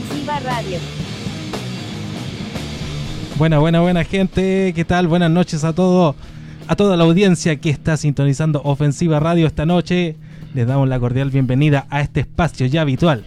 Ofensiva 0.00 0.40
Radio. 0.40 0.78
Buena, 3.36 3.58
buena, 3.58 3.80
buena 3.80 4.04
gente. 4.04 4.72
¿Qué 4.74 4.84
tal? 4.86 5.08
Buenas 5.08 5.30
noches 5.30 5.62
a 5.62 5.74
todos, 5.74 6.16
a 6.68 6.76
toda 6.76 6.96
la 6.96 7.04
audiencia 7.04 7.56
que 7.56 7.68
está 7.68 7.98
sintonizando 7.98 8.62
Ofensiva 8.64 9.20
Radio 9.20 9.46
esta 9.46 9.66
noche. 9.66 10.16
Les 10.54 10.66
damos 10.66 10.88
la 10.88 10.98
cordial 10.98 11.30
bienvenida 11.30 11.86
a 11.90 12.00
este 12.00 12.20
espacio 12.20 12.66
ya 12.66 12.80
habitual 12.80 13.24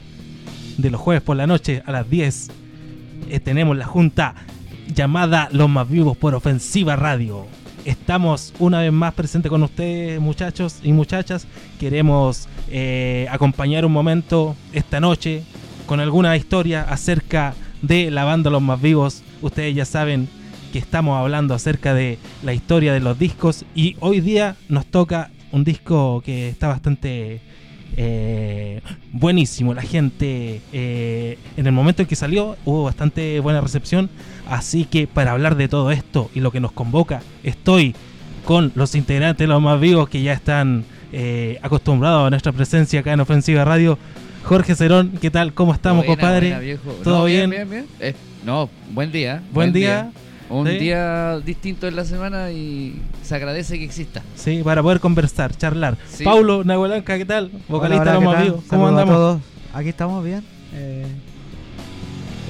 de 0.77 0.89
los 0.89 0.99
jueves 0.99 1.21
por 1.21 1.37
la 1.37 1.45
noche 1.45 1.83
a 1.85 1.91
las 1.91 2.09
10. 2.09 2.49
Eh, 3.29 3.39
tenemos 3.39 3.77
la 3.77 3.85
junta 3.85 4.33
llamada 4.93 5.49
Los 5.51 5.69
Más 5.69 5.87
Vivos 5.87 6.17
por 6.17 6.33
Ofensiva 6.33 6.95
Radio. 6.95 7.45
Estamos 7.85 8.51
una 8.57 8.79
vez 8.79 8.91
más 8.91 9.13
presentes 9.13 9.49
con 9.49 9.61
ustedes, 9.61 10.19
muchachos 10.19 10.79
y 10.81 10.91
muchachas. 10.91 11.45
Queremos 11.79 12.47
eh, 12.69 13.27
acompañar 13.29 13.85
un 13.85 13.91
momento 13.91 14.55
esta 14.71 14.99
noche 14.99 15.43
con 15.85 15.99
alguna 15.99 16.35
historia 16.37 16.83
acerca 16.83 17.53
de 17.81 18.11
la 18.11 18.23
banda 18.23 18.49
Los 18.49 18.61
Más 18.61 18.81
Vivos. 18.81 19.23
Ustedes 19.41 19.75
ya 19.75 19.85
saben 19.85 20.27
que 20.71 20.79
estamos 20.79 21.17
hablando 21.17 21.53
acerca 21.53 21.93
de 21.93 22.17
la 22.41 22.53
historia 22.53 22.93
de 22.93 22.99
los 22.99 23.19
discos 23.19 23.65
y 23.75 23.95
hoy 23.99 24.21
día 24.21 24.55
nos 24.69 24.85
toca 24.85 25.29
un 25.51 25.63
disco 25.63 26.21
que 26.25 26.49
está 26.49 26.67
bastante 26.67 27.41
eh, 27.95 28.81
buenísimo. 29.11 29.73
La 29.73 29.83
gente 29.83 30.61
eh, 30.71 31.37
en 31.57 31.67
el 31.67 31.73
momento 31.73 32.01
en 32.01 32.07
que 32.07 32.15
salió 32.15 32.57
hubo 32.65 32.83
bastante 32.83 33.39
buena 33.39 33.61
recepción. 33.61 34.09
Así 34.49 34.85
que 34.85 35.07
para 35.07 35.31
hablar 35.31 35.55
de 35.55 35.67
todo 35.67 35.91
esto 35.91 36.29
y 36.33 36.39
lo 36.39 36.51
que 36.51 36.59
nos 36.59 36.71
convoca, 36.71 37.21
estoy 37.43 37.95
con 38.45 38.71
los 38.75 38.95
integrantes 38.95 39.47
los 39.47 39.61
más 39.61 39.79
vivos 39.79 40.09
que 40.09 40.21
ya 40.21 40.33
están 40.33 40.85
eh, 41.11 41.59
acostumbrados 41.61 42.27
a 42.27 42.29
nuestra 42.29 42.51
presencia 42.51 43.01
acá 43.01 43.13
en 43.13 43.19
Ofensiva 43.19 43.63
Radio. 43.63 43.97
Jorge 44.45 44.75
Cerón, 44.75 45.11
¿qué 45.21 45.31
tal? 45.31 45.53
¿Cómo 45.53 45.73
estamos, 45.73 46.05
Buena, 46.05 46.21
compadre? 46.21 46.47
buena, 46.47 46.59
viejo. 46.59 46.91
¿Todo 47.03 47.19
No, 47.19 47.25
bien? 47.25 47.49
bien, 47.49 47.69
bien. 47.69 47.85
Eh, 47.99 48.13
no, 48.45 48.69
buen 48.91 49.11
día. 49.11 49.41
Buen 49.53 49.71
día. 49.71 50.11
Un 50.49 50.67
Sí. 50.67 50.77
día 50.77 51.39
distinto 51.39 51.87
en 51.87 51.95
la 51.95 52.03
semana 52.05 52.51
y 52.51 53.01
se 53.23 53.35
agradece 53.35 53.79
que 53.79 53.85
exista. 53.85 54.21
Sí, 54.35 54.61
para 54.63 54.83
poder 54.83 54.99
conversar, 54.99 55.55
charlar. 55.55 55.97
Sí. 56.09 56.23
Paulo 56.23 56.63
Nahuelanca, 56.63 57.17
¿qué 57.17 57.25
tal? 57.25 57.49
Vocalista 57.69 58.17
Hola, 58.17 58.29
hola. 58.29 58.39
¿Cómo 58.45 58.61
Saludos 58.67 58.83
a 58.85 58.87
andamos? 58.89 59.15
todos. 59.15 59.41
Aquí 59.73 59.89
estamos 59.89 60.23
bien. 60.23 60.43
Eh, 60.73 61.05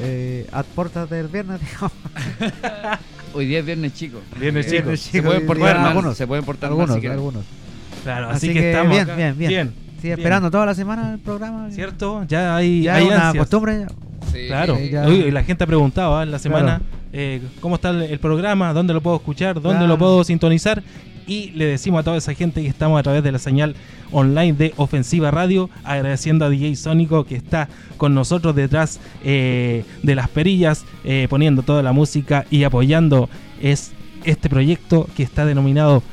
eh, 0.02 0.48
a 0.52 0.64
puertas 0.64 1.10
del 1.10 1.28
viernes, 1.28 1.62
digamos. 1.62 1.92
Hoy 3.34 3.46
día 3.46 3.60
es 3.60 3.66
viernes 3.66 3.94
chico. 3.94 4.20
Viernes 4.40 4.68
chico. 4.68 4.96
Se 4.98 5.22
pueden 5.22 5.46
portar 5.46 5.78
algunos, 5.78 6.18
se 6.18 6.28
pueden 6.28 6.44
portar 6.44 6.70
algunos, 6.72 6.96
si 6.96 7.00
quieren. 7.00 7.18
algunos. 7.20 7.46
Claro, 8.04 8.30
así, 8.30 8.38
Así 8.38 8.48
que, 8.48 8.54
que 8.60 8.70
estamos 8.72 8.92
bien, 8.92 9.02
acá. 9.04 9.16
bien, 9.16 9.38
bien. 9.38 9.74
Sí, 10.04 10.08
bien. 10.10 10.20
esperando 10.20 10.52
toda 10.52 10.66
la 10.68 10.76
semana 10.76 11.14
el 11.14 11.20
programa. 11.20 11.72
¿Cierto? 11.72 12.26
Ya 12.28 12.56
hay, 12.56 12.84
Ya 12.84 12.96
hay 12.96 13.06
una 13.08 13.28
ansias. 13.30 13.42
costumbre. 13.44 13.80
ya. 13.80 13.88
Sí, 14.32 14.48
Claro. 14.48 14.78
sí. 14.78 14.90
ya. 14.90 15.08
Uy, 15.08 15.16
y 15.16 15.32
la 15.32 15.44
gente 15.44 15.64
ha 15.64 15.68
preguntado 15.68 16.18
¿ah? 16.18 16.24
en 16.24 16.32
la 16.32 16.40
semana 16.40 16.80
Claro. 16.80 16.84
eh, 17.14 17.42
cómo 17.62 17.76
está 17.76 17.90
el, 17.90 18.04
el 18.04 18.20
programa, 18.20 18.74
dónde 18.74 18.94
lo 18.94 19.02
puedo 19.02 19.16
escuchar, 19.18 19.56
dónde 19.56 19.70
Claro. 19.80 19.88
lo 19.88 19.98
puedo 19.98 20.24
sintonizar. 20.24 20.84
Y 21.26 21.52
le 21.52 21.66
decimos 21.68 22.02
a 22.02 22.04
toda 22.04 22.18
esa 22.18 22.34
gente 22.34 22.62
que 22.62 22.68
estamos 22.68 23.00
a 23.00 23.04
través 23.04 23.24
de 23.24 23.32
la 23.32 23.40
señal 23.40 23.76
online 24.12 24.52
de 24.54 24.74
Ofensiva 24.76 25.32
Radio, 25.32 25.70
agradeciendo 25.86 26.44
a 26.44 26.50
DJ 26.50 26.76
Sónico 26.76 27.24
que 27.26 27.36
está 27.38 27.70
con 27.96 28.14
nosotros 28.14 28.54
detrás 28.56 29.00
eh, 29.24 29.86
de 30.04 30.16
las 30.16 30.28
perillas, 30.28 30.84
eh, 31.06 31.28
poniendo 31.30 31.62
toda 31.62 31.82
la 31.82 31.94
música 31.94 32.46
y 32.52 32.66
apoyando 32.66 33.30
es 33.62 33.94
este 34.26 34.50
proyecto 34.50 35.08
que 35.16 35.24
está 35.24 35.46
denominado 35.46 36.04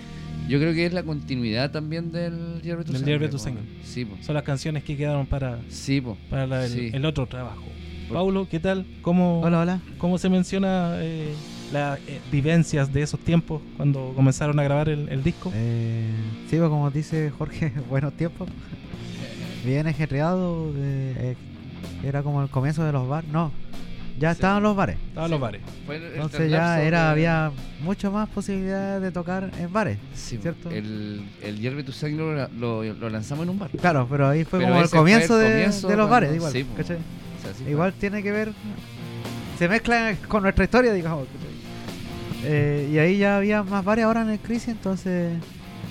yo 0.48 0.58
creo 0.58 0.72
que 0.74 0.86
es 0.86 0.92
la 0.92 1.02
continuidad 1.02 1.70
también 1.70 2.12
del 2.12 2.60
Hierve 2.62 2.84
tu 2.84 2.92
Del 2.92 3.04
Sangre, 3.04 3.28
tu. 3.28 3.38
Sangre. 3.38 3.62
Sí, 3.84 4.04
po. 4.04 4.16
Son 4.22 4.34
las 4.34 4.44
canciones 4.44 4.84
que 4.84 4.96
quedaron 4.96 5.26
para, 5.26 5.58
Sí, 5.68 6.00
po. 6.00 6.16
para 6.28 6.46
la- 6.46 6.64
el, 6.66 6.70
Sí. 6.72 6.90
el 6.92 7.04
otro 7.04 7.26
trabajo. 7.26 7.62
Por- 8.08 8.16
Paulo, 8.16 8.48
¿qué 8.50 8.58
tal? 8.60 8.86
¿Cómo, 9.02 9.40
Hola, 9.40 9.60
hola. 9.60 9.80
cómo 9.98 10.18
se 10.18 10.28
menciona 10.28 10.94
eh, 10.98 11.32
las 11.72 11.98
eh, 12.00 12.20
vivencias 12.32 12.92
de 12.92 13.02
esos 13.02 13.20
tiempos 13.20 13.62
cuando 13.76 14.12
comenzaron 14.16 14.58
a 14.58 14.62
grabar 14.62 14.88
el, 14.88 15.08
el 15.08 15.22
disco? 15.22 15.52
Eh, 15.54 16.06
sí, 16.48 16.56
pues, 16.56 16.68
como 16.68 16.90
dice 16.90 17.30
Jorge, 17.30 17.72
buenos 17.88 18.12
tiempos. 18.14 18.48
Bien 19.64 19.86
ajetreado. 19.86 20.72
eh, 20.76 21.14
eh, 21.18 21.36
era 22.02 22.22
como 22.22 22.42
el 22.42 22.48
comienzo 22.48 22.82
de 22.84 22.92
los 22.92 23.06
bares. 23.08 23.30
No, 23.30 23.52
ya 24.18 24.30
Sí. 24.30 24.38
estaban 24.38 24.62
los 24.62 24.74
bares. 24.74 24.96
Estaban 25.08 25.30
los 25.30 25.38
bares. 25.40 25.60
Fue 25.86 25.96
el- 25.96 26.02
el 26.04 26.14
Entonces 26.14 26.50
ya 26.50 26.80
era, 26.82 27.04
de- 27.04 27.10
había 27.10 27.52
mucho 27.82 28.10
más 28.10 28.28
posibilidades 28.30 29.02
de 29.02 29.12
tocar 29.12 29.50
en 29.58 29.70
bares. 29.72 29.98
Sí, 30.14 30.36
po. 30.36 30.42
¿cierto? 30.42 30.70
El, 30.70 31.22
el 31.42 31.58
Hierve 31.60 31.82
tu 31.84 31.92
Sangre 31.92 32.48
lo, 32.58 32.82
lo- 32.84 32.94
lo 32.94 33.10
lanzamos 33.10 33.44
en 33.44 33.50
un 33.50 33.58
bar. 33.58 33.70
Claro, 33.70 34.06
pero 34.10 34.28
ahí 34.28 34.44
fue 34.44 34.58
Pero 34.60 34.70
como 34.70 34.82
el 34.82 34.88
fue 34.88 34.98
comienzo, 34.98 35.38
el 35.40 35.44
de, 35.46 35.52
comienzo 35.52 35.88
de 35.88 35.96
los 35.96 36.08
cuando- 36.08 36.26
bares, 36.26 36.34
igual. 36.36 36.52
sí, 36.52 36.66
sí 36.78 36.82
fue. 36.84 37.70
Igual 37.70 37.92
tiene 37.94 38.22
que 38.22 38.32
ver. 38.32 38.52
Se 39.58 39.68
mezcla 39.68 40.16
con 40.26 40.42
nuestra 40.42 40.64
historia, 40.64 40.92
digamos. 40.94 41.26
Eh, 42.44 42.88
y 42.92 42.98
ahí 42.98 43.18
ya 43.18 43.36
había 43.36 43.62
más 43.62 43.84
bares 43.84 44.04
ahora 44.04 44.22
en 44.22 44.30
el 44.30 44.38
crisis, 44.38 44.68
entonces 44.68 45.32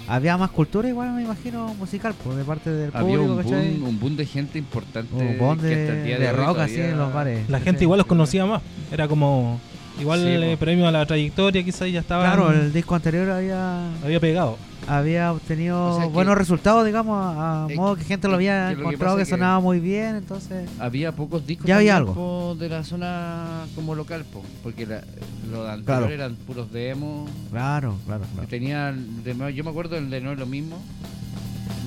había 0.08 0.38
más 0.38 0.50
cultura, 0.50 0.90
igual 0.90 1.12
me 1.12 1.22
imagino, 1.22 1.74
musical, 1.76 2.16
pues, 2.24 2.36
de 2.36 2.44
parte 2.44 2.72
del 2.72 2.90
Había 2.94 3.18
público, 3.18 3.34
un 3.34 3.44
¿cachai? 3.44 3.78
boom, 3.78 3.90
un 3.90 4.00
boom 4.00 4.16
de 4.18 4.26
gente 4.26 4.58
importante. 4.58 5.14
Un 5.14 5.38
boom 5.38 5.60
que 5.60 5.68
de, 5.68 5.82
hasta 5.82 5.98
el 6.00 6.04
día 6.04 6.18
de 6.18 6.26
de, 6.26 6.32
hoy 6.32 6.36
rock 6.36 6.60
así 6.60 6.82
en 6.82 6.98
los 6.98 7.14
bares. 7.14 7.48
La 7.50 7.60
gente 7.60 7.84
igual 7.84 8.00
los 8.00 8.08
conocía 8.08 8.46
más. 8.46 8.62
Era 8.92 9.08
como. 9.08 9.60
Igual 10.00 10.20
Sí, 10.22 10.28
eh, 10.28 10.58
premio 10.60 10.88
a 10.88 10.92
la 10.92 11.06
trayectoria, 11.06 11.64
quizás 11.64 11.92
ya 11.92 12.00
estaba. 12.00 12.24
Claro, 12.24 12.52
el 12.52 12.72
disco 12.72 12.96
anterior 12.96 13.30
había 13.30 13.94
había 14.04 14.20
pegado. 14.20 14.58
había 14.88 15.32
obtenido 15.34 15.94
O 15.94 15.98
sea 15.98 16.08
que- 16.08 16.14
buenos 16.14 16.38
resultados, 16.38 16.86
digamos, 16.86 17.18
a, 17.38 17.66
a 17.66 17.68
modo 17.70 17.96
que 17.96 18.04
gente 18.06 18.28
lo 18.28 18.36
había 18.36 18.70
que 18.74 18.80
encontrado 18.80 19.18
que, 19.18 19.24
que- 19.24 19.30
sonaba 19.30 19.60
muy 19.60 19.80
bien, 19.80 20.16
entonces... 20.16 20.70
Había 20.80 21.12
pocos 21.12 21.46
discos 21.46 21.68
Ya 21.68 21.76
había 21.78 21.98
algo. 21.98 22.56
de 22.58 22.70
la 22.70 22.84
zona 22.84 23.66
como 23.76 23.94
local, 23.94 24.24
po, 24.32 24.42
porque 24.64 24.86
la, 24.88 25.02
los 25.52 25.66
de 25.66 25.72
anterior 25.74 25.84
Claro. 25.86 26.10
eran 26.10 26.36
puros 26.36 26.72
demos. 26.72 27.30
Claro, 27.52 27.98
claro, 28.06 28.24
claro. 28.34 28.48
Tenía 28.48 28.92
de 28.94 29.34
nuevo- 29.36 29.50
yo 29.50 29.64
me 29.64 29.70
acuerdo 29.70 29.98
el 29.98 30.10
de 30.10 30.22
No 30.22 30.32
es 30.32 30.40
lo 30.40 30.46
mismo. 30.46 30.78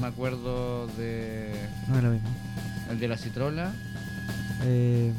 Me 0.01 0.07
acuerdo 0.07 0.87
de 0.99 1.51
No 1.89 1.97
es 1.97 2.05
lo 2.05 2.11
mismo. 2.11 2.29
el 2.91 3.01
de 3.01 3.09
la 3.09 3.17
Citrola. 3.17 3.73
Eh, 4.65 5.13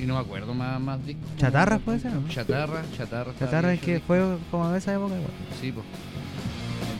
Y 0.00 0.06
no 0.06 0.14
me 0.14 0.20
acuerdo 0.20 0.54
más, 0.54 0.80
más 0.80 1.04
discos. 1.06 1.24
Chatarra 1.38 1.78
puede 1.78 2.00
ser, 2.00 2.12
¿no? 2.12 2.28
Chatarra, 2.28 2.82
chatarra. 2.96 3.32
Chatarra 3.38 3.72
es 3.74 3.80
que 3.80 4.00
fue 4.00 4.20
como 4.50 4.70
de 4.70 4.78
esa 4.78 4.92
época 4.94 5.14
igual. 5.14 5.30
Sí, 5.60 5.72
pues. 5.72 5.86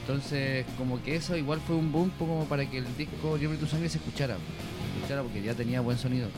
Entonces, 0.00 0.66
como 0.76 1.02
que 1.02 1.16
eso 1.16 1.36
igual 1.36 1.60
fue 1.66 1.76
un 1.76 1.90
boom 1.90 2.10
como 2.18 2.44
para 2.44 2.66
que 2.66 2.78
el 2.78 2.96
disco 2.96 3.36
Libre 3.38 3.56
tu 3.56 3.66
sangre 3.66 3.88
se 3.88 3.98
escuchara. 3.98 4.34
Se 4.36 4.96
escuchara 4.98 5.22
porque 5.22 5.42
ya 5.42 5.54
tenía 5.54 5.80
buen 5.80 5.98
sonido. 5.98 6.28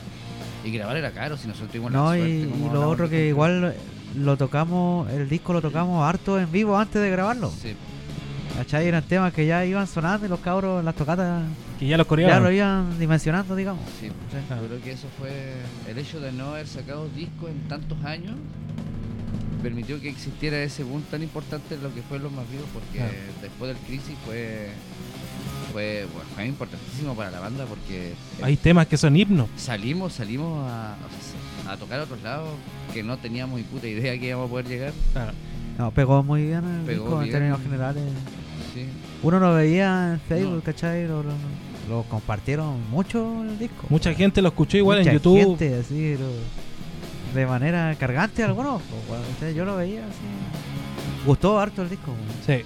Y 0.63 0.71
grabar 0.71 0.97
era 0.97 1.11
caro, 1.11 1.37
si 1.37 1.47
nosotros 1.47 1.71
tuvimos 1.71 1.91
No, 1.91 2.11
la 2.11 2.17
y, 2.19 2.21
suerte. 2.43 2.57
y 2.57 2.61
como 2.61 2.73
lo 2.73 2.89
otro 2.89 3.09
que 3.09 3.27
igual 3.27 3.61
lo, 3.61 3.71
lo 4.15 4.37
tocamos, 4.37 5.09
el 5.11 5.29
disco 5.29 5.53
lo 5.53 5.61
tocamos 5.61 6.03
harto 6.07 6.39
en 6.39 6.51
vivo 6.51 6.77
antes 6.77 7.01
de 7.01 7.09
grabarlo. 7.09 7.51
Sí, 7.51 7.75
¿Cachai? 8.57 8.87
Eran 8.87 9.03
temas 9.03 9.31
que 9.33 9.45
ya 9.45 9.63
iban 9.65 9.85
sonando 9.87 10.25
y 10.25 10.29
los 10.29 10.39
cabros 10.39 10.79
en 10.79 10.85
las 10.85 10.95
tocatas 10.95 11.43
Que 11.79 11.87
ya 11.87 11.95
los 11.97 12.05
ya 12.05 12.09
coreanos. 12.09 12.43
lo 12.43 12.51
iban 12.51 12.99
dimensionando, 12.99 13.55
digamos. 13.55 13.81
sí. 13.99 14.09
Claro. 14.47 14.63
Yo 14.63 14.67
creo 14.69 14.81
que 14.81 14.91
eso 14.91 15.07
fue 15.19 15.31
el 15.87 15.97
hecho 15.97 16.19
de 16.19 16.31
no 16.31 16.49
haber 16.49 16.67
sacado 16.67 17.07
discos 17.15 17.49
en 17.51 17.67
tantos 17.67 18.03
años 18.03 18.35
permitió 19.61 19.99
que 19.99 20.09
existiera 20.09 20.57
ese 20.61 20.83
boom 20.83 21.01
tan 21.09 21.23
importante 21.23 21.75
en 21.75 21.83
lo 21.83 21.93
que 21.93 22.01
fue 22.03 22.19
los 22.19 22.31
más 22.31 22.49
vivos 22.49 22.65
porque 22.73 22.97
Claro. 22.99 23.13
después 23.41 23.73
del 23.73 23.77
crisis 23.85 24.15
fue 24.25 24.69
fue, 25.73 26.07
bueno, 26.13 26.29
fue 26.35 26.45
importantísimo 26.45 27.13
para 27.15 27.29
la 27.31 27.39
banda 27.39 27.65
porque 27.65 28.13
Hay 28.41 28.55
temas 28.55 28.87
que 28.87 28.97
son 28.97 29.15
himnos. 29.17 29.49
salimos 29.57 30.13
salimos 30.13 30.65
a, 30.69 30.95
a 31.67 31.77
tocar 31.77 31.99
a 31.99 32.03
otros 32.03 32.21
lados 32.21 32.49
que 32.93 33.03
no 33.03 33.17
teníamos 33.17 33.57
ni 33.57 33.63
puta 33.65 33.87
idea 33.87 34.17
que 34.19 34.27
íbamos 34.27 34.47
a 34.47 34.49
poder 34.49 34.67
llegar 34.67 34.93
Claro. 35.13 35.31
No, 35.77 35.91
pegó 35.91 36.23
muy 36.23 36.43
bien 36.45 36.63
el 36.63 36.85
Pegó 36.85 37.03
disco 37.03 37.13
en 37.17 37.23
bien. 37.23 37.31
términos 37.33 37.61
generales. 37.61 38.03
Uno 39.23 39.39
lo 39.39 39.53
veía 39.55 40.13
en 40.13 40.19
Facebook, 40.21 40.55
No. 40.57 40.61
¿cachai? 40.61 41.07
Lo, 41.07 41.23
lo- 41.23 41.31
lo 41.89 42.03
compartieron 42.03 42.77
mucho 42.91 43.43
el 43.43 43.57
disco. 43.57 43.87
Mucha 43.89 44.13
gente 44.13 44.41
lo 44.41 44.49
escuchó 44.49 44.77
igual 44.77 44.99
Mucha 44.99 45.09
en 45.11 45.15
YouTube. 45.17 45.39
gente, 45.39 45.79
así, 45.79 46.15
lo- 46.17 47.37
de 47.39 47.45
manera 47.45 47.95
cargante 47.99 48.43
algunos. 48.43 48.81
pues, 49.39 49.55
yo 49.55 49.65
lo 49.65 49.75
veía 49.77 50.01
así. 50.01 51.25
Gustó 51.25 51.59
harto 51.59 51.81
el 51.81 51.89
disco. 51.89 52.11
bueno. 52.11 52.33
Sí. 52.45 52.65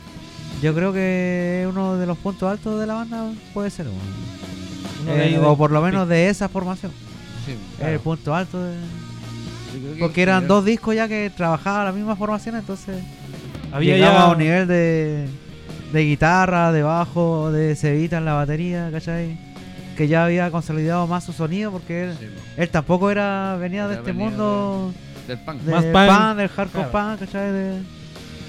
Yo 0.62 0.74
creo 0.76 0.92
que 0.94 1.66
uno 1.70 1.96
de 1.98 2.06
los 2.06 2.18
puntos 2.18 2.50
altos 2.52 2.80
de 2.80 2.86
la 2.88 2.94
banda 2.96 3.32
puede 3.54 3.70
ser. 3.70 3.88
Eh, 5.08 5.40
o 5.44 5.58
por 5.58 5.72
lo 5.72 5.82
menos 5.82 6.08
de 6.08 6.30
esa 6.30 6.48
formación. 6.50 6.92
sí 7.46 7.56
el 7.84 8.00
punto 8.00 8.36
alto 8.36 8.62
de... 8.64 8.76
Porque 10.00 10.22
eran 10.22 10.42
general- 10.42 10.48
dos 10.48 10.66
discos 10.66 10.96
ya 10.96 11.08
que 11.08 11.32
trabajaban 11.36 11.86
la 11.86 11.92
misma 11.92 12.16
formación, 12.16 12.56
entonces 12.56 12.98
Había 13.72 13.96
llegaba 13.96 14.14
ya 14.20 14.24
a 14.26 14.32
un 14.32 14.38
nivel 14.38 14.68
de, 14.68 15.28
de 15.92 16.04
guitarra, 16.06 16.72
de 16.72 16.84
bajo, 16.84 17.52
de 17.52 17.76
cevita 17.76 18.18
en 18.18 18.26
la 18.26 18.34
batería, 18.34 18.90
¿cachai? 18.92 19.38
Que 19.98 20.08
ya 20.08 20.26
había 20.26 20.50
consolidado 20.52 21.06
más 21.08 21.24
su 21.24 21.34
sonido 21.34 21.72
porque 21.72 22.04
él, 22.06 22.16
sí, 22.20 22.26
él 22.58 22.70
tampoco 22.70 23.12
era 23.12 23.58
venía 23.60 23.88
de 23.88 23.96
este 23.96 24.12
venía 24.12 24.30
mundo 24.30 24.94
del 25.28 25.38
punk 25.40 25.62
del 25.62 25.76
Más 25.76 25.84
punk, 25.86 26.18
punk. 26.18 26.38
del 26.38 26.48
hardcore 26.50 26.90
Claro. 26.90 27.10
punk, 27.18 27.20
¿cachai? 27.20 27.52
De- 27.52 27.82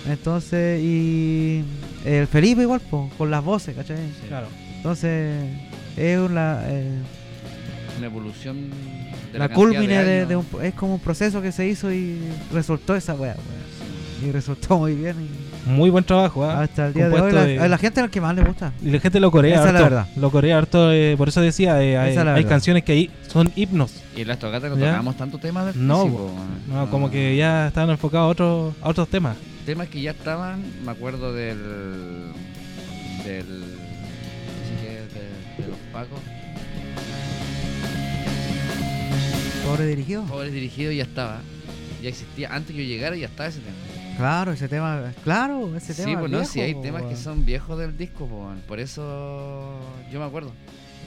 entonces, 0.09 0.81
y 0.83 1.65
el 2.05 2.27
Felipe 2.27 2.63
igual, 2.63 2.81
po, 2.81 3.09
con 3.19 3.31
las 3.31 3.45
voces, 3.45 3.75
¿cachai? 3.77 3.97
Sí. 3.99 4.27
Claro. 4.29 4.47
Entonces, 4.77 5.45
es 5.97 6.19
una, 6.19 6.61
eh, 6.67 6.91
una 7.99 8.07
evolución 8.07 8.69
de 9.33 9.39
la 9.39 9.49
cantidad 9.49 9.55
culmine 9.55 10.05
de, 10.27 10.37
un, 10.37 10.45
es 10.63 10.75
como 10.75 10.95
un 10.95 11.01
proceso 11.01 11.41
que 11.41 11.53
se 11.53 11.67
hizo 11.69 11.93
y 11.93 12.19
resultó 12.53 12.97
esa 12.97 13.15
weá, 13.15 13.35
weá. 13.35 14.29
Y 14.29 14.33
resultó 14.33 14.79
muy 14.79 14.95
bien 14.95 15.17
y 15.21 15.29
Muy 15.65 15.91
buen 15.91 16.03
trabajo, 16.03 16.45
¿ah? 16.45 16.63
hasta 16.63 16.89
el 16.89 16.95
día 16.95 17.09
de 17.09 17.21
hoy 17.21 17.33
la, 17.33 17.45
de- 17.45 17.61
a 17.61 17.69
la 17.69 17.79
gente 17.79 18.01
es 18.01 18.05
el 18.05 18.11
que 18.11 18.21
más 18.21 18.35
le 18.35 18.43
gusta. 18.43 18.73
Y 18.83 18.91
la 18.91 18.99
gente 18.99 19.21
lo 19.21 19.31
corea 19.31 19.61
Esa 19.61 19.69
es 19.69 19.75
la 19.75 19.83
verdad. 19.83 20.07
Lo 20.17 20.31
corea 20.31 20.59
harto. 20.59 20.93
eh, 20.93 21.15
por 21.17 21.29
eso 21.29 21.41
decía, 21.41 21.81
eh, 21.83 21.97
hay, 21.97 22.17
es 22.17 22.25
la 22.25 22.43
canciones 22.49 22.83
que 22.83 22.93
ahí 22.93 23.11
son 23.29 23.53
himnos. 23.55 23.93
Y 24.17 24.23
en 24.23 24.29
las 24.29 24.39
tocatas 24.41 24.71
no 24.71 24.77
¿Ya? 24.77 24.87
tocábamos 24.87 25.17
tanto 25.17 25.39
temas 25.39 25.67
del 25.67 25.87
No, 25.87 26.03
físico, 26.05 26.35
No, 26.69 26.75
weón. 26.75 26.87
como 26.89 27.11
que 27.11 27.37
ya 27.37 27.69
estaban 27.69 27.91
enfocados 27.91 28.27
a 28.27 28.29
otros, 28.31 28.75
a 28.83 28.89
otros 28.89 29.09
temas. 29.09 29.37
Temas 29.65 29.87
que 29.89 30.01
ya 30.01 30.11
estaban, 30.11 30.63
me 30.85 30.91
acuerdo 30.91 31.33
del. 31.33 31.59
del. 33.25 33.47
no 33.49 34.83
de, 34.83 35.63
de 35.63 35.69
los 35.69 35.79
Pacos. 35.93 36.19
Pobre 39.65 39.87
dirigido. 39.87 40.25
Pobres 40.25 40.53
dirigidos 40.53 40.95
ya 40.97 41.05
estaba. 41.05 41.41
Ya 42.03 42.09
existía. 42.09 42.53
Antes 42.53 42.75
que 42.75 42.83
yo 42.83 42.89
llegara 42.89 43.15
ya 43.17 43.27
estaba 43.27 43.49
ese 43.49 43.61
tema. 43.61 43.77
Claro, 44.17 44.53
ese 44.53 44.69
tema, 44.69 45.13
claro, 45.25 45.75
ese 45.77 45.95
tema. 45.95 46.07
Sí, 46.07 46.13
es 46.13 46.19
pues 46.19 46.31
no, 46.31 46.45
si 46.45 46.61
hay 46.61 46.75
po, 46.75 46.83
temas 46.83 47.03
que 47.05 47.17
son 47.17 47.45
viejos 47.45 47.79
del 47.79 47.97
disco, 47.97 48.29
por 48.69 48.81
eso 48.81 49.79
yo 50.11 50.21
me 50.21 50.27
acuerdo. 50.27 50.53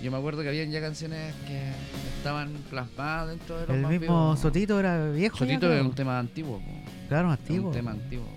Yo 0.01 0.11
me 0.11 0.17
acuerdo 0.17 0.43
que 0.43 0.49
habían 0.49 0.69
ya 0.71 0.81
canciones 0.81 1.33
que 1.47 1.71
estaban 2.17 2.51
plasmadas 2.69 3.29
dentro 3.29 3.55
de 3.55 3.67
los 3.67 3.75
El 3.75 3.81
más 3.81 3.91
mismo 3.91 4.05
vivos. 4.05 4.39
Sotito 4.39 4.79
era 4.79 5.09
viejo. 5.09 5.37
Sotito 5.37 5.71
es 5.73 5.81
un 5.81 5.95
tema 5.95 6.19
antiguo, 6.19 6.59
po. 6.59 6.71
Claro, 7.07 7.31
antiguo. 7.31 7.69
un 7.69 7.73
tema 7.73 7.91
antiguo. 7.91 8.27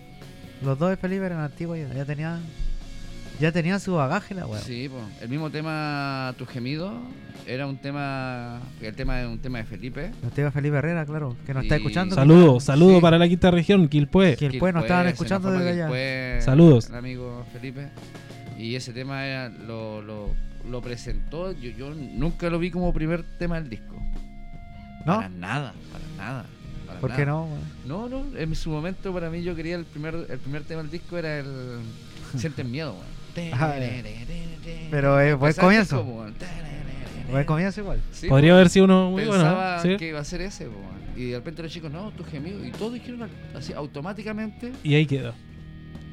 Los 0.62 0.78
dos 0.78 0.90
de 0.90 0.96
Felipe 0.96 1.26
eran 1.26 1.40
antiguos 1.40 1.78
ya, 1.78 1.92
ya 1.92 2.04
tenían 2.04 2.40
ya 3.40 3.52
tenían 3.52 3.80
su 3.80 3.94
bagaje 3.94 4.34
la 4.34 4.46
weá. 4.46 4.60
Sí, 4.60 4.88
pues. 4.88 5.02
El 5.22 5.28
mismo 5.28 5.50
tema 5.50 6.34
Tu 6.38 6.46
gemido 6.46 6.92
era 7.46 7.66
un 7.66 7.76
tema. 7.78 8.60
El 8.80 8.94
tema 8.94 9.20
es 9.20 9.26
un 9.26 9.38
tema 9.38 9.58
de 9.58 9.64
Felipe. 9.64 10.10
Los 10.22 10.32
tíos 10.32 10.52
Felipe 10.52 10.76
Herrera, 10.76 11.06
claro, 11.06 11.36
que 11.46 11.54
nos 11.54 11.62
está 11.64 11.76
escuchando. 11.76 12.14
Saludos, 12.14 12.64
saludos 12.64 12.96
Sí. 12.96 13.00
para 13.02 13.18
la 13.18 13.28
quinta 13.28 13.50
región, 13.50 13.88
Quilpue. 13.88 14.36
El 14.40 14.58
pues 14.58 14.74
nos 14.74 14.82
estaban 14.84 15.06
escuchando 15.08 15.50
desde 15.50 15.70
allá. 15.70 15.84
Quilpué, 15.84 16.38
Saludos. 16.42 16.88
El 16.88 16.96
amigo 16.96 17.46
Felipe. 17.52 17.88
Y 18.58 18.74
ese 18.74 18.92
tema 18.92 19.24
era, 19.24 19.48
lo, 19.48 20.02
lo, 20.02 20.34
lo 20.68 20.82
presentó. 20.82 21.52
Yo, 21.52 21.70
yo 21.70 21.94
nunca 21.94 22.50
lo 22.50 22.58
vi 22.58 22.70
como 22.70 22.92
primer 22.92 23.22
tema 23.38 23.60
del 23.60 23.70
disco. 23.70 23.94
¿No? 25.06 25.16
Para 25.16 25.28
nada, 25.28 25.74
para 25.92 26.04
nada. 26.16 26.46
para 26.86 26.98
¿Por 27.00 27.14
qué 27.14 27.24
no? 27.24 27.48
No, 27.86 28.08
no, 28.08 28.24
en 28.36 28.54
su 28.56 28.68
momento 28.70 29.12
para 29.14 29.30
mí 29.30 29.42
yo 29.42 29.54
quería 29.54 29.76
el 29.76 29.84
primer, 29.84 30.26
el 30.28 30.38
primer 30.38 30.64
tema 30.64 30.82
del 30.82 30.90
disco 30.90 31.16
era 31.16 31.38
el 31.38 31.46
Sienten 32.36 32.70
miedo, 32.70 32.92
weón. 32.92 33.17
Pero 34.90 35.20
es 35.20 35.38
buen 35.38 35.50
Empezaba 35.50 35.74
el 35.74 35.86
comienzo. 35.86 36.04
Buen 37.30 37.44
comienzo 37.44 37.80
igual. 37.82 38.00
Sí, 38.10 38.26
Podría 38.28 38.50
weón. 38.52 38.60
haber 38.60 38.70
sido 38.70 38.84
uno 38.86 39.10
muy 39.10 39.24
bueno. 39.26 39.54
Que 39.98 40.08
iba 40.08 40.20
a 40.20 40.24
ser 40.24 40.40
ese, 40.40 40.68
weón. 40.68 40.98
Y 41.16 41.30
de 41.30 41.36
repente 41.36 41.62
los 41.62 41.72
chicos, 41.72 41.90
no, 41.90 42.10
tu 42.12 42.24
gemido. 42.24 42.64
Y 42.64 42.70
todos 42.70 42.94
dijeron 42.94 43.28
así 43.54 43.72
automáticamente 43.72 44.72
Y 44.84 44.94
ahí 44.94 45.04
quedó. 45.06 45.34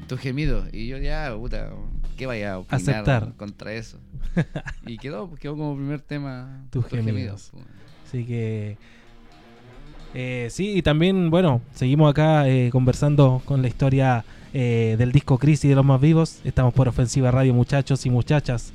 tu 0.08 0.16
gemido. 0.18 0.64
Y 0.72 0.88
yo 0.88 0.98
ya, 0.98 1.34
puta, 1.36 1.70
¿qué 2.16 2.26
vaya 2.26 2.54
a 2.54 2.58
opinar 2.58 2.80
Aceptar. 2.80 3.32
contra 3.36 3.72
eso? 3.72 3.98
y 4.86 4.98
quedó, 4.98 5.34
quedó 5.36 5.56
como 5.56 5.74
primer 5.76 6.00
tema 6.00 6.66
Tus 6.70 6.86
gemidos. 6.86 7.52
Así 8.06 8.24
que. 8.24 8.76
eh, 10.14 10.48
sí, 10.50 10.76
y 10.76 10.82
también, 10.82 11.30
bueno, 11.30 11.62
seguimos 11.72 12.10
acá 12.10 12.48
eh, 12.48 12.68
conversando 12.70 13.40
con 13.44 13.62
la 13.62 13.68
historia 13.68 14.24
eh, 14.58 14.96
del 14.98 15.12
disco 15.12 15.36
Crisis 15.36 15.68
de 15.68 15.74
los 15.76 15.84
Más 15.84 16.00
Vivos. 16.00 16.38
Estamos 16.42 16.72
por 16.72 16.88
Ofensiva 16.88 17.30
Radio, 17.30 17.52
muchachos 17.52 18.06
y 18.06 18.10
muchachas. 18.10 18.72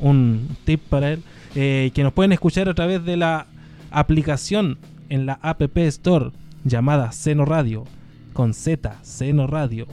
un 0.01 0.49
tip 0.65 0.81
para 0.89 1.13
él, 1.13 1.23
eh, 1.55 1.91
que 1.95 2.03
nos 2.03 2.13
pueden 2.13 2.33
escuchar 2.33 2.69
a 2.69 2.75
través 2.75 3.05
de 3.05 3.17
la 3.17 3.47
aplicación 3.91 4.79
en 5.09 5.27
la 5.27 5.39
App 5.43 5.63
Store 5.77 6.31
llamada 6.65 7.13
Seno 7.13 7.45
Radio, 7.45 7.85
con 8.33 8.55
Z, 8.55 8.99
Seno 9.03 9.47
Radio. 9.47 9.87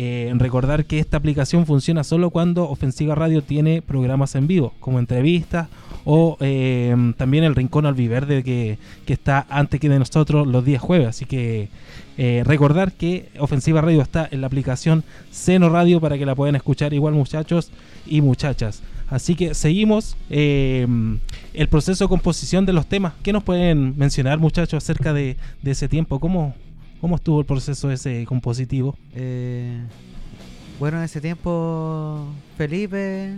Eh, 0.00 0.32
recordar 0.36 0.84
que 0.84 0.98
esta 0.98 1.16
aplicación 1.16 1.66
funciona 1.66 2.04
solo 2.04 2.30
cuando 2.30 2.68
Ofensiva 2.68 3.14
Radio 3.14 3.42
tiene 3.42 3.82
programas 3.82 4.34
en 4.34 4.46
vivo, 4.46 4.74
como 4.80 4.98
entrevistas 4.98 5.68
o 6.04 6.36
eh, 6.40 6.94
también 7.16 7.42
el 7.42 7.56
Rincón 7.56 7.84
Albiverde 7.84 8.44
que, 8.44 8.78
que 9.06 9.12
está 9.12 9.46
antes 9.50 9.80
que 9.80 9.88
de 9.88 9.98
nosotros 9.98 10.46
los 10.46 10.64
días 10.64 10.82
jueves. 10.82 11.08
Así 11.08 11.24
que 11.24 11.68
recordar 12.44 12.92
que 12.92 13.28
Ofensiva 13.38 13.80
Radio 13.80 14.02
está 14.02 14.28
en 14.30 14.40
la 14.40 14.48
aplicación 14.48 15.04
Seno 15.30 15.68
Radio 15.68 16.00
para 16.00 16.18
que 16.18 16.26
la 16.26 16.34
puedan 16.34 16.56
escuchar 16.56 16.92
igual 16.92 17.14
muchachos 17.14 17.70
y 18.06 18.20
muchachas. 18.20 18.82
Así 19.10 19.34
que 19.34 19.54
seguimos 19.54 20.16
eh, 20.28 20.86
el 21.54 21.68
proceso 21.68 22.04
de 22.04 22.08
composición 22.08 22.66
de 22.66 22.72
los 22.72 22.86
temas. 22.86 23.14
¿Qué 23.22 23.32
nos 23.32 23.42
pueden 23.42 23.96
mencionar 23.96 24.38
muchachos 24.38 24.82
acerca 24.82 25.12
de, 25.12 25.36
de 25.62 25.70
ese 25.70 25.88
tiempo? 25.88 26.20
¿Cómo, 26.20 26.54
¿Cómo 27.00 27.16
estuvo 27.16 27.40
el 27.40 27.46
proceso 27.46 27.90
ese 27.90 28.24
compositivo? 28.26 28.96
Eh, 29.14 29.80
bueno, 30.78 30.98
en 30.98 31.04
ese 31.04 31.20
tiempo 31.20 32.26
Felipe, 32.56 33.34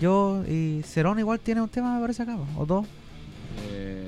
yo 0.00 0.44
y 0.48 0.82
Cerón 0.84 1.18
igual 1.18 1.40
tiene 1.40 1.60
un 1.60 1.68
tema, 1.68 1.94
me 1.94 2.00
parece 2.00 2.22
acá, 2.22 2.36
o 2.56 2.64
dos. 2.64 2.86
Eh, 3.70 4.06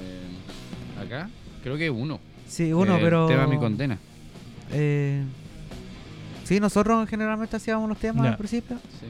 acá, 1.04 1.28
creo 1.62 1.76
que 1.76 1.90
uno. 1.90 2.20
Sí, 2.46 2.72
uno, 2.72 2.96
El 2.96 3.02
pero... 3.02 3.26
tema 3.26 3.46
Mi 3.46 3.58
Condena. 3.58 3.98
Eh, 4.72 5.24
Sí, 6.50 6.58
nosotros 6.58 7.08
generalmente 7.08 7.54
hacíamos 7.54 7.88
los 7.88 7.96
temas 7.96 8.26
al 8.26 8.36
principio. 8.36 8.76
Sí. 8.98 9.06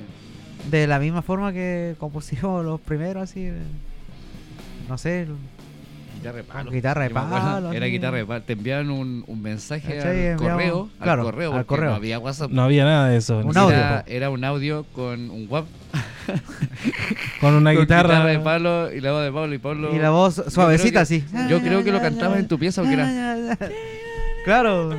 De 0.68 0.86
la 0.86 0.98
misma 0.98 1.22
forma 1.22 1.52
que 1.52 1.94
compusimos 1.98 2.64
los 2.64 2.80
primeros, 2.80 3.22
así. 3.24 3.50
No 4.88 4.98
sé. 4.98 5.26
Guitarra 6.16 6.36
de 6.36 6.44
palo. 6.44 6.70
guitarra 6.70 7.02
de 7.04 7.08
Yo 7.08 7.14
palo, 7.14 7.72
Era 7.72 7.86
sí. 7.86 7.92
guitarra 7.92 8.16
de 8.18 8.26
palo. 8.26 8.42
Te 8.42 8.52
enviaban 8.52 8.90
un, 8.90 9.24
un 9.26 9.40
mensaje 9.40 10.00
al 10.00 10.06
Enviamos- 10.08 10.36
correo. 10.42 10.88
claro, 11.00 11.22
al 11.22 11.26
correo, 11.32 11.54
al 11.54 11.64
correo. 11.66 11.90
no 11.90 11.96
había 11.96 12.18
WhatsApp. 12.18 12.50
No 12.50 12.62
había 12.62 12.84
nada 12.84 13.08
de 13.08 13.16
eso. 13.16 13.38
Un 13.38 13.56
audio. 13.56 13.76
Era, 14.06 14.28
un 14.28 14.44
audio 14.44 14.84
con 14.92 15.30
un 15.30 15.46
WAP. 15.48 15.64
Con 17.40 17.54
una 17.54 17.72
con 17.72 17.82
guitarra. 17.82 18.24
de 18.26 18.38
palo 18.38 18.92
y 18.92 19.00
la 19.00 19.12
voz 19.12 19.24
de 19.24 19.32
Pablo 19.32 19.54
y 19.54 19.58
Pablo. 19.58 19.96
Y 19.96 19.98
la 19.98 20.10
voz 20.10 20.36
Yo 20.36 20.50
suavecita, 20.50 20.90
creo 20.90 21.02
así. 21.02 21.22
que- 21.22 21.48
Yo 21.48 21.60
creo 21.60 21.82
que 21.82 21.90
lo 21.92 22.00
cantabas 22.00 22.38
en 22.38 22.48
tu 22.48 22.58
pieza 22.58 22.82
porque 22.82 22.94
era. 22.94 23.58
Claro. 24.44 24.94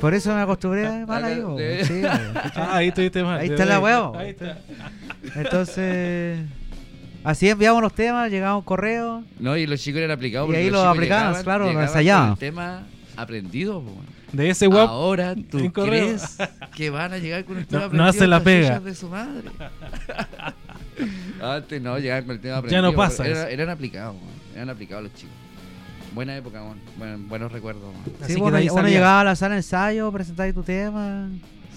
Por 0.00 0.14
eso 0.14 0.34
me 0.34 0.40
acostumbré 0.40 1.06
mal 1.06 1.24
ahí, 1.24 1.42
Sí. 1.84 2.02
Ah, 2.54 2.76
ahí 2.76 2.88
estuviste 2.88 3.22
mal. 3.22 3.40
Ahí 3.40 3.48
está 3.50 3.64
la 3.64 3.80
huevo. 3.80 4.16
Ahí 4.16 4.30
está. 4.30 4.58
Entonces. 5.34 6.38
Así 7.24 7.48
enviamos 7.48 7.82
los 7.82 7.92
temas, 7.92 8.30
llegaba 8.30 8.56
un 8.56 8.62
correo. 8.62 9.24
No, 9.40 9.56
y 9.56 9.66
los 9.66 9.80
chicos 9.80 9.98
eran 10.00 10.12
aplicados. 10.12 10.48
Y 10.50 10.54
ahí 10.56 10.64
los 10.70 10.72
lo 10.74 10.78
chicos 10.80 10.96
aplicaban, 10.96 11.24
llegaban- 11.32 11.44
claro, 11.44 11.72
lo 11.72 11.82
ensayaban. 11.82 12.30
El 12.32 12.38
tema 12.38 12.82
aprendido. 13.16 13.82
po. 13.82 13.92
De 14.32 14.50
ese 14.50 14.68
WAP. 14.68 14.88
Ahora 14.88 15.34
tú 15.34 15.72
crees 15.72 16.36
que 16.76 16.90
van 16.90 17.12
a 17.14 17.18
llegar 17.18 17.44
con 17.44 17.58
el 17.58 17.66
tema 17.66 17.80
No- 17.80 17.92
no 17.94 18.04
aprendido. 18.04 18.10
hace 18.10 18.26
la 18.28 18.40
pega. 18.40 18.78
de 18.80 18.94
su 18.94 19.08
madre. 19.08 19.48
Antes 21.42 21.80
no, 21.82 21.98
llegaban 21.98 22.24
con 22.24 22.34
el 22.36 22.40
tema 22.40 22.54
Ya 22.54 22.58
aprendido. 22.58 22.82
no 22.82 22.92
pasa 22.94 23.26
Era- 23.26 23.40
eso. 23.42 23.48
eran 23.48 23.68
aplicados, 23.70 24.16
eran 24.54 24.70
aplicados 24.70 25.04
los 25.04 25.14
chicos. 25.14 25.34
Buena 26.14 26.36
época, 26.36 26.60
po. 26.60 26.74
Buen- 26.98 27.28
buenos 27.28 27.52
recuerdos. 27.52 27.84
Sí, 28.26 28.34
que 28.34 28.40
bueno, 28.40 28.58
uno 28.58 28.72
salía. 28.74 28.90
llegaba 28.90 29.20
a 29.20 29.24
la 29.24 29.36
sala 29.36 29.54
de 29.54 29.60
ensayo, 29.60 30.10
presentáis 30.12 30.54
tu 30.54 30.62
tema. 30.62 31.28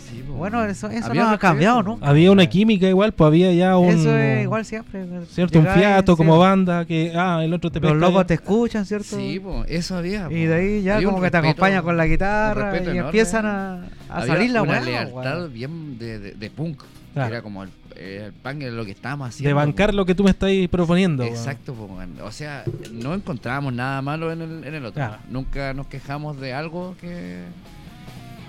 Sí. 0.10 0.22
Bueno, 0.28 0.66
eso, 0.66 0.90
eso 0.90 1.06
Había 1.08 1.24
no 1.24 1.30
ha 1.30 1.38
cambiado 1.38 1.84
nunca. 1.84 2.06
Había 2.06 2.32
una 2.32 2.46
química 2.46 2.86
igual, 2.88 3.14
pues 3.14 3.28
había 3.28 3.54
ya 3.54 3.78
un. 3.78 3.90
Eso 3.90 4.14
es 4.18 4.44
igual 4.44 4.66
siempre. 4.66 5.06
¿Cierto? 5.30 5.60
Un 5.60 5.68
fiato 5.68 6.18
como 6.18 6.34
¿cierto? 6.34 6.40
banda 6.42 6.86
que. 6.86 7.14
Ah, 7.16 7.40
el 7.44 7.54
otro 7.54 7.72
te 7.72 7.80
Los 7.80 7.96
locos 7.96 8.26
te 8.28 8.34
escuchan, 8.34 8.86
¿cierto? 8.86 9.16
Sí, 9.16 9.40
po, 9.40 9.64
eso 9.70 9.96
había. 9.98 10.28
Y 10.30 10.46
de 10.46 10.54
ahí 10.54 10.82
ya 10.84 11.02
como 11.02 11.22
que 11.22 11.32
te 11.32 11.38
respeto- 11.38 11.52
acompañan 11.52 11.84
con 11.84 11.96
la 11.96 12.08
guitarra 12.08 12.74
y 12.76 12.78
enorme. 12.82 13.00
empiezan 13.00 13.46
a, 13.46 13.74
a 14.10 14.18
Había 14.18 14.28
salir 14.34 14.52
la 14.52 14.62
una 14.64 14.82
lealtad 14.82 15.38
weón. 15.40 15.54
bien 15.54 15.98
de, 15.98 16.20
de, 16.20 16.32
de 16.34 16.50
punk. 16.50 16.84
Claro. 17.14 17.34
Era 17.34 17.42
como 17.42 17.64
el, 17.64 17.70
el 17.98 18.32
punk 18.34 18.62
era 18.62 18.72
lo 18.72 18.86
que 18.86 18.92
estábamos 18.92 19.30
haciendo. 19.30 19.50
De 19.50 19.54
bancar 19.54 19.94
lo 19.94 20.06
que 20.06 20.16
tú 20.16 20.24
me 20.24 20.30
estás 20.30 20.50
proponiendo. 20.70 21.24
Exacto, 21.24 21.74
po, 21.74 21.90
o 22.24 22.32
sea, 22.32 22.64
no 22.92 23.14
encontrábamos 23.14 23.74
nada 23.74 24.02
malo 24.02 24.32
en 24.32 24.42
el, 24.42 24.64
en 24.64 24.74
el 24.76 24.86
otro. 24.86 24.96
Claro. 24.96 25.18
Nunca 25.30 25.74
nos 25.74 25.88
quejamos 25.88 26.40
de 26.40 26.54
algo 26.54 26.96
que... 27.02 27.44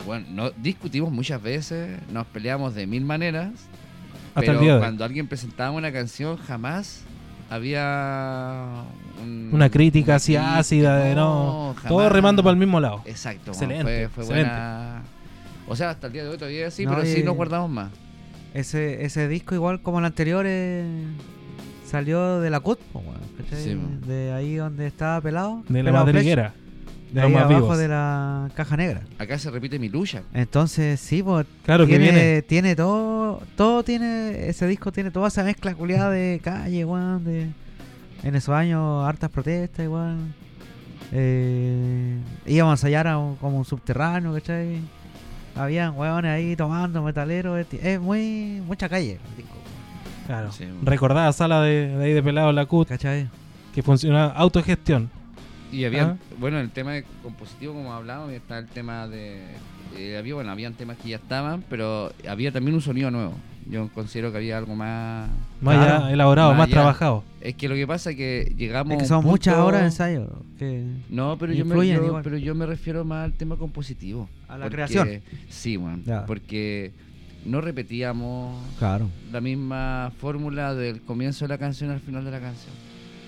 Bueno, 0.07 0.27
no, 0.31 0.51
discutimos 0.51 1.13
muchas 1.13 1.41
veces, 1.43 1.99
nos 2.13 2.27
peleamos 2.27 2.75
de 2.75 2.87
mil 2.87 3.05
maneras, 3.05 3.51
Hasta 4.35 4.41
pero 4.41 4.53
el 4.55 4.59
día 4.61 4.75
de 4.75 4.81
cuando 4.81 5.05
alguien 5.05 5.27
presentaba 5.29 5.71
una 5.71 5.93
canción 5.93 6.37
jamás 6.39 7.03
había 7.51 8.85
un- 9.23 9.51
Una 9.53 9.71
crítica 9.71 10.13
una 10.13 10.17
así 10.17 10.33
crítica, 10.35 10.59
ácida 10.59 10.97
de 10.99 11.15
no. 11.15 11.75
jamás. 11.77 11.89
Todo 11.89 12.09
remando 12.09 12.43
para 12.43 12.53
el 12.53 12.59
mismo 12.59 12.81
lado. 12.81 13.03
Exacto, 13.05 13.51
Excelente, 13.53 13.83
fue, 13.85 14.09
fue 14.09 14.25
excelente. 14.25 14.51
buena... 14.51 15.03
O 15.69 15.77
sea, 15.77 15.91
hasta 15.91 16.09
el 16.09 16.13
día 16.13 16.25
de 16.25 16.31
hoy 16.31 16.37
todavía 16.39 16.71
sí, 16.71 16.85
No, 16.85 16.95
pero 16.97 17.07
sí 17.07 17.23
nos 17.23 17.37
guardamos 17.37 17.71
más. 17.71 17.91
Ese, 18.55 19.05
ese 19.05 19.29
disco, 19.29 19.55
igual 19.55 19.81
como 19.83 19.99
el 19.99 20.05
anterior, 20.05 20.45
eh, 20.47 20.85
salió 21.87 22.41
de 22.41 22.51
la 22.51 22.61
CUT. 22.61 22.79
Sí, 23.51 23.79
de 24.07 24.33
ahí 24.33 24.55
donde 24.57 24.87
estaba 24.87 25.21
pelado. 25.21 25.63
De 25.69 25.83
la 25.83 25.93
madriguera. 25.93 26.55
De 27.13 27.21
ahí 27.21 27.35
abajo 27.35 27.49
vivos. 27.55 27.79
de 27.79 27.89
la 27.89 28.49
caja 28.55 28.77
negra. 28.77 29.03
Acá 29.19 29.39
se 29.39 29.51
repite 29.51 29.79
mi 29.79 29.89
lucha. 29.91 30.23
Entonces, 30.33 30.99
sí, 30.99 31.23
pues 31.23 31.47
Claro 31.65 31.87
que 31.87 31.99
tiene, 31.99 32.05
viene. 32.13 32.43
tiene 32.43 32.75
todo, 32.77 33.43
todo 33.55 33.83
tiene, 33.83 34.49
ese 34.49 34.67
disco 34.67 34.93
tiene 34.93 35.11
toda 35.11 35.29
esa 35.29 35.45
mezcla 35.45 35.75
culiada 35.75 36.11
de 36.11 36.41
calle, 36.43 36.85
weón, 36.87 37.23
de 37.25 37.49
en 38.23 38.35
esos 38.35 38.55
años 38.55 39.07
hartas 39.07 39.29
protestas, 39.31 39.85
igual. 39.85 40.17
Eh, 41.13 42.17
íbamos 42.47 42.71
a 42.71 42.75
ensayar 42.75 43.07
a 43.07 43.19
un- 43.19 43.37
como 43.37 43.59
un 43.59 43.65
subterráneo, 43.67 44.33
¿cachai? 44.33 44.79
Habían 45.55 45.97
weones 45.97 46.31
ahí 46.31 46.57
tomando 46.57 47.03
metaleros, 47.03 47.67
es, 47.73 48.01
muy, 48.01 48.63
mucha 48.67 48.89
calle, 48.89 49.19
el 49.31 49.37
disco, 49.37 49.55
Claro. 50.27 50.51
Sí. 50.53 50.65
Recordada 50.83 51.33
sala 51.33 51.61
de, 51.63 51.89
de 51.89 52.05
ahí 52.05 52.13
de 52.13 52.23
pelado 52.23 52.51
en 52.51 52.57
la 52.57 52.65
CUT 52.67 52.89
¿cachai? 52.89 53.29
que 53.75 53.83
funcionaba 53.83 54.33
autogestión. 54.33 55.11
Y 55.71 55.85
había, 55.85 56.05
Ah. 56.11 56.17
bueno, 56.39 56.59
el 56.61 56.71
tema 56.71 56.93
de 56.93 57.05
compositivo, 57.23 57.73
como 57.75 57.93
hablábamos, 57.93 58.33
está 58.33 58.59
el 58.59 58.67
tema 58.67 59.09
de. 59.09 59.43
eh, 59.97 60.17
había, 60.19 60.35
bueno, 60.35 60.51
habían 60.51 60.75
temas 60.75 60.97
que 60.99 61.09
ya 61.11 61.17
estaban, 61.17 61.65
pero 61.69 62.13
había 62.29 62.53
también 62.53 62.75
un 62.75 62.83
sonido 62.83 63.11
nuevo. 63.11 63.35
Yo 63.71 63.89
considero 63.95 64.31
que 64.33 64.39
había 64.39 64.59
algo 64.59 64.75
más. 64.75 65.29
Más 65.61 65.77
Claro. 65.77 66.05
ya 66.07 66.13
elaborado, 66.13 66.55
Más 66.55 66.69
trabajado. 66.69 67.23
Es 67.41 67.55
que 67.55 67.69
lo 67.69 67.75
que 67.75 67.87
pasa 67.87 68.11
es 68.11 68.17
que 68.17 68.53
llegamos. 68.57 68.93
Es 68.95 68.99
que 69.01 69.05
son 69.07 69.19
punto- 69.23 69.31
muchas 69.31 69.57
horas 69.57 69.81
de 69.81 69.87
ensayo. 69.87 70.29
Que 70.59 70.85
No, 71.09 71.37
pero 71.39 71.53
yo, 71.53 71.65
me, 71.65 71.87
igual. 71.87 72.23
pero 72.23 72.37
yo 72.39 72.55
me 72.55 72.67
refiero 72.67 73.05
más 73.05 73.25
al 73.25 73.33
tema 73.35 73.57
compositivo. 73.57 74.29
A 74.49 74.59
la 74.59 74.65
Porque- 74.65 74.75
creación. 74.77 75.23
Sí, 75.49 75.77
bueno, 75.77 76.01
Ya. 76.05 76.27
porque 76.27 76.93
no 77.45 77.61
repetíamos 77.61 78.57
Claro. 78.79 79.09
la 79.33 79.41
misma 79.41 80.13
fórmula 80.19 80.75
del 80.75 81.01
comienzo 81.03 81.45
de 81.45 81.49
la 81.51 81.59
canción 81.59 81.91
al 81.91 82.01
final 82.01 82.25
de 82.25 82.31
la 82.33 82.41
canción. 82.41 82.75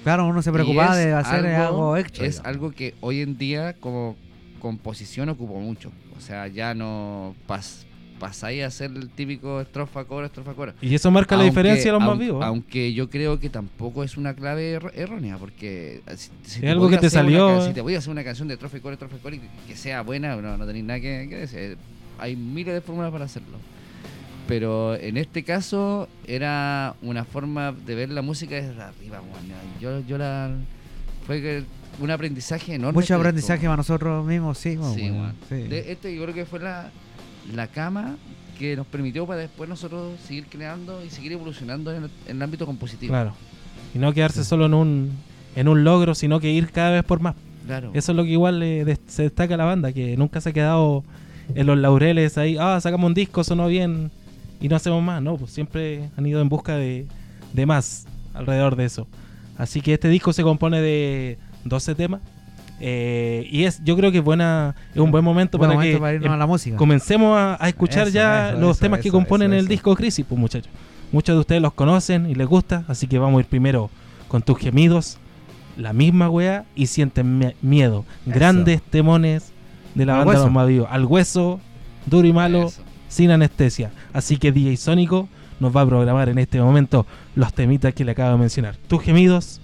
Claro, 0.02 0.26
uno 0.28 0.42
se 0.42 0.52
preocupaba 0.52 0.96
de 0.96 1.12
hacer 1.14 1.46
algo, 1.46 1.96
extra. 1.96 2.26
Es 2.26 2.34
digamos. 2.36 2.48
algo 2.54 2.70
que 2.72 2.94
hoy 3.00 3.20
en 3.20 3.38
día 3.38 3.74
como 3.74 4.16
composición 4.60 5.28
ocupo 5.30 5.58
mucho. 5.60 5.90
O 6.16 6.20
sea, 6.20 6.46
ya 6.48 6.74
no 6.74 7.34
pas, 7.46 7.86
pasáis 8.24 8.62
a 8.62 8.68
hacer 8.68 8.90
el 8.90 9.10
típico 9.10 9.60
estrofa, 9.60 10.04
coro, 10.04 10.24
estrofa, 10.24 10.54
coro. 10.54 10.72
Y 10.80 10.94
eso 10.94 11.10
marca 11.10 11.36
la 11.36 11.44
diferencia 11.44 11.92
de 11.92 11.98
los 11.98 12.02
más 12.08 12.18
vivos. 12.18 12.42
¿eh? 12.42 12.46
Aunque 12.46 12.94
yo 12.94 13.10
creo 13.10 13.38
que 13.38 13.50
tampoco 13.50 14.02
es 14.02 14.16
una 14.16 14.32
clave 14.32 14.80
err- 14.80 14.92
errónea, 14.94 15.36
porque 15.36 16.00
si, 16.16 16.30
si 16.42 16.64
Es 16.64 16.72
algo 16.72 16.88
que 16.88 16.96
te 16.96 17.06
una 17.06 17.10
salió, 17.10 17.58
eh. 17.62 17.66
si 17.68 17.74
te 17.74 17.82
voy 17.82 17.94
a 17.94 17.98
hacer 17.98 18.10
una 18.10 18.24
canción 18.24 18.48
de 18.48 18.54
estrofa 18.54 18.78
y 18.78 18.80
coro, 18.80 18.94
estrofa 18.94 19.16
y 19.16 19.18
coro 19.18 19.36
y 19.36 19.40
que, 19.68 19.76
sea 19.76 20.00
buena, 20.00 20.36
no, 20.36 20.56
no 20.56 20.66
tenéis 20.66 20.84
nada 20.86 21.00
que, 21.00 21.26
que 21.28 21.36
decir. 21.36 21.76
Hay 22.18 22.34
miles 22.34 22.72
de 22.72 22.80
fórmulas 22.80 23.12
para 23.12 23.26
hacerlo. 23.26 23.58
Pero 24.46 24.94
en 24.96 25.16
este 25.16 25.42
caso 25.42 26.08
era 26.26 26.94
una 27.02 27.24
forma 27.24 27.72
de 27.72 27.94
ver 27.94 28.10
la 28.10 28.22
música 28.22 28.54
desde 28.54 28.80
arriba, 28.82 29.20
weón. 29.20 29.52
Yo, 29.80 30.00
yo 30.06 30.18
la. 30.18 30.50
Fue 31.26 31.40
que 31.40 31.64
un 32.00 32.10
aprendizaje 32.10 32.74
enorme. 32.74 32.92
Mucho 32.94 33.02
este 33.04 33.14
aprendizaje 33.14 33.64
para 33.64 33.76
nosotros 33.78 34.24
mismos, 34.26 34.58
sí. 34.58 34.72
Sí, 34.72 34.76
weón. 34.78 35.12
weón. 35.20 35.34
Sí. 35.48 35.54
De- 35.68 35.92
este 35.92 36.14
yo 36.14 36.22
creo 36.22 36.34
que 36.34 36.44
fue 36.44 36.60
la, 36.60 36.90
la 37.52 37.66
cama 37.68 38.16
que 38.58 38.76
nos 38.76 38.86
permitió 38.86 39.26
para 39.26 39.40
después 39.40 39.68
nosotros 39.68 40.18
seguir 40.26 40.46
creando 40.46 41.04
y 41.04 41.10
seguir 41.10 41.32
evolucionando 41.32 41.92
en 41.92 42.04
el, 42.04 42.10
en 42.28 42.36
el 42.36 42.42
ámbito 42.42 42.66
compositivo. 42.66 43.12
Claro. 43.12 43.34
Y 43.94 43.98
no 43.98 44.12
quedarse 44.12 44.44
solo 44.44 44.66
en 44.66 44.74
un, 44.74 45.10
en 45.56 45.68
un 45.68 45.84
logro, 45.84 46.14
sino 46.14 46.40
que 46.40 46.50
ir 46.52 46.70
cada 46.70 46.90
vez 46.92 47.04
por 47.04 47.20
más. 47.20 47.34
Claro. 47.66 47.90
Eso 47.94 48.12
es 48.12 48.16
lo 48.16 48.24
que 48.24 48.30
igual 48.30 48.60
le 48.60 48.84
des- 48.84 49.00
se 49.06 49.24
destaca 49.24 49.54
a 49.54 49.56
la 49.56 49.64
banda, 49.64 49.92
que 49.92 50.16
nunca 50.16 50.40
se 50.40 50.50
ha 50.50 50.52
quedado 50.52 51.02
en 51.54 51.66
los 51.66 51.76
laureles 51.78 52.38
ahí, 52.38 52.56
ah, 52.58 52.78
sacamos 52.80 53.06
un 53.08 53.14
disco, 53.14 53.42
sonó 53.44 53.66
bien 53.68 54.10
y 54.60 54.68
no 54.68 54.76
hacemos 54.76 55.02
más, 55.02 55.20
no, 55.20 55.36
pues 55.36 55.50
siempre 55.50 56.08
han 56.16 56.24
ido 56.26 56.40
en 56.40 56.48
busca 56.48 56.76
de, 56.76 57.06
de 57.52 57.66
más 57.66 58.06
alrededor 58.34 58.76
de 58.76 58.84
eso. 58.86 59.06
Así 59.58 59.80
que 59.80 59.94
este 59.94 60.08
disco 60.08 60.32
se 60.32 60.42
compone 60.42 60.80
de 60.80 61.38
12 61.64 61.94
temas 61.94 62.20
eh, 62.86 63.48
y 63.50 63.64
es, 63.64 63.82
yo 63.82 63.96
creo 63.96 64.12
que 64.12 64.18
es 64.18 64.24
buena, 64.24 64.74
es 64.94 65.00
un 65.00 65.10
buen 65.10 65.24
momento 65.24 65.56
Buen 65.56 65.70
para 65.70 65.78
momento 65.80 65.96
que 65.96 66.00
para 66.02 66.12
irnos 66.14 66.30
a 66.32 66.36
la 66.36 66.46
música. 66.46 66.76
comencemos 66.76 67.34
a, 67.34 67.56
a 67.58 67.68
escuchar 67.70 68.08
Eso, 68.08 68.14
ya 68.14 68.50
eso, 68.50 68.60
los 68.60 68.76
eso, 68.76 68.80
temas 68.84 69.00
que 69.00 69.10
componen 69.10 69.54
eso, 69.54 69.60
el 69.60 69.68
disco 69.68 69.96
Crisis, 69.96 70.26
pues 70.28 70.38
muchachos. 70.38 70.70
Muchos 71.10 71.34
de 71.34 71.40
ustedes 71.40 71.62
los 71.62 71.72
conocen 71.72 72.28
y 72.28 72.34
les 72.34 72.46
gusta, 72.46 72.84
así 72.86 73.06
que 73.06 73.18
vamos 73.18 73.38
a 73.38 73.40
ir 73.40 73.46
primero 73.46 73.88
con 74.28 74.42
tus 74.42 74.58
gemidos, 74.58 75.16
la 75.78 75.94
misma 75.94 76.28
wea 76.28 76.66
y 76.74 76.86
sienten 76.88 77.40
mie- 77.40 77.54
miedo. 77.62 78.04
Eso. 78.26 78.34
Grandes 78.38 78.82
temones 78.82 79.52
de 79.94 80.04
la 80.04 80.12
Al 80.14 80.18
banda 80.18 80.32
hueso. 80.32 80.44
Los 80.44 80.52
Más 80.52 80.68
Vivos. 80.68 80.88
Al 80.90 81.04
hueso, 81.06 81.60
duro 82.04 82.28
y 82.28 82.32
malo, 82.34 82.66
Eso. 82.66 82.82
sin 83.08 83.30
anestesia. 83.30 83.92
Así 84.12 84.36
que 84.36 84.52
DJ 84.52 84.76
Sónico 84.76 85.26
nos 85.58 85.74
va 85.74 85.80
a 85.80 85.86
programar 85.86 86.28
en 86.28 86.38
este 86.38 86.60
momento 86.60 87.06
los 87.34 87.54
temitas 87.54 87.94
que 87.94 88.04
le 88.04 88.12
acabo 88.12 88.32
de 88.32 88.38
mencionar. 88.38 88.76
Tus 88.88 89.00
gemidos, 89.02 89.60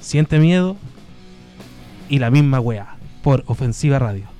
siente 0.00 0.38
miedo 0.38 0.76
y 2.12 2.18
la 2.18 2.30
misma 2.30 2.60
wea 2.60 2.96
por 3.22 3.42
Ofensiva 3.46 3.98
Radio. 3.98 4.31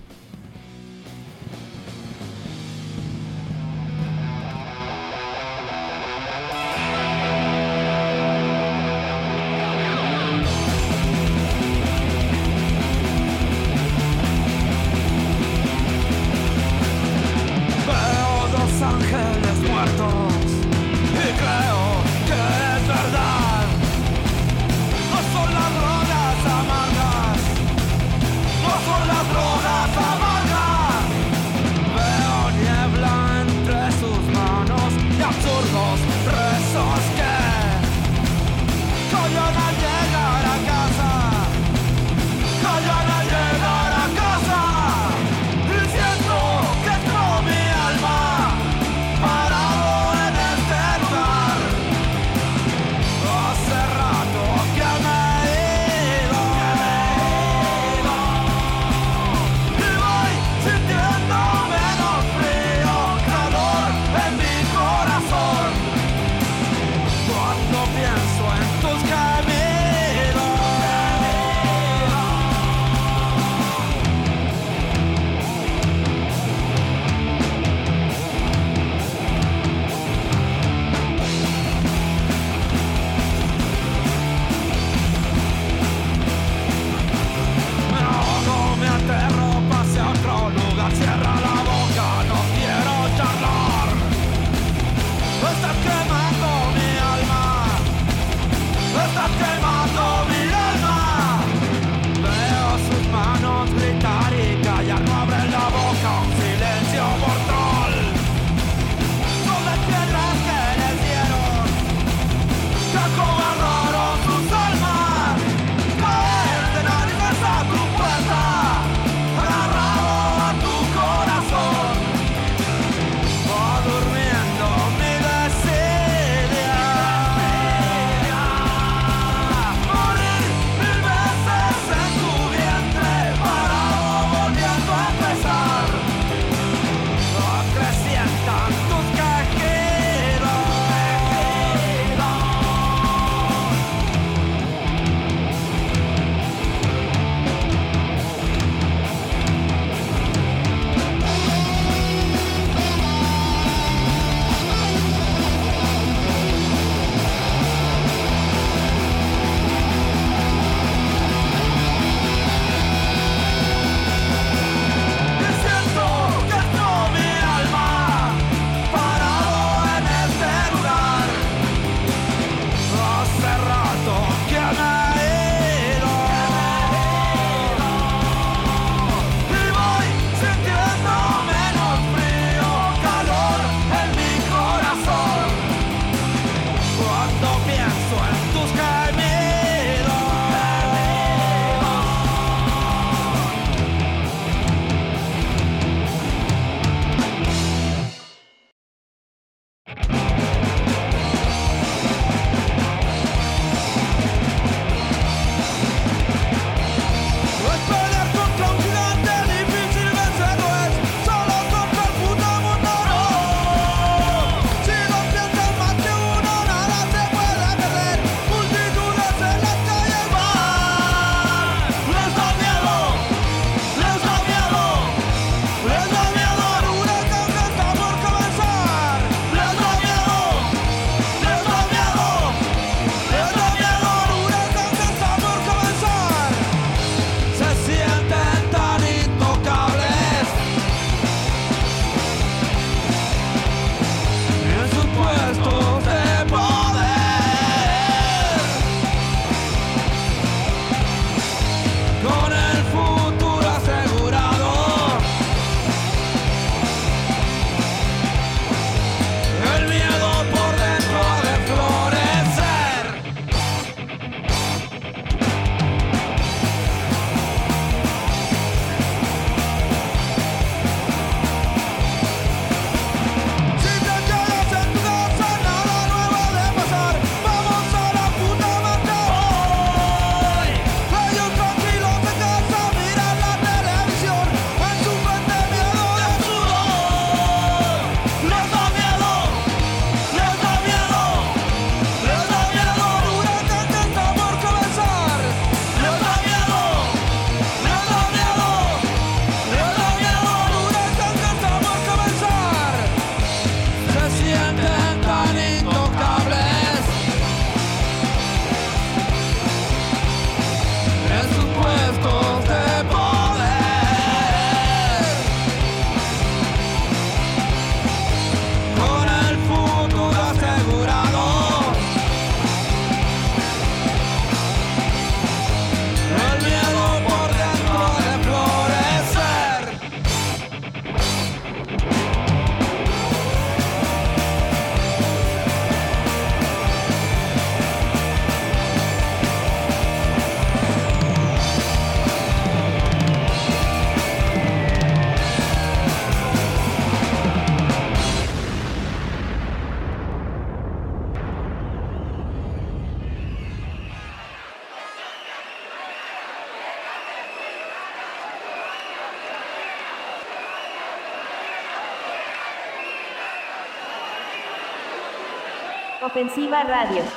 Ofensiva 366.32 366.82
Radio. 366.84 367.31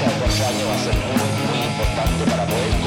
De 0.00 0.12
cuatro 0.18 0.46
años 0.46 0.66
muy, 0.96 1.30
muy 1.46 1.66
importante 1.66 2.24
para 2.30 2.46
poder 2.46 2.80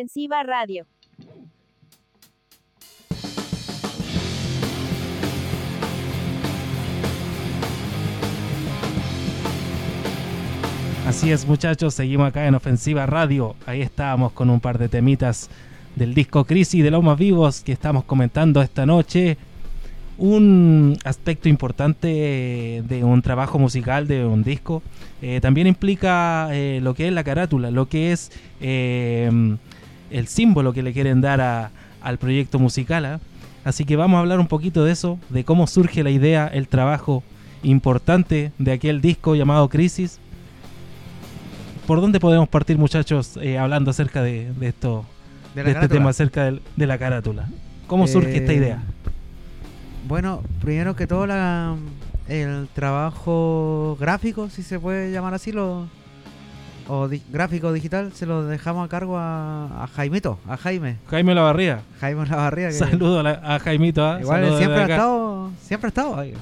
Ofensiva 0.00 0.42
Radio. 0.42 0.86
Así 11.06 11.30
es, 11.30 11.46
muchachos, 11.46 11.92
seguimos 11.92 12.28
acá 12.28 12.46
en 12.46 12.54
Ofensiva 12.54 13.04
Radio. 13.04 13.54
Ahí 13.66 13.82
estábamos 13.82 14.32
con 14.32 14.48
un 14.48 14.60
par 14.60 14.78
de 14.78 14.88
temitas 14.88 15.50
del 15.96 16.14
disco 16.14 16.44
Crisis 16.44 16.82
de 16.82 16.90
los 16.90 17.04
más 17.04 17.18
vivos 17.18 17.60
que 17.60 17.72
estamos 17.72 18.04
comentando 18.04 18.62
esta 18.62 18.86
noche. 18.86 19.36
Un 20.16 20.96
aspecto 21.04 21.50
importante 21.50 22.82
de 22.86 23.04
un 23.04 23.20
trabajo 23.20 23.58
musical, 23.58 24.08
de 24.08 24.24
un 24.24 24.44
disco, 24.44 24.82
eh, 25.20 25.40
también 25.42 25.66
implica 25.66 26.48
eh, 26.52 26.80
lo 26.82 26.94
que 26.94 27.08
es 27.08 27.12
la 27.12 27.22
carátula, 27.22 27.70
lo 27.70 27.86
que 27.86 28.12
es 28.12 28.32
eh, 28.62 29.58
el 30.10 30.26
símbolo 30.28 30.72
que 30.72 30.82
le 30.82 30.92
quieren 30.92 31.20
dar 31.20 31.40
a- 31.40 31.70
al 32.02 32.18
proyecto 32.18 32.58
musical. 32.58 33.04
¿ah? 33.04 33.20
Así 33.64 33.84
que 33.84 33.96
vamos 33.96 34.16
a 34.16 34.20
hablar 34.20 34.40
un 34.40 34.46
poquito 34.48 34.84
de 34.84 34.92
eso, 34.92 35.18
de 35.28 35.44
cómo 35.44 35.66
surge 35.66 36.02
la 36.02 36.10
idea, 36.10 36.46
el 36.48 36.66
trabajo 36.68 37.22
importante 37.62 38.52
de 38.58 38.72
aquel 38.72 39.00
disco 39.00 39.34
llamado 39.34 39.68
Crisis. 39.68 40.18
¿Por 41.86 42.00
dónde 42.00 42.20
podemos 42.20 42.48
partir, 42.48 42.78
muchachos, 42.78 43.36
eh, 43.42 43.58
hablando 43.58 43.90
acerca 43.90 44.22
de, 44.22 44.52
de 44.52 44.68
esto, 44.68 45.04
De 45.54 45.62
este 45.70 45.88
tema, 45.88 46.10
acerca 46.10 46.44
del- 46.44 46.62
de 46.76 46.86
la 46.86 46.98
carátula? 46.98 47.48
¿Cómo 47.86 48.06
surge 48.06 48.36
esta 48.36 48.52
Eh, 48.52 48.56
idea? 48.56 48.82
Bueno, 50.06 50.42
primero 50.60 50.94
que 50.96 51.06
todo 51.06 51.26
la, 51.26 51.74
el 52.28 52.68
trabajo 52.74 53.96
gráfico, 54.00 54.48
si 54.48 54.62
se 54.62 54.78
puede 54.78 55.10
llamar 55.10 55.34
así, 55.34 55.52
lo, 55.52 55.88
o 56.92 57.08
di- 57.08 57.22
gráfico 57.30 57.72
digital, 57.72 58.12
se 58.12 58.26
lo 58.26 58.44
dejamos 58.44 58.84
a 58.84 58.88
cargo 58.88 59.16
a, 59.16 59.84
a 59.84 59.86
Jaimito, 59.86 60.38
a 60.48 60.56
Jaime, 60.56 60.96
Jaime 61.08 61.34
Lavarría. 61.34 61.82
Jaime 62.00 62.26
Lavarría. 62.26 62.68
Que 62.68 62.72
Saludo 62.74 63.20
a, 63.20 63.22
la- 63.22 63.40
a 63.44 63.58
Jaimito. 63.60 64.04
¿ah? 64.04 64.18
Igual 64.20 64.40
Saludo 64.42 64.58
siempre 64.58 64.80
ha 64.80 64.86
estado, 64.86 65.50
siempre 65.62 65.86
ha 65.86 65.90
estado 65.90 66.18
ahí. 66.18 66.34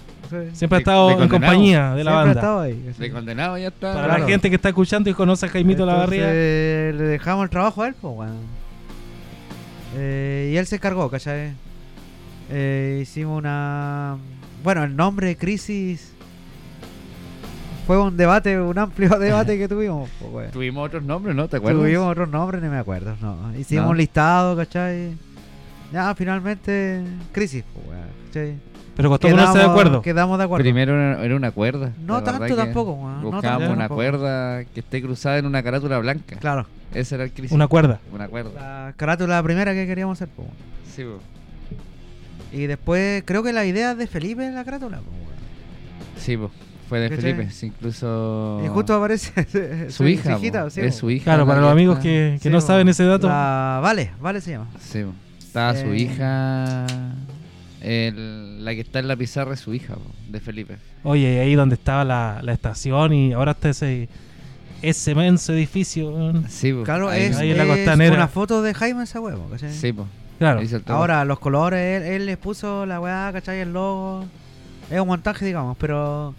Siempre 0.52 0.76
ha 0.76 0.78
estado 0.80 1.08
de 1.16 1.22
en 1.24 1.28
compañía 1.30 1.94
de 1.94 2.04
la 2.04 2.10
Siempre 2.10 2.10
ha 2.10 2.14
banda. 2.16 2.32
estado 2.40 2.60
ahí. 2.60 2.92
De 2.98 3.10
condenado 3.10 3.56
ya 3.58 3.68
está. 3.68 3.94
Para 3.94 4.04
Claro. 4.08 4.22
la 4.24 4.28
gente 4.28 4.50
que 4.50 4.56
está 4.56 4.68
escuchando 4.68 5.08
y 5.08 5.14
conoce 5.14 5.46
a 5.46 5.48
Jaimito 5.48 5.86
Lavarría. 5.86 6.26
Le 6.28 6.92
dejamos 6.92 7.44
el 7.44 7.50
trabajo 7.50 7.82
a 7.82 7.88
él, 7.88 7.94
pues, 8.00 8.14
bueno. 8.14 8.34
Eh, 9.96 10.50
y 10.52 10.56
él 10.56 10.66
se 10.66 10.76
encargó, 10.76 11.10
¿cachai? 11.10 11.52
Eh, 12.50 13.00
hicimos 13.02 13.38
una. 13.38 14.16
Bueno, 14.62 14.84
el 14.84 14.94
nombre 14.96 15.36
Crisis 15.36 16.12
fue 17.88 17.98
un 18.00 18.16
debate, 18.18 18.60
un 18.60 18.78
amplio 18.78 19.08
debate 19.18 19.56
que 19.58 19.66
tuvimos, 19.66 20.08
pues. 20.30 20.52
Tuvimos 20.52 20.86
otros 20.86 21.02
nombres, 21.02 21.34
¿no? 21.34 21.48
¿Te 21.48 21.56
acuerdas? 21.56 21.80
Tuvimos 21.82 22.06
otros 22.12 22.28
nombres, 22.28 22.62
no 22.62 22.70
me 22.70 22.76
acuerdo, 22.78 23.16
no. 23.20 23.56
Hicimos 23.58 23.86
No. 23.86 23.90
un 23.92 23.96
listado, 23.96 24.54
¿cachai? 24.56 25.14
Ya, 25.90 26.14
finalmente, 26.14 27.02
crisis. 27.32 27.64
pues. 27.74 28.56
Pero 28.94 29.08
costó 29.08 29.28
ponerse 29.28 29.56
de 29.58 29.64
acuerdo. 29.64 30.02
Quedamos 30.02 30.36
de 30.38 30.44
acuerdo. 30.44 30.62
Primero 30.64 30.92
era, 30.92 31.24
era 31.24 31.34
una 31.34 31.50
cuerda. 31.50 31.92
No 32.04 32.22
tanto 32.22 32.54
tampoco, 32.54 32.92
weón, 32.92 33.22
no 33.22 33.30
Buscábamos 33.30 33.42
tanto 33.60 33.72
una 33.72 33.78
tampoco. 33.84 33.94
cuerda 33.96 34.64
que 34.64 34.80
esté 34.80 35.00
cruzada 35.00 35.38
en 35.38 35.46
una 35.46 35.62
carátula 35.62 35.98
blanca. 35.98 36.36
Claro, 36.36 36.66
Ese 36.92 37.14
era 37.14 37.24
el 37.24 37.32
crisis. 37.32 37.52
Una 37.52 37.68
cuerda. 37.68 38.00
Una 38.12 38.28
cuerda. 38.28 38.50
la 38.86 38.92
carátula 38.96 39.42
primera 39.42 39.72
que 39.72 39.86
queríamos 39.86 40.20
hacer. 40.20 40.28
pues. 40.36 40.48
Sí, 40.94 41.04
po. 41.04 41.20
Y 42.52 42.66
después, 42.66 43.22
creo 43.24 43.42
que 43.42 43.52
la 43.54 43.64
idea 43.64 43.92
es 43.92 43.98
de 43.98 44.06
Felipe 44.08 44.44
en 44.44 44.54
la 44.56 44.64
carátula. 44.64 44.98
pues, 44.98 46.22
sí 46.24 46.36
po. 46.36 46.50
Fue 46.88 47.00
de 47.00 47.10
¿Cachai? 47.10 47.34
Felipe. 47.34 47.50
sí, 47.52 47.66
incluso. 47.66 48.62
Y 48.64 48.68
justo 48.68 48.94
aparece 48.94 49.90
su 49.90 50.06
hija. 50.08 50.36
hijita, 50.38 50.68
sí, 50.70 50.80
es 50.80 50.94
su 50.96 51.10
hija. 51.10 51.24
Claro, 51.24 51.40
la 51.42 51.46
para 51.46 51.60
los 51.60 51.70
amigos 51.72 51.98
que, 51.98 52.38
que 52.42 52.48
Sí, 52.48 52.50
no 52.50 52.58
po. 52.60 52.66
saben 52.66 52.88
ese 52.88 53.04
dato. 53.04 53.28
La 53.28 53.80
Vale, 53.82 54.10
Vale 54.20 54.40
se 54.40 54.52
llama. 54.52 54.68
Sí, 54.80 55.02
po. 55.02 55.12
Estaba 55.38 55.74
su 55.74 55.86
Eh. 55.92 55.98
hija. 55.98 56.86
el- 57.80 58.64
la 58.64 58.74
que 58.74 58.80
está 58.80 58.98
en 58.98 59.08
la 59.08 59.16
pizarra 59.16 59.54
es 59.54 59.60
su 59.60 59.72
hija, 59.72 59.94
de 60.28 60.40
Felipe. 60.40 60.76
Oye, 61.04 61.34
y 61.34 61.38
ahí 61.38 61.54
donde 61.54 61.76
estaba 61.76 62.04
la, 62.04 62.40
la 62.42 62.52
estación 62.52 63.12
y 63.12 63.32
ahora 63.32 63.52
está 63.52 63.68
ese, 63.70 64.08
ese 64.82 65.12
inmenso 65.12 65.52
edificio. 65.52 66.10
weón. 66.10 66.44
Sí, 66.48 66.72
po. 66.72 66.82
Claro, 66.82 67.08
Ahí- 67.08 67.22
es, 67.24 67.36
ahí 67.36 67.50
en 67.52 67.56
la 67.58 67.64
es 67.64 67.68
costanera. 67.70 68.14
una 68.16 68.28
foto 68.28 68.62
de 68.62 68.74
Jaime 68.74 69.04
esa 69.04 69.20
huevo, 69.20 69.46
¿cachai? 69.50 69.72
Sí, 69.72 69.92
po. 69.92 70.06
Claro. 70.38 70.60
Ahora, 70.86 71.24
los 71.24 71.38
colores, 71.40 72.02
él, 72.02 72.12
él 72.12 72.26
les 72.26 72.36
puso 72.36 72.84
la 72.86 73.00
weá, 73.00 73.30
¿cachai? 73.32 73.60
El 73.60 73.72
logo. 73.72 74.24
Es 74.90 75.00
un 75.00 75.06
montaje, 75.08 75.44
digamos, 75.44 75.76
pero 75.78 76.34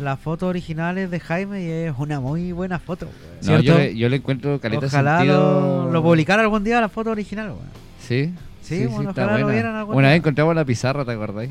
la 0.00 0.16
foto 0.16 0.46
original 0.48 0.98
es 0.98 1.10
de 1.10 1.20
Jaime 1.20 1.62
y 1.64 1.68
es 1.70 1.94
una 1.98 2.20
muy 2.20 2.52
buena 2.52 2.78
foto. 2.78 3.06
No, 3.42 3.60
yo, 3.60 3.78
le, 3.78 3.96
yo 3.96 4.08
le 4.08 4.16
encuentro 4.16 4.58
caleta 4.60 4.86
Ojalá 4.86 5.18
sentido. 5.18 5.84
lo, 5.86 5.92
lo 5.92 6.02
publicara 6.02 6.42
algún 6.42 6.64
día 6.64 6.80
la 6.80 6.88
foto 6.88 7.10
original, 7.10 7.48
weón. 7.50 7.60
Sí. 8.00 8.32
Sí, 8.62 8.86
bueno, 8.86 9.10
está 9.10 9.24
ojalá 9.24 9.38
lo 9.38 9.44
buena. 9.44 9.52
vieran 9.60 9.76
algún 9.76 9.94
Una 9.96 10.08
día. 10.08 10.12
vez 10.14 10.18
encontramos 10.20 10.54
la 10.54 10.64
pizarra, 10.64 11.04
¿te 11.04 11.12
acordáis? 11.12 11.50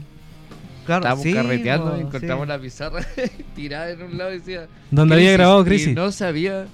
Claro, 0.85 1.01
Estábamos 1.01 1.23
sí, 1.23 1.33
carreteando 1.33 1.97
y 1.97 2.01
encontramos 2.01 2.43
sí. 2.45 2.49
la 2.49 2.59
pizarra 2.59 2.99
tirada 3.55 3.89
en 3.91 4.01
un 4.01 4.17
lado 4.17 4.33
y 4.33 4.39
decía. 4.39 4.67
Donde 4.91 5.15
había 5.15 5.31
grabado 5.33 5.63
Crisis. 5.63 5.89
Y 5.89 5.93
no 5.93 6.11
sabía. 6.11 6.65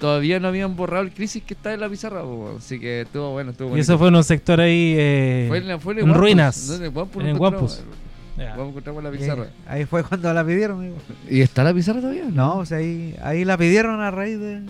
Todavía 0.00 0.38
no 0.40 0.48
habían 0.48 0.76
borrado 0.76 1.04
el 1.04 1.10
crisis 1.10 1.42
que 1.42 1.54
está 1.54 1.72
en 1.72 1.80
la 1.80 1.88
pizarra, 1.88 2.20
po, 2.20 2.56
así 2.58 2.78
que 2.78 3.00
estuvo 3.00 3.30
bueno, 3.30 3.52
estuvo 3.52 3.68
Y 3.68 3.70
bonito. 3.70 3.82
eso 3.82 3.98
fue 3.98 4.08
en 4.08 4.16
un 4.16 4.24
sector 4.24 4.60
ahí. 4.60 4.94
eh, 4.94 5.46
Fue 5.48 5.56
en, 5.56 5.68
la- 5.68 5.78
fue 5.78 5.94
en, 5.94 6.00
en 6.00 6.04
Guampus, 6.04 6.20
ruinas. 6.20 6.68
¿no? 6.68 6.74
En 6.76 6.82
el 6.82 6.90
Guampus 6.90 7.24
En 7.24 7.36
Ya. 8.36 8.54
Guampus 8.54 8.68
encontramos 8.72 9.02
la 9.04 9.10
pizarra. 9.10 9.46
ahí 9.66 9.84
fue 9.86 10.04
cuando 10.04 10.32
la 10.32 10.44
pidieron, 10.44 10.80
amigo. 10.80 10.96
¿Y 11.28 11.40
está 11.40 11.64
la 11.64 11.72
pizarra 11.72 12.00
todavía? 12.00 12.24
No, 12.30 12.58
o 12.58 12.66
sea, 12.66 12.78
ahí, 12.78 13.16
ahí 13.22 13.44
la 13.44 13.56
pidieron 13.56 14.00
a 14.00 14.10
raíz 14.10 14.38
de. 14.38 14.60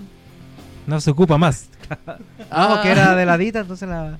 No 0.86 1.00
se 1.00 1.10
ocupa 1.10 1.36
más. 1.36 1.68
Ah, 2.50 2.70
porque 2.74 2.90
era 2.90 3.14
de 3.16 3.26
ladita, 3.26 3.60
entonces 3.60 3.88
la, 3.88 4.18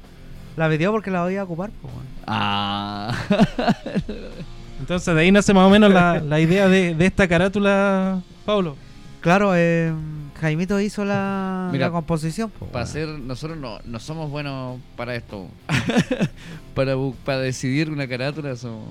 la 0.57 0.69
pidió 0.69 0.91
porque 0.91 1.11
la 1.13 1.23
podía 1.23 1.45
ocupar, 1.45 1.71
pues. 1.81 1.95
Ah. 2.27 3.17
Entonces 4.81 5.15
de 5.15 5.21
ahí 5.21 5.33
nace 5.33 5.55
más 5.55 5.65
o 5.67 5.71
menos 5.71 5.93
la, 5.93 6.21
la 6.21 6.39
idea 6.41 6.69
de, 6.69 6.95
de 6.95 7.07
esta 7.07 7.27
carátula, 7.27 8.21
Pablo. 8.45 8.77
Claro, 9.21 9.53
eh, 9.57 9.93
Jaimito 10.41 10.79
hizo 10.81 11.05
la, 11.05 11.69
Mira, 11.73 11.87
la 11.87 11.93
composición. 11.93 12.51
po, 12.51 12.67
para 12.67 12.85
weón. 12.85 12.89
hacer, 12.89 13.09
nosotros 13.09 13.59
no, 13.59 13.79
no 13.85 13.99
somos 13.99 14.31
buenos 14.31 14.79
para 14.97 15.15
esto. 15.15 15.49
para, 16.75 16.95
para 17.25 17.39
decidir 17.41 17.91
una 17.91 18.07
carátula 18.07 18.55
somos. 18.57 18.89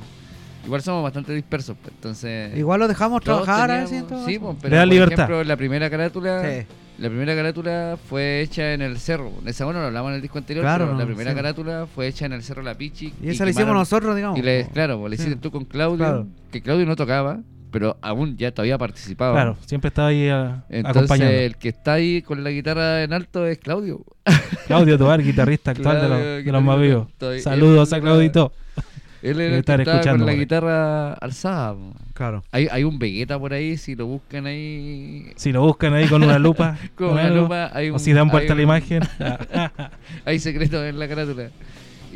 Igual 0.65 0.81
somos 0.81 1.03
bastante 1.03 1.33
dispersos, 1.33 1.75
pues, 1.81 1.93
entonces. 1.95 2.57
Igual 2.57 2.79
lo 2.79 2.87
dejamos 2.87 3.21
trabajar 3.23 3.69
teníamos- 3.69 3.89
así 3.91 3.95
en 3.97 4.07
todo 4.07 4.25
Sí, 4.25 4.39
pues, 4.39 4.55
Le 4.55 4.61
pero 4.61 4.75
da 4.75 4.81
por 4.83 4.87
libertad. 4.93 5.13
ejemplo, 5.25 5.43
la 5.43 5.57
primera 5.57 5.89
carátula. 5.89 6.41
Sí. 6.43 6.65
La 6.97 7.09
primera 7.09 7.35
carátula 7.35 7.97
fue 8.09 8.39
hecha 8.41 8.73
en 8.73 8.81
el 8.81 8.97
cerro. 8.99 9.31
Esa 9.45 9.65
bueno 9.65 9.81
lo 9.81 9.87
hablamos 9.87 10.09
en 10.11 10.15
el 10.15 10.21
disco 10.21 10.37
anterior, 10.37 10.63
Claro, 10.63 10.85
pero 10.85 10.97
la 10.97 11.05
primera 11.05 11.31
sí. 11.31 11.35
carátula 11.35 11.87
fue 11.93 12.07
hecha 12.07 12.25
en 12.25 12.31
el 12.33 12.41
cerro 12.41 12.61
La 12.63 12.73
Pichi. 12.75 13.13
Y 13.21 13.29
esa 13.29 13.43
la 13.43 13.51
hicimos 13.51 13.73
nosotros, 13.73 14.15
digamos. 14.15 14.39
Y 14.39 14.41
le, 14.41 14.67
claro, 14.73 14.99
pues, 14.99 15.09
la 15.09 15.15
hiciste 15.15 15.33
Sí. 15.33 15.39
tú 15.41 15.51
con 15.51 15.65
Claudio, 15.65 15.97
Claro. 15.97 16.27
que 16.51 16.61
Claudio 16.61 16.85
no 16.85 16.95
tocaba, 16.95 17.41
pero 17.69 17.97
aún 18.01 18.37
ya 18.37 18.51
todavía 18.53 18.77
participaba. 18.77 19.33
Claro, 19.33 19.57
siempre 19.65 19.89
estaba 19.89 20.07
ahí 20.07 20.29
ah, 20.29 20.63
Entonces 20.69 21.01
acompañando. 21.03 21.33
el 21.37 21.57
que 21.57 21.67
está 21.69 21.93
ahí 21.93 22.21
con 22.21 22.41
la 22.45 22.49
guitarra 22.51 23.03
en 23.03 23.11
alto 23.11 23.45
es 23.45 23.57
Claudio. 23.59 24.05
Claudio 24.67 24.97
Tobar, 24.97 25.21
guitarrista 25.21 25.71
actual 25.71 25.99
de, 26.01 26.07
Claro, 26.07 26.23
los, 26.37 26.45
de 26.45 26.51
los 26.53 26.63
más 26.63 26.79
vivos. 26.79 27.07
Saludos 27.43 27.91
a 27.91 27.99
Claudito. 27.99 28.53
Él 29.25 29.39
era 29.39 29.45
el 29.45 29.51
que 29.53 29.59
estar 29.59 29.79
estaba 29.79 29.97
escuchando 29.97 30.25
con 30.25 30.33
la 30.33 30.39
guitarra 30.39 31.13
alzada. 31.13 31.75
Claro. 32.13 32.43
Hay, 32.51 32.67
hay 32.71 32.83
un 32.83 32.99
Vegeta 32.99 33.39
por 33.39 33.53
ahí, 33.53 33.75
si 33.77 33.95
lo 33.95 34.05
buscan 34.05 34.45
ahí 34.45 35.31
Si 35.35 35.51
lo 35.51 35.61
buscan 35.61 35.93
ahí 35.93 36.07
con 36.07 36.23
una 36.23 36.37
lupa. 36.37 36.77
con 36.95 37.13
una 37.13 37.25
algo, 37.25 37.41
lupa, 37.41 37.71
hay 37.73 37.89
un, 37.89 37.95
O 37.95 37.99
si 37.99 38.13
dan 38.13 38.29
vuelta 38.29 38.53
la 38.53 38.61
imagen. 38.61 39.01
hay 40.25 40.39
secretos 40.39 40.85
en 40.85 40.99
la 40.99 41.07
carátula. 41.07 41.49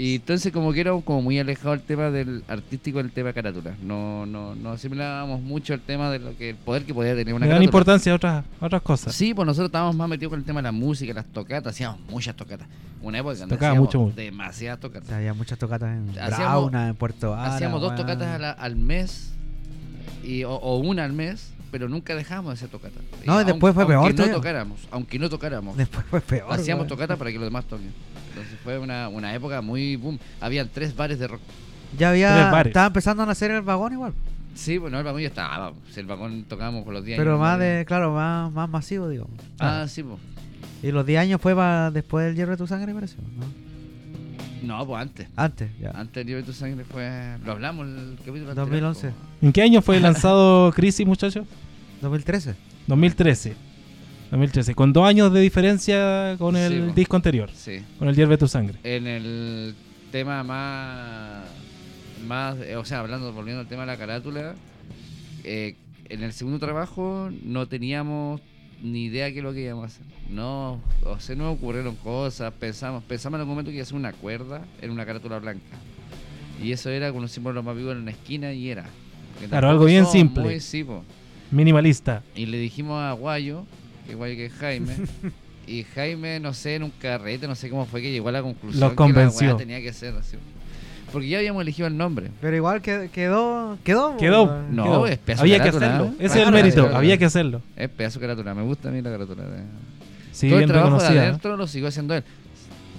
Y 0.01 0.15
entonces 0.15 0.53
como 0.53 0.71
que 0.71 0.79
era 0.79 0.91
como 1.03 1.21
muy 1.21 1.37
alejado 1.39 1.73
el 1.73 1.81
tema 1.81 2.09
del 2.09 2.41
artístico 2.47 2.99
del 2.99 3.11
tema 3.11 3.33
carátula. 3.33 3.75
No, 3.83 4.25
no, 4.25 4.55
no 4.55 4.71
asimilábamos 4.71 5.41
mucho 5.41 5.73
el 5.73 5.81
tema 5.81 6.09
de 6.09 6.19
lo 6.19 6.37
que 6.37 6.51
el 6.51 6.55
poder 6.55 6.85
que 6.85 6.93
podía 6.93 7.13
tener 7.17 7.33
una 7.33 7.45
carátula. 7.45 7.65
importancia 7.65 8.13
a 8.13 8.15
otras, 8.15 8.45
otras 8.61 8.81
cosas. 8.81 9.13
Sí, 9.13 9.33
pues 9.33 9.45
nosotros 9.45 9.67
estábamos 9.67 9.97
más 9.97 10.07
metidos 10.07 10.29
con 10.29 10.39
el 10.39 10.45
tema 10.45 10.59
de 10.59 10.63
la 10.63 10.71
música, 10.71 11.13
las 11.13 11.25
tocatas, 11.25 11.73
hacíamos 11.73 11.99
muchas 12.09 12.33
tocatas. 12.33 12.65
Una 13.01 13.17
época 13.19 13.35
donde 13.35 13.55
Tocaba 13.55 13.71
hacíamos 13.71 13.87
mucho, 13.87 13.99
mucho. 13.99 14.15
demasiadas 14.15 14.79
tocatas. 14.79 15.11
había 15.11 15.33
muchas 15.33 15.59
tocatas 15.59 15.89
en 15.89 16.09
Hacíamos- 16.17 16.37
Brauna, 16.37 16.87
en 16.87 16.95
Puerto 16.95 17.33
Ara, 17.35 17.55
hacíamos 17.55 17.81
dos 17.81 17.95
tocatas 17.95 18.27
a 18.27 18.39
la- 18.39 18.51
al 18.51 18.77
mes 18.77 19.33
y, 20.23 20.43
o, 20.45 20.51
o 20.53 20.77
una 20.77 21.03
al 21.03 21.11
mes, 21.13 21.51
pero 21.71 21.87
nunca 21.87 22.15
dejábamos 22.15 22.51
de 22.51 22.53
hacer 22.53 22.69
tocatas. 22.69 23.03
Y 23.23 23.27
No, 23.27 23.39
y 23.41 23.43
después 23.43 23.73
fue 23.73 23.83
aunque 23.83 23.93
peor 23.93 24.09
no 24.09 24.15
todavía. 24.15 24.35
tocáramos, 24.35 24.79
aunque 24.91 25.19
no 25.19 25.29
tocáramos. 25.29 25.77
Después 25.77 26.05
fue 26.09 26.19
peor. 26.21 26.47
Hacíamos 26.51 26.83
weón. 26.83 26.89
tocatas 26.89 27.17
para 27.17 27.31
que 27.31 27.37
los 27.37 27.45
demás 27.45 27.65
toquen. 27.65 27.91
Entonces 28.29 28.57
fue 28.63 28.77
una, 28.79 29.09
una 29.09 29.33
época 29.33 29.61
muy 29.61 29.95
boom. 29.95 30.19
Habían 30.41 30.69
tres 30.73 30.95
bares 30.95 31.19
de 31.19 31.27
rock. 31.27 31.41
Ya 31.97 32.09
había. 32.11 32.61
Estaba 32.61 32.87
empezando 32.87 33.23
a 33.23 33.25
nacer 33.25 33.51
el 33.51 33.61
vagón 33.61 33.93
igual. 33.93 34.13
Sí, 34.55 34.77
bueno, 34.77 34.97
el 34.99 35.03
vagón 35.03 35.21
ya 35.21 35.27
estaba. 35.29 35.73
El 35.95 36.05
vagón 36.05 36.43
tocábamos 36.47 36.83
por 36.83 36.93
los 36.93 37.03
10 37.05 37.17
Pero 37.17 37.31
años. 37.31 37.41
más 37.41 37.59
de. 37.59 37.85
Claro, 37.87 38.13
más, 38.13 38.51
más 38.51 38.69
masivo, 38.69 39.07
digo. 39.09 39.27
Ah, 39.59 39.85
sí, 39.87 40.03
pues. 40.03 40.19
Y 40.83 40.91
los 40.91 41.05
10 41.05 41.19
años 41.21 41.41
fue 41.41 41.55
pa- 41.55 41.91
después 41.91 42.25
del 42.25 42.35
hierro 42.35 42.51
de 42.51 42.57
tu 42.57 42.67
sangre, 42.67 42.93
parece. 42.93 43.15
¿no? 43.37 44.77
No, 44.77 44.85
pues 44.85 45.01
antes. 45.01 45.27
Antes, 45.35 45.69
ya. 45.79 45.91
Antes 45.91 46.13
del 46.15 46.27
Libro 46.27 46.41
de 46.41 46.45
tu 46.45 46.53
sangre 46.53 46.83
fue. 46.83 47.37
Lo 47.45 47.53
hablamos 47.53 47.87
el 47.87 48.15
capítulo 48.17 48.49
anterior, 48.51 48.55
2011. 48.55 49.01
pues. 49.09 49.13
¿En 49.41 49.51
qué 49.53 49.61
año 49.61 49.81
fue 49.81 49.99
lanzado 50.01 50.71
Crisis, 50.73 51.07
muchachos? 51.07 51.45
2013. 52.01 52.55
2013. 52.87 53.55
2013. 54.31 54.75
Con 54.75 54.93
dos 54.93 55.05
años 55.07 55.31
de 55.33 55.39
diferencia 55.41 56.35
con 56.37 56.55
el 56.55 56.87
Sí, 56.89 56.93
disco 56.95 57.15
anterior. 57.15 57.49
Sí. 57.53 57.79
Con 57.97 58.07
el 58.09 58.15
Hierve 58.15 58.37
tu 58.37 58.47
sangre. 58.47 58.77
En 58.83 59.07
el 59.07 59.75
tema 60.11 60.43
más. 60.43 61.45
más 62.27 62.57
eh, 62.61 62.75
o 62.75 62.85
sea, 62.85 62.99
hablando, 62.99 63.31
volviendo 63.33 63.61
al 63.61 63.67
tema 63.67 63.81
de 63.83 63.87
la 63.87 63.97
carátula. 63.97 64.55
eh, 65.43 65.75
en 66.09 66.23
el 66.23 66.33
segundo 66.33 66.57
trabajo 66.57 67.29
no 67.43 67.67
teníamos 67.67 68.41
ni 68.81 69.05
idea 69.05 69.25
de 69.25 69.33
qué 69.33 69.39
es 69.39 69.43
lo 69.43 69.53
que 69.53 69.61
íbamos 69.61 69.83
a 69.83 69.87
hacer. 69.87 70.05
No, 70.29 70.81
o 71.03 71.19
sea, 71.19 71.35
no 71.35 71.43
me 71.45 71.49
ocurrieron 71.51 71.95
cosas. 71.97 72.51
Pensamos, 72.53 73.03
pensamos 73.03 73.37
en 73.37 73.41
algún 73.41 73.53
momento 73.53 73.69
que 73.69 73.75
iba 73.75 73.81
a 73.81 73.85
hacer 73.85 73.95
una 73.95 74.13
cuerda 74.13 74.63
en 74.81 74.89
una 74.89 75.05
carátula 75.05 75.37
blanca. 75.39 75.77
Y 76.63 76.71
eso 76.71 76.89
era, 76.89 77.11
conocimos 77.13 77.53
los 77.53 77.63
más 77.63 77.75
vivos 77.75 77.93
en 77.95 78.01
una 78.01 78.11
esquina 78.11 78.51
y 78.53 78.69
era. 78.69 78.85
Claro, 79.49 79.69
algo 79.69 79.85
bien 79.85 80.05
simple. 80.07 80.43
muy- 80.43 80.59
sí. 80.59 80.83
Minimalista. 81.51 82.23
Y 82.35 82.45
le 82.47 82.57
dijimos 82.57 82.99
a 83.01 83.11
Guayo, 83.13 83.65
Guayo 84.15 84.35
que 84.35 84.49
Jaime, 84.49 84.93
y 85.67 85.83
Jaime, 85.83 86.39
no 86.39 86.53
sé, 86.53 86.75
en 86.75 86.83
un 86.83 86.91
carrete, 86.91 87.47
no 87.47 87.55
sé 87.55 87.69
cómo 87.69 87.85
fue 87.85 88.01
que 88.01 88.11
llegó 88.11 88.29
a 88.29 88.31
la 88.31 88.41
conclusión 88.41 88.79
Los 88.81 88.89
que 88.91 88.95
convenció. 88.95 89.47
la 89.51 89.57
tenía 89.57 89.81
que 89.81 89.93
ser 89.93 90.15
así. 90.15 90.37
Porque 91.11 91.27
ya 91.27 91.39
habíamos 91.39 91.61
elegido 91.63 91.87
el 91.87 91.97
nombre. 91.97 92.29
Pero 92.39 92.55
igual 92.55 92.81
que- 92.83 93.09
quedó. 93.11 93.77
Quedó. 93.83 94.15
Quedó. 94.17 94.61
No, 94.69 94.83
quedó. 94.83 95.07
es 95.07 95.17
pedazo 95.17 95.41
Había 95.41 95.55
de 95.55 95.59
que 95.63 95.65
carátula, 95.71 95.87
hacerlo. 95.87 96.05
¿eh? 96.11 96.25
Ese 96.25 96.41
es 96.41 96.47
el 96.47 96.53
mérito. 96.53 96.95
Había 96.95 97.17
que 97.17 97.25
hacerlo. 97.25 97.61
Es 97.75 97.89
pedazo 97.89 98.19
de 98.19 98.27
carátula, 98.27 98.53
me 98.53 98.61
gusta 98.61 98.89
a 98.89 98.91
mí 98.91 99.01
la 99.01 99.09
carátula. 99.11 99.43
eh. 99.43 99.63
Sí, 100.31 100.47
todo 100.49 100.59
el 100.59 100.65
bien 100.65 100.69
trabajo 100.77 100.99
de 101.01 101.19
adentro 101.19 101.57
lo 101.57 101.65
siguió 101.67 101.87
haciendo 101.87 102.13
él. 102.13 102.23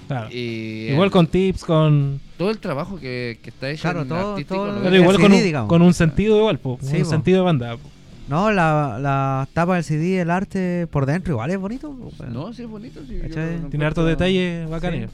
Claro. 0.09 0.27
Y 0.29 0.89
Igual 0.91 1.05
el- 1.05 1.11
con 1.11 1.27
tips, 1.27 1.63
con. 1.63 2.19
todo 2.37 2.49
el 2.51 2.57
trabajo 2.59 2.99
que, 2.99 3.39
que 3.41 3.49
está 3.49 3.69
hecho 3.69 3.83
Claro, 3.83 4.01
en 4.01 4.09
todo- 4.09 4.31
artístico. 4.33 4.55
todo 4.55 4.71
lo- 4.73 4.81
Pero 4.83 4.95
igual 4.97 5.15
CD, 5.15 5.23
con 5.23 5.33
un, 5.33 5.43
digamos. 5.43 5.69
con 5.69 5.81
un 5.81 5.93
sentido 5.93 6.37
igual, 6.37 6.59
po, 6.59 6.77
Sí, 6.81 6.97
un 6.97 7.03
po. 7.03 7.09
sentido 7.09 7.37
de 7.39 7.43
banda. 7.45 7.77
po. 7.77 7.89
No, 8.31 8.49
la, 8.51 8.97
la 8.99 9.47
tapa 9.53 9.75
del 9.75 9.83
CD, 9.83 10.21
el 10.21 10.31
arte 10.31 10.87
por 10.89 11.05
dentro, 11.05 11.33
igual 11.33 11.51
es 11.51 11.57
bonito. 11.59 11.89
weón. 11.89 12.33
No, 12.33 12.53
sí 12.53 12.63
es 12.63 12.67
bonito. 12.69 13.01
Tiene 13.01 13.85
hartos 13.85 14.07
detalles 14.07 14.67
bacanes. 14.69 15.09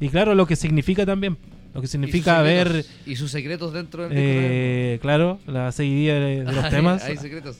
Y 0.00 0.08
claro, 0.08 0.34
lo 0.34 0.46
que 0.46 0.56
significa 0.56 1.04
también. 1.04 1.36
Lo 1.74 1.80
que 1.82 1.86
y 1.86 1.88
significa 1.88 2.40
ver, 2.42 2.68
secretos- 2.68 2.90
Y 3.04 3.16
sus 3.16 3.30
secretos 3.30 3.72
dentro 3.74 4.04
del 4.04 4.10
disco 4.10 4.22
eh, 4.24 4.98
claro, 5.02 5.38
la 5.46 5.72
seguidilla 5.72 6.14
de, 6.14 6.44
de 6.44 6.52
los 6.52 6.70
temas. 6.70 7.02
Hay 7.04 7.16
secretos. 7.18 7.58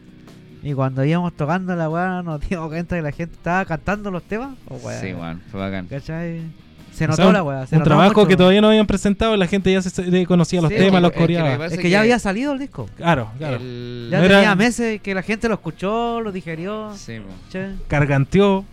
Y 0.63 0.73
cuando 0.73 1.05
íbamos 1.05 1.35
tocando 1.37 1.77
la 1.77 1.89
weá, 1.91 2.23
nos 2.25 2.41
dimos 2.41 2.69
cuenta 2.69 2.97
que 2.97 3.03
la 3.03 3.13
gente 3.13 3.35
estaba 3.35 3.65
cantando 3.67 4.11
los 4.11 4.23
temas. 4.23 4.57
Oh, 4.69 4.77
weá. 4.77 5.01
Sí, 5.01 5.13
man, 5.13 5.43
fue 5.51 5.61
bacán. 5.61 5.87
¿Cachai? 5.87 6.41
Se 6.93 7.05
O 7.05 7.09
notó 7.09 7.23
sea, 7.25 7.33
la 7.33 7.43
weá. 7.43 7.67
se 7.67 7.75
un 7.75 7.81
notó 7.81 7.91
trabajo 7.91 8.15
mucho. 8.21 8.29
que 8.29 8.37
todavía 8.37 8.61
no 8.61 8.69
habían 8.69 8.87
presentado, 8.87 9.37
la 9.37 9.47
gente 9.49 9.71
ya 9.73 9.83
se, 9.83 9.91
se- 9.91 10.27
conocía 10.27 10.61
los 10.63 10.71
Sí, 10.71 10.77
temas, 10.77 10.95
es 10.99 11.03
los 11.03 11.13
que- 11.13 11.25
es 11.25 11.79
que 11.79 11.87
Es 11.87 11.91
ya 11.91 12.01
había 12.01 12.19
salido 12.21 12.53
el 12.53 12.59
disco. 12.61 12.89
Claro, 12.97 13.31
claro. 13.37 13.57
El- 13.57 14.09
Ya 14.13 14.19
No 14.19 14.25
era- 14.25 14.35
tenía 14.37 14.55
meses 14.55 15.01
que 15.03 15.13
la 15.15 15.23
gente 15.23 15.49
lo 15.49 15.55
escuchó, 15.55 16.21
lo 16.21 16.31
digerió. 16.33 16.93
Sí, 16.97 17.19
che. 17.51 17.71
Garganteó. 17.89 18.65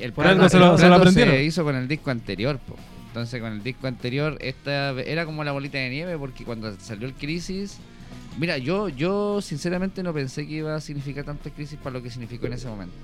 El 0.00 0.12
Por 0.12 0.26
algo 0.26 0.48
se 0.48 0.58
lo- 0.58 0.76
se 0.78 0.84
lo 0.84 0.88
plato 0.90 1.02
aprendieron. 1.02 1.34
se 1.34 1.44
hizo 1.44 1.64
con 1.64 1.74
el 1.76 1.88
disco 1.88 2.10
anterior, 2.10 2.58
po. 2.58 2.76
Entonces 3.08 3.40
con 3.40 3.52
el 3.52 3.62
disco 3.62 3.86
anterior 3.86 4.36
esta 4.40 4.90
era 5.00 5.24
como 5.24 5.42
la 5.44 5.52
bolita 5.52 5.78
de 5.78 5.90
nieve 5.90 6.16
porque 6.18 6.44
cuando 6.44 6.72
salió 6.78 7.08
el 7.08 7.14
Crisis, 7.14 7.78
mira, 8.38 8.58
yo 8.58 8.88
yo 8.88 9.40
sinceramente 9.40 10.02
no 10.02 10.12
pensé 10.14 10.46
que 10.46 10.54
iba 10.54 10.74
a 10.74 10.80
significar 10.80 11.24
tanta 11.24 11.50
crisis 11.50 11.78
para 11.82 11.94
lo 11.94 12.02
que 12.02 12.10
significó 12.10 12.46
en 12.46 12.52
ese 12.52 12.68
momento. 12.68 12.94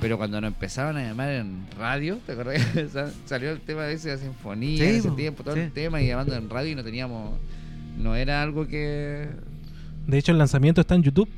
Pero 0.00 0.16
cuando 0.16 0.40
nos 0.40 0.48
empezaban 0.48 0.96
a 0.96 1.02
llamar 1.04 1.28
en 1.30 1.66
radio, 1.78 2.18
¿te 2.26 2.32
acordás? 2.32 2.60
Sa- 2.92 3.10
Salió 3.26 3.50
el 3.50 3.60
tema 3.60 3.82
de 3.84 3.92
ese 3.94 4.08
de 4.08 4.18
sinfonía, 4.18 4.78
Sí, 4.78 4.84
ese 4.96 5.08
po, 5.10 5.14
tiempo, 5.14 5.44
todo 5.44 5.54
sí. 5.54 5.60
el 5.60 5.72
tema 5.72 6.00
y 6.00 6.06
llamando 6.08 6.34
en 6.34 6.48
radio 6.48 6.70
y 6.72 6.74
no 6.74 6.82
teníamos 6.82 7.38
no 7.98 8.16
era 8.16 8.42
algo 8.42 8.66
que 8.66 9.28
De 10.06 10.18
hecho, 10.18 10.32
el 10.32 10.38
lanzamiento 10.38 10.80
está 10.80 10.94
en 10.94 11.02
YouTube. 11.02 11.28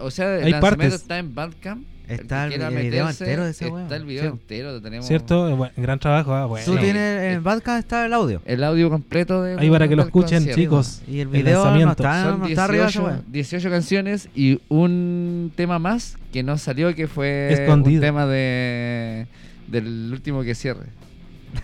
o 0.00 0.10
sea, 0.10 0.38
el 0.38 0.44
Hay 0.46 0.50
lanzamiento 0.52 0.60
partes. 0.78 0.94
está 1.02 1.18
en 1.18 1.34
Bandcamp. 1.34 1.86
Está 2.08 2.44
el 2.46 2.50
video 2.50 3.08
entero 3.08 3.44
de 3.44 3.50
esa 3.50 3.66
Está 3.66 3.96
el 3.96 4.04
video 4.04 4.22
Sí. 4.22 4.28
entero, 4.28 4.72
lo 4.72 4.80
tenemos 4.80 5.06
¿Cierto? 5.06 5.54
Bueno, 5.56 5.72
gran 5.76 5.98
trabajo. 5.98 6.32
ah, 6.34 6.46
bueno. 6.46 6.64
Tú 6.64 6.72
Sí. 6.74 6.78
tienes 6.80 7.34
en 7.34 7.44
Bandcamp 7.44 7.78
está 7.78 8.06
el 8.06 8.12
audio. 8.14 8.40
el 8.46 8.64
audio 8.64 8.88
completo 8.90 9.42
de 9.42 9.58
Ahí 9.58 9.68
para 9.70 9.86
que 9.88 9.94
lo 9.96 10.02
escuchen, 10.04 10.38
concierto. 10.38 10.60
chicos. 10.60 11.02
Y 11.06 11.16
el 11.20 11.28
El 11.28 11.28
video 11.28 11.64
no 11.70 11.90
está, 11.90 12.22
Son 12.24 12.40
no 12.40 12.46
está 12.46 12.64
arriba 12.64 12.84
de 12.84 12.90
esa 12.90 13.00
18, 13.00 13.04
weá. 13.04 13.22
18 13.28 13.70
canciones 13.70 14.28
y 14.34 14.60
un 14.68 15.52
tema 15.54 15.78
más 15.78 16.16
que 16.32 16.42
no 16.42 16.56
salió 16.58 16.94
que 16.94 17.06
fue 17.08 17.52
Escondido. 17.52 18.00
un 18.00 18.06
tema 18.06 18.26
de 18.26 19.26
del 19.66 20.10
último 20.12 20.42
que 20.42 20.54
cierre. 20.54 20.86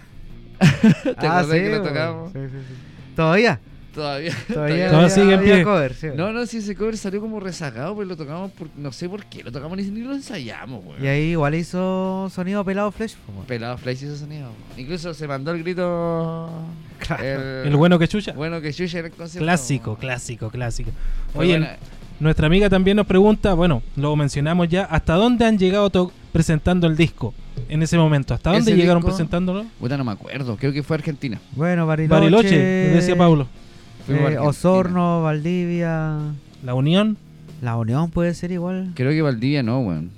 ¿Te 0.58 1.26
Ah, 1.26 1.38
acordás 1.40 1.46
sí, 1.46 1.52
que 1.52 1.68
lo 1.70 1.82
tocamos? 1.82 2.32
Sí, 2.32 2.38
sí, 2.50 2.56
sí. 2.68 2.74
Todavía. 3.16 3.60
Todavía. 4.00 4.34
Todavía, 4.52 4.88
Todavía 4.88 5.08
sigue 5.10 5.34
en 5.34 5.42
pie. 5.42 5.62
cover, 5.62 5.94
sí. 5.94 6.08
No, 6.16 6.32
no, 6.32 6.46
si 6.46 6.56
ese 6.58 6.74
cover 6.74 6.96
salió 6.96 7.20
como 7.20 7.38
rezagado, 7.40 7.94
pues 7.94 8.08
lo 8.08 8.16
tocamos 8.16 8.50
por 8.52 8.68
no 8.76 8.90
sé 8.92 9.08
por 9.08 9.24
qué, 9.26 9.42
lo 9.44 9.52
tocamos 9.52 9.76
ni, 9.78 9.84
ni 9.84 10.00
lo 10.00 10.12
ensayamos, 10.14 10.84
weón. 10.84 11.02
Y 11.02 11.06
ahí 11.06 11.22
igual 11.30 11.54
hizo 11.54 12.28
sonido 12.34 12.64
pelado 12.64 12.90
Flash. 12.90 13.14
Pelado 13.46 13.78
Flash 13.78 14.02
hizo 14.04 14.16
sonido. 14.16 14.48
Incluso 14.76 15.14
se 15.14 15.28
mandó 15.28 15.52
el 15.52 15.62
grito 15.62 16.50
el, 17.20 17.66
El 17.68 17.76
bueno 17.76 17.98
que 17.98 18.08
chucha. 18.08 18.32
bueno 18.32 18.60
que 18.60 18.72
Yuya 18.72 18.98
en 19.00 19.04
el 19.06 19.12
concierto. 19.12 19.44
Clásico, 19.44 19.96
clásico, 19.96 20.50
clásico. 20.50 20.90
Oye, 21.34 21.64
nuestra 22.20 22.46
amiga 22.46 22.68
también 22.68 22.96
nos 22.96 23.06
pregunta, 23.06 23.54
bueno, 23.54 23.82
lo 23.96 24.14
mencionamos 24.16 24.68
ya, 24.68 24.84
¿hasta 24.84 25.14
dónde 25.14 25.44
han 25.44 25.58
llegado 25.58 26.12
presentando 26.32 26.86
el 26.86 26.96
disco 26.96 27.34
en 27.68 27.82
ese 27.82 27.96
momento? 27.98 28.34
¿Hasta 28.34 28.50
dónde 28.52 28.74
llegaron 28.74 29.02
disco- 29.02 29.08
presentándolo? 29.10 29.66
Puta, 29.78 29.96
no 29.96 30.04
me 30.04 30.12
acuerdo, 30.12 30.56
creo 30.56 30.72
que 30.72 30.82
fue 30.82 30.96
Argentina. 30.96 31.40
Bueno, 31.52 31.86
Bariloche. 31.86 32.20
Bariloche, 32.20 32.56
decía 32.56 33.16
Pablo. 33.16 33.48
Eh. 34.08 34.36
Osorno, 34.38 35.22
Valdivia. 35.22 36.18
La 36.62 36.74
Unión, 36.74 37.16
La 37.62 37.76
Unión 37.76 38.10
puede 38.10 38.34
ser 38.34 38.52
igual. 38.52 38.92
Creo 38.94 39.10
que 39.12 39.22
Valdivia 39.22 39.62
no, 39.62 39.80
weón. 39.80 40.10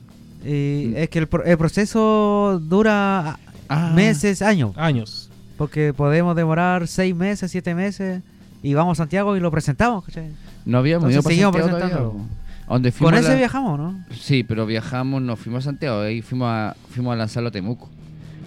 Y 0.45 0.93
es 0.97 1.09
que 1.09 1.19
el, 1.19 1.27
pro- 1.27 1.45
el 1.45 1.59
proceso 1.59 2.61
dura 2.63 3.39
Ah. 3.69 3.93
meses, 3.95 4.43
años. 4.43 4.73
años. 4.77 5.31
Porque 5.57 5.93
podemos 5.93 6.37
demorar 6.37 6.87
seis 6.87 7.15
meses, 7.17 7.51
siete 7.51 7.75
meses. 7.75 8.23
Y 8.63 8.75
vamos 8.75 8.99
a 8.99 9.03
Santiago 9.03 9.37
y 9.37 9.41
lo 9.41 9.51
presentamos. 9.51 10.05
¿cachai? 10.05 10.31
No 10.65 10.79
habíamos 10.79 11.11
ido 11.11 11.23
seguimos 11.23 11.53
Santiago 11.55 11.69
todavía, 11.69 11.97
presentándolo. 11.97 12.25
po. 12.25 12.37
A 12.69 12.73
donde 12.75 12.93
fuimos 12.93 13.13
Con 13.13 13.19
ese 13.21 13.29
la- 13.31 13.35
viajamos, 13.37 13.79
¿no? 13.79 14.05
Sí, 14.15 14.43
pero 14.45 14.67
viajamos, 14.67 15.23
nos 15.23 15.39
fuimos 15.39 15.65
a 15.65 15.71
Santiago, 15.71 16.01
ahí 16.01 16.21
fuimos 16.23 16.49
a, 16.51 16.75
fuimos 16.91 17.13
a 17.13 17.17
lanzarlo 17.17 17.49
a 17.49 17.53
Temuco. 17.53 17.89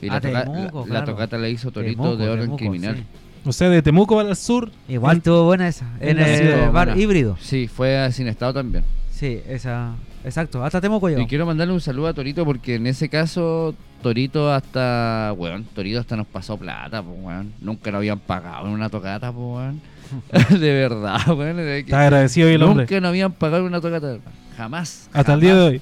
Y 0.02 0.10
A 0.10 0.14
la, 0.14 0.22
toca- 0.22 0.44
Temuco, 0.44 0.80
la- 0.80 0.86
la 0.86 0.90
claro. 0.90 1.06
tocata 1.14 1.38
la 1.38 1.50
hizo 1.50 1.72
Torito 1.72 2.02
Temuco, 2.04 2.18
de 2.18 2.30
Orden 2.30 2.46
Temuco, 2.46 2.58
Criminal. 2.58 2.96
sí. 2.98 3.04
O 3.46 3.54
sea, 3.54 3.70
de 3.70 3.82
Temuco 3.82 4.20
al 4.20 4.36
sur. 4.36 4.72
Igual 4.88 5.18
estuvo 5.18 5.44
buena 5.44 5.68
esa. 5.68 5.86
en 6.00 6.20
el 6.20 6.70
bar 6.72 6.88
Buena. 6.90 7.02
híbrido. 7.02 7.38
Sí, 7.40 7.68
fue 7.68 7.98
a 7.98 8.12
Sin 8.12 8.28
Estado 8.28 8.54
también. 8.54 8.84
Sí, 9.12 9.42
esa. 9.48 9.94
Exacto. 10.24 10.64
Hasta 10.64 10.82
Temuco 10.82 11.10
llegó. 11.10 11.22
Y 11.22 11.28
quiero 11.28 11.46
mandarle 11.46 11.74
un 11.74 11.82
saludo 11.82 12.08
a 12.08 12.14
Torito 12.14 12.46
porque 12.46 12.76
en 12.76 12.88
ese 12.88 13.10
caso 13.10 13.74
Torito 14.02 14.52
hasta, 14.52 15.34
weón, 15.38 15.64
Torito 15.74 16.00
hasta 16.00 16.16
nos 16.16 16.28
pasó 16.28 16.58
plata, 16.58 17.02
pues, 17.02 17.18
weón. 17.22 17.54
Nunca 17.62 17.92
lo 17.92 17.98
habían 17.98 18.20
pagado 18.20 18.68
en 18.68 18.74
una 18.74 18.90
tocata, 18.90 19.32
pues, 19.32 19.46
weón. 19.46 19.82
de 20.60 20.74
verdad, 20.74 21.20
weón. 21.28 21.60
Está 21.60 22.02
agradecido 22.04 22.48
hoy 22.48 22.54
el 22.56 22.64
hombre. 22.64 22.86
Nunca 22.86 23.00
nos 23.02 23.10
habían 23.10 23.32
pagado 23.32 23.62
en 23.62 23.68
una 23.68 23.82
tocata. 23.82 24.18
Jamás. 24.58 25.10
Hasta 25.14 25.34
el 25.34 25.40
día 25.40 25.56
de 25.56 25.62
hoy. 25.62 25.82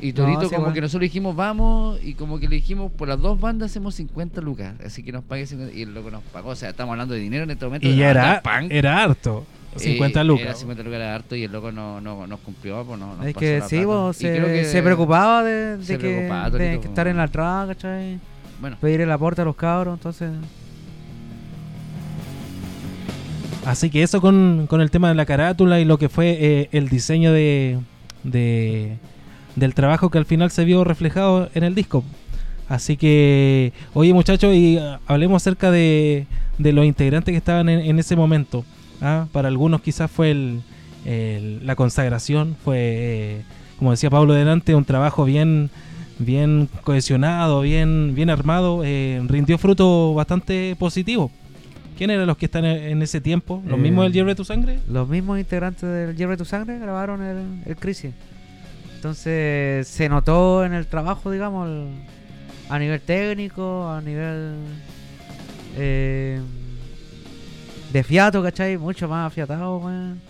Y 0.00 0.12
Torito 0.12 0.42
No, 0.42 0.48
como 0.50 0.58
bueno. 0.60 0.74
que 0.74 0.80
nosotros 0.82 1.00
dijimos 1.02 1.34
vamos 1.34 1.98
y 2.04 2.12
como 2.14 2.38
que 2.38 2.48
le 2.48 2.56
dijimos 2.56 2.92
por 2.92 3.08
las 3.08 3.18
dos 3.18 3.40
bandas 3.40 3.70
hacemos 3.70 3.94
50 3.94 4.42
lucas, 4.42 4.74
así 4.84 5.02
que 5.02 5.10
nos 5.10 5.24
pague 5.24 5.46
50 5.46 5.74
y 5.74 5.82
el 5.82 5.94
loco 5.94 6.10
nos 6.10 6.22
pagó, 6.24 6.50
o 6.50 6.56
sea, 6.56 6.68
estamos 6.70 6.92
hablando 6.92 7.14
de 7.14 7.20
dinero 7.20 7.44
en 7.44 7.50
este 7.50 7.64
momento. 7.64 7.88
Y 7.88 8.02
era, 8.02 8.42
punk. 8.42 8.70
era 8.70 9.02
harto. 9.02 9.46
50 9.76 10.20
Eh, 10.20 10.24
lucas. 10.24 10.44
Era 10.46 10.54
50 10.54 10.82
lucas 10.82 10.96
era 10.96 11.14
harto 11.14 11.34
y 11.36 11.44
el 11.44 11.52
loco 11.52 11.70
no, 11.72 12.00
no, 12.00 12.26
nos 12.26 12.40
cumplió, 12.40 12.84
pues 12.84 12.98
no, 12.98 13.16
nos 13.16 13.26
Es 13.26 13.34
que 13.34 13.62
sí, 13.68 13.84
vos, 13.84 14.16
se, 14.16 14.32
que- 14.34 14.64
se 14.64 14.82
preocupaba 14.82 15.42
de, 15.42 15.76
de 15.78 15.84
se 15.84 15.94
que, 15.94 15.98
preocupaba, 15.98 16.50
de 16.50 16.80
que 16.80 16.86
estar 16.88 17.08
en 17.08 17.16
la 17.16 17.28
traba, 17.28 17.66
¿cachai? 17.68 18.18
Bueno, 18.60 18.76
Pedir 18.80 19.00
el 19.02 19.10
aporte 19.12 19.42
a 19.42 19.44
los 19.46 19.56
cabros, 19.56 19.94
entonces. 19.98 20.30
Así 23.64 23.90
que 23.90 24.02
eso 24.02 24.20
con, 24.20 24.66
con 24.68 24.80
el 24.80 24.90
tema 24.90 25.08
de 25.08 25.14
la 25.16 25.26
carátula 25.26 25.80
y 25.80 25.84
lo 25.84 25.98
que 25.98 26.08
fue 26.08 26.36
eh, 26.40 26.68
el 26.72 26.88
diseño 26.88 27.32
de, 27.32 27.78
de- 28.22 28.96
del 29.56 29.74
trabajo 29.74 30.10
que 30.10 30.18
al 30.18 30.24
final 30.26 30.50
se 30.50 30.64
vio 30.64 30.84
reflejado 30.84 31.48
en 31.54 31.64
el 31.64 31.74
disco. 31.74 32.04
Así 32.68 32.96
que, 32.96 33.72
oye 33.94 34.12
muchachos, 34.12 34.54
y 34.54 34.78
ah, 34.78 35.00
hablemos 35.06 35.42
acerca 35.42 35.70
de, 35.70 36.26
de 36.58 36.72
los 36.72 36.84
integrantes 36.84 37.32
que 37.32 37.36
estaban 37.38 37.68
en, 37.68 37.80
en 37.80 37.98
ese 37.98 38.16
momento. 38.16 38.64
¿ah? 39.00 39.26
Para 39.32 39.48
algunos 39.48 39.80
quizás 39.82 40.10
fue 40.10 40.30
el, 40.32 40.60
el- 41.04 41.64
la 41.66 41.76
consagración, 41.76 42.56
fue, 42.64 42.76
eh, 42.78 43.42
como 43.78 43.92
decía 43.92 44.10
Pablo 44.10 44.34
delante, 44.34 44.74
un 44.74 44.84
trabajo 44.84 45.24
bien, 45.24 45.70
bien 46.18 46.68
cohesionado, 46.82 47.60
bien, 47.60 48.14
bien 48.16 48.30
armado, 48.30 48.82
eh, 48.84 49.22
rindió 49.28 49.58
fruto 49.58 50.12
bastante 50.14 50.74
positivo. 50.78 51.30
¿Quién 51.96 52.10
eran 52.10 52.26
los 52.26 52.36
que 52.36 52.46
están 52.46 52.64
en 52.66 53.00
ese 53.00 53.20
tiempo? 53.20 53.62
¿Los 53.66 53.78
Eh, 53.78 53.82
mismos 53.82 54.04
del 54.04 54.12
Hierve 54.12 54.34
tu 54.34 54.44
Sangre? 54.44 54.80
Los 54.90 55.08
mismos 55.08 55.38
integrantes 55.38 55.88
del 55.88 56.14
Hierve 56.16 56.36
tu 56.36 56.44
Sangre 56.44 56.78
grabaron 56.78 57.22
el, 57.22 57.62
el 57.64 57.76
Crisis. 57.76 58.10
Entonces 58.96 59.86
se 59.86 60.08
notó 60.08 60.64
en 60.64 60.72
el 60.72 60.86
trabajo, 60.86 61.30
digamos, 61.30 61.68
el- 61.68 61.92
a 62.68 62.78
nivel 62.78 63.00
técnico, 63.00 63.88
a 63.88 64.00
nivel 64.00 64.54
eh, 65.76 66.40
de 67.92 68.02
fiato, 68.02 68.42
¿cachai? 68.42 68.76
Mucho 68.78 69.08
más 69.08 69.26
afiatado, 69.28 69.78
weón. 69.78 70.20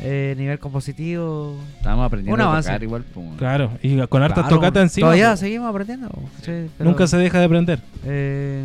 Eh, 0.00 0.34
nivel 0.38 0.58
compositivo. 0.60 1.56
estábamos 1.76 2.06
aprendiendo 2.06 2.34
Un 2.34 2.40
a 2.40 2.50
avance. 2.50 2.68
tocar 2.68 2.82
igual, 2.82 3.04
pues. 3.12 3.26
Claro, 3.36 3.72
y 3.82 3.96
con 4.06 4.22
hartas 4.22 4.44
Claro, 4.44 4.56
tocatas 4.56 4.82
encima. 4.84 5.06
Todavía 5.08 5.30
po. 5.32 5.36
seguimos 5.36 5.68
aprendiendo. 5.70 6.08
¿cachai? 6.36 6.68
Pero, 6.78 6.90
Nunca 6.90 7.06
se 7.06 7.16
deja 7.16 7.38
de 7.38 7.44
aprender. 7.44 7.80
eh, 8.04 8.64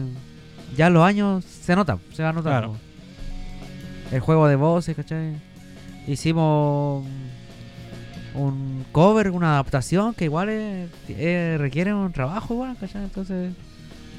ya 0.78 0.88
en 0.88 0.93
los 0.93 1.04
años 1.04 1.43
se 1.43 1.76
nota, 1.76 1.97
se 2.14 2.24
va 2.24 2.34
notando. 2.34 2.49
Claro. 2.49 2.76
El 4.12 4.20
juego 4.20 4.47
de 4.47 4.56
voces, 4.56 4.95
¿cachai? 4.95 5.34
Hicimos 6.08 7.04
un 8.36 8.86
cover, 8.92 9.30
una 9.32 9.54
adaptación 9.54 10.14
que 10.14 10.26
igual 10.26 10.50
es- 10.50 10.90
eh, 11.10 11.56
requiere 11.60 11.94
un 11.94 12.12
trabajo 12.12 12.54
igual, 12.54 12.76
¿cachai? 12.80 13.04
Entonces 13.04 13.54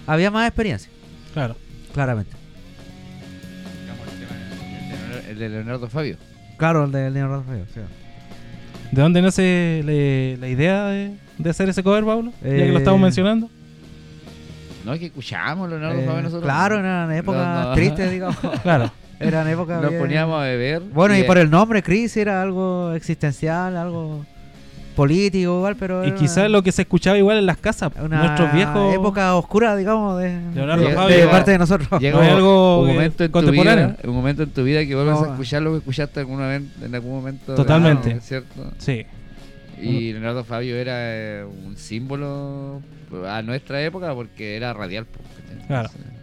había 0.07 0.31
más 0.31 0.47
experiencia. 0.49 0.91
Claro. 1.33 1.57
claramente. 1.93 2.33
El 5.29 5.39
de 5.39 5.49
Leonardo 5.49 5.89
Fabio. 5.89 6.17
Claro, 6.57 6.85
el 6.85 6.93
de 6.93 7.11
Leonardo 7.11 7.43
Fabio, 7.45 7.65
sí. 7.73 7.81
¿De 8.93 9.03
dónde 9.03 9.23
nace 9.23 9.83
le- 9.85 10.37
la 10.37 10.49
idea 10.49 10.85
de, 10.87 11.17
de 11.39 11.51
hacer 11.51 11.69
ese 11.69 11.83
cover, 11.83 12.05
Pablo? 12.05 12.33
Ya 12.43 12.49
que 12.51 12.69
lo 12.69 12.75
Eh, 12.75 12.79
estamos 12.79 13.01
mencionando. 13.01 13.51
No, 14.85 14.93
es 14.93 15.01
que 15.01 15.07
escuchábamos 15.07 15.69
Leonardo 15.71 15.99
Eh, 16.01 16.05
Fabio 16.07 16.23
nosotros. 16.23 16.45
claro, 16.45 16.79
eran 16.79 17.11
épocas 17.13 17.47
No, 17.65 17.69
no. 17.71 17.75
tristes, 17.75 18.11
digamos. 18.11 18.37
Claro. 18.63 18.93
Eran 19.21 19.49
épocas. 19.49 19.81
Nos 19.81 19.91
bien- 19.91 20.03
poníamos 20.03 20.41
a 20.41 20.45
beber. 20.45 20.81
Bueno, 20.93 21.17
y, 21.17 21.21
eh, 21.21 21.25
por 21.25 21.39
el 21.39 21.51
nombre, 21.51 21.83
Chris 21.83 22.17
era 22.17 22.43
algo 22.43 22.93
existencial, 22.95 23.77
algo 23.77 24.25
político, 24.97 25.57
igual, 25.59 25.77
pero. 25.77 26.07
Y 26.07 26.13
quizás 26.13 26.49
lo 26.51 26.63
que 26.63 26.71
se 26.73 26.83
escuchaba 26.83 27.19
igual 27.19 27.39
en 27.39 27.47
las 27.47 27.57
casas. 27.59 27.93
Una 28.01 28.25
Nuestros 28.25 28.53
viejos. 28.53 28.95
época 28.95 29.35
oscura, 29.35 29.77
digamos, 29.77 30.21
de, 30.21 30.39
Leonardo 30.55 30.87
de- 30.89 30.95
Fabio 30.95 31.17
de 31.19 31.27
parte 31.29 31.51
de 31.51 31.59
nosotros. 31.59 32.01
Llega 32.01 32.19
No 32.23 32.37
algo 32.37 32.81
un 32.83 32.89
momento 32.89 33.25
en 33.25 33.31
tu 33.31 33.33
contemporáneo. 33.33 33.87
vida, 33.89 33.97
un 34.05 34.15
momento 34.15 34.43
en 34.45 34.51
tu 34.51 34.63
vida 34.65 34.85
que 34.87 34.95
vuelves 34.95 35.15
No. 35.21 35.25
a 35.25 35.29
escuchar 35.31 35.63
lo 35.63 35.73
que 35.73 35.79
escuchaste 35.79 36.21
alguna 36.21 36.47
vez, 36.49 36.63
en 36.83 36.95
algún 36.95 37.13
momento. 37.13 37.55
Totalmente. 37.55 38.15
de- 38.15 38.21
¿Cierto? 38.21 38.73
Sí. 38.79 39.05
Y 39.83 40.13
Leonardo 40.13 40.45
Fabio 40.45 40.77
era 40.77 40.95
eh, 40.99 41.45
un 41.67 41.77
símbolo 41.77 42.81
a 43.29 43.43
nuestra 43.43 43.83
época 43.83 44.15
porque 44.15 44.57
era 44.57 44.73
radial. 44.73 45.07
Claro. 45.67 45.89
Entonces, 45.93 46.14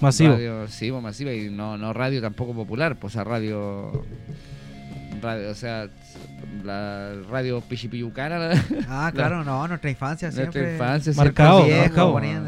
Masivo. 0.00 0.34
Radio, 0.34 0.68
sí, 0.68 0.90
masiva 0.92 1.32
y 1.32 1.50
no, 1.50 1.76
no 1.78 1.92
radio 1.92 2.20
tampoco 2.20 2.54
popular, 2.54 2.96
pues, 2.96 3.12
o 3.12 3.14
sea, 3.14 3.24
radio. 3.24 4.04
radio 5.22 5.50
o 5.50 5.54
sea, 5.54 5.88
la 6.64 7.14
radio 7.30 7.60
pichipillucana. 7.60 8.38
la- 8.38 8.64
Ah, 8.88 9.10
claro, 9.14 9.44
no, 9.44 9.66
nuestra 9.68 9.90
infancia 9.90 10.28
nuestra 10.28 10.50
siempre. 10.52 10.72
infancia. 10.74 11.12
Marcado, 11.16 11.64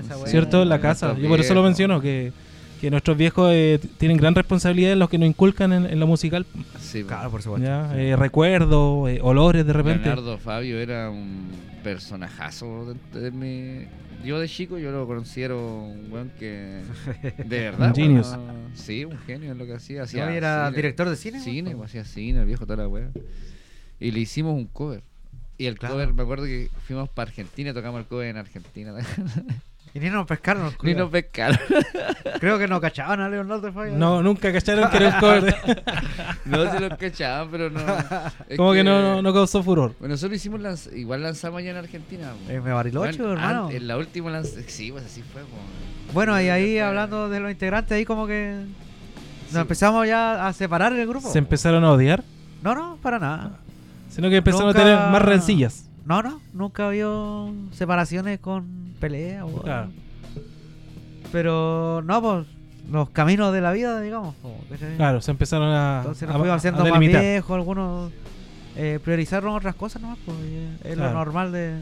esa 0.01 0.17
wea. 0.19 0.27
¿Cierto? 0.27 0.63
En 0.63 0.69
la 0.69 0.81
casa. 0.81 1.15
Yo 1.17 1.29
por 1.29 1.41
eso 1.41 1.55
lo 1.55 1.63
menciono, 1.63 2.01
que, 2.01 2.33
que 2.81 2.91
nuestros 2.91 3.17
viejos 3.17 3.51
eh, 3.53 3.81
tienen 3.99 4.17
gran 4.17 4.35
responsabilidad 4.35 4.93
en 4.93 4.99
lo 4.99 5.09
que 5.09 5.19
nos 5.19 5.29
inculcan 5.29 5.73
en, 5.73 5.87
en 5.87 5.99
la 6.01 6.07
musical. 6.07 6.47
Sí. 6.81 7.05
Claro, 7.05 7.31
por 7.31 7.43
supuesto. 7.43 7.69
Eh, 7.95 8.15
recuerdos, 8.17 9.09
eh, 9.11 9.19
olores 9.23 9.67
de 9.67 9.73
repente. 9.73 10.05
Leonardo 10.07 10.39
Fabio 10.39 10.79
era 10.79 11.11
un 11.11 11.49
personajazo 11.83 12.95
de, 13.13 13.21
de 13.21 13.31
mi... 13.31 13.87
Yo 14.25 14.41
de 14.41 14.49
chico 14.49 14.79
yo 14.79 14.91
lo 14.91 15.07
considero 15.07 15.85
un 15.85 16.11
weón 16.11 16.31
que... 16.39 16.83
De 17.39 17.61
verdad. 17.61 17.89
Un 17.89 17.95
genius. 17.95 18.29
weón, 18.31 18.71
sí, 18.75 19.05
un 19.05 19.19
genio 19.19 19.53
en 19.53 19.59
lo 19.59 19.67
que 19.67 19.75
hacía. 19.75 20.03
Hacía 20.03 20.33
¿Y 20.33 20.37
era 20.37 20.67
cine, 20.67 20.77
director 20.77 21.09
de 21.09 21.17
cine? 21.17 21.41
Cine, 21.41 21.71
¿no? 21.73 21.77
pues, 21.79 21.91
hacía 21.91 22.05
cine, 22.05 22.41
el 22.41 22.47
viejo 22.47 22.65
toda 22.67 22.83
la 22.83 22.89
wea. 22.89 23.09
Y 24.01 24.11
le 24.11 24.21
hicimos 24.21 24.55
un 24.55 24.67
cover. 24.67 25.03
Y 25.59 25.67
el 25.67 25.79
Claro. 25.79 25.95
cover, 25.95 26.13
me 26.13 26.23
acuerdo 26.23 26.45
que 26.45 26.69
fuimos 26.87 27.09
para 27.09 27.29
Argentina, 27.31 27.73
tocamos 27.73 28.01
el 28.01 28.07
cover 28.07 28.29
en 28.29 28.37
Argentina. 28.37 28.95
Y 29.97 30.01
ni 30.01 30.11
nos 30.11 30.27
pescaron. 30.27 30.71
Ni 30.83 30.95
nos 30.95 31.09
pescaron. 31.11 31.59
Creo 32.41 32.59
que 32.59 32.69
no 32.69 32.81
cachaban 32.83 33.21
a 33.21 33.29
Leonardo 33.31 33.73
Fabio. 33.73 33.95
No, 33.97 34.23
nunca 34.23 34.53
cacharon 34.53 34.91
que 34.91 34.97
era 34.99 35.09
un 35.09 35.15
cover. 35.21 35.45
de- 35.45 35.83
no 36.45 36.71
se 36.71 36.81
los 36.81 36.99
cachaban, 36.99 37.49
pero 37.51 37.71
no. 37.71 37.81
es 38.49 38.57
Como 38.59 38.73
que, 38.75 38.85
no, 38.85 39.23
no 39.23 39.33
causó 39.33 39.63
furor. 39.63 39.95
Bueno, 39.99 40.13
nosotros 40.15 40.37
hicimos 40.37 40.61
lanz- 40.61 40.95
igual 40.95 41.23
lanzamos 41.23 41.61
allá 41.61 41.71
en 41.71 41.77
Argentina. 41.79 42.33
Eh, 42.49 42.61
me 42.61 42.73
Bariloche, 42.73 43.17
Bueno, 43.17 43.33
hermano. 43.33 43.67
an- 43.69 43.73
En 43.75 43.89
la 43.89 43.97
última 43.97 44.31
lanz- 44.31 44.65
Sí, 44.67 44.93
pues 44.93 45.05
así 45.07 45.23
fue. 45.23 45.43
Bueno, 46.13 46.39
y 46.41 46.49
ahí 46.51 46.79
hablando 46.79 47.29
de 47.31 47.41
los 47.41 47.51
integrantes, 47.51 47.93
ahí 47.93 48.05
como 48.05 48.27
que 48.27 48.55
nos 49.47 49.53
Sí. 49.53 49.59
empezamos 49.59 50.07
ya 50.07 50.47
a 50.47 50.53
separar 50.53 50.93
el 50.93 51.07
grupo. 51.07 51.31
Se 51.33 51.39
empezaron 51.39 51.83
a 51.85 51.91
odiar, 51.93 52.23
No, 52.63 52.75
no, 52.75 52.99
para 53.01 53.19
nada. 53.19 53.59
sino 54.11 54.29
que 54.29 54.37
empezaron 54.37 54.67
Nunca- 54.67 54.81
a 54.81 54.85
tener 54.85 54.99
más 55.11 55.23
rencillas. 55.23 55.89
No, 56.05 56.23
no, 56.23 56.41
nunca 56.53 56.87
había 56.89 57.07
separaciones 57.73 58.39
con 58.41 58.86
peleas. 58.97 59.45
o- 59.45 59.63
Claro. 59.63 59.89
Pero 61.33 62.03
no, 62.05 62.23
pues 62.23 62.47
los 62.91 63.11
caminos 63.11 63.53
de 63.53 63.61
la 63.61 63.73
vida, 63.73 64.01
digamos. 64.01 64.35
como. 64.43 64.59
Claro, 64.97 65.21
se 65.21 65.31
empezaron 65.33 65.69
a, 65.73 65.99
Entonces 65.99 66.23
a- 66.23 66.27
nos 66.27 66.37
fuimos 66.37 66.53
a 66.53 66.57
haciendo 66.57 66.85
más 66.87 66.99
viejos, 67.01 67.55
algunos 67.57 68.13
eh, 68.77 69.01
priorizaron 69.03 69.55
otras 69.55 69.75
cosas 69.75 70.03
nomás, 70.03 70.19
pues 70.25 70.37
y 70.39 70.87
es 70.89 70.95
Claro. 70.95 71.13
lo 71.13 71.19
normal 71.19 71.53
de, 71.53 71.81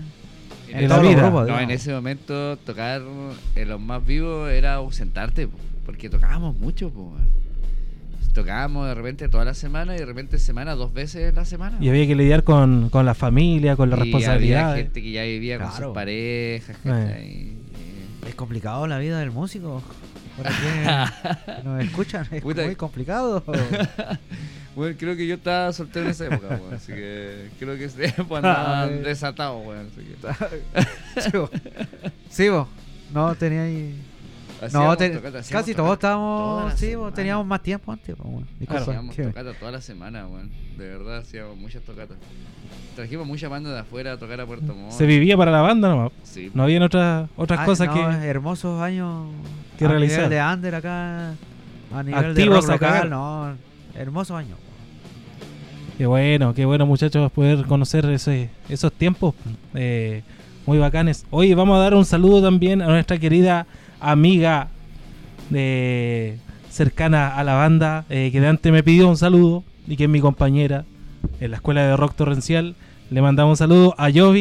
En 0.69 0.79
En 0.85 0.89
la 0.89 0.99
vida. 0.99 1.23
grupos, 1.29 1.47
No, 1.49 1.61
en 1.61 1.71
ese 1.71 1.93
momento 1.93 2.57
tocar 2.59 3.03
en 3.55 3.69
los 3.69 3.81
más 3.81 4.05
vivos 4.05 4.51
era 4.51 4.75
ausentarte, 4.75 5.47
po, 5.47 5.59
porque 5.85 6.09
tocábamos 6.09 6.57
mucho, 6.57 6.89
weón. 6.89 7.29
Tocábamos 8.35 8.89
de 8.89 8.95
repente 8.95 9.29
toda 9.29 9.45
la 9.45 9.55
semana 9.55 9.95
y 9.95 9.99
de 9.99 10.07
repente 10.07 10.39
semana 10.39 10.75
dos 10.75 10.93
veces 10.93 11.29
en 11.31 11.35
la 11.37 11.45
semana. 11.45 11.79
Y 11.81 11.89
había 11.89 12.07
que 12.07 12.15
lidiar 12.17 12.43
con, 12.45 12.91
con 12.91 13.07
la 13.07 13.15
familia, 13.15 13.77
con 13.77 13.89
las 13.91 13.99
Y 13.99 14.03
había 14.03 14.13
responsabilidades. 14.13 14.83
gente 14.85 15.03
que 15.03 15.11
ya 15.13 15.23
vivía 15.23 15.59
con 15.59 15.69
Claro. 15.69 15.87
sus 15.87 15.95
parejas, 15.95 16.77
¿cachai? 16.83 17.27
Y- 17.31 17.57
Es 18.29 18.35
complicado 18.35 18.87
la 18.87 18.99
vida 18.99 19.21
del 19.21 19.31
músico. 19.31 19.83
Nos 21.65 21.85
escuchan, 21.85 22.27
es 22.33 22.43
Puta. 22.43 22.65
muy 22.65 22.77
complicado. 22.77 23.43
Bueno, 24.77 24.97
creo 24.99 25.15
que 25.17 25.25
yo 25.29 25.37
estaba 25.37 25.73
soltero 25.73 26.07
en 26.07 26.11
esa 26.11 26.27
época, 26.27 26.49
weón, 26.61 26.75
así 26.75 26.91
que 26.93 27.49
creo 27.61 27.77
que 27.79 27.85
ese 27.85 28.09
tiempo 28.11 28.35
andaba 28.39 28.83
Ah, 28.83 28.87
desatado, 28.89 29.59
weón. 29.59 29.87
así 29.87 30.05
que- 30.05 31.21
sí, 31.21 31.37
vos. 31.39 31.51
Sí, 32.29 32.49
vos. 32.49 32.67
No, 33.13 33.33
tenía 33.37 33.63
ahí. 33.63 33.95
No, 34.73 34.97
te- 34.97 35.21
casi 35.51 35.75
todos 35.75 35.93
estábamos. 35.95 36.73
Sí, 36.75 36.91
semana. 36.91 37.15
teníamos 37.15 37.47
más 37.47 37.63
tiempo 37.63 37.93
antes. 37.93 38.15
pues, 38.17 38.31
bueno. 38.31 38.47
Disculpa, 38.59 38.83
Hacíamos 38.83 39.15
que- 39.15 39.23
tocata 39.25 39.53
toda 39.55 39.73
la 39.73 39.81
semana, 39.81 40.27
weón. 40.27 40.51
De 40.79 40.89
verdad, 40.89 41.19
hacíamos 41.19 41.57
muchas 41.57 41.83
tocatas. 41.83 42.17
Trajimos 42.97 43.27
mucha 43.27 43.49
banda 43.49 43.73
de 43.73 43.81
afuera 43.81 44.13
a 44.13 44.17
tocar 44.19 44.41
a 44.41 44.47
Puerto 44.47 44.75
Montt. 44.75 44.93
Se 44.93 45.07
vivía 45.07 45.37
para 45.37 45.51
la 45.51 45.61
banda 45.61 45.89
nomás. 45.89 46.13
Sí. 46.23 46.51
No 46.55 46.63
habían 46.65 46.83
otras 46.83 47.29
otras 47.37 47.61
Ah, 47.61 47.65
cosas 47.65 47.89
no, 47.89 47.95
que. 47.95 48.01
hermosos 48.27 48.81
años 48.81 49.29
que 49.79 49.85
a 49.85 49.89
realizar. 49.89 50.25
nivel 50.25 50.31
de 50.31 50.43
under 50.55 50.75
acá 50.77 51.29
a 51.93 52.03
nivel 52.03 52.25
Activos 52.31 52.67
de 52.67 52.73
rock 52.73 52.83
local 52.83 53.11
no 53.11 53.55
hermosos 53.97 54.37
años 54.37 54.59
Qué 55.99 56.07
bueno, 56.07 56.55
qué 56.55 56.65
bueno 56.65 56.87
muchachos 56.87 57.31
poder 57.31 57.67
conocer 57.67 58.05
ese, 58.07 58.51
esos 58.69 58.93
tiempos 58.93 59.35
eh, 59.75 60.23
muy 60.67 60.79
bacanes. 60.79 61.25
Hoy 61.31 61.55
vamos 61.55 61.77
a 61.77 61.81
dar 61.83 61.95
un 61.95 62.05
saludo 62.05 62.43
también 62.43 62.83
a 62.83 62.87
nuestra 62.89 63.19
querida 63.19 63.67
amiga 64.01 64.69
de 65.51 66.39
cercana 66.71 67.29
a 67.37 67.45
la 67.45 67.55
banda 67.55 68.05
eh, 68.11 68.31
que 68.33 68.41
de 68.41 68.49
antes 68.49 68.73
me 68.73 68.83
pidió 68.83 69.09
un 69.09 69.17
saludo 69.17 69.63
y 69.87 69.97
que 69.97 70.05
es 70.05 70.11
mi 70.11 70.21
compañera 70.21 70.85
en 71.41 71.51
la 71.51 71.59
escuela 71.59 71.83
de 71.83 71.97
rock 71.97 72.15
torrencial. 72.15 72.75
Le 73.11 73.23
mandamos 73.23 73.53
un 73.53 73.57
saludo 73.57 73.95
a 73.97 74.09
eso 74.09 74.33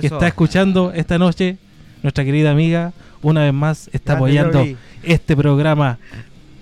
que 0.00 0.06
está 0.06 0.26
escuchando 0.26 0.92
esta 0.92 1.18
noche. 1.18 1.58
Nuestra 2.02 2.24
querida 2.24 2.52
amiga 2.52 2.92
una 3.22 3.42
vez 3.42 3.52
más 3.52 3.90
está 3.92 4.14
Grande, 4.14 4.40
apoyando 4.48 4.78
este 5.02 5.36
programa. 5.36 5.98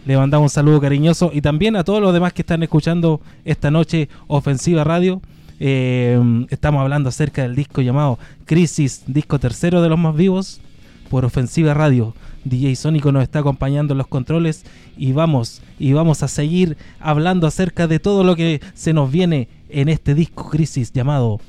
Le 0.07 0.17
mandamos 0.17 0.53
un 0.53 0.55
saludo 0.55 0.81
cariñoso 0.81 1.31
y 1.33 1.41
también 1.41 1.77
a 1.77 1.85
todos 1.85 2.01
los 2.01 2.13
demás 2.13 2.33
que 2.33 2.43
están 2.43 2.63
escuchando 2.63 3.21
esta 3.45 3.71
noche 3.71 4.09
Ofensiva 4.29 4.85
Radio. 4.85 5.21
Eh, 5.59 6.47
estamos 6.51 6.81
hablando 6.81 7.09
acerca 7.09 7.43
del 7.43 7.55
disco 7.55 7.81
llamado 7.81 8.19
Crisis, 8.45 9.05
disco 9.07 9.39
tercero 9.39 9.83
de 9.83 9.89
los 9.89 9.99
más 9.99 10.15
vivos, 10.15 10.61
por 11.09 11.25
Ofensiva 11.25 11.75
Radio. 11.75 12.15
DJ 12.45 12.77
Sónico 12.77 13.13
nos 13.13 13.23
está 13.23 13.41
acompañando 13.41 13.95
en 13.95 13.99
los 13.99 14.07
controles 14.07 14.65
y 14.97 15.13
vamos, 15.13 15.63
y 15.79 15.93
vamos 15.93 16.23
a 16.23 16.29
seguir 16.29 16.77
hablando 17.01 17.47
acerca 17.47 17.89
de 17.89 17.99
todo 17.99 18.25
lo 18.25 18.37
que 18.37 18.61
se 18.75 18.93
nos 18.93 19.11
viene 19.11 19.49
en 19.69 19.89
este 19.89 20.15
disco 20.15 20.49
Crisis 20.49 20.93
llamado 20.93 21.41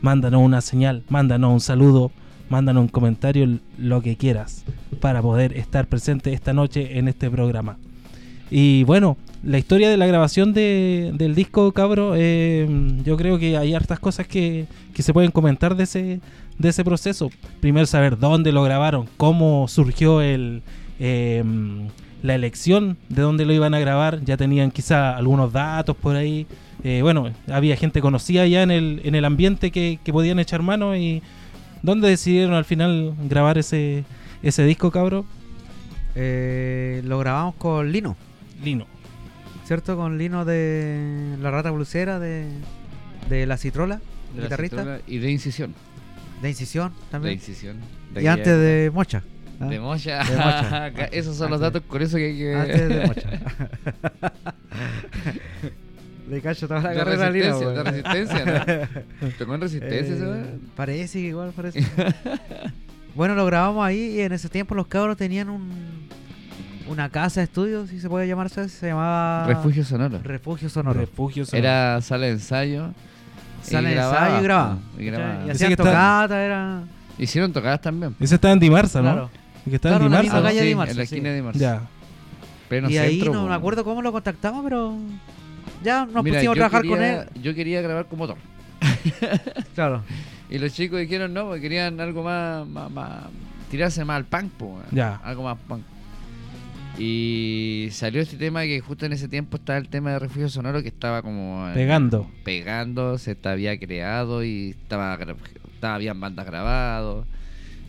mándanos 0.00 0.40
una 0.40 0.62
señal, 0.62 1.02
mándanos 1.10 1.52
un 1.52 1.60
saludo, 1.60 2.10
mándanos 2.48 2.82
un 2.82 2.88
comentario, 2.88 3.58
lo 3.78 4.02
que 4.02 4.16
quieras, 4.16 4.64
para 5.00 5.20
poder 5.22 5.56
estar 5.56 5.86
presente 5.86 6.32
esta 6.32 6.52
noche 6.52 6.98
en 6.98 7.08
este 7.08 7.30
programa. 7.30 7.76
Y 8.50 8.84
bueno, 8.84 9.16
la 9.42 9.58
historia 9.58 9.90
de 9.90 9.96
la 9.98 10.06
grabación 10.06 10.52
de- 10.54 11.12
del 11.14 11.34
disco, 11.34 11.70
cabro, 11.72 12.14
eh, 12.16 12.66
yo 13.04 13.16
creo 13.16 13.38
que 13.38 13.56
hay 13.56 13.74
hartas 13.74 14.00
cosas 14.00 14.26
que, 14.26 14.66
que 14.94 15.02
se 15.02 15.12
pueden 15.12 15.30
comentar 15.30 15.76
de 15.76 15.84
ese, 15.84 16.20
de 16.58 16.68
ese 16.68 16.82
proceso. 16.84 17.30
Primero 17.60 17.86
saber 17.86 18.18
dónde 18.18 18.50
lo 18.52 18.62
grabaron, 18.62 19.06
cómo 19.18 19.68
surgió 19.68 20.22
el, 20.22 20.62
eh, 20.98 21.44
la 22.22 22.34
elección 22.34 22.96
de 23.10 23.22
dónde 23.22 23.44
lo 23.44 23.52
iban 23.52 23.74
a 23.74 23.78
grabar. 23.80 24.24
Ya 24.24 24.36
tenían 24.38 24.70
quizá 24.70 25.16
algunos 25.16 25.52
datos 25.52 25.94
por 25.94 26.16
ahí. 26.16 26.46
Eh, 26.82 27.00
bueno, 27.02 27.30
había 27.48 27.76
gente 27.76 28.00
conocida 28.00 28.46
ya 28.46 28.62
en 28.62 28.70
el, 28.70 29.02
en 29.04 29.14
el 29.14 29.24
ambiente 29.24 29.70
que, 29.70 29.98
que 30.02 30.12
podían 30.12 30.38
echar 30.38 30.62
mano 30.62 30.96
y 30.96 31.22
¿dónde 31.82 32.08
decidieron 32.08 32.54
al 32.54 32.64
final 32.64 33.14
grabar 33.28 33.58
ese, 33.58 34.04
ese 34.42 34.64
disco, 34.64 34.90
cabro? 34.90 35.24
Eh, 36.14 37.02
lo 37.04 37.18
grabamos 37.18 37.54
con 37.56 37.92
Lino 37.92 38.16
Lino. 38.62 38.86
cierto 39.66 39.96
con 39.96 40.18
Lino 40.18 40.44
de 40.44 41.36
la 41.40 41.50
rata 41.50 41.70
blusera 41.70 42.18
de 42.18 42.46
de 43.28 43.46
la 43.46 43.56
citrola 43.56 44.00
De 44.34 44.38
la 44.38 44.42
guitarrista 44.44 44.76
citrola 44.78 45.00
Y 45.06 45.18
de 45.18 45.30
incisión. 45.30 45.74
de 46.42 46.48
incisión 46.48 46.88
De 46.92 47.10
también 47.10 47.34
incisión. 47.34 47.76
y 48.18 48.26
antes 48.26 48.46
de 48.58 48.90
Mocha 48.92 49.22
¿ah? 49.60 49.66
De 49.66 49.78
mocha. 49.80 50.24
De 50.24 50.36
mocha. 50.36 50.88
Esos 51.12 51.36
son 51.36 51.50
los 51.50 51.60
datos 51.60 51.82
con 51.86 52.00
eso 52.02 52.16
que 52.16 52.26
hay 52.26 52.38
que. 52.38 52.54
antes 52.54 52.88
de 52.88 53.06
Mocha 53.06 53.30
Le 56.28 56.40
cacho 56.40 56.68
toda 56.68 56.80
la 56.82 56.90
De 56.90 56.96
carrera 56.96 57.30
Lino, 57.30 57.44
resistencia, 57.58 57.70
de 57.70 57.82
resistencia, 57.84 58.44
¿no? 59.22 59.28
¿Tocó 59.38 59.54
en 59.54 59.60
resistencia 59.60 60.14
ese 60.14 60.24
Eh? 60.24 60.58
Parece 60.76 61.18
que 61.20 61.26
igual, 61.28 61.52
parece. 61.56 61.86
bueno, 63.14 63.34
lo 63.34 63.46
grabamos 63.46 63.84
ahí 63.84 64.16
y 64.16 64.20
en 64.20 64.32
ese 64.32 64.48
tiempo 64.48 64.74
los 64.74 64.86
cabros 64.86 65.16
tenían 65.16 65.48
un 65.48 66.08
una 66.88 67.10
casa 67.10 67.40
de 67.40 67.44
estudio, 67.44 67.86
si 67.86 68.00
se 68.00 68.08
puede 68.08 68.26
llamar 68.26 68.46
así, 68.46 68.66
se 68.68 68.86
llamaba 68.88 69.46
Refugio 69.46 69.84
sonoro. 69.84 70.20
Refugio 70.22 70.68
Sonoro. 70.70 70.98
Refugio 71.00 71.44
sonoro. 71.44 71.68
Era 71.68 72.00
sala 72.00 72.26
de 72.26 72.32
ensayo. 72.32 72.94
Sala 73.62 73.90
de 73.90 73.96
ensayo 73.96 74.40
y 74.40 74.42
grababa. 74.42 74.78
Y 74.98 75.04
grababa. 75.04 75.34
Y 75.34 75.42
Así 75.42 75.50
hacían 75.50 75.68
que 75.76 75.82
está- 75.82 76.44
era... 76.44 76.82
Hicieron 77.18 77.52
tocadas 77.52 77.80
también. 77.82 78.14
Ese 78.20 78.36
está 78.36 78.52
en 78.52 78.58
Dimarsa, 78.60 79.02
¿no? 79.02 79.12
Claro. 79.12 79.30
Que 79.68 79.74
está 79.76 79.88
en 79.88 79.94
Claro, 79.98 80.08
la 80.08 80.20
Dimarsa. 80.22 80.22
misma 80.22 80.42
calle 80.48 80.58
sí, 80.58 80.62
de 80.64 80.68
Dimarsa, 80.68 80.90
en 80.92 80.96
la 80.96 81.04
sí. 81.06 81.14
esquina 81.14 81.28
de 81.30 81.36
Dimarsa. 81.36 81.58
Ya. 81.60 81.80
Pleno 82.68 82.90
y 82.90 82.98
ahí 82.98 83.18
no 83.22 83.32
po. 83.32 83.48
me 83.48 83.54
acuerdo 83.54 83.84
cómo 83.84 84.00
lo 84.02 84.12
contactamos, 84.12 84.62
pero 84.64 84.96
ya 85.82 86.06
nos 86.06 86.22
Mira, 86.24 86.36
pusimos 86.36 86.52
a 86.52 86.56
trabajar 86.56 86.86
con 86.86 87.02
él. 87.02 87.26
Yo 87.42 87.54
quería 87.54 87.80
grabar 87.82 88.06
con 88.06 88.18
motor. 88.18 88.36
Claro. 89.74 90.02
Y 90.50 90.58
los 90.58 90.72
chicos 90.72 90.98
dijeron 91.00 91.32
no, 91.34 91.46
porque 91.46 91.60
querían 91.62 92.00
algo 92.00 92.22
más, 92.22 92.66
más, 92.66 92.90
más- 92.90 93.24
tirarse 93.70 94.04
más 94.04 94.16
al 94.16 94.24
punk, 94.24 94.50
po. 94.52 94.80
Ya. 94.92 95.16
algo 95.16 95.42
más 95.44 95.58
punk. 95.68 95.82
Y 96.98 97.88
salió 97.92 98.20
este 98.20 98.36
tema 98.36 98.62
que 98.64 98.80
justo 98.80 99.06
en 99.06 99.12
ese 99.12 99.28
tiempo 99.28 99.56
estaba 99.56 99.78
el 99.78 99.88
tema 99.88 100.10
de 100.12 100.18
Refugio 100.18 100.48
Sonoro 100.48 100.82
que 100.82 100.88
estaba 100.88 101.22
como 101.22 101.68
eh, 101.68 101.74
Pegando. 101.74 102.28
pegando, 102.44 103.18
se 103.18 103.36
había 103.44 103.78
creado 103.78 104.42
y 104.42 104.70
estaba, 104.70 105.16
estaba 105.74 105.94
habían 105.94 106.18
bandas 106.20 106.44
grabados, 106.46 107.24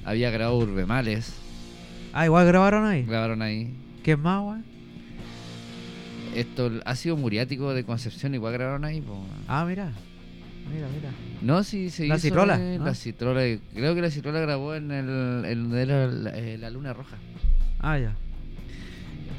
había 0.05 0.29
grabado 0.29 0.57
Urbemales, 0.57 1.33
Ah, 2.13 2.25
igual 2.25 2.45
grabaron 2.47 2.85
ahí. 2.85 3.03
grabaron 3.03 3.41
ahí. 3.41 3.73
¿Qué 4.03 4.15
más, 4.17 4.41
weón? 4.43 4.65
Esto 6.35 6.71
ha 6.85 6.95
sido 6.95 7.17
Muriático 7.17 7.73
de 7.73 7.83
Concepción, 7.83 8.33
igual 8.35 8.53
grabaron 8.53 8.85
ahí, 8.85 9.01
po. 9.01 9.23
Ah, 9.47 9.65
mira. 9.67 9.91
Mira, 10.73 10.87
mira. 10.95 11.09
No, 11.41 11.63
sí, 11.63 11.89
se 11.89 12.05
La 12.07 12.15
hizo 12.15 12.23
Citrola, 12.27 12.55
en 12.55 12.77
¿no? 12.79 12.85
La 12.85 12.93
Citrola, 12.93 13.41
creo 13.73 13.95
que 13.95 14.01
la 14.01 14.11
Citrola 14.11 14.39
grabó 14.39 14.75
en 14.75 14.91
el, 14.91 15.45
en 15.45 15.63
donde 15.63 15.81
era 15.81 16.07
la, 16.07 16.37
eh, 16.37 16.57
la 16.59 16.69
Luna 16.69 16.93
Roja. 16.93 17.17
Ah, 17.79 17.97
ya. 17.97 18.13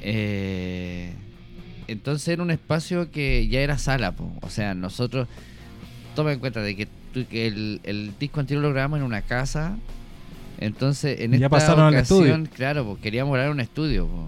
Eh, 0.03 1.12
entonces 1.86 2.26
era 2.28 2.43
un 2.43 2.51
espacio 2.51 3.11
que 3.11 3.47
ya 3.49 3.61
era 3.61 3.78
sala, 3.78 4.12
po. 4.12 4.32
o 4.43 4.51
sea, 4.51 4.74
nosotros 4.74 5.28
toma 6.16 6.32
en 6.32 6.38
cuenta 6.41 6.61
de 6.62 6.74
que, 6.76 6.88
que 7.28 7.47
el, 7.47 7.80
el 7.84 8.12
disco 8.18 8.41
anterior 8.41 8.62
lo 8.62 8.70
grabamos 8.72 8.99
en 9.01 9.05
una 9.05 9.22
casa, 9.22 9.76
entonces 10.59 11.20
en 11.20 11.32
Ya 11.32 11.36
esta 11.36 11.49
pasaron 11.49 11.84
al 11.84 11.95
ocasión, 11.95 12.43
estudio. 12.43 12.51
claro, 12.57 12.84
pues 12.86 12.99
queríamos 13.03 13.32
grabar 13.34 13.53
un 13.53 13.61
estudio, 13.61 14.07
po. 14.07 14.26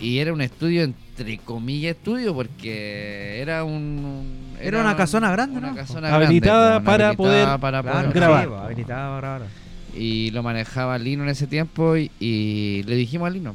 Y 0.00 0.18
era 0.18 0.32
un 0.32 0.42
estudio 0.42 0.92
entre 1.18 1.38
comillas 1.38 1.96
estudio 1.96 2.34
porque 2.34 3.40
era 3.40 3.64
un, 3.64 3.72
un- 3.74 4.56
Era 4.60 4.80
una 4.80 4.96
casona 4.96 5.30
grande, 5.30 5.58
una 5.58 5.70
¿no? 5.70 5.76
casona 5.76 6.14
Habilitada 6.14 6.68
grande, 6.70 6.84
para 6.86 7.06
habilitada 7.08 7.16
poder 7.16 7.60
para 7.60 7.82
Claro, 7.82 7.98
poder 8.08 8.14
grabar. 8.14 8.42
sí, 8.44 8.48
pues, 8.48 8.60
habilitado 8.62 9.14
para 9.20 9.20
grabar. 9.38 9.48
y 9.94 10.30
lo 10.32 10.42
manejaba 10.42 10.98
Lino 10.98 11.22
en 11.24 11.28
ese 11.30 11.46
tiempo 11.46 11.96
y, 11.96 12.10
y 12.20 12.82
le 12.84 12.96
dijimos 12.96 13.26
a 13.26 13.30
Lino 13.30 13.54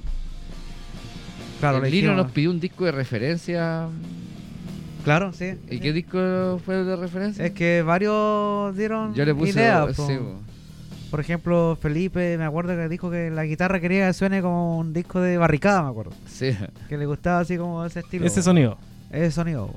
Claro, 1.59 1.77
Lino 1.79 1.89
dijimos- 1.91 2.15
nos 2.17 2.31
pidió 2.31 2.49
un 2.51 2.59
disco 2.59 2.85
de 2.85 2.91
referencia 2.91 3.87
Claro, 5.03 5.33
sí. 5.33 5.53
¿Y 5.69 5.75
sí. 5.75 5.79
qué 5.79 5.93
disco 5.93 6.61
fue 6.63 6.79
el 6.79 6.85
de 6.85 6.95
referencia? 6.95 7.43
Es 7.45 7.51
que 7.53 7.81
varios 7.81 8.75
dieron 8.77 9.13
Yo 9.15 9.25
le 9.25 9.33
puse. 9.33 9.51
ideas. 9.53 9.95
sí. 9.95 10.17
Por 11.11 11.19
ejemplo, 11.19 11.77
Felipe, 11.79 12.37
me 12.37 12.45
acuerdo 12.45 12.73
que 12.73 12.87
dijo 12.87 13.11
que 13.11 13.29
la 13.29 13.43
guitarra 13.43 13.81
quería 13.81 14.07
que 14.07 14.13
suene 14.13 14.41
como 14.41 14.77
un 14.77 14.93
disco 14.93 15.19
de 15.19 15.37
barricada, 15.37 15.83
me 15.83 15.89
acuerdo. 15.89 16.13
Sí. 16.25 16.55
Que 16.87 16.97
le 16.97 17.05
gustaba 17.05 17.41
así 17.41 17.57
como 17.57 17.85
ese 17.85 17.99
estilo. 17.99 18.25
ese 18.25 18.41
sonido. 18.41 18.77
Ese 19.11 19.31
sonido. 19.31 19.69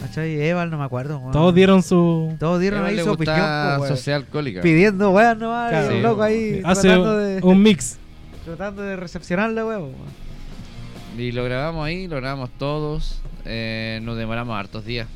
¿Cachai? 0.00 0.40
Eval, 0.40 0.70
no 0.70 0.78
me 0.78 0.84
acuerdo. 0.84 1.20
Todos 1.30 1.54
dieron 1.54 1.82
su. 1.82 2.34
Todos 2.40 2.58
dieron 2.58 2.84
ahí 2.86 2.96
le 2.96 3.04
su 3.04 3.10
opinión. 3.10 3.36
weón. 3.38 3.88
Sociedad 3.88 4.20
Alcohólica. 4.20 4.62
Pidiendo 4.62 5.10
weón 5.10 5.38
nomás. 5.38 5.70
Claro. 5.70 6.00
loco 6.00 6.22
ahí 6.22 6.62
Hace 6.64 6.88
tratando 6.88 7.18
de, 7.18 7.40
un 7.42 7.62
mix. 7.62 7.98
tratando 8.46 8.82
de 8.82 8.96
recepcionar 8.96 9.50
la 9.50 9.66
weón. 9.66 9.92
Y 11.18 11.32
lo 11.32 11.44
grabamos 11.44 11.86
ahí, 11.86 12.08
lo 12.08 12.16
grabamos 12.16 12.50
todos. 12.58 13.20
eh, 13.44 14.00
nos 14.02 14.16
demoramos 14.16 14.58
hartos 14.58 14.86
días. 14.86 15.06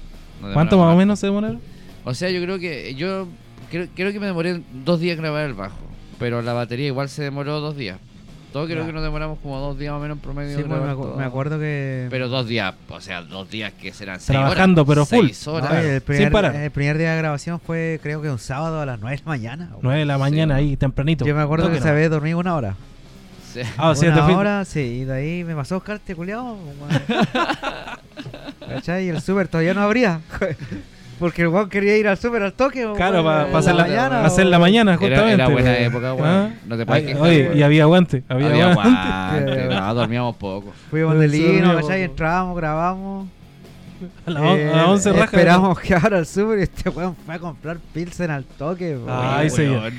Nos 0.42 0.52
¿Cuánto 0.52 0.78
más 0.78 0.94
o 0.94 0.96
menos 0.96 1.18
se 1.18 1.26
demoraron? 1.26 1.60
O 2.04 2.12
sea, 2.12 2.30
yo 2.30 2.42
creo 2.42 2.58
que. 2.58 2.94
Yo 2.94 3.26
creo, 3.70 3.86
creo 3.94 4.12
que 4.12 4.20
me 4.20 4.26
demoré 4.26 4.60
dos 4.84 5.00
días 5.00 5.16
en 5.16 5.22
grabar 5.22 5.44
el 5.44 5.54
bajo. 5.54 5.76
Pero 6.18 6.42
la 6.42 6.52
batería 6.52 6.86
igual 6.88 7.08
se 7.08 7.22
demoró 7.22 7.60
dos 7.60 7.76
días. 7.76 7.98
Todo 8.52 8.64
creo 8.64 8.80
Ya. 8.80 8.86
que 8.86 8.92
nos 8.94 9.02
demoramos 9.02 9.38
como 9.40 9.58
dos 9.60 9.78
días 9.78 9.92
más 9.92 9.98
o 9.98 10.02
menos 10.02 10.16
en 10.16 10.22
promedio. 10.22 10.56
Sí, 10.56 10.62
pues, 10.64 10.68
me, 10.68 10.76
grabar 10.76 10.96
acu- 10.96 11.02
todo. 11.02 11.16
me 11.16 11.24
acuerdo 11.24 11.58
que. 11.58 12.06
Pero 12.08 12.28
dos 12.28 12.48
días, 12.48 12.74
o 12.88 13.00
sea, 13.00 13.20
dos 13.22 13.50
días 13.50 13.74
que 13.74 13.92
serán 13.92 14.20
seis 14.20 14.38
Trabajando, 14.38 14.82
horas, 14.82 14.88
pero 14.88 15.04
full. 15.06 15.26
seis 15.26 15.46
No, 15.46 15.52
horas. 15.52 15.68
Claro, 15.70 15.86
el, 15.86 15.92
sin 15.98 16.00
primer, 16.06 16.32
parar. 16.32 16.56
el 16.56 16.70
primer 16.70 16.96
día 16.98 17.12
de 17.12 17.18
grabación 17.18 17.60
fue, 17.60 18.00
creo 18.02 18.22
que 18.22 18.30
un 18.30 18.38
sábado 18.38 18.80
a 18.80 18.86
las 18.86 18.98
9 19.00 19.16
de 19.18 19.22
la 19.22 19.28
mañana. 19.28 19.70
9 19.82 19.98
de 20.00 20.06
la 20.06 20.16
mañana 20.18 20.56
Sí. 20.56 20.64
ahí, 20.64 20.76
tempranito. 20.78 21.26
Yo 21.26 21.34
me 21.34 21.42
acuerdo 21.42 21.66
que 21.66 21.72
Toque 21.72 21.80
se 21.82 21.88
nomás. 21.88 21.96
había 21.96 22.08
dormido 22.08 22.38
una 22.38 22.54
hora. 22.56 22.74
Sí. 23.52 23.60
Ah, 23.76 23.90
o 23.90 23.94
sea, 23.94 24.14
te 24.14 24.20
una 24.20 24.38
hora, 24.38 24.64
sí, 24.64 24.80
y 24.80 25.04
de 25.04 25.12
ahí 25.14 25.44
me 25.44 25.54
pasó 25.54 25.74
a 25.74 25.78
buscar 25.78 25.96
este 25.96 26.14
culiao. 26.14 26.56
¿Cachai? 28.66 29.06
Y 29.06 29.08
el 29.10 29.20
súper 29.20 29.48
todavía 29.48 29.74
no 29.74 29.82
abría. 29.82 30.20
Porque 31.18 31.42
el 31.42 31.48
weón 31.48 31.68
quería 31.68 31.96
ir 31.96 32.06
al 32.08 32.16
súper 32.16 32.42
al 32.42 32.52
toque. 32.52 32.86
Claro, 32.96 33.24
para 33.24 33.58
hacer 33.58 33.74
la, 33.74 33.82
mañana, 33.84 34.24
hacer 34.24 34.46
la 34.46 34.58
mañana, 34.58 34.92
Era, 34.92 34.98
justamente. 35.00 35.32
era 35.34 35.48
buena 35.48 35.70
pues. 35.74 35.80
época, 35.86 36.14
weón. 36.14 36.28
Ah. 36.28 36.50
No 36.66 36.76
te 36.76 36.86
puedes 36.86 37.04
quejar, 37.06 37.22
oye, 37.22 37.50
y 37.54 37.62
había 37.62 37.82
aguante. 37.82 38.22
Había, 38.28 38.46
Había 38.48 38.70
aguante. 38.70 38.98
aguante, 39.00 39.74
no, 39.74 39.94
dormíamos 39.94 40.36
poco. 40.36 40.72
Fuimos 40.90 41.18
de 41.18 41.28
lino, 41.28 41.78
po. 41.80 41.90
Entramos, 41.90 42.56
grabamos. 42.56 43.28
A 44.26 44.30
las 44.30 44.42
Eh, 44.44 44.70
a 44.72 44.76
las 44.76 44.86
11 44.86 45.12
rajas. 45.12 45.24
Esperamos 45.24 45.80
que 45.80 45.94
abra 45.94 46.18
el 46.18 46.26
súper 46.26 46.60
y 46.60 46.62
este 46.62 46.88
weón 46.90 47.16
fue 47.26 47.34
a 47.34 47.38
comprar 47.40 47.78
Pilsen 47.92 48.30
al 48.30 48.44
toque. 48.44 48.96
weón. 48.96 49.08
Ay, 49.10 49.50
señor. 49.50 49.92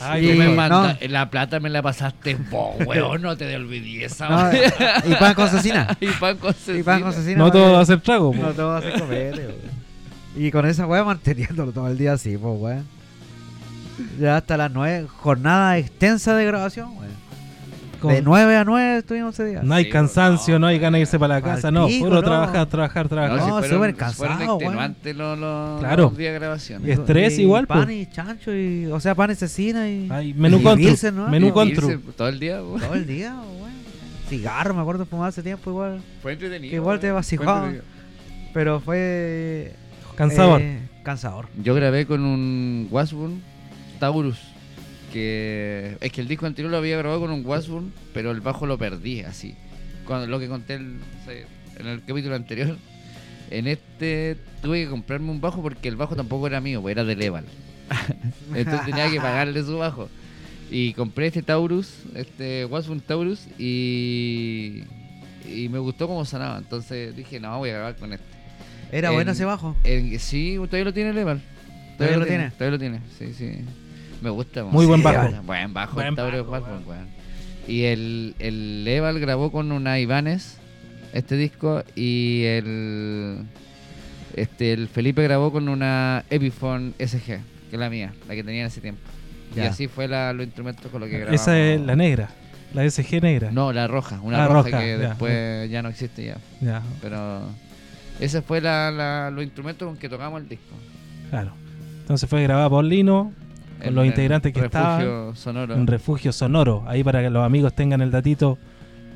Ay, 0.00 0.30
Sí, 0.32 0.38
me 0.38 0.44
no. 0.46 0.52
manda- 0.54 0.98
La 1.08 1.30
plata 1.30 1.58
me 1.60 1.68
la 1.70 1.82
pasaste 1.82 2.36
vos, 2.50 2.76
weón. 2.86 3.20
No 3.20 3.36
te 3.36 3.54
olvidé 3.54 4.06
esa, 4.06 4.28
No, 4.30 4.36
weón. 4.36 4.56
y 5.04 5.14
pan 5.16 5.34
con 5.34 5.48
cecina. 5.50 5.86
Y 6.00 6.06
pan 6.06 6.38
con 6.38 6.54
cecina. 6.54 6.78
Y 6.78 6.82
pan 6.82 7.02
con 7.02 7.12
cecina. 7.12 7.36
No 7.38 7.50
todo 7.50 7.74
va 7.74 7.80
a 7.80 7.84
ser 7.84 8.00
trago. 8.00 8.34
No 8.34 8.48
todo 8.52 8.68
va 8.68 8.78
a 8.78 8.80
ser 8.82 8.92
copete, 9.00 9.38
weón. 9.40 9.76
Y 10.36 10.50
con 10.50 10.66
esa 10.66 10.86
weá 10.86 11.02
manteniéndolo 11.04 11.72
todo 11.72 11.88
el 11.88 11.96
día 11.98 12.12
así, 12.12 12.36
pues 12.36 12.60
weón. 12.60 12.84
Ya 14.20 14.36
hasta 14.36 14.56
las 14.58 14.70
9, 14.70 15.06
jornada 15.08 15.78
extensa 15.78 16.34
de 16.34 16.44
grabación, 16.44 16.90
weón. 16.96 17.16
Con- 18.00 18.12
De 18.12 18.20
9 18.20 18.56
a 18.56 18.64
9 18.64 18.98
estuvimos 18.98 19.32
ese 19.32 19.46
día. 19.46 19.62
No 19.62 19.74
hay 19.74 19.84
Sí, 19.84 19.90
cansancio, 19.90 20.54
no. 20.54 20.58
no 20.60 20.66
hay 20.66 20.78
ganas 20.78 20.98
de 20.98 21.00
irse 21.02 21.18
para 21.18 21.36
la 21.36 21.42
casa, 21.42 21.70
no. 21.70 21.86
pico, 21.86 22.04
Puro 22.04 22.16
no. 22.16 22.22
trabajar, 22.22 22.66
trabajar, 22.66 23.08
trabajar. 23.08 23.38
No, 23.38 23.44
si 23.44 23.50
súper 23.64 23.78
fueron 23.78 23.96
cansado, 23.96 24.28
weón. 24.36 24.60
extenuantes 24.60 25.16
los, 25.16 25.38
los, 25.38 25.80
Claro. 25.80 26.02
los 26.04 26.16
días 26.18 26.32
de 26.34 26.38
grabación. 26.38 26.86
Y 26.86 26.90
estrés 26.90 27.38
igual, 27.38 27.66
pan 27.66 27.90
y 27.90 28.04
chancho, 28.10 28.54
y, 28.54 28.84
o 28.86 29.00
sea, 29.00 29.14
pan 29.14 29.30
y 29.30 29.34
cecina 29.34 29.88
y. 29.88 30.08
Ay, 30.10 30.34
menú 30.34 30.58
y 30.58 30.62
¿no? 31.10 31.28
Menú 31.28 31.46
Y 31.64 31.68
irse 31.70 31.98
Todo 32.14 32.28
el 32.28 32.38
día, 32.38 32.62
weón. 32.62 32.80
Todo 32.82 32.94
el 32.94 33.06
día, 33.06 33.34
weón. 33.34 33.72
Cigarro, 34.28 34.74
me 34.74 34.82
acuerdo 34.82 35.06
fumar 35.06 35.28
hace 35.30 35.42
tiempo 35.42 35.70
igual. 35.70 36.02
Fue 36.20 36.34
entretenido. 36.34 36.70
Que 36.70 36.76
igual 36.76 37.00
te 37.00 37.10
vacilaba. 37.10 37.72
Pero 38.52 38.80
fue. 38.80 39.72
Cansador. 40.16 40.60
eh, 40.60 40.78
cansador. 41.02 41.48
Yo 41.62 41.74
grabé 41.74 42.06
con 42.06 42.24
un 42.24 42.88
Washburn 42.90 43.40
Taurus. 44.00 44.38
Que 45.12 45.96
es 46.00 46.12
que 46.12 46.20
el 46.20 46.28
disco 46.28 46.46
anterior 46.46 46.70
lo 46.70 46.76
había 46.78 46.98
grabado 46.98 47.20
con 47.20 47.30
un 47.30 47.46
Washburn, 47.46 47.92
pero 48.12 48.32
el 48.32 48.40
bajo 48.40 48.66
lo 48.66 48.76
perdí 48.76 49.20
así. 49.20 49.54
Cuando 50.06 50.26
lo 50.26 50.38
que 50.38 50.48
conté 50.48 50.74
el- 50.74 50.98
en 51.78 51.86
el 51.86 52.02
capítulo 52.04 52.34
anterior. 52.34 52.76
En 53.50 53.66
este 53.68 54.36
tuve 54.60 54.84
que 54.84 54.90
comprarme 54.90 55.30
un 55.30 55.40
bajo 55.40 55.62
porque 55.62 55.88
el 55.88 55.96
bajo 55.96 56.16
tampoco 56.16 56.46
era 56.48 56.60
mío, 56.60 56.82
pues 56.82 56.92
era 56.92 57.04
del 57.04 57.22
Eval. 57.22 57.44
Entonces 58.54 58.84
tenía 58.84 59.08
que 59.10 59.18
pagarle 59.20 59.62
su 59.62 59.78
bajo. 59.78 60.08
Y 60.70 60.92
compré 60.94 61.28
este 61.28 61.42
Taurus, 61.42 62.00
este 62.16 62.64
Washburn 62.64 63.00
Taurus, 63.00 63.46
y, 63.56 64.82
y 65.48 65.68
me 65.68 65.78
gustó 65.78 66.08
cómo 66.08 66.24
sonaba. 66.24 66.58
Entonces 66.58 67.14
dije, 67.16 67.38
no, 67.38 67.56
voy 67.58 67.70
a 67.70 67.74
grabar 67.74 67.96
con 67.96 68.12
este. 68.12 68.24
Era 68.92 69.08
En- 69.08 69.14
bueno 69.14 69.32
ese 69.32 69.44
bajo. 69.44 69.76
El- 69.84 70.18
sí, 70.20 70.54
todavía 70.56 70.84
lo 70.84 70.92
tiene 70.94 71.10
el 71.10 71.18
Eval. 71.18 71.40
¿Todavía 71.98 72.18
lo 72.18 72.26
tiene? 72.26 72.50
Todavía 72.50 72.70
lo 72.72 72.78
tiene, 72.78 73.00
sí, 73.18 73.32
sí. 73.34 73.64
Me 74.22 74.30
gusta. 74.30 74.64
Muy 74.64 74.86
buen 74.86 75.02
bajo. 75.02 75.30
Buen 75.42 75.72
bajo, 75.74 75.94
Buen 75.94 76.06
el 76.08 76.14
Tauro 76.14 76.44
bajo, 76.44 76.52
Washburn, 76.66 76.88
weón. 76.88 77.08
Y 77.68 77.82
el, 77.84 78.34
el 78.38 78.84
Eval 78.86 79.18
grabó 79.18 79.50
con 79.50 79.72
una 79.72 79.98
Ibanez 79.98 80.56
este 81.12 81.36
disco 81.36 81.82
y 81.94 82.42
el 82.44 83.38
este 84.34 84.72
el 84.72 84.88
Felipe 84.88 85.22
grabó 85.22 85.50
con 85.50 85.68
una 85.68 86.24
Epiphone 86.30 86.92
SG, 86.98 87.24
que 87.26 87.40
es 87.72 87.78
la 87.78 87.88
mía, 87.90 88.12
la 88.28 88.34
que 88.34 88.44
tenía 88.44 88.60
en 88.62 88.66
ese 88.66 88.80
tiempo. 88.80 89.00
Y 89.56 89.60
así 89.60 89.88
fue 89.88 90.06
la, 90.06 90.32
los 90.34 90.44
instrumentos 90.44 90.90
con 90.90 91.00
los 91.00 91.08
que 91.08 91.16
grabamos. 91.18 91.40
Esa 91.40 91.58
es 91.58 91.80
la 91.80 91.96
negra. 91.96 92.28
La 92.74 92.88
SG 92.88 93.22
negra. 93.22 93.50
No, 93.50 93.72
la 93.72 93.86
roja, 93.86 94.20
una 94.20 94.44
Ah, 94.44 94.48
roja, 94.48 94.68
roja, 94.70 94.80
que 94.80 94.98
ya. 94.98 95.08
después 95.08 95.70
ya 95.70 95.82
no 95.82 95.88
existe 95.88 96.26
ya. 96.26 96.36
Ya, 96.60 96.82
Pero 97.00 97.40
ese 98.20 98.42
fue 98.42 98.60
la, 98.60 98.90
la- 98.90 99.30
los 99.30 99.44
instrumentos 99.44 99.86
con 99.86 99.96
que 99.96 100.08
tocamos 100.08 100.40
el 100.42 100.48
disco. 100.48 100.74
claro. 101.30 101.52
Entonces 102.00 102.30
fue 102.30 102.42
grabada 102.44 102.70
por 102.70 102.84
Lino 102.84 103.32
con 103.78 103.88
En 103.88 103.94
los 103.96 104.06
integrantes 104.06 104.52
que 104.52 104.60
refugio 104.60 104.78
estaban 104.80 105.36
sonoro. 105.36 105.74
en 105.74 105.86
Refugio 105.88 106.32
Sonoro. 106.32 106.84
Ahí 106.86 107.02
para 107.02 107.20
que 107.20 107.30
los 107.30 107.44
amigos 107.44 107.74
tengan 107.74 108.00
el 108.00 108.12
datito, 108.12 108.58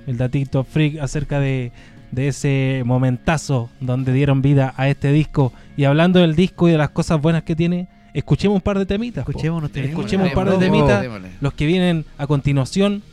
el 0.08 0.16
datito 0.18 0.64
freak 0.64 0.98
acerca 1.00 1.38
de 1.40 1.70
de 2.10 2.26
ese 2.26 2.82
momentazo 2.84 3.70
donde 3.80 4.12
dieron 4.12 4.42
vida 4.42 4.74
a 4.76 4.88
este 4.88 5.12
disco. 5.12 5.52
Y 5.76 5.84
hablando 5.84 6.18
del 6.18 6.34
disco 6.34 6.66
y 6.68 6.72
de 6.72 6.78
las 6.78 6.90
cosas 6.90 7.20
buenas 7.22 7.44
que 7.44 7.54
tiene, 7.54 7.86
escuchemos 8.12 8.56
un 8.56 8.60
par 8.62 8.76
de 8.80 8.86
temitas. 8.86 9.20
Escuchemos 9.28 9.58
unos 9.58 9.70
temitas. 9.70 9.96
Escuchemos 9.96 10.28
un 10.28 10.34
par 10.34 10.50
de 10.50 10.58
temitas. 10.58 11.06
Los 11.40 11.52
que 11.54 11.66
vienen 11.66 12.04
a 12.18 12.26
continuación, 12.26 13.04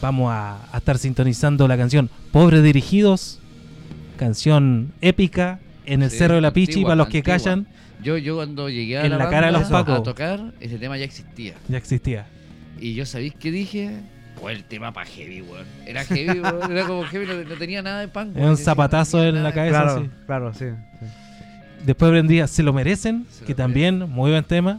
vamos 0.00 0.30
a, 0.32 0.58
a 0.72 0.78
estar 0.78 0.96
sintonizando 0.98 1.68
la 1.68 1.76
canción 1.76 2.08
Pobres 2.32 2.62
Dirigidos, 2.62 3.40
canción 4.16 4.92
épica 5.00 5.60
en 5.86 6.02
el 6.02 6.10
Sí, 6.10 6.18
Cerro 6.18 6.34
de 6.36 6.40
la 6.40 6.52
Pichi, 6.52 6.72
antigua, 6.72 6.88
para 6.90 6.96
los 6.96 7.08
que 7.08 7.18
antigua. 7.18 7.38
callan, 7.38 7.66
Yo, 8.02 8.16
yo 8.18 8.36
cuando 8.36 8.68
llegué 8.68 8.98
a 8.98 9.04
En 9.04 9.10
la, 9.12 9.18
la 9.18 9.30
cara 9.30 9.46
de 9.46 9.52
los 9.52 9.68
Pacos. 9.68 10.00
a 10.00 10.02
tocar, 10.02 10.52
ese 10.60 10.78
tema 10.78 10.96
ya 10.98 11.04
existía. 11.04 11.54
ya 11.68 11.78
existía. 11.78 12.26
Y 12.80 12.94
yo 12.94 13.06
sabéis 13.06 13.34
qué 13.38 13.50
dije. 13.50 13.90
O 14.42 14.50
el 14.50 14.64
tema 14.64 14.92
para 14.92 15.06
heavy, 15.08 15.40
weón. 15.40 15.64
Era 15.86 16.04
heavy, 16.04 16.40
weón. 16.40 16.70
Era 16.72 16.86
como 16.86 17.04
heavy, 17.04 17.24
no, 17.26 17.34
no 17.44 17.54
tenía 17.54 17.80
nada 17.82 18.00
de 18.00 18.08
pan. 18.08 18.32
Es 18.36 18.44
un 18.44 18.56
zapatazo 18.58 19.24
en 19.24 19.42
la 19.42 19.52
cabeza. 19.54 19.82
Claro, 19.82 20.02
sí. 20.02 20.10
claro, 20.26 20.54
sí. 20.54 20.64
sí. 21.00 21.06
Después 21.86 22.10
vendría 22.12 22.46
Se 22.48 22.62
lo 22.62 22.72
merecen, 22.72 23.26
Se 23.30 23.42
lo 23.42 23.46
que 23.46 23.54
también, 23.54 23.98
muy 24.10 24.30
buen 24.32 24.44
tema. 24.44 24.78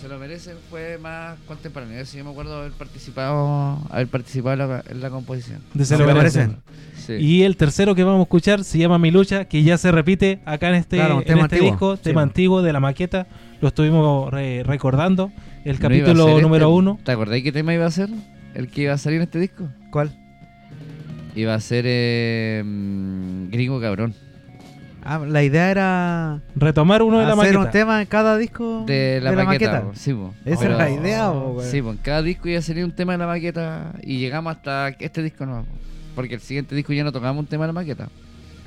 Se 0.00 0.08
lo 0.08 0.18
merecen, 0.18 0.56
fue 0.70 0.96
más 0.98 1.36
contemporáneo. 1.46 2.02
Yo 2.02 2.24
me 2.24 2.30
acuerdo 2.30 2.58
haber 2.60 2.72
participado, 2.72 3.78
haber 3.90 4.08
participado 4.08 4.52
en 4.64 4.68
la, 4.70 4.84
en 4.88 5.00
la 5.00 5.10
composición. 5.10 5.60
De 5.74 5.84
Se 5.84 5.94
Se 5.96 5.98
lo 5.98 6.06
lo 6.06 6.14
merecen. 6.14 6.56
Sí. 7.08 7.14
Y 7.24 7.42
el 7.42 7.56
tercero 7.56 7.94
que 7.94 8.04
vamos 8.04 8.20
a 8.20 8.22
escuchar 8.22 8.62
se 8.64 8.78
llama 8.78 8.98
Mi 8.98 9.10
Lucha, 9.10 9.46
que 9.46 9.62
ya 9.62 9.78
se 9.78 9.90
repite 9.90 10.38
acá 10.44 10.68
en 10.68 10.74
este, 10.74 10.96
Claro, 10.98 11.16
un 11.16 11.22
en 11.22 11.26
tema 11.26 11.42
este 11.42 11.60
disco, 11.60 11.96
Sí. 11.96 12.02
tema 12.02 12.22
antiguo 12.22 12.60
de 12.62 12.72
la 12.72 12.80
maqueta. 12.80 13.26
Lo 13.60 13.68
estuvimos 13.68 14.30
re- 14.30 14.62
recordando. 14.62 15.32
El 15.64 15.78
¿No 15.80 15.94
iba 15.94 16.06
a 16.06 16.12
capítulo 16.12 16.40
número 16.40 16.66
este? 16.66 16.76
uno. 16.78 16.98
¿Te 17.02 17.12
acordáis 17.12 17.42
qué 17.42 17.50
tema 17.50 17.72
iba 17.74 17.86
a 17.86 17.90
ser? 17.90 18.10
El 18.54 18.68
que 18.68 18.82
iba 18.82 18.92
a 18.92 18.98
salir 18.98 19.16
en 19.16 19.22
este 19.24 19.38
disco. 19.40 19.68
¿Cuál? 19.90 20.10
Iba 21.34 21.54
a 21.54 21.60
ser 21.60 21.84
eh, 21.88 22.62
mm, 22.64 23.50
Gringo 23.50 23.80
Cabrón. 23.80 24.14
Ah, 25.04 25.20
la 25.26 25.42
idea 25.42 25.70
era 25.70 26.40
Retomar 26.56 27.02
uno 27.02 27.18
de 27.20 27.24
la 27.24 27.32
hacer 27.32 27.44
maqueta. 27.54 27.58
un 27.60 27.70
tema 27.70 28.00
en 28.02 28.06
cada 28.08 28.36
disco 28.36 28.84
De 28.86 29.20
la, 29.22 29.32
maqueta. 29.32 29.84
Sí, 29.94 30.12
po. 30.12 30.34
Esa 30.44 30.66
era 30.66 30.76
la 30.76 30.90
idea, 30.90 31.30
po. 31.32 31.62
Sí, 31.62 31.78
en 31.78 31.96
cada 31.98 32.20
disco 32.20 32.48
iba 32.48 32.58
a 32.58 32.62
salir 32.62 32.84
un 32.84 32.92
tema 32.92 33.12
de 33.12 33.18
la 33.18 33.26
maqueta 33.26 33.92
y 34.02 34.18
llegamos 34.18 34.56
hasta 34.56 34.88
este 34.98 35.22
disco 35.22 35.46
no. 35.46 35.64
Porque 36.18 36.34
el 36.34 36.40
siguiente 36.40 36.74
disco 36.74 36.92
ya 36.92 37.04
no 37.04 37.12
tocamos 37.12 37.38
un 37.38 37.46
tema 37.46 37.62
de 37.62 37.68
la 37.68 37.72
maqueta. 37.74 38.08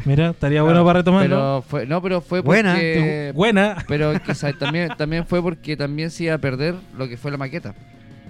Mira, 0.05 0.29
estaría 0.29 0.61
bueno 0.63 0.85
para 0.85 0.99
retomarlo. 0.99 1.27
Pero 1.35 1.63
fue, 1.67 1.85
no, 1.85 2.01
pero 2.01 2.21
fue 2.21 2.39
Buena. 2.39 2.71
porque 2.75 3.33
Buena. 3.35 3.75
pero 3.89 4.13
¿sabes? 4.33 4.57
también 4.57 4.87
también 4.97 5.25
fue 5.25 5.41
porque 5.41 5.75
también 5.75 6.11
se 6.11 6.23
iba 6.23 6.35
a 6.35 6.37
perder 6.37 6.75
lo 6.97 7.09
que 7.09 7.17
fue 7.17 7.29
la 7.29 7.35
maqueta. 7.35 7.75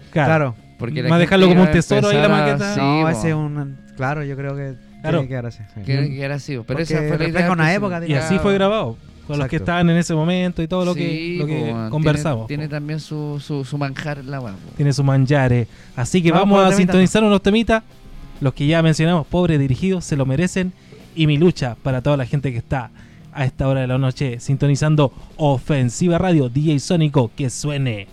Claro. 0.10 0.56
Porque 0.80 1.02
a 1.08 1.18
dejarlo 1.20 1.48
como 1.50 1.62
un 1.62 1.72
tesoro 1.72 2.10
ahí 2.10 2.18
la 2.18 2.26
a- 2.26 2.30
maqueta. 2.30 2.74
Sí, 2.74 2.80
no, 2.80 3.10
ese 3.10 3.30
es 3.30 3.36
un. 3.36 3.78
Claro, 3.96 4.24
yo 4.24 4.36
creo 4.36 4.56
que 4.56 4.74
Claro. 5.02 5.20
tiene 5.20 5.22
que 5.22 5.28
quedar 5.30 5.46
así. 5.46 5.60
sí. 5.76 5.82
que, 5.84 6.10
que 6.10 6.22
era 6.24 6.34
así, 6.34 6.54
pero 6.54 6.64
Porque 6.66 6.82
esa 6.82 6.98
fue 6.98 7.18
la 7.20 7.28
idea. 7.28 7.52
una 7.52 7.74
época. 7.76 8.02
Y 8.08 8.14
así 8.16 8.40
fue 8.40 8.56
grabado. 8.56 8.98
Con 9.28 9.38
los 9.38 9.48
que 9.48 9.58
estaban 9.58 9.88
en 9.88 9.98
ese 9.98 10.16
momento 10.16 10.64
y 10.64 10.68
todo 10.68 10.84
lo 10.84 10.96
que, 10.96 11.38
lo 11.38 11.90
conversamos. 11.92 12.48
Tiene, 12.48 12.68
también 12.68 13.00
su, 13.00 13.40
su, 13.40 13.64
su 13.64 13.78
manjar 13.78 14.18
en 14.18 14.32
la 14.32 14.42
web. 14.42 14.56
tiene 14.76 14.92
su 14.92 15.04
manjare. 15.04 15.68
Así 15.96 16.24
que 16.24 16.32
Vamos 16.32 16.50
vamos, 16.50 16.64
con 16.66 16.74
a 16.74 16.76
sintonizar 16.76 17.24
unos 17.24 17.42
temitas. 17.44 17.84
Los 18.42 18.56
que 18.56 18.66
ya 18.68 18.82
mencionamos, 18.82 19.28
pobres 19.28 19.60
dirigidos, 19.60 20.04
se 20.04 20.18
lo 20.18 20.26
merecen. 20.26 20.74
Y 21.16 21.28
mi 21.28 21.38
lucha 21.38 21.78
para 21.82 22.02
toda 22.02 22.18
la 22.18 22.26
gente 22.26 22.52
que 22.52 22.58
está 22.58 22.92
a 23.32 23.46
esta 23.46 23.68
hora 23.68 23.82
de 23.82 23.88
la 23.88 23.98
noche 23.98 24.40
sintonizando 24.40 25.14
Ofensiva 25.38 26.18
Radio, 26.18 26.50
DJ 26.50 26.80
Sónico, 26.80 27.32
que 27.36 27.50
suene. 27.50 28.08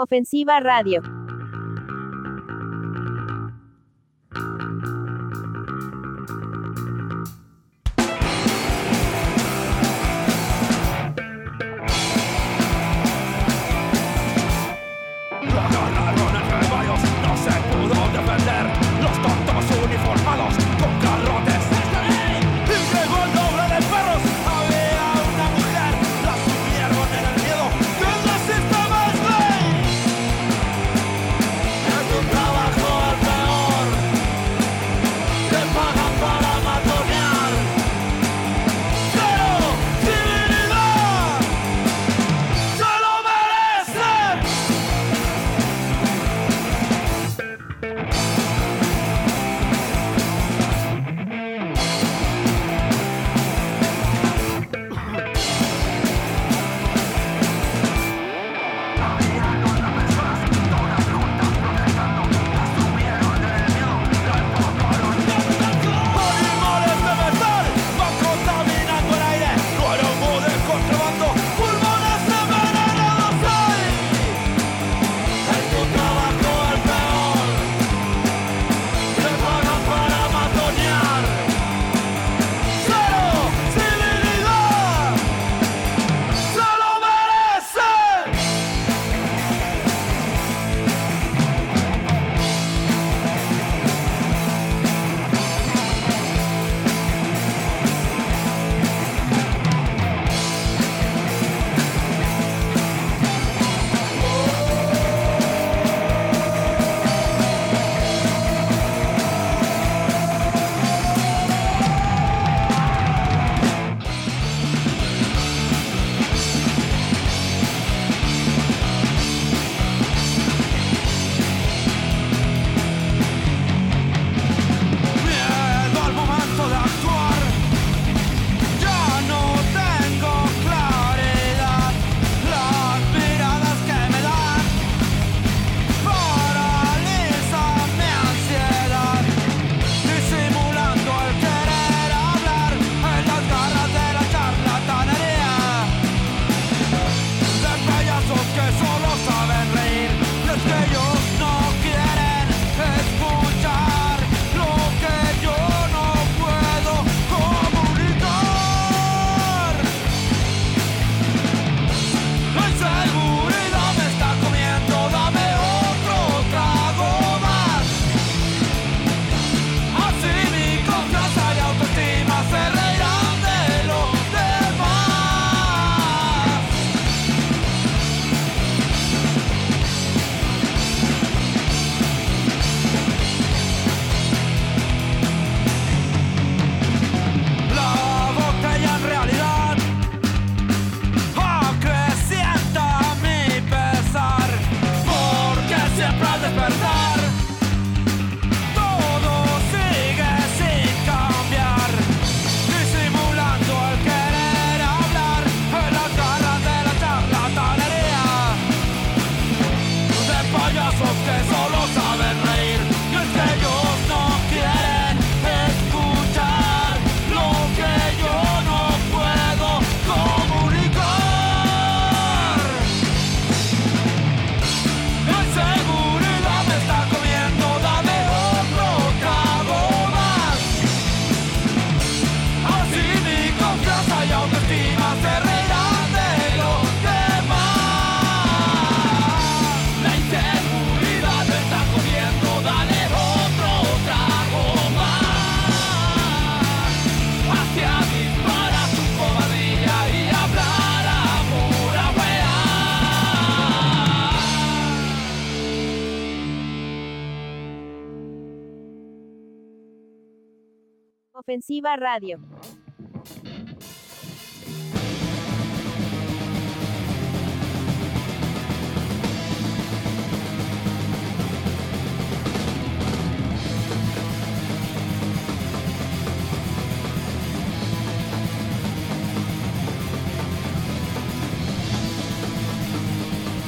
Ofensiva 0.00 0.60
Radio. 0.60 1.17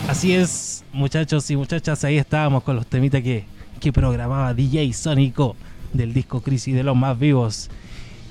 Así 0.09 0.33
es, 0.33 0.87
muchachos 0.95 1.51
y 1.51 1.57
muchachas, 1.57 2.03
ahí 2.05 2.17
estábamos 2.17 2.63
con 2.63 2.77
los 2.77 2.87
temitas 2.87 3.21
que, 3.21 3.45
que 3.79 3.93
programaba 3.93 4.55
DJ 4.55 4.91
Sónico 4.95 5.55
del 5.93 6.15
disco 6.15 6.41
Crisis 6.41 6.75
de 6.75 6.83
los 6.83 6.97
más 6.97 7.19
vivos. 7.19 7.69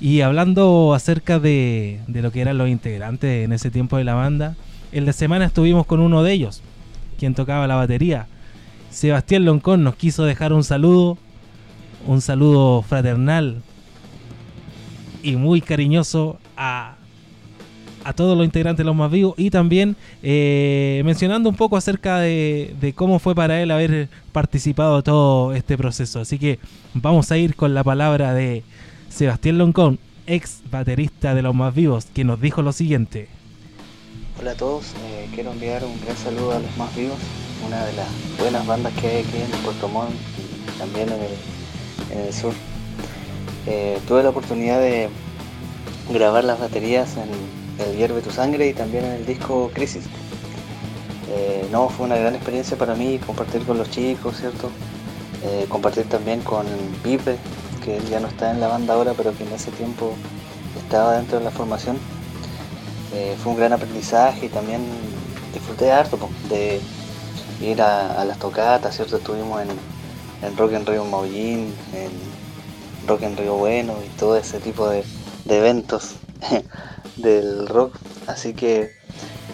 Y 0.01 0.21
hablando 0.21 0.93
acerca 0.93 1.39
de, 1.39 1.99
lo 2.07 2.31
que 2.31 2.41
eran 2.41 2.57
los 2.57 2.69
integrantes 2.69 3.45
en 3.45 3.51
ese 3.51 3.69
tiempo 3.69 3.97
de 3.97 4.05
la 4.05 4.13
banda, 4.13 4.55
en 4.91 5.05
la 5.05 5.13
semana 5.13 5.45
estuvimos 5.45 5.85
con 5.85 5.99
uno 5.99 6.23
de 6.23 6.31
ellos, 6.31 6.61
quien 7.17 7.35
tocaba 7.35 7.67
la 7.67 7.75
batería. 7.75 8.27
Sebastián 8.91 9.45
Loncón 9.45 9.83
nos 9.83 9.95
quiso 9.95 10.23
dejar 10.23 10.53
un 10.53 10.63
saludo, 10.63 11.17
un 12.07 12.21
saludo 12.21 12.81
fraternal 12.81 13.61
y 15.21 15.35
muy 15.35 15.59
cariñoso 15.61 16.39
a, 16.55 16.95
a 18.03 18.13
todos 18.13 18.37
los 18.37 18.45
integrantes 18.45 18.79
de 18.79 18.85
Los 18.85 18.95
Más 18.95 19.11
Vivos 19.11 19.33
y 19.37 19.49
también 19.49 19.95
eh, 20.23 21.01
mencionando 21.05 21.49
un 21.49 21.55
poco 21.55 21.77
acerca 21.77 22.19
de, 22.19 22.93
cómo 22.95 23.19
fue 23.19 23.35
para 23.35 23.61
él 23.61 23.71
haber 23.71 24.09
participado 24.31 25.03
todo 25.03 25.53
este 25.53 25.77
proceso. 25.77 26.19
Así 26.19 26.39
que 26.39 26.59
vamos 26.93 27.31
a 27.31 27.37
ir 27.37 27.55
con 27.55 27.73
la 27.73 27.83
palabra 27.83 28.33
de 28.33 28.63
Sebastián 29.09 29.57
Loncón, 29.57 29.99
ex 30.27 30.61
baterista 30.71 31.33
de 31.33 31.41
los 31.41 31.55
más 31.55 31.73
vivos, 31.73 32.05
que 32.13 32.23
nos 32.23 32.39
dijo 32.39 32.61
lo 32.61 32.71
siguiente. 32.71 33.27
Hola 34.39 34.51
a 34.51 34.55
todos, 34.55 34.93
eh, 35.03 35.27
quiero 35.33 35.51
enviar 35.51 35.83
un 35.83 35.99
gran 36.01 36.15
saludo 36.15 36.53
a 36.53 36.59
los 36.59 36.77
más 36.77 36.95
vivos, 36.95 37.17
una 37.67 37.83
de 37.85 37.93
las 37.93 38.07
buenas 38.39 38.65
bandas 38.65 38.93
que 38.93 39.07
hay 39.07 39.23
aquí 39.23 39.37
en 39.37 39.63
Puerto 39.63 39.87
Montt 39.89 40.13
y 40.13 40.79
también 40.79 41.09
en 41.09 42.17
el, 42.17 42.33
sur. 42.33 42.53
Eh, 43.65 43.99
tuve 44.07 44.23
la 44.23 44.29
oportunidad 44.29 44.79
de 44.79 45.09
grabar 46.13 46.43
las 46.43 46.59
baterías 46.59 47.17
en 47.17 47.85
El 47.85 47.97
Hierve 47.97 48.21
tu 48.21 48.31
Sangre 48.31 48.69
y 48.69 48.73
también 48.73 49.03
en 49.03 49.11
el 49.13 49.25
disco 49.25 49.71
Crisis. 49.73 50.05
Eh, 51.29 51.67
no, 51.71 51.89
fue 51.89 52.05
una 52.05 52.15
gran 52.15 52.35
experiencia 52.35 52.77
para 52.77 52.95
mí 52.95 53.19
compartir 53.25 53.63
con 53.63 53.77
los 53.77 53.89
chicos, 53.89 54.37
¿cierto? 54.37 54.69
Compartir 55.69 56.03
también 56.03 56.41
con 56.41 56.65
Pipe, 57.01 57.37
que 57.79 57.97
él 57.97 58.09
ya 58.09 58.19
no 58.19 58.27
está 58.27 58.51
en 58.51 58.59
la 58.59 58.67
banda 58.67 58.93
ahora, 58.93 59.13
pero 59.15 59.35
que 59.35 59.43
en 59.43 59.53
ese 59.53 59.71
tiempo 59.71 60.13
estaba 60.77 61.17
dentro 61.17 61.39
de 61.39 61.45
la 61.45 61.51
formación. 61.51 61.97
Eh, 63.13 63.35
fue 63.41 63.53
un 63.53 63.57
gran 63.57 63.73
aprendizaje 63.73 64.45
y 64.45 64.49
también 64.49 64.81
disfruté 65.53 65.91
harto 65.91 66.17
de 66.49 66.79
ir 67.61 67.81
a, 67.81 68.23
las 68.25 68.37
tocatas, 68.39 68.95
¿cierto? 68.95 69.17
Estuvimos 69.17 69.61
en, 69.61 70.57
Rock 70.57 70.73
en 70.73 70.85
Río 70.85 71.05
Maullín, 71.05 71.73
en 71.93 73.07
Rock 73.07 73.23
en 73.23 73.35
Río 73.35 73.55
Bueno 73.55 73.95
y 74.05 74.09
todo 74.17 74.37
ese 74.37 74.59
tipo 74.59 74.87
de, 74.87 75.03
de 75.45 75.57
eventos 75.57 76.15
del 77.17 77.67
rock. 77.67 77.95
Así 78.27 78.53
que 78.53 78.91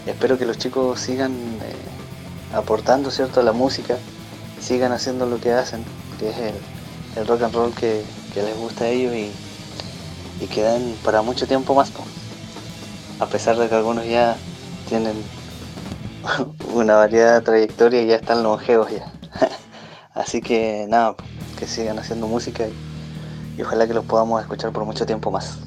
espero 0.05 0.37
que 0.37 0.45
los 0.45 0.57
chicos 0.57 0.99
sigan 0.99 1.31
eh, 1.33 2.55
aportando, 2.55 3.09
¿cierto? 3.09 3.39
a 3.39 3.43
la 3.43 3.53
música, 3.53 3.97
sigan 4.59 4.91
haciendo 4.91 5.25
lo 5.25 5.39
que 5.39 5.53
hacen, 5.53 5.83
que 6.19 6.29
es 6.29 6.37
el, 6.37 6.55
el 7.15 7.27
rock 7.27 7.43
and 7.43 7.53
roll 7.55 7.73
que, 7.73 8.03
que 8.33 8.41
les 8.43 8.57
gusta 8.57 8.85
a 8.85 8.87
ellos 8.89 9.13
y, 9.15 9.31
y 10.43 10.47
que 10.47 10.63
den 10.63 10.95
para 11.03 11.21
mucho 11.21 11.47
tiempo 11.47 11.73
más. 11.75 11.91
po 11.91 12.03
a 13.19 13.25
pesar 13.27 13.55
de 13.57 13.69
que 13.69 13.75
algunos 13.75 14.05
ya 14.05 14.35
tienen 14.89 15.13
una 16.73 16.95
variedad 16.95 17.35
de 17.35 17.41
trayectoria 17.41 18.01
y 18.01 18.07
ya 18.07 18.15
están 18.17 18.43
longevos 18.43 18.89
ya. 18.91 19.05
Así 20.13 20.41
que 20.41 20.85
nada, 20.89 21.15
que 21.57 21.65
sigan 21.67 21.97
haciendo 21.99 22.27
música 22.27 22.65
y, 22.67 22.73
y 23.57 23.61
ojalá 23.63 23.87
que 23.87 23.93
los 23.93 24.03
podamos 24.05 24.41
escuchar 24.41 24.71
por 24.71 24.83
mucho 24.85 25.05
tiempo 25.05 25.31
más. 25.31 25.59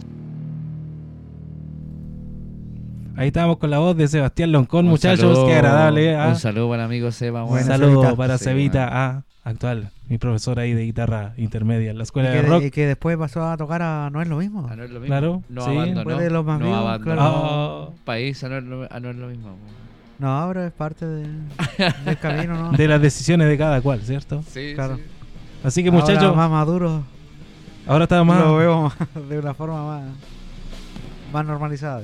Ahí 3.16 3.28
estábamos 3.28 3.56
con 3.58 3.70
la 3.70 3.78
voz 3.80 3.96
de 3.96 4.06
Sebastián 4.06 4.52
Loncón, 4.52 4.84
Un 4.84 4.90
muchachos, 4.92 5.20
saludo- 5.20 5.46
qué 5.46 5.54
agradable. 5.54 6.14
¿ah? 6.16 6.28
Un 6.28 6.36
saludo 6.36 6.68
para 6.68 6.82
el 6.82 6.86
amigo 6.86 7.10
Seba. 7.10 7.44
Un 7.44 7.64
saludo 7.64 7.94
Cevita. 8.02 8.16
para 8.16 8.38
Sí, 8.38 8.44
bueno. 8.44 8.90
ah, 8.92 9.22
actual, 9.48 9.90
mi 10.08 10.18
profesor 10.18 10.58
ahí 10.58 10.72
de 10.74 10.84
guitarra 10.84 11.32
intermedia 11.36 11.90
en 11.90 11.98
la 11.98 12.04
escuela 12.04 12.30
de 12.30 12.42
rock. 12.42 12.62
y 12.64 12.70
que 12.70 12.86
después 12.86 13.16
pasó 13.16 13.44
a 13.48 13.56
tocar 13.56 13.82
a 13.82 14.10
No 14.10 14.20
es 14.22 14.28
lo 14.28 14.36
mismo. 14.38 14.62
No 14.62 14.72
es 14.84 14.90
lo 14.90 15.00
mismo. 15.00 15.06
Claro, 15.06 15.42
no 15.48 15.64
sí. 15.64 15.70
abandonó. 15.70 16.16
De 16.18 16.30
los 16.30 16.44
más 16.44 16.58
no 16.60 16.66
vivos, 16.66 16.78
abandonó. 16.80 17.14
claro. 17.16 17.22
Ah, 17.34 17.88
País, 18.04 18.42
ah, 18.44 18.48
no 18.48 18.56
es 18.58 18.64
lo, 18.64 18.76
no 18.88 19.10
es 19.10 19.16
lo 19.16 19.26
mismo. 19.28 19.56
No, 20.18 20.28
ahora 20.28 20.66
es 20.66 20.72
parte 20.72 21.06
de- 21.06 21.28
del 22.04 22.18
camino, 22.20 22.70
¿no? 22.70 22.72
de 22.72 22.88
las 22.88 23.00
decisiones 23.00 23.48
de 23.48 23.56
cada 23.58 23.80
cual, 23.80 24.00
¿cierto? 24.02 24.42
Sí, 24.48 24.72
Claro. 24.74 24.96
sí. 24.96 25.02
Así 25.64 25.82
que 25.82 25.88
Ahora 25.90 26.00
muchachos, 26.00 26.36
más 26.36 26.50
maduro, 26.50 27.02
ahora 27.86 28.04
está 28.04 28.22
más... 28.24 28.40
lo 28.40 28.56
veo 28.56 28.82
más- 28.82 29.28
de 29.28 29.38
una 29.38 29.54
forma 29.54 29.84
más, 29.86 30.02
más 31.32 31.46
normalizada. 31.46 32.02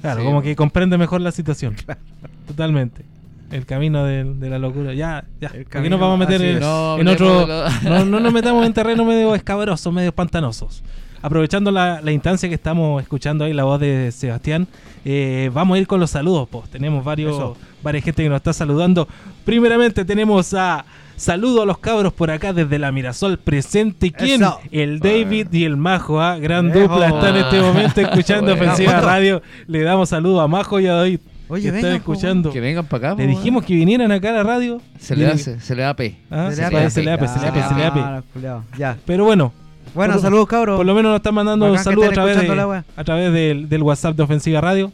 Claro, 0.00 0.20
Sí, 0.20 0.26
como 0.26 0.40
pues. 0.40 0.50
que 0.52 0.56
comprende 0.56 0.98
mejor 0.98 1.20
la 1.22 1.32
situación. 1.32 1.74
Totalmente. 2.46 3.04
El 3.50 3.66
camino 3.66 4.04
de, 4.04 4.24
de 4.24 4.50
la 4.50 4.58
locura. 4.58 4.94
Ya, 4.94 5.24
ya. 5.40 5.48
El 5.48 5.66
Aquí 5.70 5.88
nos 5.88 6.00
vamos 6.00 6.16
a 6.16 6.18
meter 6.28 6.42
en. 6.42 6.60
No, 6.60 6.94
otro. 6.94 7.46
No, 7.82 8.04
no 8.04 8.20
nos 8.20 8.32
metamos 8.32 8.66
en 8.66 8.72
terreno 8.72 9.04
medio 9.04 9.34
escabroso, 9.34 9.92
medio 9.92 10.12
pantanosos. 10.12 10.82
Aprovechando 11.22 11.70
la, 11.70 12.00
la 12.02 12.12
instancia 12.12 12.48
que 12.48 12.54
estamos 12.54 13.00
escuchando 13.02 13.44
ahí, 13.44 13.54
la 13.54 13.64
voz 13.64 13.80
de 13.80 14.12
Sebastián, 14.12 14.66
eh, 15.06 15.50
vamos 15.54 15.76
a 15.76 15.78
ir 15.80 15.86
con 15.86 15.98
los 16.00 16.10
saludos. 16.10 16.48
Pues. 16.50 16.68
Tenemos 16.68 17.02
varios, 17.04 17.34
Eso. 17.34 17.56
varias 17.82 18.04
gente 18.04 18.22
que 18.22 18.28
nos 18.28 18.36
está 18.36 18.52
saludando. 18.52 19.08
Primeramente 19.44 20.04
tenemos 20.04 20.52
a 20.52 20.84
saludo 21.16 21.62
a 21.62 21.66
los 21.66 21.78
cabros 21.78 22.12
por 22.12 22.30
acá 22.30 22.52
desde 22.52 22.78
la 22.78 22.92
Mirasol 22.92 23.38
presente. 23.38 24.10
¿Quién? 24.12 24.42
Eso. 24.42 24.58
El 24.70 25.00
David 25.00 25.46
y 25.52 25.64
el 25.64 25.76
Majo. 25.78 26.20
¿ah? 26.20 26.36
Gran 26.38 26.70
Ejo. 26.70 26.80
dupla. 26.80 27.06
Están 27.08 27.36
en 27.36 27.44
este 27.44 27.60
momento 27.62 28.00
escuchando. 28.02 28.52
Ofensiva. 28.52 29.00
Radio. 29.00 29.40
Le 29.66 29.82
damos 29.82 30.10
saludo 30.10 30.40
a 30.42 30.48
Majo 30.48 30.78
y 30.80 30.86
a 30.88 30.94
David. 30.94 31.20
Oye, 31.48 31.64
que 31.64 31.70
vengan, 31.72 31.92
escuchando. 31.96 32.50
Que 32.50 32.60
vengan 32.60 32.86
para 32.86 33.08
acá. 33.12 33.22
Le 33.22 33.28
po, 33.28 33.36
dijimos 33.38 33.64
que 33.64 33.74
vinieran 33.74 34.10
acá 34.12 34.30
a 34.30 34.32
la 34.32 34.42
radio. 34.42 34.80
Se 34.98 35.14
le 35.14 35.26
hace, 35.26 35.60
se 35.60 35.74
le 35.74 35.82
da 35.82 35.94
P. 35.94 36.16
Ah, 36.30 36.46
Se 36.50 36.56
se 36.56 36.62
le 36.62 36.70
le 36.70 36.76
ape, 36.78 36.78
se 36.78 36.84
le 36.84 36.90
se 36.90 37.02
le 37.04 37.10
ape, 37.12 37.26
se 37.28 37.74
le 37.74 37.84
ape. 37.84 38.00
Ah, 38.00 38.10
los 38.16 38.24
culiados. 38.32 38.64
Ya. 38.78 38.96
Pero 39.04 39.24
bueno, 39.24 39.52
Bueno, 39.94 40.14
Por- 40.14 40.22
saludos, 40.22 40.48
cabros. 40.48 40.76
por 40.78 40.86
lo 40.86 40.94
menos 40.94 41.10
nos 41.10 41.18
están 41.18 41.34
mandando 41.34 41.66
a 41.66 41.70
través, 41.82 42.36
de, 42.38 42.54
la 42.56 42.66
wea. 42.66 42.84
a 42.96 43.04
través 43.04 43.32
del, 43.32 43.68
del 43.68 43.82
WhatsApp 43.82 44.16
de 44.16 44.22
Ofensiva 44.22 44.60
Radio. 44.60 44.90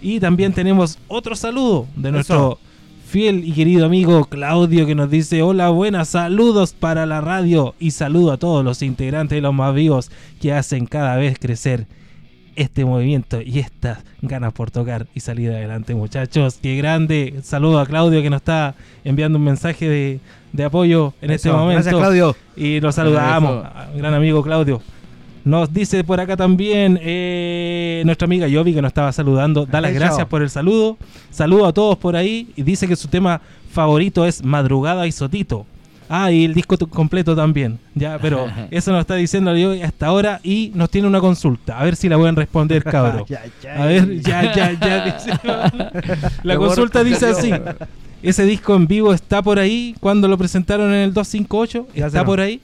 Y 0.00 0.20
también 0.20 0.52
tenemos 0.52 0.98
otro 1.08 1.34
saludo 1.34 1.86
de 1.96 2.12
nuestro 2.12 2.58
fiel 3.06 3.42
y 3.44 3.52
querido 3.52 3.84
amigo 3.86 4.26
Claudio 4.26 4.86
que 4.86 4.94
nos 4.94 5.10
dice, 5.10 5.42
hola, 5.42 5.70
buenas, 5.70 6.08
saludos 6.10 6.72
para 6.72 7.04
la 7.06 7.20
radio 7.20 7.74
y 7.80 7.90
saludo 7.90 8.32
a 8.32 8.36
todos 8.36 8.64
los 8.64 8.82
integrantes 8.82 9.36
de 9.36 9.40
los 9.42 9.52
más 9.54 9.74
vivos 9.74 10.10
que 10.40 10.52
hacen 10.52 10.86
cada 10.86 11.16
vez 11.16 11.38
crecer 11.38 11.86
este 12.58 12.84
movimiento 12.84 13.40
y 13.40 13.60
estas 13.60 13.98
ganas 14.20 14.52
por 14.52 14.70
tocar 14.70 15.06
y 15.14 15.20
salir 15.20 15.50
adelante, 15.50 15.94
muchachos. 15.94 16.58
Qué 16.62 16.76
grande. 16.76 17.36
Saludo 17.42 17.78
a 17.80 17.86
Claudio 17.86 18.20
que 18.22 18.30
nos 18.30 18.38
está 18.40 18.74
enviando 19.04 19.38
un 19.38 19.44
mensaje 19.44 19.88
de, 19.88 20.20
de 20.52 20.64
apoyo 20.64 21.14
en 21.22 21.30
este 21.30 21.50
momento. 21.50 21.82
Gracias, 21.84 21.94
Claudio. 21.94 22.36
Y 22.56 22.80
lo 22.80 22.90
saludamos, 22.92 23.50
Eso. 23.64 23.66
a- 23.66 23.88
gran 23.96 24.12
amigo 24.14 24.42
Claudio. 24.42 24.82
Nos 25.44 25.72
dice 25.72 26.04
por 26.04 26.20
acá 26.20 26.36
también 26.36 26.98
eh, 27.00 28.02
nuestra 28.04 28.26
amiga 28.26 28.46
Yovi 28.48 28.74
que 28.74 28.82
nos 28.82 28.90
estaba 28.90 29.12
saludando. 29.12 29.64
Da 29.64 29.80
las 29.80 29.94
gracias 29.94 30.26
por 30.26 30.42
el 30.42 30.50
saludo. 30.50 30.98
Saludo 31.30 31.64
a 31.66 31.72
todos 31.72 31.96
por 31.96 32.16
ahí. 32.16 32.48
Y 32.56 32.62
dice 32.62 32.86
que 32.86 32.96
su 32.96 33.08
tema 33.08 33.40
favorito 33.70 34.26
es 34.26 34.44
Madrugada 34.44 35.06
y 35.06 35.12
Sotito. 35.12 35.64
Ah, 36.08 36.32
y 36.32 36.44
el 36.44 36.54
disco 36.54 36.76
completo 36.88 37.36
también. 37.36 37.78
Ya, 37.94 38.18
pero 38.18 38.46
eso 38.70 38.92
nos 38.92 39.00
está 39.00 39.14
diciendo 39.14 39.54
Yovi 39.56 39.82
hasta 39.82 40.06
ahora. 40.06 40.40
Y 40.42 40.72
nos 40.74 40.90
tiene 40.90 41.06
una 41.08 41.20
consulta. 41.20 41.78
A 41.78 41.84
ver 41.84 41.96
si 41.96 42.08
la 42.08 42.16
pueden 42.16 42.36
responder, 42.36 42.82
ya. 43.28 43.42
A 43.76 43.86
ver, 43.86 44.20
ya, 44.20 44.54
ya, 44.54 44.72
ya. 44.72 45.04
dice. 45.18 45.30
La 46.42 46.56
consulta 46.56 47.04
dice 47.04 47.26
así. 47.26 47.52
Ese 48.22 48.44
disco 48.44 48.74
en 48.74 48.86
vivo 48.86 49.12
está 49.12 49.42
por 49.42 49.58
ahí 49.58 49.94
cuando 50.00 50.26
lo 50.26 50.36
presentaron 50.36 50.88
en 50.88 51.00
el 51.00 51.14
258. 51.14 51.88
Ya 51.94 52.06
Está 52.06 52.24
por 52.24 52.40
ahí. 52.40 52.60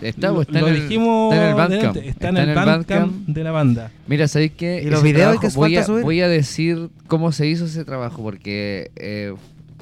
Está, 0.00 0.30
Lo, 0.30 0.42
está 0.42 0.60
lo 0.60 0.68
en 0.68 0.74
el, 0.74 0.82
dijimos 0.82 1.34
está 1.34 1.44
en 1.44 1.48
el 1.48 1.54
Bandcamp. 1.54 1.96
Está, 1.96 2.28
en 2.28 2.36
el 2.36 2.54
Bandcamp 2.54 3.12
de 3.26 3.44
la 3.44 3.50
banda. 3.50 3.90
Mira, 4.06 4.28
¿sabéis 4.28 4.52
qué? 4.56 4.82
¿Y 4.84 4.90
los 4.90 5.02
videos 5.02 5.38
trabajo 5.38 5.40
que 5.40 5.48
voy 5.48 5.74
falta 5.74 5.80
a, 5.80 5.86
subir? 5.86 6.04
voy 6.04 6.20
a 6.20 6.28
decir 6.28 6.88
cómo 7.08 7.32
se 7.32 7.48
hizo 7.48 7.64
ese 7.64 7.84
trabajo, 7.84 8.22
porque 8.22 8.92
eh, 8.96 9.34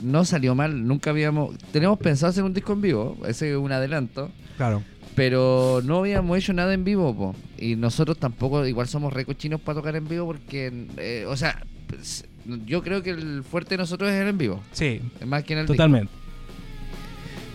no 0.03 0.25
salió 0.25 0.55
mal. 0.55 0.87
Nunca 0.87 1.11
habíamos... 1.11 1.57
Tenemos 1.73 1.99
pensado 1.99 2.31
hacer 2.31 2.45
un 2.45 2.55
disco 2.55 2.73
en 2.73 2.81
vivo, 2.81 3.17
ese 3.27 3.51
es 3.51 3.57
un 3.57 3.73
adelanto. 3.73 4.31
Claro. 4.57 4.83
Pero 5.15 5.81
no 5.85 5.99
habíamos 6.01 6.37
hecho 6.37 6.53
nada 6.53 6.75
en 6.75 6.85
vivo, 6.85 7.15
po. 7.17 7.35
Y 7.59 7.77
nosotros 7.77 8.19
tampoco, 8.19 8.67
igual 8.67 8.87
somos 8.87 9.13
re 9.13 9.25
cochinos 9.25 9.61
para 9.61 9.79
tocar 9.79 9.97
en 9.97 10.07
vivo 10.09 10.27
porque, 10.27 10.87
eh, 10.99 11.25
o 11.27 11.37
sea, 11.37 11.63
pues, 11.89 12.27
yo 12.67 12.83
creo 12.83 13.03
que 13.03 13.11
el 13.11 13.43
fuerte 13.43 13.71
de 13.71 13.79
nosotros 13.79 14.11
es 14.11 14.21
el 14.21 14.29
en 14.29 14.39
vivo, 14.39 14.63
Sí, 14.73 15.01
más 15.27 15.43
que 15.45 15.55
en 15.55 15.61
el 15.61 15.65
disco. 15.65 15.75
totalmente. 15.75 16.13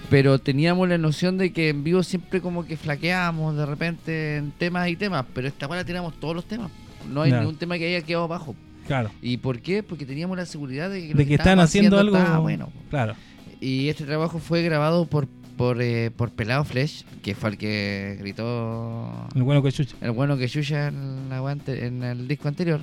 Pero 0.10 0.40
teníamos 0.40 0.90
la 0.90 0.98
noción 0.98 1.38
de 1.38 1.54
que 1.54 1.70
en 1.70 1.84
vivo 1.84 2.04
siempre 2.04 2.42
como 2.42 2.66
que 2.66 2.76
flaqueábamos 2.76 3.56
de 3.56 3.66
repente 3.66 4.38
en 4.38 4.52
temas 4.52 4.90
y 4.90 4.98
temas, 4.98 5.26
pero 5.34 5.48
esta 5.48 5.68
hora 5.68 5.86
tiramos 5.86 6.20
todos 6.20 6.36
los 6.36 6.46
temas. 6.46 6.70
No 7.10 7.22
hay 7.22 7.32
ningún 7.32 7.56
tema 7.56 7.78
que 7.78 7.88
haya 7.96 8.06
quedado 8.06 8.28
bajo. 8.28 8.56
Claro. 8.88 9.12
¿Y 9.22 9.38
por 9.38 9.60
qué? 9.62 9.84
Porque 9.84 10.06
teníamos 10.06 10.38
la 10.38 10.46
seguridad 10.46 10.90
de 10.90 11.08
que, 11.08 11.14
lo 11.14 11.18
De 11.18 11.26
que 11.28 11.36
estábamos 11.36 11.66
haciendo 11.66 11.98
algo. 12.00 12.18
estaba 12.18 12.40
bueno. 12.40 12.70
Claro. 12.90 13.16
Y 13.60 13.90
este 13.90 14.06
trabajo 14.06 14.40
fue 14.40 14.64
grabado 14.64 15.06
por 15.06 15.28
por, 15.58 15.80
eh, 15.82 16.10
por 16.16 16.32
Pelado 16.32 16.64
Flesh, 16.64 17.04
que 17.22 17.36
fue 17.36 17.52
el 17.52 17.58
que 17.58 18.18
gritó 18.20 19.28
El 19.36 19.44
bueno 19.44 19.62
que 19.62 19.72
chucha. 19.72 19.96
el 20.02 20.10
bueno 20.12 20.36
que 20.38 20.48
Yuya 20.48 20.88
en, 20.88 21.30
la 21.30 21.40
guante- 21.40 21.86
en 21.86 22.02
el 22.04 22.28
disco 22.28 22.48
anterior. 22.48 22.80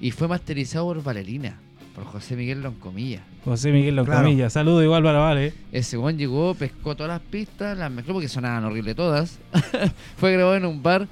Y 0.00 0.10
fue 0.10 0.26
masterizado 0.26 0.86
por 0.86 1.02
Valerina, 1.04 1.58
por 1.94 2.04
José 2.04 2.34
Miguel 2.34 2.62
Loncomilla. 2.62 3.20
José 3.44 3.70
Miguel 3.70 3.94
Claro. 3.94 4.12
Loncomilla. 4.14 4.50
Saludo 4.50 4.82
igual 4.82 5.04
para 5.04 5.18
Vale. 5.20 5.52
Ese 5.70 5.96
buen 5.96 6.18
llegó, 6.18 6.54
pescó 6.54 6.96
todas 6.96 7.10
las 7.10 7.20
pistas, 7.20 7.78
las 7.78 7.90
mezcló 7.92 8.14
porque 8.14 8.28
sonaban 8.28 8.64
horrible 8.64 8.96
todas. 8.96 9.38
Fue 10.16 10.32
grabado 10.32 10.56
en 10.56 10.64
un 10.64 10.82
bar 10.82 11.06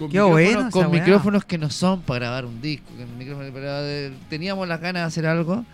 con, 0.00 0.10
Qué 0.10 0.18
micrófonos, 0.18 0.30
bueno 0.32 0.60
esa 0.60 0.70
con 0.70 0.86
weá. 0.90 1.00
micrófonos 1.00 1.44
que 1.44 1.58
no 1.58 1.70
son 1.70 2.00
para 2.02 2.26
grabar 2.26 2.46
un 2.46 2.60
disco. 2.60 2.86
el 2.98 3.52
pero, 3.52 3.66
eh, 3.68 4.12
teníamos 4.28 4.66
las 4.66 4.80
ganas 4.80 5.02
de 5.02 5.06
hacer 5.06 5.26
algo 5.26 5.64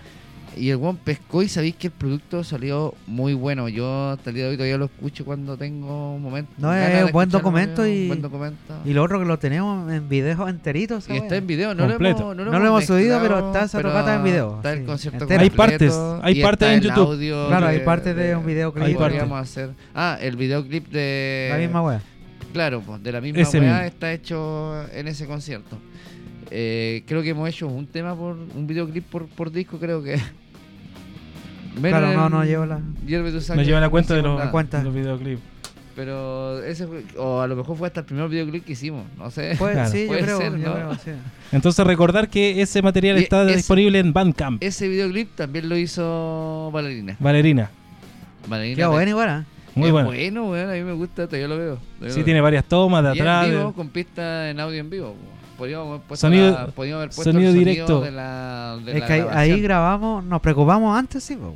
Y 0.59 0.71
el 0.71 0.77
weón 0.77 0.97
pescó 0.97 1.43
y 1.43 1.49
sabéis 1.51 1.75
que 1.77 1.89
el 1.89 1.93
producto 1.93 2.43
salió 2.43 2.95
muy 3.07 3.35
bueno. 3.35 3.69
Yo 3.69 4.13
hasta 4.13 4.31
el 4.31 4.37
día 4.37 4.45
de 4.45 4.51
hoy 4.53 4.57
todavía 4.57 4.79
lo 4.79 4.87
escucho 4.87 5.23
cuando 5.27 5.55
tengo 5.59 6.15
un 6.15 6.23
momento. 6.23 6.51
No, 6.57 6.73
es 6.73 7.05
de 7.05 7.13
buen 7.13 7.29
documento 7.29 7.83
un 7.83 7.89
y- 7.89 8.07
Buen 8.07 8.23
documento. 8.23 8.75
Y 8.87 8.95
lo 8.95 9.03
otro 9.03 9.19
que 9.19 9.27
lo 9.27 9.39
tenemos 9.39 9.93
en 9.93 10.09
videos 10.09 10.49
enteritos. 10.49 11.11
Y 11.11 11.17
está 11.17 11.37
en 11.37 11.47
video, 11.47 11.75
no 11.75 11.87
Completo. 11.87 12.33
lo 12.33 12.41
hemos, 12.41 12.53
No 12.55 12.59
lo 12.59 12.67
hemos 12.69 12.87
subido, 12.87 13.21
pero 13.21 13.49
está 13.49 13.65
esa 13.65 13.83
tocata 13.83 14.15
en 14.15 14.25
video, 14.25 14.57
Está 14.57 14.73
el 14.73 14.79
sí, 14.79 14.85
concierto 14.87 15.25
entero. 15.25 15.43
Hay 15.43 15.51
partes, 15.51 15.95
hay 16.23 16.43
partes 16.43 16.69
en 16.69 16.75
el 16.77 16.81
YouTube. 16.85 17.13
audio 17.13 17.49
Claro, 17.49 17.67
de- 17.67 17.73
hay 17.73 17.81
parte 17.81 18.15
de 18.15 18.35
un 18.37 18.47
videoclip. 18.47 18.85
Hay 18.87 18.93
que 18.95 18.99
parte. 18.99 19.15
podríamos 19.19 19.39
hacer. 19.43 19.71
Ah, 19.95 20.17
el 20.23 20.37
videoclip 20.37 20.89
de. 20.89 21.49
La 21.53 21.59
misma 21.59 21.83
wea. 21.83 22.01
Claro, 22.57 22.81
pues, 22.81 23.03
de 23.03 23.13
la 23.13 23.21
misma 23.21 23.41
Ese 23.43 23.61
weá 23.61 23.73
mismo. 23.75 23.87
está 23.87 24.13
hecho 24.13 24.89
en 24.93 25.09
ese 25.09 25.27
concierto. 25.27 25.79
Eh, 26.51 27.03
creo 27.07 27.23
que 27.23 27.31
hemos 27.31 27.49
hecho 27.49 27.67
un 27.69 27.87
tema 27.87 28.15
por 28.17 28.35
un 28.37 28.67
videoclip 28.67 29.05
por, 29.05 29.27
por 29.29 29.53
disco, 29.53 29.79
creo 29.79 30.03
que. 30.03 30.19
Claro, 31.81 32.13
no, 32.15 32.25
el- 32.27 32.33
no 32.33 32.45
llevo 32.45 32.65
la- 32.65 32.81
Hierve 33.07 33.29
tu 33.31 33.35
No 33.37 33.41
sangre, 33.43 33.65
lleva 33.67 33.81
la 33.81 33.87
no 33.89 33.91
cuenta 33.91 34.15
de 34.15 34.23
los, 34.23 34.39
nada. 34.39 34.51
cuenta. 34.51 34.79
de 34.79 34.85
los 34.85 34.95
videoclips. 34.95 35.43
Pero 35.95 36.63
ese 36.65 36.87
fue, 36.87 37.05
o 37.19 37.41
a 37.43 37.47
lo 37.47 37.57
mejor 37.57 37.77
fue 37.77 37.87
hasta 37.89 38.01
el 38.01 38.07
primer 38.07 38.29
videoclip 38.29 38.65
que 38.65 38.73
hicimos, 38.73 39.05
no 39.19 39.31
sé. 39.31 39.57
Puede- 39.59 39.75
Claro. 39.75 39.91
Sí, 39.91 40.03
yo 40.03 40.07
Puede 40.09 40.23
creo. 40.23 40.39
ser, 40.39 40.53
yo 40.57 40.69
¿no? 40.69 40.75
creo, 40.75 40.95
sí. 40.95 41.11
Entonces 41.53 41.87
recordar 41.87 42.29
que 42.29 42.63
ese 42.63 42.81
material 42.83 43.19
Y 43.19 43.25
está 43.25 43.45
ese- 43.45 43.57
disponible 43.57 43.99
en 43.99 44.13
Bandcamp. 44.15 44.63
Ese 44.63 44.89
videoclip 44.89 45.35
también 45.35 45.69
lo 45.69 45.77
hizo 45.77 46.71
Valerina. 46.73 47.17
Valerina. 47.21 47.71
Valerina 48.49 48.77
Qué 48.77 48.87
bueno 48.87 49.11
igual, 49.11 49.41
¿eh? 49.43 49.56
Muy 49.77 49.87
es 49.89 49.93
bueno. 49.93 50.09
bueno, 50.09 50.51
weón, 50.51 50.71
a 50.71 50.73
mí 50.73 50.83
me 50.83 50.93
gusta, 50.93 51.27
todavía 51.27 51.49
lo 51.49 51.59
veo. 51.59 51.79
Sí, 52.11 52.19
lo 52.19 52.25
tiene 52.25 52.35
veo. 52.35 52.43
varias 52.45 52.65
tomas 52.65 53.03
de 53.05 53.11
Y 53.11 53.19
en 53.19 53.23
atrás. 53.23 53.51
vivo, 53.51 53.67
de- 53.69 53.73
con 53.75 53.89
pista 53.91 54.51
en 54.51 54.59
audio 54.61 54.81
en 54.81 54.91
vivo. 54.91 55.13
po. 55.13 55.37
Podríamos 55.59 55.89
haber 55.89 56.01
puesto, 56.03 56.27
Sonido- 56.27 56.51
la- 56.51 56.67
podríamos 56.69 56.99
haber 57.03 57.15
puesto 57.15 57.33
sonido 57.33 57.51
el 57.51 57.59
directo. 57.59 58.01
de 58.03 58.11
la, 58.11 58.79
de 58.85 58.93
Es 58.93 59.01
la 59.01 59.07
que 59.07 59.13
ahí, 59.33 59.61
grabamos, 59.61 60.25
nos 60.25 60.41
preocupamos 60.43 60.99
antes, 60.99 61.23
sí, 61.25 61.37
po. 61.37 61.55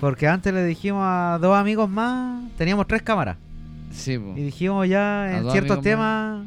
porque 0.00 0.26
antes 0.28 0.52
le 0.54 0.64
dijimos 0.64 1.02
a 1.04 1.38
dos 1.40 1.56
amigos 1.56 1.88
más, 1.90 2.44
teníamos 2.56 2.86
tres 2.86 3.02
cámaras, 3.02 3.36
Sí, 3.90 4.16
po. 4.18 4.32
y 4.36 4.42
dijimos 4.42 4.88
ya 4.88 5.24
A 5.24 5.38
en 5.38 5.50
ciertos 5.50 5.80
temas, 5.82 6.46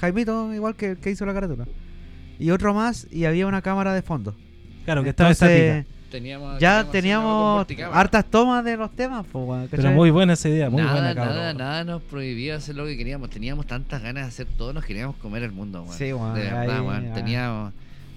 Jaimito, 0.00 0.52
igual 0.54 0.74
que 0.74 0.90
el 0.92 0.96
que 0.98 1.10
hizo 1.10 1.24
la 1.26 1.34
carátula, 1.34 1.66
y 2.38 2.50
otro 2.50 2.74
más, 2.74 3.06
y 3.10 3.24
había 3.24 3.46
una 3.46 3.62
cámara 3.62 3.92
de 3.94 4.02
fondo. 4.02 4.34
Claro, 4.84 5.02
que 5.02 5.10
estaba 5.10 5.30
Entonces, 5.30 5.60
estática. 5.84 5.95
Teníamos, 6.16 6.58
ya 6.58 6.82
teníamos 6.84 7.66
hartas 7.92 8.24
tomas 8.24 8.64
de 8.64 8.76
los 8.78 8.90
temas, 8.90 9.26
po, 9.26 9.54
Pero 9.70 9.90
muy 9.90 10.10
buena 10.10 10.32
esa 10.32 10.48
idea, 10.48 10.70
muy 10.70 10.80
nada, 10.80 10.92
buena, 10.94 11.14
cabrón. 11.14 11.36
nada, 11.36 11.52
nada 11.54 11.84
nos 11.84 12.02
prohibía 12.02 12.56
hacer 12.56 12.74
lo 12.74 12.86
que 12.86 12.96
queríamos. 12.96 13.28
Teníamos 13.28 13.66
tantas 13.66 14.02
ganas 14.02 14.24
de 14.24 14.28
hacer 14.28 14.46
todo, 14.56 14.72
nos 14.72 14.84
queríamos 14.86 15.16
comer 15.16 15.42
el 15.42 15.52
mundo. 15.52 15.84
Sí, 15.90 16.06
De 16.06 16.14
verdad, 16.14 16.60
ahí, 16.62 17.08
ah. 17.10 17.14
Teníamos 17.14 17.72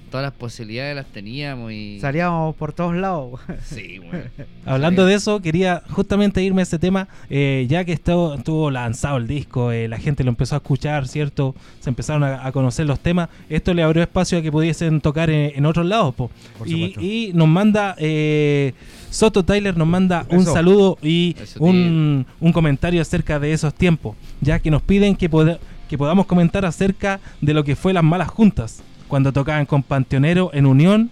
todas 0.10 0.24
las 0.26 0.34
posibilidades, 0.34 0.96
las 0.96 1.06
teníamos 1.08 1.72
y. 1.72 2.00
Salíamos 2.00 2.56
por 2.56 2.74
todos 2.74 2.96
lados. 2.96 3.40
Sí. 3.64 4.00
Hablando 4.66 5.04
Sí. 5.04 5.10
de 5.10 5.16
eso, 5.16 5.42
quería 5.42 5.82
justamente 5.90 6.44
irme 6.44 6.62
a 6.62 6.64
ese 6.64 6.78
tema, 6.80 7.08
eh, 7.30 7.66
ya 7.70 7.86
que 7.86 7.94
estuvo, 7.94 8.34
estuvo 8.36 8.70
lanzado 8.72 9.18
el 9.18 9.28
disco, 9.28 9.72
eh, 9.72 9.88
la 9.88 9.98
gente 9.98 10.24
lo 10.24 10.30
empezó 10.30 10.56
a 10.56 10.58
escuchar, 10.58 11.08
¿cierto? 11.08 11.56
Se 11.80 11.90
empezaron 11.90 12.24
a, 12.24 12.46
a 12.46 12.52
conocer 12.52 12.86
los 12.86 13.00
temas. 13.00 13.30
Esto 13.50 13.74
le 13.74 13.84
abrió 13.84 14.04
espacio 14.04 14.38
a 14.38 14.42
que 14.42 14.52
pudiesen 14.52 15.02
tocar 15.02 15.30
en, 15.30 15.52
en 15.56 15.66
otros 15.66 15.86
lados, 15.86 16.14
po. 16.16 16.30
Por 16.58 16.68
Y, 16.68 16.72
supuesto. 16.72 17.02
y 17.02 17.32
nos 17.34 17.48
manda, 17.48 17.96
eh, 17.98 18.74
Soto 19.10 19.44
Tyler 19.44 19.76
nos 19.78 19.88
manda 19.88 20.26
un 20.30 20.42
Eso. 20.42 20.54
saludo 20.54 20.98
y 21.02 21.36
un, 21.60 22.26
un 22.40 22.52
comentario 22.54 23.02
acerca 23.02 23.40
de 23.40 23.54
esos 23.54 23.74
tiempos, 23.74 24.16
ya 24.42 24.60
que 24.60 24.70
nos 24.70 24.82
piden 24.82 25.16
que, 25.16 25.30
poda- 25.30 25.60
que 25.90 25.98
podamos 25.98 26.26
comentar 26.28 26.66
acerca 26.66 27.20
de 27.42 27.54
lo 27.54 27.64
que 27.64 27.76
fue 27.76 27.94
las 27.94 28.04
malas 28.04 28.28
juntas, 28.30 28.84
cuando 29.10 29.34
tocaban 29.34 29.66
con 29.66 29.84
Panteonero 29.84 30.52
en 30.54 30.66
Unión, 30.66 31.10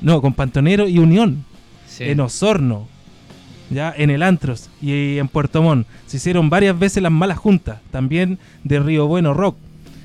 no, 0.00 0.20
con 0.20 0.32
Panteonero 0.34 0.88
y 0.88 0.98
Unión 0.98 1.44
Sí. 1.86 2.04
en 2.04 2.18
Osorno, 2.18 2.88
ya 3.70 3.94
en 3.96 4.10
el 4.10 4.24
Antros 4.24 4.68
y 4.82 5.18
en 5.18 5.28
Puerto 5.28 5.62
Montt. 5.62 5.86
Se 6.06 6.16
hicieron 6.16 6.50
varias 6.50 6.76
veces 6.76 7.00
las 7.02 7.12
malas 7.12 7.38
juntas, 7.38 7.78
también 7.92 8.40
de 8.64 8.80
Río 8.80 9.06
Bueno 9.06 9.32
Rock. 9.32 9.56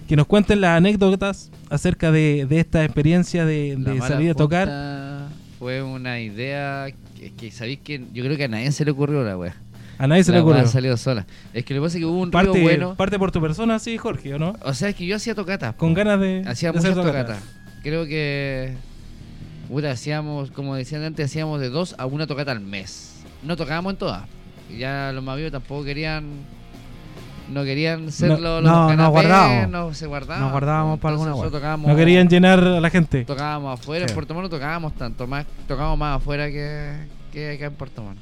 Que 0.08 0.16
nos 0.16 0.28
cuenten 0.28 0.62
las 0.62 0.78
anécdotas 0.78 1.50
acerca 1.70 2.12
de, 2.12 2.46
de 2.48 2.60
esta 2.60 2.84
experiencia 2.84 3.46
de, 3.46 3.78
salir 4.08 4.32
a 4.32 4.34
tocar. 4.36 5.30
Fue 5.58 5.82
una 5.82 6.20
idea 6.20 6.88
que, 7.18 7.32
que 7.32 7.52
sabéis 7.52 7.80
que 7.84 8.04
yo 8.14 8.24
creo 8.24 8.38
que 8.38 8.44
a 8.46 8.48
nadie 8.48 8.72
se 8.72 8.86
le 8.86 8.92
ocurrió 8.92 9.24
la 9.24 9.38
wea. 9.38 9.56
A 10.00 10.08
nadie 10.08 10.24
se 10.24 10.32
le 10.32 10.38
La 10.40 10.44
wea 10.44 10.54
ocurrió. 10.56 10.72
salió 10.72 10.98
sola. 10.98 11.26
Es 11.54 11.64
que 11.66 11.74
lo 11.76 11.82
que 11.82 11.86
pasa 11.88 11.98
es 11.98 12.02
que 12.02 12.06
hubo 12.06 12.20
un 12.22 12.32
Parte, 12.32 12.54
río 12.54 12.64
bueno. 12.64 12.96
parte 12.96 13.20
por 13.20 13.32
tu 13.32 13.40
persona, 13.42 13.78
sí, 13.80 13.98
Jorge, 13.98 14.34
¿o 14.34 14.40
no? 14.40 14.56
O 14.64 14.74
sea, 14.74 14.90
es 14.90 14.96
que 14.96 15.06
yo 15.06 15.16
hacía 15.18 15.36
tocatas. 15.36 15.76
Con 15.76 15.94
ganas 15.94 16.20
de, 16.20 16.44
Hacía 16.48 16.72
de 16.72 16.78
muchas 16.80 16.96
tocata. 16.96 17.22
tocatas. 17.26 17.44
Creo 17.84 18.06
que. 18.06 18.74
Puta, 19.68 19.92
hacíamos, 19.92 20.50
como 20.52 20.74
decían 20.76 21.04
antes, 21.04 21.26
hacíamos 21.28 21.60
de 21.62 21.70
dos 21.70 21.94
a 22.00 22.06
una 22.08 22.26
tocata 22.26 22.52
al 22.52 22.60
mes. 22.62 23.22
No 23.44 23.56
tocábamos 23.56 23.94
en 23.94 23.98
todas. 24.00 24.24
Y 24.74 24.78
Ya 24.80 25.12
los 25.14 25.24
más 25.24 25.38
vivos 25.38 25.52
tampoco 25.52 25.84
querían. 25.84 26.26
No 27.52 27.64
querían 27.64 28.12
ser 28.12 28.30
No, 28.30 28.38
los, 28.38 28.64
no, 28.64 28.88
canapés, 28.88 29.10
guardábamos. 29.12 29.70
no 29.70 29.94
se 29.94 30.06
guardaban. 30.06 30.42
Nos 30.44 30.52
guardábamos 30.52 31.00
para 31.00 31.14
alguna 31.16 31.32
tocábamos- 31.50 31.88
No 31.90 31.96
querían 31.96 32.28
llenar 32.30 32.60
a 32.64 32.80
la 32.80 32.90
gente. 32.92 33.26
Tocábamos 33.26 33.80
afuera, 33.80 34.06
Sí. 34.08 34.12
en 34.12 34.16
Puerto 34.16 34.34
Montt 34.36 34.44
no 34.46 34.50
tocábamos 34.50 34.94
tanto, 34.96 35.26
más 35.28 35.46
tocábamos 35.68 35.98
más 35.98 36.18
afuera 36.18 36.48
que, 36.48 36.94
que 37.34 37.54
acá 37.56 37.66
en 37.66 37.74
Puerto 37.74 38.04
Montt. 38.04 38.20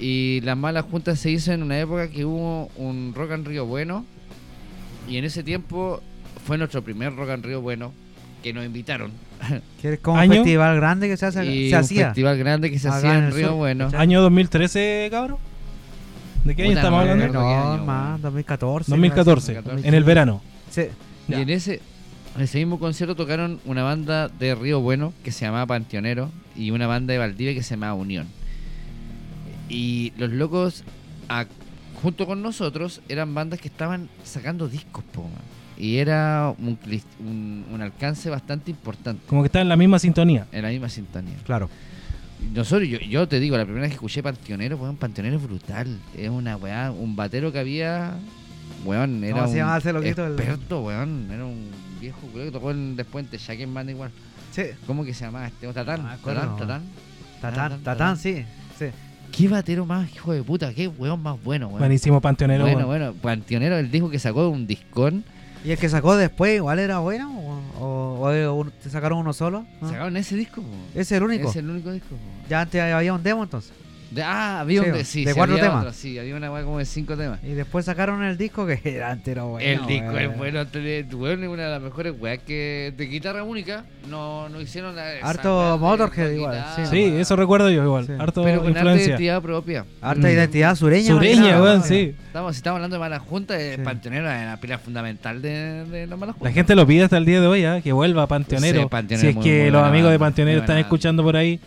Y 0.00 0.40
las 0.42 0.56
malas 0.56 0.86
juntas 0.90 1.18
se 1.20 1.30
hizo 1.30 1.52
en 1.52 1.62
una 1.62 1.78
época 1.78 2.08
que 2.08 2.24
hubo 2.24 2.70
un 2.76 3.12
Rock 3.14 3.32
and 3.32 3.46
Río 3.46 3.66
bueno. 3.66 4.04
Y 5.08 5.18
en 5.18 5.24
ese 5.24 5.42
tiempo 5.42 6.00
fue 6.46 6.56
nuestro 6.56 6.82
primer 6.82 7.14
Rock 7.14 7.30
and 7.30 7.44
Río 7.44 7.60
bueno 7.60 7.92
que 8.42 8.52
nos 8.52 8.64
invitaron. 8.64 9.12
Que 9.82 9.94
es 9.94 10.00
como 10.00 10.18
¿Año? 10.18 10.32
un 10.32 10.36
festival 10.38 10.76
grande 10.76 11.08
que 11.08 11.16
se, 11.16 11.26
hace, 11.26 11.44
y 11.46 11.70
se 11.70 11.76
un 11.76 11.80
hacía. 11.80 12.06
festival 12.08 12.38
grande 12.38 12.70
que 12.70 12.78
se 12.78 12.88
Acá 12.88 12.96
hacía 12.98 13.18
en 13.18 13.32
Río 13.32 13.48
sur, 13.48 13.56
Bueno. 13.56 13.88
Año 13.96 14.20
2013, 14.22 15.08
cabrón. 15.10 15.38
¿De 16.44 16.54
qué 16.56 16.62
año 16.62 16.70
Puta, 16.70 16.80
estamos 16.80 17.04
no, 17.04 17.10
hablando? 17.12 17.32
no, 17.34 17.40
No, 17.42 17.72
año, 17.74 17.84
más, 17.84 18.08
weón. 18.10 18.22
2014. 18.22 18.90
2014, 18.90 19.54
2014. 19.54 19.88
en 19.88 19.94
el 19.94 20.04
verano. 20.04 20.42
Sí. 20.70 20.82
Y 21.28 21.34
en 21.34 21.50
ese, 21.50 21.80
en 22.36 22.42
ese 22.42 22.58
mismo 22.58 22.78
concierto 22.78 23.14
tocaron 23.14 23.60
una 23.66 23.82
banda 23.82 24.28
de 24.28 24.54
Río 24.54 24.80
Bueno 24.80 25.12
que 25.24 25.32
se 25.32 25.44
llamaba 25.44 25.66
Panteonero 25.66 26.30
y 26.56 26.70
una 26.70 26.86
banda 26.86 27.12
de 27.12 27.18
Valdivia 27.18 27.52
que 27.54 27.62
se 27.62 27.74
llamaba 27.74 27.94
Unión. 27.94 28.26
Y 29.70 30.12
los 30.18 30.30
locos, 30.30 30.84
a- 31.28 31.46
junto 32.02 32.26
con 32.26 32.42
nosotros, 32.42 33.00
eran 33.08 33.34
bandas 33.34 33.60
que 33.60 33.68
estaban 33.68 34.08
sacando 34.24 34.68
discos, 34.68 35.04
po, 35.12 35.22
man. 35.22 35.32
Y 35.78 35.96
era 35.96 36.52
un, 36.58 36.78
un, 37.20 37.64
un 37.72 37.80
alcance 37.80 38.28
bastante 38.28 38.70
importante 38.70 39.22
Como 39.26 39.40
que 39.42 39.46
está 39.46 39.62
en 39.62 39.68
la 39.70 39.76
misma 39.76 39.98
sintonía. 39.98 40.46
en 40.52 40.60
la 40.62 40.68
misma 40.68 40.90
sintonía. 40.90 41.36
Claro. 41.44 41.70
Nosotros, 42.54 42.86
yo, 42.88 42.98
yo 42.98 43.28
te 43.28 43.38
digo, 43.40 43.56
la 43.56 43.64
primera 43.64 43.82
vez 43.82 43.90
que 43.90 43.94
escuché 43.94 44.22
Panteonero, 44.22 44.76
weón, 44.76 44.96
Panteonero 44.96 45.36
es 45.36 45.42
brutal. 45.42 45.98
Es 46.16 46.28
una 46.28 46.56
weá, 46.56 46.90
un 46.90 47.16
batero 47.16 47.50
que 47.52 47.58
había, 47.60 48.12
weón, 48.84 49.22
era 49.24 49.34
¿Cómo 49.36 49.46
se 49.46 49.52
un 49.52 49.58
llamaba 49.58 49.78
ese 49.78 49.92
loquito? 49.92 50.26
El- 50.26 50.32
experto, 50.34 50.82
weón. 50.82 51.28
Era 51.30 51.44
un 51.46 51.70
viejo 52.00 52.18
culiao 52.28 52.46
que 52.46 52.52
tocó 52.52 52.70
en, 52.72 52.96
después 52.96 53.24
en 53.24 53.30
Texaque 53.30 53.62
en 53.62 53.72
banda 53.72 53.92
igual. 53.92 54.10
Sí. 54.52 54.62
¿Cómo 54.86 55.04
que 55.04 55.14
se 55.14 55.24
llamaba 55.24 55.46
este? 55.46 55.66
¿O 55.66 55.72
Tatán? 55.72 56.02
No 56.02 56.08
me 56.08 56.14
acuerdo. 56.14 56.40
Tatán, 56.40 56.58
Tatán. 56.58 56.82
Tatán, 57.40 57.80
Tatán, 57.82 58.16
sí. 58.18 58.44
sí. 58.78 58.86
Qué 59.32 59.48
batero 59.48 59.86
más, 59.86 60.12
hijo 60.12 60.32
de 60.32 60.42
puta, 60.42 60.72
qué 60.74 60.88
weón 60.88 61.22
más 61.22 61.42
bueno, 61.42 61.68
weón. 61.68 61.78
Buenísimo 61.78 62.20
Panteonero. 62.20 62.62
bueno, 62.64 62.78
weón. 62.86 62.88
bueno, 62.88 63.14
Panteonero, 63.20 63.78
el 63.78 63.90
disco 63.90 64.10
que 64.10 64.18
sacó 64.18 64.48
un 64.48 64.66
discón. 64.66 65.24
¿Y 65.64 65.72
el 65.72 65.78
que 65.78 65.88
sacó 65.88 66.16
después 66.16 66.56
igual 66.56 66.78
era 66.78 66.98
bueno? 67.00 67.30
¿O, 67.78 68.20
o- 68.26 68.64
te 68.82 68.88
sacaron 68.90 69.18
uno 69.18 69.32
solo? 69.32 69.66
¿No? 69.80 69.88
Sacaron 69.88 70.16
ese 70.16 70.34
disco. 70.36 70.62
Ese 70.92 71.00
es 71.00 71.12
el 71.12 71.22
único. 71.22 71.48
Es 71.50 71.56
el 71.56 71.68
único 71.68 71.92
disco, 71.92 72.08
po. 72.10 72.48
Ya 72.48 72.62
antes 72.62 72.80
había 72.80 73.12
un 73.14 73.22
demo 73.22 73.42
entonces. 73.42 73.72
De- 74.10 74.22
ah, 74.24 74.58
había 74.60 74.82
Sí, 74.82 74.88
un 74.88 74.92
de, 74.96 75.04
sí, 75.04 75.24
de 75.24 75.30
sí, 75.30 75.36
cuatro 75.36 75.54
había 75.54 75.64
temas. 75.66 75.80
otro, 75.82 75.92
sí, 75.92 76.18
había 76.18 76.34
una 76.34 76.50
weá 76.50 76.64
como 76.64 76.78
de 76.78 76.84
cinco 76.84 77.16
temas. 77.16 77.38
Y 77.44 77.52
después 77.52 77.84
sacaron 77.84 78.24
el 78.24 78.36
disco 78.36 78.66
que 78.66 78.80
era 78.84 79.12
entero 79.12 79.46
bueno. 79.46 79.68
el 79.68 79.86
disco 79.86 80.18
es 80.18 80.36
bueno, 80.36 80.60
es 80.62 81.48
una 81.48 81.62
de 81.64 81.70
las 81.70 81.80
mejores 81.80 82.14
weas 82.18 82.40
que 82.40 82.92
de 82.96 83.06
guitarra 83.06 83.44
única 83.44 83.84
no, 84.08 84.48
no 84.48 84.60
hicieron 84.60 84.96
la 84.96 85.12
Harto 85.22 85.78
Motorhead 85.78 86.32
igual, 86.32 86.56
guitarra, 86.56 86.86
Sí, 86.86 87.04
eso 87.04 87.36
recuerdo 87.36 87.70
yo 87.70 87.84
igual. 87.84 88.06
Sí. 88.06 88.12
Harto 88.18 88.42
Pero 88.42 88.62
con 88.62 88.70
influencia. 88.70 89.06
identidad 89.10 89.40
propia. 89.42 89.84
Harta 90.02 90.26
Mm. 90.26 90.30
identidad 90.32 90.74
sureña. 90.74 91.06
Sureña, 91.14 91.62
weón, 91.62 91.84
sí. 91.84 92.14
Estamos, 92.26 92.54
si 92.54 92.58
estamos 92.58 92.76
hablando 92.78 92.96
de 92.96 93.00
Mala 93.00 93.18
Junta. 93.20 93.54
Panteonero 93.84 94.28
es 94.28 94.44
la 94.44 94.56
pila 94.60 94.78
fundamental 94.78 95.40
de, 95.40 95.84
de 95.84 96.06
la 96.08 96.16
Mala 96.16 96.32
Junta. 96.32 96.48
La 96.48 96.52
gente 96.52 96.74
lo 96.74 96.84
pide 96.84 97.04
hasta 97.04 97.16
el 97.16 97.24
día 97.24 97.40
de 97.40 97.46
hoy, 97.46 97.64
¿ah? 97.64 97.80
que 97.80 97.92
vuelva 97.92 98.24
a 98.24 98.26
Panteonero. 98.26 98.82
Sí, 98.82 98.88
Panteonero 98.90 99.20
si 99.20 99.28
es 99.28 99.34
muy- 99.36 99.44
que 99.44 99.62
muy 99.62 99.70
los 99.70 99.84
amigos 99.84 100.10
de 100.10 100.18
Panteonero 100.18 100.60
están 100.60 100.78
escuchando 100.78 101.22
por 101.22 101.36
ahí, 101.36 101.60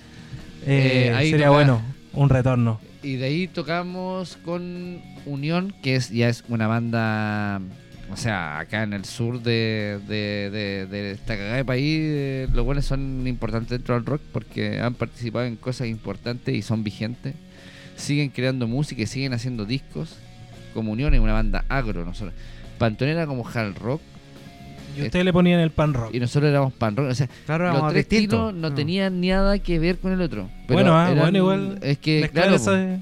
eh, 0.65 1.07
Eh, 1.07 1.13
ahí 1.13 1.31
sería 1.31 1.47
toca- 1.47 1.55
bueno 1.57 1.92
un 2.13 2.29
retorno. 2.29 2.79
Y 3.01 3.15
de 3.17 3.25
ahí 3.25 3.47
tocamos 3.47 4.37
con 4.45 5.01
Unión, 5.25 5.73
que 5.83 5.95
es 5.95 6.09
ya 6.09 6.29
es 6.29 6.43
una 6.47 6.67
banda, 6.67 7.61
o 8.11 8.17
sea, 8.17 8.59
acá 8.59 8.83
en 8.83 8.93
el 8.93 9.05
sur 9.05 9.41
de, 9.41 9.99
de, 10.07 10.49
de- 10.51 10.85
de 10.87 11.11
esta 11.11 11.35
cagada 11.37 11.55
de 11.57 11.65
país, 11.65 11.99
eh, 12.01 12.47
los 12.53 12.65
buenos 12.65 12.85
son 12.85 13.25
importantes 13.27 13.69
dentro 13.69 13.95
del 13.95 14.05
rock 14.05 14.21
porque 14.31 14.79
han 14.79 14.93
participado 14.93 15.45
en 15.45 15.55
cosas 15.55 15.87
importantes 15.87 16.55
y 16.55 16.61
son 16.61 16.83
vigentes. 16.83 17.35
Siguen 17.95 18.29
creando 18.29 18.67
música 18.67 19.01
y 19.03 19.07
siguen 19.07 19.33
haciendo 19.33 19.65
discos. 19.65 20.17
Como 20.73 20.91
Unión 20.91 21.13
es 21.13 21.19
una 21.19 21.33
banda 21.33 21.65
agro, 21.69 22.03
nosotros. 22.05 22.33
Pantonera 22.79 23.27
como 23.27 23.47
hard 23.47 23.77
rock. 23.77 24.01
Y 24.97 25.01
ustedes 25.03 25.25
le 25.25 25.33
ponían 25.33 25.59
el 25.59 25.71
pan 25.71 25.93
rock. 25.93 26.13
y 26.13 26.19
nosotros 26.19 26.49
éramos 26.49 26.73
pan 26.73 26.95
rock. 26.95 27.09
O 27.11 27.15
sea, 27.15 27.27
Claro, 27.45 27.71
los 27.73 27.89
tres 27.91 28.01
estilos 28.03 28.53
no 28.53 28.69
Mm. 28.71 28.75
tenían 28.75 29.21
nada 29.21 29.59
que 29.59 29.79
ver 29.79 29.97
con 29.97 30.11
el 30.11 30.21
otro. 30.21 30.49
Pero 30.67 30.77
bueno, 30.77 30.97
ah, 30.97 31.07
eran- 31.11 31.19
bueno, 31.19 31.37
igual. 31.37 31.79
Es 31.81 31.97
que, 31.97 32.21
mezclar 32.21 32.45
claro, 32.45 32.55
esa- 32.57 32.99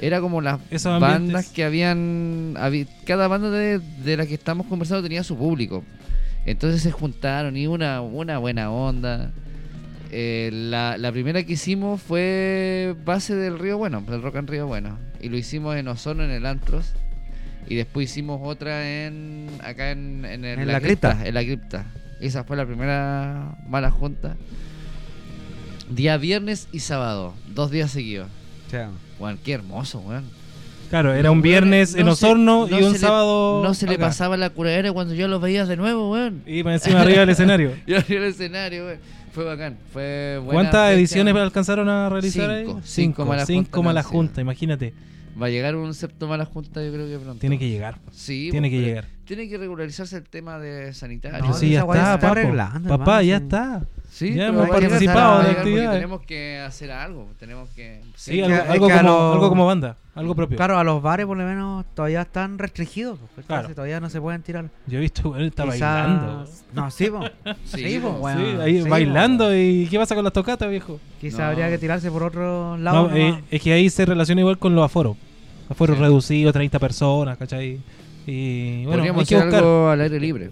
era 0.00 0.20
como 0.20 0.40
las 0.40 0.58
bandas 1.00 1.48
que 1.50 1.64
habían. 1.64 2.54
cada 3.06 3.28
banda 3.28 3.50
de, 3.50 3.78
de 3.78 4.16
la 4.16 4.26
que 4.26 4.34
estamos 4.34 4.66
conversando 4.66 5.02
tenía 5.02 5.22
su 5.22 5.36
público. 5.36 5.84
Entonces 6.44 6.82
se 6.82 6.90
juntaron 6.90 7.56
y 7.56 7.66
una, 7.68 8.00
una 8.00 8.38
buena 8.38 8.70
onda. 8.70 9.30
Eh, 10.10 10.50
la, 10.52 10.98
la 10.98 11.10
primera 11.12 11.42
que 11.44 11.54
hicimos 11.54 12.02
fue 12.02 12.94
base 13.04 13.34
del 13.34 13.58
Río 13.58 13.78
Bueno, 13.78 14.02
del 14.02 14.20
Rock 14.22 14.36
en 14.36 14.46
Río 14.46 14.66
Bueno. 14.66 14.98
Y 15.20 15.28
lo 15.28 15.36
hicimos 15.38 15.76
en 15.76 15.88
Osorno, 15.88 16.24
en 16.24 16.30
el 16.32 16.44
Antros. 16.46 16.92
Y 17.68 17.76
después 17.76 18.10
hicimos 18.10 18.40
otra 18.42 19.06
en 19.06 19.46
acá 19.62 19.90
en, 19.92 20.24
en, 20.24 20.44
el- 20.44 20.58
En 20.60 20.66
la 20.68 20.80
cripta. 20.80 21.18
En 21.24 21.34
la 21.34 21.42
cripta. 21.42 21.86
Esa 22.20 22.44
fue 22.44 22.56
la 22.56 22.66
primera 22.66 23.56
mala 23.68 23.90
junta. 23.90 24.36
Día 25.90 26.16
viernes 26.16 26.68
y 26.72 26.80
sábado. 26.80 27.34
Dos 27.48 27.70
días 27.70 27.90
seguidos. 27.90 28.28
Qué 29.44 29.52
hermoso, 29.52 30.00
weón. 30.00 30.24
Claro, 30.90 31.14
era 31.14 31.30
un 31.30 31.40
viernes 31.40 31.94
en 31.94 32.04
no 32.06 32.14
se- 32.14 32.26
Osorno 32.26 32.66
no 32.68 32.78
y 32.78 32.82
un 32.82 32.88
se 32.88 32.92
le- 32.92 32.98
sábado. 32.98 33.62
No 33.64 33.74
se 33.74 33.86
le 33.86 33.98
pasaba 33.98 34.36
la 34.36 34.50
curadera 34.50 34.92
cuando 34.92 35.14
yo 35.14 35.26
los 35.28 35.40
veías 35.40 35.68
de 35.68 35.76
nuevo, 35.76 36.10
weón. 36.12 36.42
Y 36.46 36.62
para 36.62 36.74
encima 36.76 37.00
arriba 37.00 37.20
del 37.20 37.30
escenario. 37.30 37.72
Y 37.86 37.94
arriba 37.94 38.22
del 38.22 38.30
escenario, 38.32 38.84
weón. 38.86 38.98
Fue 39.32 39.44
bacán. 39.44 39.78
Fue 39.92 40.38
buena 40.44 40.52
¿Cuántas 40.52 40.88
fecha. 40.88 40.92
ediciones 40.92 41.34
alcanzaron 41.36 41.88
a 41.88 42.08
realizar 42.10 42.50
ahí? 42.50 42.64
Cinco. 42.66 42.80
Cinco 42.84 42.86
Cinco, 43.22 43.24
malas 43.24 43.46
cinco 43.46 43.62
juntas, 43.64 43.82
malas 43.84 44.04
no, 44.04 44.10
sí. 44.10 44.16
juntas, 44.16 44.38
imagínate. 44.42 44.94
Va 45.40 45.46
a 45.46 45.50
llegar 45.50 45.76
un 45.76 45.94
septo 45.94 46.28
mala 46.28 46.44
junta, 46.44 46.84
yo 46.84 46.92
creo 46.92 47.06
que 47.06 47.18
pronto. 47.18 47.40
Tiene 47.40 47.58
que 47.58 47.68
llegar. 47.68 47.98
Sí, 48.10 48.48
tiene 48.50 48.68
pues, 48.68 48.80
que 48.80 48.86
llegar. 48.86 49.06
Tiene 49.24 49.48
que 49.48 49.56
regularizarse 49.56 50.16
el 50.16 50.24
tema 50.24 50.58
de 50.58 50.92
sanitario. 50.92 51.46
No, 51.46 51.54
sí, 51.54 51.70
ya 51.70 51.80
está, 51.80 52.18
Papá, 52.18 52.40
hermano, 52.40 53.22
ya 53.22 53.36
está. 53.36 53.86
Sí, 54.14 54.34
Ya 54.34 54.48
hemos 54.48 54.68
participado 54.68 55.42
de 55.42 55.50
actividades. 55.52 55.92
Tenemos 55.92 56.20
que 56.20 56.60
hacer 56.60 56.90
algo. 56.90 57.28
Tenemos 57.40 57.70
que. 57.70 58.02
Sí, 58.14 58.32
Sí, 58.32 58.40
algo, 58.42 58.48
que- 58.56 58.62
es 58.62 58.68
algo 58.70 58.86
que 58.88 58.92
como, 58.98 59.02
lo- 59.08 59.32
algo 59.32 59.48
como 59.48 59.66
banda, 59.66 59.96
algo 60.14 60.34
propio. 60.34 60.56
Claro, 60.58 60.76
a 60.78 60.84
los 60.84 61.00
bares 61.00 61.24
por 61.24 61.38
lo 61.38 61.44
menos 61.46 61.86
todavía 61.94 62.20
están 62.20 62.58
restringidos. 62.58 63.18
pues, 63.34 63.46
Claro. 63.46 63.62
casi 63.62 63.74
Todavía 63.74 64.00
no 64.00 64.10
se 64.10 64.20
pueden 64.20 64.42
tirar. 64.42 64.66
Yo 64.86 64.98
he 64.98 65.00
visto, 65.00 65.34
él 65.38 65.46
está 65.46 65.64
Quizás- 65.64 65.78
bailando. 65.80 66.44
No, 66.74 66.90
sí, 66.90 67.06
po. 67.08 67.20
Sí, 67.64 67.84
sí, 67.88 67.98
po, 68.00 68.10
po. 68.12 68.18
weón. 68.18 68.38
sí, 68.38 68.60
ahí 68.60 68.82
Sí, 68.82 68.88
bailando. 68.88 69.56
¿Y 69.56 69.86
qué 69.90 69.98
pasa 69.98 70.14
con 70.14 70.24
las 70.24 70.32
tocatas, 70.34 70.68
viejo? 70.68 71.00
Quizás 71.18 71.40
No. 71.40 71.46
habría 71.46 71.70
que 71.70 71.78
tirarse 71.78 72.10
por 72.10 72.22
otro 72.24 72.76
lado. 72.76 73.08
No, 73.08 73.16
eh, 73.16 73.42
es 73.50 73.62
que 73.62 73.72
ahí 73.72 73.88
se 73.88 74.04
relaciona 74.04 74.42
igual 74.42 74.58
con 74.58 74.74
los 74.74 74.84
aforos. 74.84 75.16
Aforos 75.70 75.96
Sí. 75.96 76.02
reducidos, 76.02 76.52
30 76.52 76.78
personas, 76.78 77.38
¿cachai? 77.38 77.80
Y 78.26 78.84
bueno, 78.84 79.02
hay 79.04 79.08
Podríamos 79.08 79.28
que 79.28 79.34
hacer 79.36 79.46
buscar. 79.46 79.64
algo 79.64 79.88
al 79.88 80.00
aire 80.02 80.20
libre. 80.20 80.50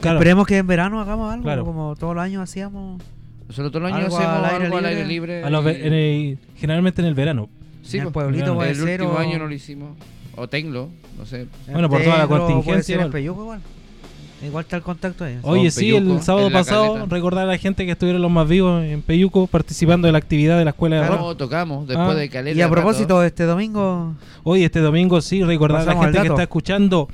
Claro, 0.00 0.18
Esperemos 0.18 0.46
que 0.46 0.56
en 0.58 0.66
verano 0.66 1.00
hagamos 1.00 1.32
algo, 1.32 1.44
Claro. 1.44 1.64
como 1.64 1.94
todos 1.96 2.14
los 2.14 2.22
años 2.24 2.42
hacíamos. 2.42 3.02
Nosotros 3.48 3.72
todos 3.72 3.82
los 3.82 3.92
años 3.92 4.04
Algo 4.06 4.16
hacemos 4.18 4.36
al 4.36 4.44
aire 4.52 4.64
algo 4.66 4.76
al 4.78 4.84
aire 4.86 5.06
libre. 5.06 5.42
a 5.44 5.50
los 5.50 5.64
y- 5.64 5.68
en 5.68 5.92
el- 5.92 6.38
generalmente 6.56 7.00
en 7.02 7.08
el 7.08 7.14
verano. 7.14 7.48
Sí, 7.82 7.96
en 7.96 8.06
el 8.06 8.12
pues, 8.12 8.24
pueblito 8.24 8.54
puede 8.54 8.70
el 8.70 8.76
ser. 8.76 9.00
último 9.00 9.16
o- 9.16 9.18
año 9.18 9.38
no 9.38 9.46
lo 9.46 9.54
hicimos. 9.54 9.96
O 10.36 10.48
Tenglo, 10.48 10.90
no 11.18 11.24
sé. 11.26 11.40
en 11.66 11.72
Bueno, 11.72 11.88
por 11.88 12.02
toda 12.02 12.18
la 12.18 12.26
contingencia 12.28 12.64
Puede 12.72 12.82
ser 12.82 12.94
en 12.96 13.00
igual. 13.00 13.12
Peyuco 13.12 13.42
igual. 13.42 13.60
Igual 14.40 14.62
está 14.64 14.76
el 14.76 14.82
contacto 14.82 15.24
ahí. 15.24 15.36
O 15.42 15.50
Oye, 15.52 15.64
en 15.64 15.72
sí, 15.72 15.80
Peyuco, 15.92 16.14
el 16.14 16.22
sábado 16.22 16.46
en 16.46 16.52
La 16.52 16.58
pasado, 16.60 16.92
Caleta. 16.94 17.14
recordar 17.16 17.44
a 17.44 17.46
la 17.48 17.58
gente 17.58 17.84
que 17.86 17.90
estuvieron 17.92 18.22
los 18.22 18.30
más 18.30 18.48
vivos 18.48 18.84
en 18.84 19.02
Peyuco 19.02 19.48
participando 19.48 20.06
de 20.06 20.12
la 20.12 20.18
actividad 20.18 20.56
de 20.58 20.64
la 20.64 20.70
escuela 20.70 21.00
de 21.00 21.06
Claro, 21.08 21.22
rock. 21.30 21.38
tocamos 21.38 21.88
después 21.88 22.08
Ah. 22.10 22.14
de 22.14 22.28
Caleta. 22.28 22.56
Y 22.56 22.60
a 22.60 22.64
de 22.66 22.70
rato. 22.70 22.74
propósito, 22.82 23.24
este 23.24 23.42
domingo. 23.44 24.14
Hoy, 24.44 24.62
este 24.62 24.78
domingo, 24.78 25.20
sí, 25.22 25.42
recordar 25.42 25.78
a 25.80 25.80
la 25.80 25.86
Pasamos 25.86 26.04
gente 26.04 26.18
que 26.18 26.22
dato. 26.28 26.34
está 26.34 26.42
escuchando. 26.44 27.08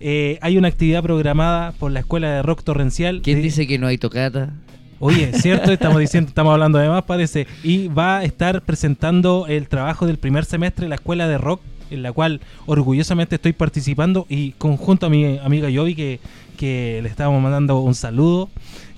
Eh, 0.00 0.38
hay 0.42 0.58
una 0.58 0.68
actividad 0.68 1.02
programada 1.02 1.72
por 1.72 1.90
la 1.92 2.00
escuela 2.00 2.30
de 2.30 2.42
rock 2.42 2.62
torrencial. 2.62 3.20
¿Quién 3.22 3.38
de- 3.38 3.42
dice 3.44 3.66
que 3.66 3.78
no 3.78 3.86
hay 3.86 3.98
tocata? 3.98 4.50
Oye, 4.98 5.32
cierto, 5.40 5.72
estamos 5.72 5.98
diciendo, 5.98 6.28
estamos 6.28 6.52
hablando 6.52 6.78
de 6.78 6.88
más, 6.88 7.04
parece. 7.04 7.46
Y 7.62 7.88
va 7.88 8.18
a 8.18 8.24
estar 8.24 8.62
presentando 8.62 9.46
el 9.48 9.68
trabajo 9.68 10.06
del 10.06 10.18
primer 10.18 10.44
semestre 10.44 10.84
de 10.84 10.88
la 10.88 10.94
escuela 10.96 11.28
de 11.28 11.38
rock, 11.38 11.60
en 11.90 12.02
la 12.02 12.12
cual 12.12 12.40
orgullosamente 12.66 13.36
estoy 13.36 13.52
participando 13.52 14.26
y 14.28 14.52
conjunto 14.52 15.06
a 15.06 15.10
mi 15.10 15.38
amiga 15.38 15.68
Yobi, 15.68 15.94
que, 15.94 16.20
que 16.56 17.00
le 17.02 17.08
estábamos 17.08 17.40
mandando 17.42 17.78
un 17.78 17.94
saludo 17.94 18.48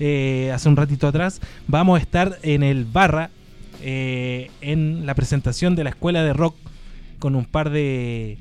eh, 0.01 0.51
hace 0.55 0.69
un 0.69 0.77
ratito 0.77 1.07
atrás, 1.07 1.41
vamos 1.67 1.99
a 1.99 2.03
estar 2.03 2.39
en 2.43 2.63
el 2.63 2.85
Barra, 2.87 3.31
eh, 3.83 4.51
en 4.61 5.05
la 5.05 5.15
presentación 5.15 5.75
de 5.77 5.85
la 5.85 5.91
escuela 5.91 6.23
de 6.23 6.33
rock, 6.33 6.55
con 7.19 7.35
un 7.35 7.45
par 7.45 7.69
de, 7.71 8.39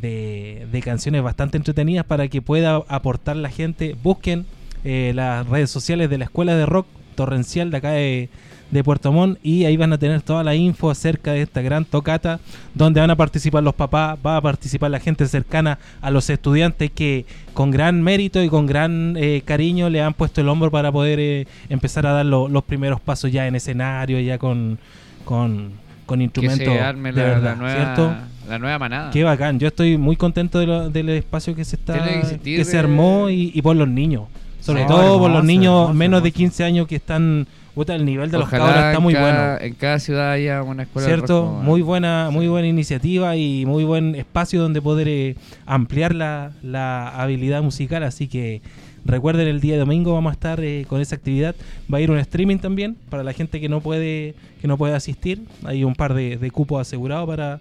de, 0.00 0.66
de 0.70 0.80
canciones 0.82 1.22
bastante 1.22 1.56
entretenidas 1.56 2.04
para 2.04 2.28
que 2.28 2.42
pueda 2.42 2.76
aportar 2.88 3.36
la 3.36 3.50
gente. 3.50 3.96
Busquen 4.02 4.46
eh, 4.84 5.12
las 5.14 5.46
redes 5.48 5.70
sociales 5.70 6.10
de 6.10 6.18
la 6.18 6.24
escuela 6.24 6.54
de 6.54 6.66
rock 6.66 6.86
torrencial 7.14 7.70
de 7.70 7.76
acá 7.78 7.90
de, 7.92 8.28
de 8.70 8.84
Puerto 8.84 9.10
Montt 9.10 9.38
y 9.42 9.64
ahí 9.64 9.76
van 9.78 9.92
a 9.94 9.98
tener 9.98 10.20
toda 10.20 10.44
la 10.44 10.54
info 10.54 10.90
acerca 10.90 11.32
de 11.32 11.40
esta 11.42 11.62
gran 11.62 11.86
tocata 11.86 12.40
donde 12.74 13.00
van 13.00 13.10
a 13.10 13.16
participar 13.16 13.62
los 13.62 13.74
papás, 13.74 14.18
va 14.24 14.36
a 14.36 14.40
participar 14.42 14.90
la 14.90 15.00
gente 15.00 15.26
cercana 15.26 15.78
a 16.02 16.10
los 16.10 16.28
estudiantes 16.28 16.90
que 16.90 17.24
con 17.54 17.70
gran 17.70 18.02
mérito 18.02 18.42
y 18.42 18.50
con 18.50 18.66
gran 18.66 19.14
eh, 19.16 19.40
cariño 19.46 19.88
le 19.88 20.02
han 20.02 20.12
puesto 20.12 20.42
el 20.42 20.48
hombro 20.50 20.70
para 20.70 20.92
poder 20.92 21.18
eh, 21.20 21.46
empezar 21.70 22.06
a 22.06 22.12
dar 22.12 22.26
lo- 22.26 22.48
los 22.48 22.64
primeros 22.64 23.00
pasos 23.00 23.32
ya 23.32 23.46
en 23.46 23.54
escenario, 23.56 24.20
ya 24.20 24.36
con, 24.36 24.78
con, 25.24 25.70
con 26.04 26.18
Que 26.18 26.24
instrumentos 26.24 26.66
se 26.74 26.80
arme 26.80 27.12
de 27.12 27.20
la, 27.22 27.28
verdad, 27.28 27.42
la 27.42 27.56
nueva, 27.56 27.74
¿cierto? 27.74 28.14
La 28.48 28.58
nueva 28.58 28.78
manada. 28.78 29.10
Qué 29.10 29.24
bacán, 29.24 29.58
yo 29.58 29.68
estoy 29.68 29.96
muy 29.98 30.16
contento 30.16 30.58
de 30.58 30.66
lo- 30.66 30.90
del 30.90 31.08
espacio 31.10 31.54
que 31.54 31.64
se 31.64 31.76
está 31.76 32.02
que 32.04 32.18
existir, 32.20 32.56
que 32.58 32.64
se 32.64 32.76
eh, 32.76 32.80
armó 32.80 33.28
y, 33.30 33.50
y 33.54 33.62
por 33.62 33.76
los 33.76 33.88
niños. 33.88 34.24
Sobre 34.60 34.82
Sí. 34.82 34.88
todo 34.88 35.18
por 35.20 35.30
los 35.30 35.44
niños 35.44 35.74
hermoso, 35.82 35.94
menos 35.94 36.22
de 36.22 36.28
hermoso. 36.30 36.38
15 36.38 36.64
años 36.64 36.88
que 36.88 36.96
están, 36.96 37.46
puta, 37.74 37.94
el 37.94 38.04
nivel 38.04 38.30
de 38.32 38.38
los 38.38 38.48
Ojalá 38.48 38.64
cabros 38.64 38.84
está 38.84 39.00
muy 39.00 39.14
cada- 39.14 39.52
bueno. 39.54 39.64
En 39.64 39.74
cada 39.74 39.98
ciudad 40.00 40.32
haya 40.32 40.62
una 40.64 40.82
escuela 40.84 41.06
de 41.08 41.14
¿Cierto? 41.14 41.40
rock 41.42 41.50
como- 41.50 41.62
Muy 41.62 41.82
buena, 41.82 42.30
muy 42.32 42.48
buena 42.48 42.66
iniciativa 42.66 43.36
y 43.36 43.64
muy 43.64 43.84
buen 43.84 44.14
espacio 44.16 44.60
donde 44.60 44.82
poder 44.82 45.06
eh, 45.08 45.36
ampliar 45.66 46.14
la, 46.16 46.50
la 46.62 47.08
habilidad 47.10 47.62
musical. 47.62 48.02
Así 48.02 48.26
que 48.26 48.60
recuerden 49.04 49.46
el 49.46 49.60
día 49.60 49.78
domingo 49.78 50.14
vamos 50.14 50.30
a 50.30 50.32
estar 50.34 50.58
eh, 50.64 50.84
con 50.88 51.00
esa 51.00 51.14
actividad. 51.14 51.54
Va 51.92 51.98
a 51.98 52.00
ir 52.00 52.10
un 52.10 52.18
streaming 52.18 52.56
también 52.58 52.96
para 53.08 53.22
la 53.22 53.32
gente 53.32 53.60
que 53.60 53.68
no 53.68 53.80
puede, 53.80 54.34
que 54.60 54.66
no 54.66 54.76
puede 54.76 54.94
asistir. 54.96 55.42
Hay 55.64 55.84
un 55.84 55.94
par 55.94 56.12
de, 56.12 56.38
de 56.38 56.50
cupos 56.50 56.80
asegurados 56.80 57.28
para, 57.28 57.60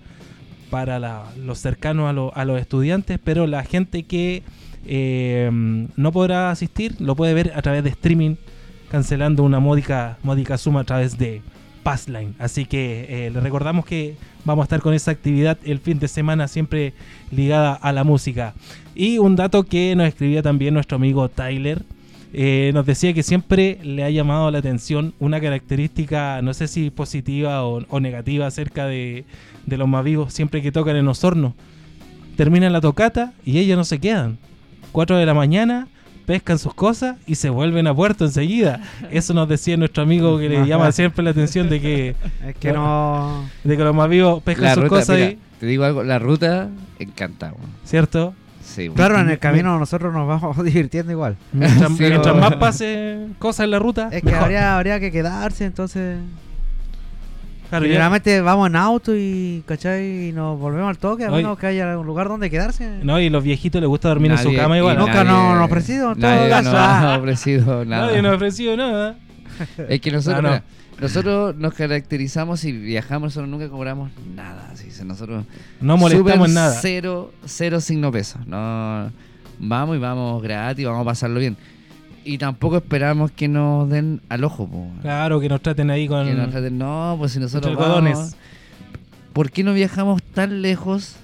para 0.76 0.99
los 1.38 1.60
cercanos 1.60 2.10
a, 2.10 2.11
lo- 2.11 2.35
a 2.35 2.43
los 2.43 2.60
estudiantes, 2.60 3.18
pero 3.23 3.47
la 3.47 3.64
gente 3.64 4.03
que 4.03 4.43
eh, 4.85 5.49
no 5.95 6.11
podrá 6.11 6.52
asistir 6.52 6.99
lo 6.99 7.15
puede 7.15 7.34
ver 7.34 7.53
a 7.56 7.61
través 7.61 7.81
de 7.85 7.91
streaming, 7.91 8.35
cancelando 8.91 9.43
una 9.43 9.61
módica, 9.61 10.18
suma 10.57 10.81
a 10.81 10.84
través 10.84 11.18
de 11.18 11.41
Passline. 11.84 12.35
Así 12.39 12.65
que 12.65 13.06
eh, 13.07 13.30
recordamos 13.41 13.85
que 13.85 14.18
vamos 14.43 14.64
a 14.64 14.65
estar 14.65 14.81
con 14.81 14.93
esa 14.93 15.11
actividad 15.11 15.57
el 15.64 15.80
fin 15.80 15.97
de 15.97 16.10
semana, 16.10 16.49
siempre 16.49 16.93
ligada 17.31 17.73
a 17.73 17.93
la 17.93 18.03
música. 18.03 18.53
Y 18.95 19.18
un 19.18 19.38
dato 19.38 19.64
que 19.64 19.95
nos 19.95 20.10
escribía 20.10 20.41
también 20.43 20.73
nuestro 20.73 20.97
amigo 20.97 21.30
Tyler. 21.30 21.84
Eh, 22.38 22.72
nos 22.74 22.86
decía 22.86 23.14
que 23.14 23.24
siempre 23.24 23.80
le 23.82 24.03
ha 24.03 24.10
llamado 24.10 24.52
la 24.52 24.57
atención 24.57 25.14
una 25.20 25.40
característica, 25.40 26.41
no 26.41 26.53
sé 26.53 26.68
si 26.68 26.90
positiva 26.90 27.64
o, 27.66 27.86
o 27.88 27.99
negativa 28.02 28.45
acerca 28.45 28.88
de, 28.88 29.24
de 29.66 29.78
los 29.78 29.88
más 29.88 30.03
vivos, 30.03 30.34
siempre 30.34 30.62
que 30.62 30.74
tocan 30.74 30.98
en 30.98 31.07
Osorno. 31.07 31.56
Terminan 32.36 32.74
la 32.74 32.82
tocata 32.82 33.32
y 33.45 33.60
ellos 33.60 33.78
no 33.78 33.86
se 33.86 33.99
quedan. 33.99 34.38
4 34.91 35.16
de 35.16 35.26
la 35.26 35.34
mañana, 35.34 35.88
pescan 36.26 36.60
sus 36.60 36.74
cosas 36.74 37.16
y 37.26 37.36
se 37.36 37.49
vuelven 37.49 37.88
a 37.88 37.95
puerto 37.95 38.26
enseguida. 38.26 38.82
Eso 39.12 39.34
nos 39.34 39.48
decía 39.48 39.78
nuestro 39.78 40.03
amigo 40.03 40.38
que 40.38 40.49
le 40.49 40.68
llama 40.68 40.91
siempre 40.91 41.24
la 41.24 41.30
atención 41.30 41.70
de 41.70 41.80
que, 41.80 42.16
Es 42.45 42.56
que 42.60 42.74
no. 42.74 43.45
de 43.64 43.78
que 43.78 43.84
los 43.84 43.95
más 43.95 44.10
vivos 44.10 44.44
pescan 44.44 44.66
La 44.66 44.74
sus 44.74 44.84
ruta, 44.84 44.95
cosas 44.98 45.16
mira, 45.16 45.28
ahí, 45.30 45.40
te 45.62 45.66
digo 45.68 45.86
algo, 45.86 46.03
la 46.03 46.20
ruta 46.20 46.70
encanta. 46.99 47.53
¿cierto? 47.86 48.34
Sí. 48.66 48.90
Claro, 48.90 49.20
en 49.20 49.30
el 49.30 49.40
camino 49.40 49.78
nosotros 49.80 50.12
nos 50.14 50.28
vamos 50.28 50.62
divirtiendo 50.66 51.12
igual. 51.12 51.38
Mientras, 51.54 51.90
Sí, 51.94 51.96
mientras 52.00 52.22
pero- 52.24 52.36
más 52.36 52.56
pase 52.56 53.28
cosas 53.40 53.66
en 53.66 53.72
la 53.72 53.80
ruta, 53.80 54.10
Es 54.12 54.22
que 54.22 54.26
mejor. 54.32 54.44
habría, 54.44 54.76
habría 54.76 55.00
que 55.00 55.12
quedarse, 55.12 55.66
entonces. 55.66 56.18
Claro, 57.70 57.86
ya- 57.86 57.90
Generalmente 57.94 58.42
vamos 58.42 58.70
en 58.70 58.76
auto 58.76 59.16
y, 59.16 59.64
¿cachai? 59.66 60.30
Y 60.30 60.32
nos 60.34 60.60
volvemos 60.60 60.88
al 60.90 60.98
toque, 60.98 61.26
a 61.26 61.32
menos 61.32 61.58
que 61.58 61.68
haya 61.68 61.98
un 61.98 62.06
lugar 62.06 62.28
donde 62.28 62.50
quedarse. 62.50 63.00
no, 63.04 63.20
y 63.20 63.30
los 63.30 63.44
viejitos 63.44 63.82
les 63.82 63.88
gusta 63.88 64.10
dormir 64.10 64.32
en 64.32 64.38
su 64.38 64.54
cama 64.56 64.76
y 64.76 64.80
igual. 64.80 64.98
Nunca 64.98 65.24
nos 65.24 65.56
han 65.56 65.62
ofrecido, 65.62 66.12
en 66.14 66.20
todo 66.20 66.30
nadie 66.32 66.50
caso, 66.50 66.72
nos 66.72 66.80
ah. 66.80 67.14
ha 67.14 67.18
ofrecido 67.18 67.86
nada. 67.86 68.08
Nadie 68.08 68.22
nos 68.22 68.32
ha 68.32 68.36
ofrecido 68.36 68.78
nada. 68.78 69.16
Es 69.90 70.02
que 70.02 70.12
nosotros, 70.12 70.38
Ah, 70.40 70.42
no. 70.42 70.50
mira, 70.50 70.64
nosotros 70.99 71.55
nos 71.55 71.73
caracterizamos 71.73 72.63
y 72.63 72.72
viajamos, 72.72 73.27
nosotros 73.27 73.49
nunca 73.49 73.69
cobramos 73.69 74.11
nada. 74.35 74.69
Así, 74.72 74.88
nosotros 75.03 75.45
No 75.81 75.97
molestamos 75.97 76.49
nada. 76.49 76.77
Cero, 76.81 77.34
cero 77.45 77.81
signo 77.81 78.11
peso. 78.11 78.39
No, 78.45 79.11
vamos 79.59 79.97
y 79.97 79.99
vamos 79.99 80.41
gratis, 80.41 80.85
vamos 80.85 81.01
a 81.01 81.05
pasarlo 81.05 81.39
bien. 81.39 81.57
Y 82.23 82.38
tampoco 82.39 82.77
esperamos 82.77 83.30
que 83.31 83.47
nos 83.47 83.88
den 83.89 84.22
al 84.30 84.43
ojo, 84.43 84.67
po. 84.67 84.88
Claro, 85.01 85.39
que 85.39 85.47
nos 85.47 85.61
traten 85.61 85.91
ahí 85.91 86.07
con... 86.07 86.26
Que 86.26 86.34
nos 86.34 86.49
traten, 86.49 86.77
no, 86.77 87.15
pues 87.19 87.34
si 87.34 87.39
nosotros 87.39 87.76
vamos, 87.76 88.35
¿Por 89.31 89.51
qué 89.51 89.63
no 89.63 89.73
viajamos 89.73 90.23
tan 90.34 90.61
lejos, 90.61 91.17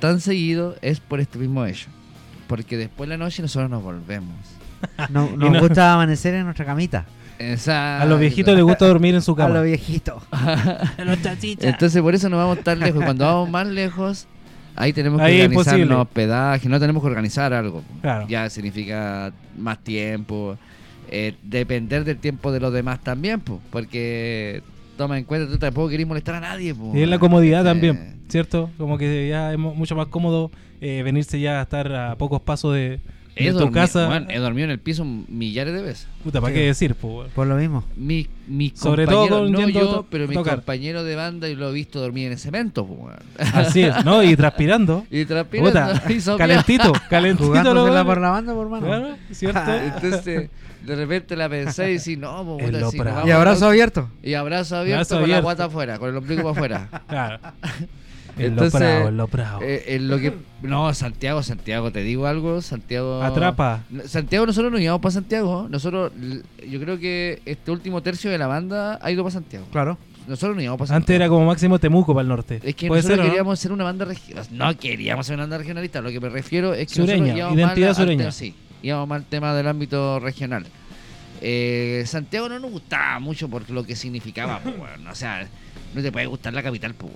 tan 0.00 0.20
seguido? 0.20 0.76
Es 0.82 0.98
por 0.98 1.20
este 1.20 1.38
mismo 1.38 1.64
hecho. 1.66 1.88
Porque 2.48 2.76
después 2.76 3.08
de 3.08 3.16
la 3.16 3.24
noche 3.24 3.42
nosotros 3.42 3.70
nos 3.70 3.82
volvemos. 3.82 4.34
No- 5.10 5.30
nos 5.36 5.52
no- 5.52 5.60
gusta 5.60 5.92
amanecer 5.92 6.34
en 6.34 6.44
nuestra 6.44 6.64
camita. 6.64 7.04
Esa- 7.38 8.00
A 8.02 8.06
los 8.06 8.20
viejitos 8.20 8.54
les 8.54 8.64
gusta 8.64 8.86
dormir 8.86 9.14
en 9.14 9.22
su 9.22 9.32
A 9.34 9.36
cama. 9.36 9.54
los 9.54 9.64
viejitos. 9.64 10.22
Entonces 11.60 12.02
por 12.02 12.14
eso 12.14 12.28
no 12.28 12.36
vamos 12.36 12.60
tan 12.60 12.80
lejos. 12.80 13.02
Cuando 13.04 13.24
vamos 13.24 13.50
más 13.50 13.66
lejos, 13.66 14.26
ahí 14.76 14.92
tenemos 14.92 15.20
que 15.20 15.26
Ahí 15.26 15.40
organizarnos 15.42 16.00
hospedaje, 16.02 16.68
no 16.68 16.80
tenemos 16.80 17.02
que 17.02 17.08
organizar 17.08 17.52
algo. 17.52 17.82
Claro. 18.02 18.26
Ya 18.28 18.48
significa 18.50 19.32
más 19.56 19.78
tiempo, 19.78 20.56
eh, 21.10 21.34
depender 21.42 22.04
del 22.04 22.18
tiempo 22.18 22.52
de 22.52 22.60
los 22.60 22.72
demás 22.72 23.00
también, 23.02 23.40
pues, 23.40 23.60
porque 23.70 24.62
toma 24.96 25.18
en 25.18 25.24
cuenta, 25.24 25.50
tú 25.50 25.58
tampoco 25.58 25.88
querés 25.88 26.06
molestar 26.06 26.36
a 26.36 26.40
nadie. 26.40 26.74
po. 26.74 26.92
Y 26.94 27.02
es 27.02 27.08
la 27.08 27.18
comodidad 27.18 27.62
Eh, 27.62 27.64
también, 27.64 28.16
¿cierto? 28.28 28.70
Como 28.78 28.96
que 28.98 29.28
ya 29.28 29.52
es 29.52 29.58
mu- 29.58 29.74
mucho 29.74 29.96
más 29.96 30.06
cómodo 30.08 30.50
eh, 30.80 31.02
venirse 31.02 31.40
ya 31.40 31.60
a 31.60 31.62
estar 31.62 31.92
a 31.94 32.16
pocos 32.16 32.40
pasos 32.42 32.74
de, 32.74 33.00
He 33.36 33.44
de 33.46 33.52
tu 33.52 33.58
dormido, 33.58 33.72
casa. 33.80 34.24
he 34.28 34.38
dormido 34.38 34.64
en 34.66 34.70
el 34.70 34.78
piso 34.78 35.04
millares 35.04 35.74
de 35.74 35.82
veces. 35.82 36.06
Puta, 36.22 36.40
¿para 36.40 36.52
Sí. 36.54 36.60
qué 36.60 36.66
decir? 36.66 36.94
po? 36.94 37.24
Por 37.34 37.46
lo 37.48 37.56
mismo. 37.56 37.84
Mi, 37.96 38.28
mis 38.46 38.78
Sobre 38.78 39.06
todo 39.06 39.48
no 39.48 39.68
yo, 39.68 40.06
pero 40.08 40.28
mis 40.28 40.36
tocar. 40.36 40.56
compañeros 40.56 41.04
de 41.04 41.16
banda 41.16 41.48
y 41.48 41.54
lo 41.56 41.70
he 41.70 41.72
visto 41.72 42.00
dormir 42.00 42.30
en 42.30 42.38
cemento, 42.38 42.86
po. 42.86 43.10
Así 43.52 43.82
es, 43.82 44.04
¿no? 44.04 44.22
Y 44.22 44.36
transpirando. 44.36 45.04
Y 45.10 45.24
transpirando, 45.24 45.70
Puta, 45.70 46.02
y 46.12 46.20
sopeando. 46.20 46.38
calentito, 46.38 46.92
calentito. 47.10 47.74
Lo- 47.74 48.04
por 48.04 48.20
la 48.20 48.30
banda, 48.30 48.54
por 48.54 48.68
mano. 48.68 48.86
Claro, 48.86 49.16
¿cierto? 49.32 49.72
Entonces, 49.74 50.50
de 50.84 50.94
repente 50.96 51.34
la 51.34 51.48
pensé 51.48 51.90
y 51.90 51.98
decís, 51.98 52.16
no, 52.18 52.44
pues, 52.44 52.66
Es 52.66 52.70
puta, 52.72 52.90
si 52.90 52.98
vamos 52.98 53.26
Y 53.26 53.30
abrazo 53.32 53.66
abierto. 53.66 54.10
Y 54.22 54.34
abrazo 54.34 54.76
abierto 54.76 54.96
Abrazo 54.96 55.14
con 55.16 55.22
abierto. 55.24 55.40
la 55.40 55.42
guata 55.44 55.64
afuera, 55.64 55.98
con 55.98 56.10
el 56.10 56.16
ombligo 56.18 56.42
para 56.42 56.50
afuera. 56.52 57.02
Claro. 57.08 57.38
En 58.36 58.46
Entonces, 58.46 58.80
lo 58.80 58.86
bravo, 58.88 59.08
en 59.08 59.16
lo 59.16 59.26
bravo. 59.28 59.60
Eh, 59.62 59.84
en 59.94 60.08
lo 60.08 60.18
que 60.18 60.34
no, 60.62 60.92
Santiago, 60.94 61.42
Santiago, 61.42 61.92
te 61.92 62.00
digo 62.02 62.26
algo, 62.26 62.60
Santiago 62.62 63.22
Atrapa. 63.22 63.82
Santiago 64.06 64.46
nosotros 64.46 64.72
nos 64.72 64.80
íbamos 64.80 65.00
para 65.00 65.12
Santiago, 65.12 65.66
nosotros 65.70 66.12
yo 66.68 66.80
creo 66.80 66.98
que 66.98 67.40
este 67.44 67.70
último 67.70 68.02
tercio 68.02 68.30
de 68.30 68.38
la 68.38 68.46
banda 68.46 68.98
ha 69.00 69.10
ido 69.10 69.22
para 69.22 69.32
Santiago. 69.34 69.66
Claro. 69.70 69.98
Nosotros 70.26 70.56
nos 70.56 70.64
íbamos 70.64 70.78
para 70.88 70.96
Antes 70.96 71.10
era 71.10 71.24
Santiago. 71.24 71.34
como 71.36 71.46
máximo 71.46 71.78
Temuco 71.78 72.14
para 72.14 72.22
el 72.22 72.28
norte. 72.28 72.60
es 72.64 72.74
que 72.74 72.88
¿Puede 72.88 73.02
nosotros 73.02 73.16
ser 73.18 73.18
no? 73.18 73.30
queríamos 73.30 73.60
ser 73.60 73.72
una 73.72 73.84
banda 73.84 74.04
regionalista. 74.06 74.54
No 74.54 74.76
queríamos 74.78 75.26
ser 75.26 75.34
una 75.34 75.42
banda 75.44 75.58
regionalista. 75.58 76.00
Lo 76.00 76.10
que 76.10 76.20
me 76.20 76.28
refiero 76.30 76.72
es 76.74 76.88
que 76.88 76.94
Sureña, 76.94 77.18
nosotros 77.18 77.36
íbamos 77.38 77.58
identidad 77.58 77.88
más 77.88 77.98
al 77.98 78.04
sureña. 78.06 78.32
sí, 78.32 78.54
íbamos 78.82 79.08
más 79.08 79.16
al 79.18 79.24
tema 79.26 79.54
del 79.54 79.68
ámbito 79.68 80.18
regional. 80.20 80.64
Eh, 81.40 82.04
Santiago 82.06 82.48
no 82.48 82.58
nos 82.58 82.70
gustaba 82.70 83.18
mucho 83.20 83.48
por 83.48 83.68
lo 83.70 83.84
que 83.84 83.94
significaba, 83.96 84.60
pues. 84.60 84.74
O 85.10 85.14
sea, 85.14 85.46
no 85.94 86.02
te 86.02 86.10
puede 86.12 86.26
gustar 86.26 86.52
la 86.52 86.62
capital, 86.62 86.94
pues. 86.94 87.12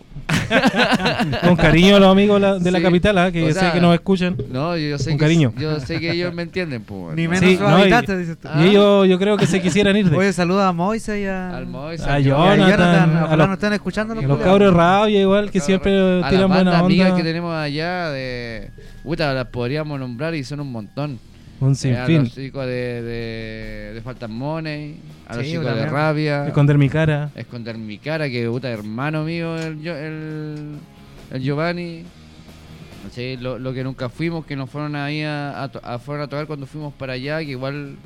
Con 1.42 1.56
cariño 1.56 1.96
a 1.96 2.00
los 2.00 2.10
amigos 2.10 2.40
la- 2.40 2.58
de 2.58 2.70
la 2.70 2.80
capital, 2.80 3.18
¿ah? 3.18 3.30
que 3.32 3.42
O 3.44 3.52
sé 3.52 3.70
que 3.72 3.80
nos 3.80 3.94
escuchan. 3.94 4.36
No, 4.50 4.76
yo 4.76 4.98
sé 4.98 5.10
Con 5.10 5.18
que, 5.18 5.24
cariño. 5.24 5.52
Yo 5.58 5.80
sé 5.80 5.98
que 6.00 6.12
ellos 6.12 6.32
me 6.32 6.42
entienden, 6.42 6.82
pues. 6.82 7.00
weón. 7.00 7.16
Ni 7.16 7.24
No. 7.24 7.30
menos 7.30 7.44
Sí, 7.44 7.56
los 7.58 7.70
no, 7.70 7.78
y- 7.78 7.82
habitantes, 7.82 8.18
dices 8.18 8.38
tú. 8.38 8.48
Ah. 8.50 8.62
Y 8.64 8.68
ellos 8.70 9.08
yo 9.08 9.18
creo 9.18 9.36
que 9.36 9.46
se 9.46 9.60
quisieran 9.60 9.96
ir 9.96 10.08
de. 10.08 10.16
Oye, 10.16 10.32
saluda 10.32 10.68
a 10.68 10.72
Moisés 10.72 11.20
y 11.20 11.26
a, 11.26 11.56
Al 11.56 11.66
Jonathan, 12.24 13.16
a 13.16 13.24
Ojalá 13.24 13.36
los- 13.36 13.48
no 13.48 13.54
estén 13.54 13.72
escuchando 13.72 14.14
los 14.14 14.24
los 14.24 14.38
cabros 14.38 14.72
rabia 14.74 15.20
igual 15.20 15.50
que 15.50 15.60
siempre 15.60 15.90
tiran 16.30 16.48
buena 16.48 16.70
bandas 16.70 16.80
amigas 16.82 17.10
onda. 17.10 17.16
que 17.18 17.24
tenemos 17.24 17.54
allá 17.54 18.10
de 18.10 18.70
puta 19.02 19.32
las 19.32 19.46
podríamos 19.46 19.98
nombrar 19.98 20.34
y 20.34 20.44
son 20.44 20.60
un 20.60 20.70
montón 20.72 21.18
Un 21.60 21.70
Eh, 21.70 21.72
a 21.72 21.74
sinfín. 21.74 22.18
los 22.24 22.34
chicos 22.34 22.66
de, 22.66 23.02
de, 23.02 23.90
de 23.94 24.00
Faltan 24.02 24.32
Money 24.32 24.96
a 25.26 25.34
los 25.36 25.44
Sí, 25.44 25.50
chicos 25.52 25.66
también. 25.66 25.86
de 25.86 25.92
Rabia 25.92 26.46
Esconder 26.46 26.78
mi 26.78 26.88
cara. 26.88 27.30
esconder 27.34 27.76
mi 27.78 27.98
cara 27.98 28.28
que 28.30 28.46
puta 28.48 28.70
hermano 28.70 29.24
mío 29.24 29.56
el, 29.56 29.84
el, 29.86 30.76
el 31.32 31.42
Giovanni 31.42 32.04
Sí, 33.10 33.36
lo, 33.40 33.58
lo 33.58 33.72
que 33.72 33.82
nunca 33.82 34.08
fuimos 34.08 34.44
que 34.44 34.54
nos 34.54 34.68
fueron 34.70 34.94
ahí 34.94 35.22
a, 35.22 35.62
a 35.62 35.68
to- 35.68 35.80
a- 35.82 35.98
fueron 35.98 36.24
a 36.24 36.28
tocar 36.28 36.46
cuando 36.46 36.66
fuimos 36.66 36.92
para 36.94 37.14
allá 37.14 37.38
que 37.40 37.52
igual 37.52 37.96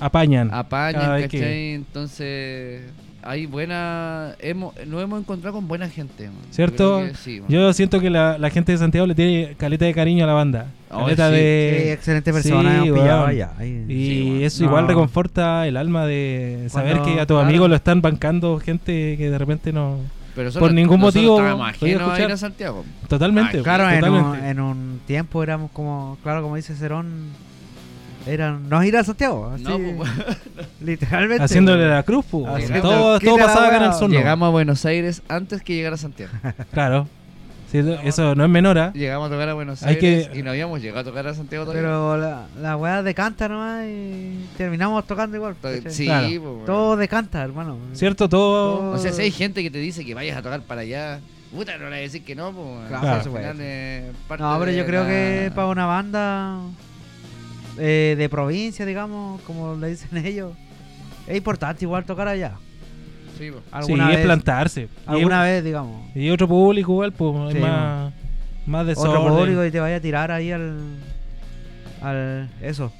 Apañan. 0.00 0.50
Apañan 0.52 1.02
¿cachai? 1.22 1.28
que- 1.28 1.74
entonces 1.74 2.82
hay 3.24 3.46
buena 3.46 4.34
hemos, 4.40 4.74
nos 4.86 5.02
hemos 5.02 5.20
encontrado 5.20 5.54
con 5.56 5.66
buena 5.68 5.88
gente 5.88 6.26
man. 6.26 6.36
¿Cierto? 6.50 7.00
que 7.00 7.14
sí. 7.14 7.40
Yo 7.48 7.72
siento 7.72 8.00
que 8.00 8.10
la, 8.10 8.38
la 8.38 8.50
gente 8.50 8.72
de 8.72 8.78
Santiago 8.78 9.06
le 9.06 9.14
tiene 9.14 9.54
caleta 9.56 9.84
de 9.84 9.94
cariño 9.94 10.24
a 10.24 10.26
la 10.26 10.34
banda. 10.34 10.66
Oh, 10.90 11.00
Caleta 11.00 11.28
sí. 11.30 11.34
Sí, 11.36 11.40
de. 11.42 11.92
excelente 11.92 12.32
persona, 12.32 12.82
pillado 12.82 13.26
allá. 13.26 13.50
Ahí. 13.58 13.84
Y 13.88 14.42
eso 14.44 14.62
igual 14.64 14.86
reconforta 14.86 15.66
el 15.66 15.76
alma 15.76 16.06
de 16.06 16.66
saber 16.70 16.98
Cuando- 16.98 17.14
que 17.14 17.20
a 17.20 17.26
tus 17.26 17.34
claro. 17.34 17.48
amigos 17.48 17.68
lo 17.68 17.76
están 17.76 18.00
bancando 18.00 18.58
gente 18.60 19.16
que 19.16 19.30
de 19.30 19.38
repente 19.38 19.72
no. 19.72 19.98
Pero 20.36 20.50
por 20.52 20.72
ningún 20.72 20.98
motivo 21.00 21.38
a 21.40 21.72
ir 21.82 21.96
escuchar. 21.96 22.32
a 22.32 22.36
Santiago. 22.36 22.84
Totalmente. 23.08 23.58
Ah, 23.60 23.62
Claro, 23.62 23.88
en 23.90 24.04
un, 24.12 24.34
en 24.44 24.60
un 24.60 25.00
tiempo 25.06 25.42
éramos 25.42 25.70
como, 25.70 26.18
claro, 26.24 26.42
como 26.42 26.56
dice 26.56 26.74
Cerón, 26.74 27.28
eran 28.26 28.68
no 28.68 28.82
ir 28.84 28.96
a 28.96 29.04
Santiago, 29.04 29.50
así, 29.54 29.62
No, 29.64 29.78
pues, 29.96 30.10
literalmente. 30.80 31.44
Haciéndole 31.44 31.88
la 31.88 32.02
cruz, 32.02 32.24
pues. 32.30 32.70
Todo, 32.80 33.18
todo 33.20 33.36
pasaba 33.38 33.66
acá 33.68 33.76
en 33.78 33.82
el 33.84 33.92
sur. 33.94 34.08
¿no? 34.10 34.16
Llegamos 34.16 34.46
a 34.46 34.50
Buenos 34.50 34.84
Aires 34.84 35.22
antes 35.28 35.62
que 35.62 35.74
llegar 35.74 35.92
a 35.94 35.96
Santiago. 35.96 36.32
Claro. 36.72 37.08
Sí, 37.70 37.80
eso 38.04 38.36
no 38.36 38.44
es 38.44 38.50
menor, 38.50 38.78
¿ah? 38.78 38.92
Llegamos 38.94 39.26
a 39.26 39.32
tocar 39.32 39.48
a 39.48 39.54
Buenos 39.54 39.82
Hay 39.82 39.96
Aires 39.96 40.28
que- 40.28 40.38
y 40.38 40.42
no 40.44 40.50
habíamos 40.50 40.80
llegado 40.80 41.00
a 41.00 41.04
tocar 41.04 41.26
a 41.26 41.34
Santiago 41.34 41.64
todavía. 41.64 41.82
Pero 41.82 42.16
la, 42.16 42.46
la 42.62 42.76
weá 42.76 43.02
decanta 43.02 43.48
nomás 43.48 43.84
y 43.88 44.44
terminamos 44.56 45.04
tocando 45.08 45.36
igual. 45.36 45.56
Sí, 45.88 46.04
Claro. 46.04 46.26
pues, 46.28 46.38
bueno. 46.40 46.64
Todo 46.66 46.96
decanta, 46.96 47.42
hermano. 47.42 47.76
¿Cierto? 47.94 48.28
Todo. 48.28 48.92
O 48.92 48.98
sea, 48.98 49.12
si 49.12 49.22
hay 49.22 49.32
gente 49.32 49.60
que 49.64 49.72
te 49.72 49.78
dice 49.78 50.04
que 50.04 50.14
vayas 50.14 50.36
a 50.36 50.42
tocar 50.42 50.60
para 50.62 50.82
allá, 50.82 51.18
puta, 51.52 51.72
no 51.72 51.84
le 51.84 51.90
voy 51.90 51.98
a 51.98 52.00
decir 52.02 52.22
que 52.24 52.36
no, 52.36 52.52
pues. 52.52 52.86
Claro, 52.86 53.02
Claro. 53.02 53.22
Final 53.24 54.12
parte 54.28 54.44
No, 54.44 54.56
pero 54.60 54.70
yo 54.70 54.86
creo 54.86 55.02
la- 55.02 55.08
que 55.08 55.52
para 55.52 55.66
una 55.66 55.86
banda 55.86 56.58
eh, 57.78 58.14
de 58.18 58.28
provincia, 58.28 58.84
digamos, 58.86 59.40
como 59.42 59.74
le 59.76 59.88
dicen 59.88 60.16
ellos, 60.26 60.52
es 61.26 61.36
importante 61.36 61.84
igual 61.84 62.04
tocar 62.04 62.28
allá. 62.28 62.52
Sí, 63.38 63.50
pues. 63.50 63.62
Sí, 63.64 63.70
Alguna 63.72 64.10
es 64.10 64.16
vez, 64.16 64.24
plantarse. 64.26 64.88
alguna 65.06 65.48
y, 65.48 65.52
vez, 65.52 65.64
digamos. 65.64 66.16
y 66.16 66.30
otro 66.30 66.46
público 66.46 66.92
igual, 66.92 67.12
pues, 67.12 67.52
Sí, 67.52 67.58
es 67.58 67.62
más, 67.62 68.12
más 68.66 68.80
Otro 68.96 69.10
desorden. 69.12 69.34
público 69.36 69.64
y 69.64 69.70
te 69.70 69.80
vaya 69.80 69.96
a 69.96 70.00
tirar 70.00 70.30
ahí 70.30 70.52
al. 70.52 70.78
al. 72.02 72.48
eso. 72.62 72.92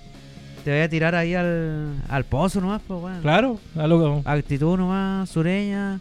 Te 0.65 0.71
vaya 0.71 0.85
a 0.85 0.89
tirar 0.89 1.15
ahí 1.15 1.35
al. 1.35 2.03
al 2.09 2.25
pozo 2.25 2.61
nomás, 2.61 2.81
pues, 2.87 3.01
bueno. 3.01 3.21
Claro, 3.21 3.61
a 3.77 3.87
lo 3.87 4.23
que- 4.23 4.29
Actitud 4.29 4.77
nomás, 4.79 5.29
sureña. 5.31 6.01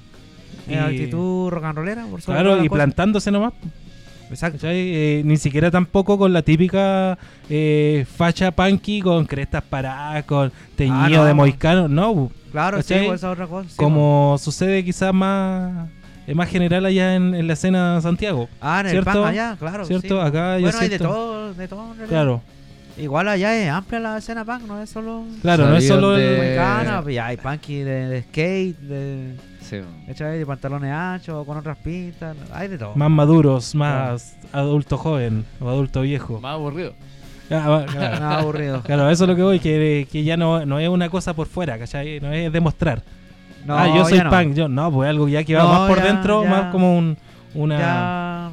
eh, 0.67 0.73
Y- 0.73 0.75
actitud 0.75 1.49
rock 1.49 1.63
and 1.65 1.77
rollera, 1.77 2.05
por 2.05 2.21
Claro, 2.21 2.51
y 2.51 2.59
las 2.61 2.67
cosas. 2.69 2.71
plantándose 2.71 3.31
nomás. 3.31 3.53
Exacto. 4.33 4.59
Eh, 4.69 5.21
ni 5.25 5.37
siquiera 5.37 5.69
tampoco 5.71 6.17
con 6.17 6.33
la 6.33 6.41
típica 6.41 7.17
eh, 7.49 8.05
facha 8.15 8.51
punky 8.51 9.01
con 9.01 9.25
crestas 9.25 9.63
paradas, 9.63 10.23
con 10.25 10.51
teñido 10.75 10.97
Ah, 10.99 11.09
no. 11.09 11.25
de 11.25 11.33
moicano. 11.33 11.87
No. 11.87 12.31
Claro, 12.51 12.81
sí, 12.81 12.93
¿Cachai? 12.93 13.07
pues, 13.07 13.19
esa 13.19 13.27
es 13.27 13.33
otra 13.33 13.47
cosa. 13.47 13.69
sí, 13.69 13.75
como 13.77 14.37
sucede 14.39 14.83
quizás 14.85 15.13
más, 15.13 15.87
es 16.27 16.35
más 16.35 16.49
general 16.49 16.85
allá 16.85 17.15
en, 17.15 17.33
en 17.33 17.47
la 17.47 17.53
escena 17.53 17.95
de 17.95 18.01
Santiago. 18.01 18.47
Ah, 18.61 18.81
en 18.81 18.85
el 18.87 18.91
¿cierto? 18.91 19.11
pan 19.11 19.23
allá, 19.25 19.55
claro. 19.59 19.85
¿Cierto? 19.85 20.21
sí. 20.21 20.27
Acá 20.27 20.57
yo 20.59 20.63
Bueno, 20.65 20.79
hay 20.79 20.89
de 20.89 20.99
todo, 20.99 21.53
de 21.53 21.67
todo. 21.67 21.81
en 21.91 21.97
realidad. 21.97 22.07
Claro, 22.09 22.41
Igual 22.95 23.27
allá 23.27 23.55
es 23.59 23.71
amplia 23.71 23.99
la 23.99 24.17
escena 24.19 24.45
punk, 24.45 24.67
no 24.67 24.79
es 24.79 24.87
solo. 24.87 25.23
claro, 25.41 25.67
no 25.67 25.75
es 25.77 25.87
solo 25.87 26.15
el- 26.15 26.21
de- 26.21 26.37
Mexicana, 26.41 27.01
pues, 27.01 27.15
ya 27.15 27.25
hay 27.25 27.37
punky 27.37 27.77
de, 27.79 28.07
de 28.07 28.21
skate, 28.21 28.77
de, 28.81 29.35
Sí, 29.63 29.77
pues. 29.79 30.07
¿cachai? 30.07 30.39
de 30.39 30.45
pantalones 30.45 30.91
anchos, 30.91 31.45
con 31.45 31.57
otras 31.57 31.77
pintas, 31.77 32.35
hay 32.53 32.67
de 32.67 32.77
todo. 32.77 32.93
más 32.95 33.09
maduros, 33.09 33.73
más 33.75 34.35
adulto 34.51 34.97
joven 34.97 35.45
o 35.59 35.69
adulto 35.69 36.01
viejo. 36.01 36.39
Más 36.41 36.53
aburrido. 36.55 36.93
Ah, 37.49 37.85
claro. 37.91 38.19
Nada 38.19 38.39
aburrido. 38.39 38.81
Claro, 38.83 39.09
eso 39.09 39.23
es 39.23 39.29
lo 39.29 39.35
que 39.35 39.41
voy, 39.43 39.59
que, 39.59 40.07
que 40.11 40.23
ya 40.23 40.37
no, 40.37 40.65
no 40.65 40.79
es 40.79 40.89
una 40.89 41.09
cosa 41.09 41.33
por 41.33 41.47
fuera, 41.47 41.77
¿cachai? 41.79 42.19
No 42.19 42.31
es 42.31 42.51
demostrar. 42.51 43.01
No, 43.65 43.77
ah, 43.77 43.87
yo 43.95 44.05
soy 44.05 44.19
no. 44.19 44.29
punk, 44.29 44.53
yo 44.55 44.67
no, 44.67 44.91
pues 44.91 45.09
algo 45.09 45.27
ya 45.29 45.43
que 45.43 45.55
va 45.55 45.63
No, 45.63 45.69
más 45.69 45.89
por 45.89 45.97
ya- 45.99 46.03
dentro, 46.05 46.43
ya- 46.43 46.49
más 46.49 46.71
como 46.71 46.97
un, 46.97 47.17
una... 47.55 47.79
Ya, 47.79 48.49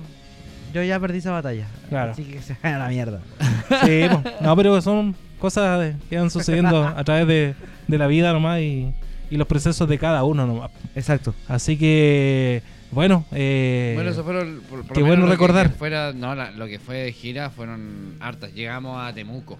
yo 0.72 0.82
ya 0.84 1.00
perdí 1.00 1.18
esa 1.18 1.32
batalla. 1.32 1.66
Claro. 1.88 2.12
Así 2.12 2.22
que 2.24 2.40
se 2.42 2.56
a 2.62 2.78
la 2.78 2.88
mierda. 2.88 3.20
Sí, 3.84 4.02
po. 4.10 4.22
no, 4.40 4.56
pero 4.56 4.80
son 4.82 5.14
cosas 5.40 5.94
que 6.08 6.18
van 6.18 6.30
sucediendo 6.30 6.86
a 6.86 7.02
través 7.04 7.26
de, 7.26 7.54
de 7.88 7.98
la 7.98 8.06
vida 8.08 8.32
nomás 8.32 8.60
y, 8.60 8.92
y 9.30 9.36
los 9.36 9.46
procesos 9.46 9.88
de 9.88 9.98
cada 9.98 10.24
uno 10.24 10.46
nomás. 10.46 10.70
Exacto. 10.94 11.34
Así 11.48 11.76
que, 11.78 12.62
bueno, 12.90 13.24
eh, 13.32 13.92
Bueno, 13.94 14.10
eso 14.10 14.24
fueron. 14.24 14.60
Por, 14.68 14.82
por 14.84 14.92
qué 14.94 15.00
lo 15.00 15.06
bueno 15.06 15.22
menos 15.22 15.24
lo 15.24 15.26
que- 15.26 15.30
recordar. 15.46 15.70
que 15.70 15.78
fuera, 15.78 16.12
no, 16.12 16.34
la- 16.34 16.50
lo 16.50 16.66
que 16.66 16.78
fue 16.78 16.96
de 16.98 17.12
gira 17.12 17.50
fueron 17.50 18.16
hartas. 18.20 18.52
Llegamos 18.52 18.98
a 19.00 19.12
Temuco. 19.14 19.58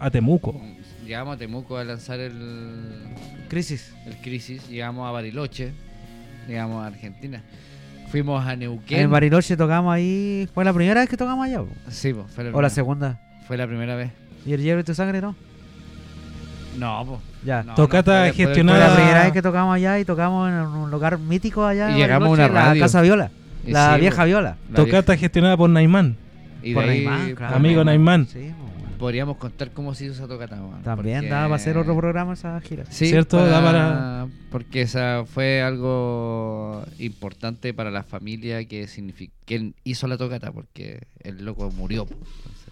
a 0.00 0.10
Temuco. 0.10 0.60
Llegamos 1.06 1.36
a 1.36 1.38
Temuco 1.38 1.76
a 1.78 1.84
lanzar 1.84 2.18
el, 2.20 2.34
Crisis. 3.48 3.94
el 4.06 4.16
Crisis. 4.18 4.68
Llegamos 4.68 5.08
a 5.08 5.12
Bariloche. 5.12 5.72
Llegamos 6.48 6.82
a 6.82 6.88
Argentina. 6.88 7.42
Fuimos 8.10 8.44
a 8.44 8.54
Neuquén. 8.56 9.00
En 9.00 9.10
Bariloche 9.10 9.56
tocamos 9.56 9.92
ahí. 9.94 10.48
¿Fue 10.54 10.64
la 10.64 10.72
primera 10.72 11.00
vez 11.00 11.08
que 11.08 11.16
tocamos 11.16 11.44
allá? 11.46 11.58
po? 11.60 11.68
Sí, 11.90 12.12
pues, 12.12 12.26
fue 12.32 12.44
la, 12.44 12.50
¿O 12.50 12.52
la 12.52 12.56
primera- 12.58 12.70
segunda? 12.70 13.20
fue 13.46 13.56
la 13.56 13.66
primera 13.66 13.94
vez. 13.96 14.10
¿Y 14.44 14.52
el 14.52 14.62
hielo 14.62 14.80
y 14.80 14.84
tu 14.84 14.94
sangre 14.94 15.20
no? 15.20 15.34
No, 16.78 17.04
pues. 17.06 17.20
Ya. 17.46 17.62
No, 17.62 17.74
Tocata 17.74 18.26
no, 18.26 18.34
Fue 18.34 18.44
gestionada- 18.44 18.88
la 18.88 18.94
primera 18.94 19.22
vez 19.24 19.32
que 19.32 19.40
tocamos 19.42 19.74
allá 19.74 19.98
y 20.00 20.04
tocamos 20.04 20.48
en 20.50 20.54
un 20.56 20.90
lugar 20.90 21.18
mítico 21.18 21.64
allá. 21.64 21.90
Y 21.92 21.94
llegamos 22.00 22.28
a 22.28 22.32
una 22.32 22.48
La 22.48 22.64
radio. 22.66 22.82
Casa 22.82 23.00
Viola. 23.00 23.30
Y 23.64 23.70
La 23.70 23.94
sí, 23.94 24.00
vieja 24.00 24.22
po. 24.22 24.26
Viola. 24.26 24.56
La 24.70 24.76
Tocata 24.76 25.16
gestionada 25.16 25.56
por 25.56 25.70
Naimán. 25.70 26.16
Y 26.62 26.74
Por 26.74 26.84
Naimán, 26.86 27.34
claro. 27.34 27.56
Amigo 27.56 27.84
Naimán. 27.84 28.26
Sí, 28.26 28.38
bueno. 28.40 28.66
podríamos 28.98 29.36
contar 29.36 29.70
cómo 29.72 29.94
se 29.94 30.06
hizo 30.06 30.14
esa 30.14 30.26
tocata. 30.26 30.56
También 30.82 31.18
porque- 31.18 31.28
daba 31.28 31.44
para 31.44 31.54
hacer 31.56 31.76
otro 31.78 31.96
programa 31.96 32.32
esa 32.32 32.60
gira. 32.62 32.84
Sí, 32.90 33.06
¿Cierto? 33.08 33.38
para- 33.38 34.26
Porque 34.50 34.82
esa 34.82 35.24
fue 35.26 35.62
algo 35.62 36.82
importante 36.98 37.74
para 37.74 37.90
la 37.90 38.02
familia 38.02 38.64
que 38.64 38.86
significa 38.88 39.34
que 39.44 39.72
hizo 39.84 40.06
la 40.08 40.16
tocata, 40.16 40.50
porque 40.50 41.06
el 41.22 41.44
loco 41.44 41.70
murió. 41.76 42.02
Entonces, 42.04 42.65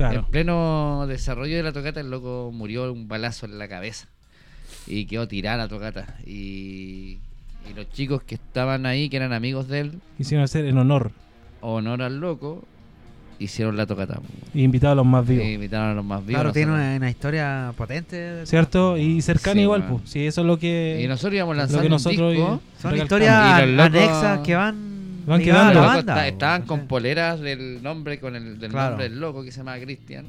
Claro. 0.00 0.20
En 0.20 0.24
pleno 0.24 1.04
desarrollo 1.06 1.56
de 1.58 1.62
la 1.62 1.72
tocata, 1.72 2.00
el 2.00 2.10
loco 2.10 2.50
murió 2.54 2.90
un 2.90 3.06
balazo 3.06 3.44
en 3.44 3.58
la 3.58 3.68
cabeza 3.68 4.08
y 4.86 5.04
quedó 5.04 5.28
tirada 5.28 5.58
la 5.58 5.68
tocata. 5.68 6.16
Y, 6.26 7.18
y 7.68 7.74
los 7.76 7.90
chicos 7.90 8.22
que 8.22 8.36
estaban 8.36 8.86
ahí, 8.86 9.10
que 9.10 9.16
eran 9.18 9.34
amigos 9.34 9.68
de 9.68 9.80
él, 9.80 9.92
Quisieron 10.16 10.42
hacer 10.44 10.64
en 10.64 10.78
honor. 10.78 11.10
honor 11.60 12.00
al 12.00 12.18
loco, 12.18 12.64
hicieron 13.38 13.76
la 13.76 13.84
tocata. 13.86 14.20
Y 14.54 14.62
invitados 14.62 14.92
a 14.92 14.96
los 14.96 15.04
más 15.06 15.26
vivos. 15.26 15.44
Y 15.44 15.52
invitaron 15.52 15.90
a 15.90 15.94
los 15.94 16.04
más 16.04 16.24
vivos. 16.24 16.40
Claro, 16.40 16.52
tiene 16.54 16.72
una, 16.72 16.96
una 16.96 17.10
historia 17.10 17.74
potente. 17.76 18.46
¿Cierto? 18.46 18.96
Y 18.96 19.20
cercana 19.20 19.54
Sí, 19.54 19.60
igual, 19.60 19.86
pues. 19.86 20.02
Sí, 20.06 20.26
eso 20.26 20.40
es 20.40 20.46
lo 20.46 20.58
que. 20.58 21.00
Y 21.04 21.08
nosotros 21.08 21.34
íbamos 21.34 21.56
lo 21.56 21.60
lanzando 21.62 21.82
que 21.82 21.88
nosotros 21.90 22.20
un 22.20 22.36
disco. 22.36 22.60
Son 22.80 22.96
historias 22.96 23.34
anexas 23.34 24.38
que 24.40 24.54
van, 24.54 24.89
Van 25.30 25.42
quedando. 25.42 25.80
la 25.80 25.86
banda. 25.86 26.28
estaban 26.28 26.62
con 26.62 26.86
poleras 26.86 27.40
del 27.40 27.82
nombre, 27.82 28.18
con 28.20 28.36
el 28.36 28.58
del 28.58 28.70
Claro. 28.70 28.90
nombre 28.90 29.08
del 29.08 29.20
loco 29.20 29.42
que 29.44 29.50
se 29.52 29.58
llama 29.58 29.78
Cristian. 29.78 30.26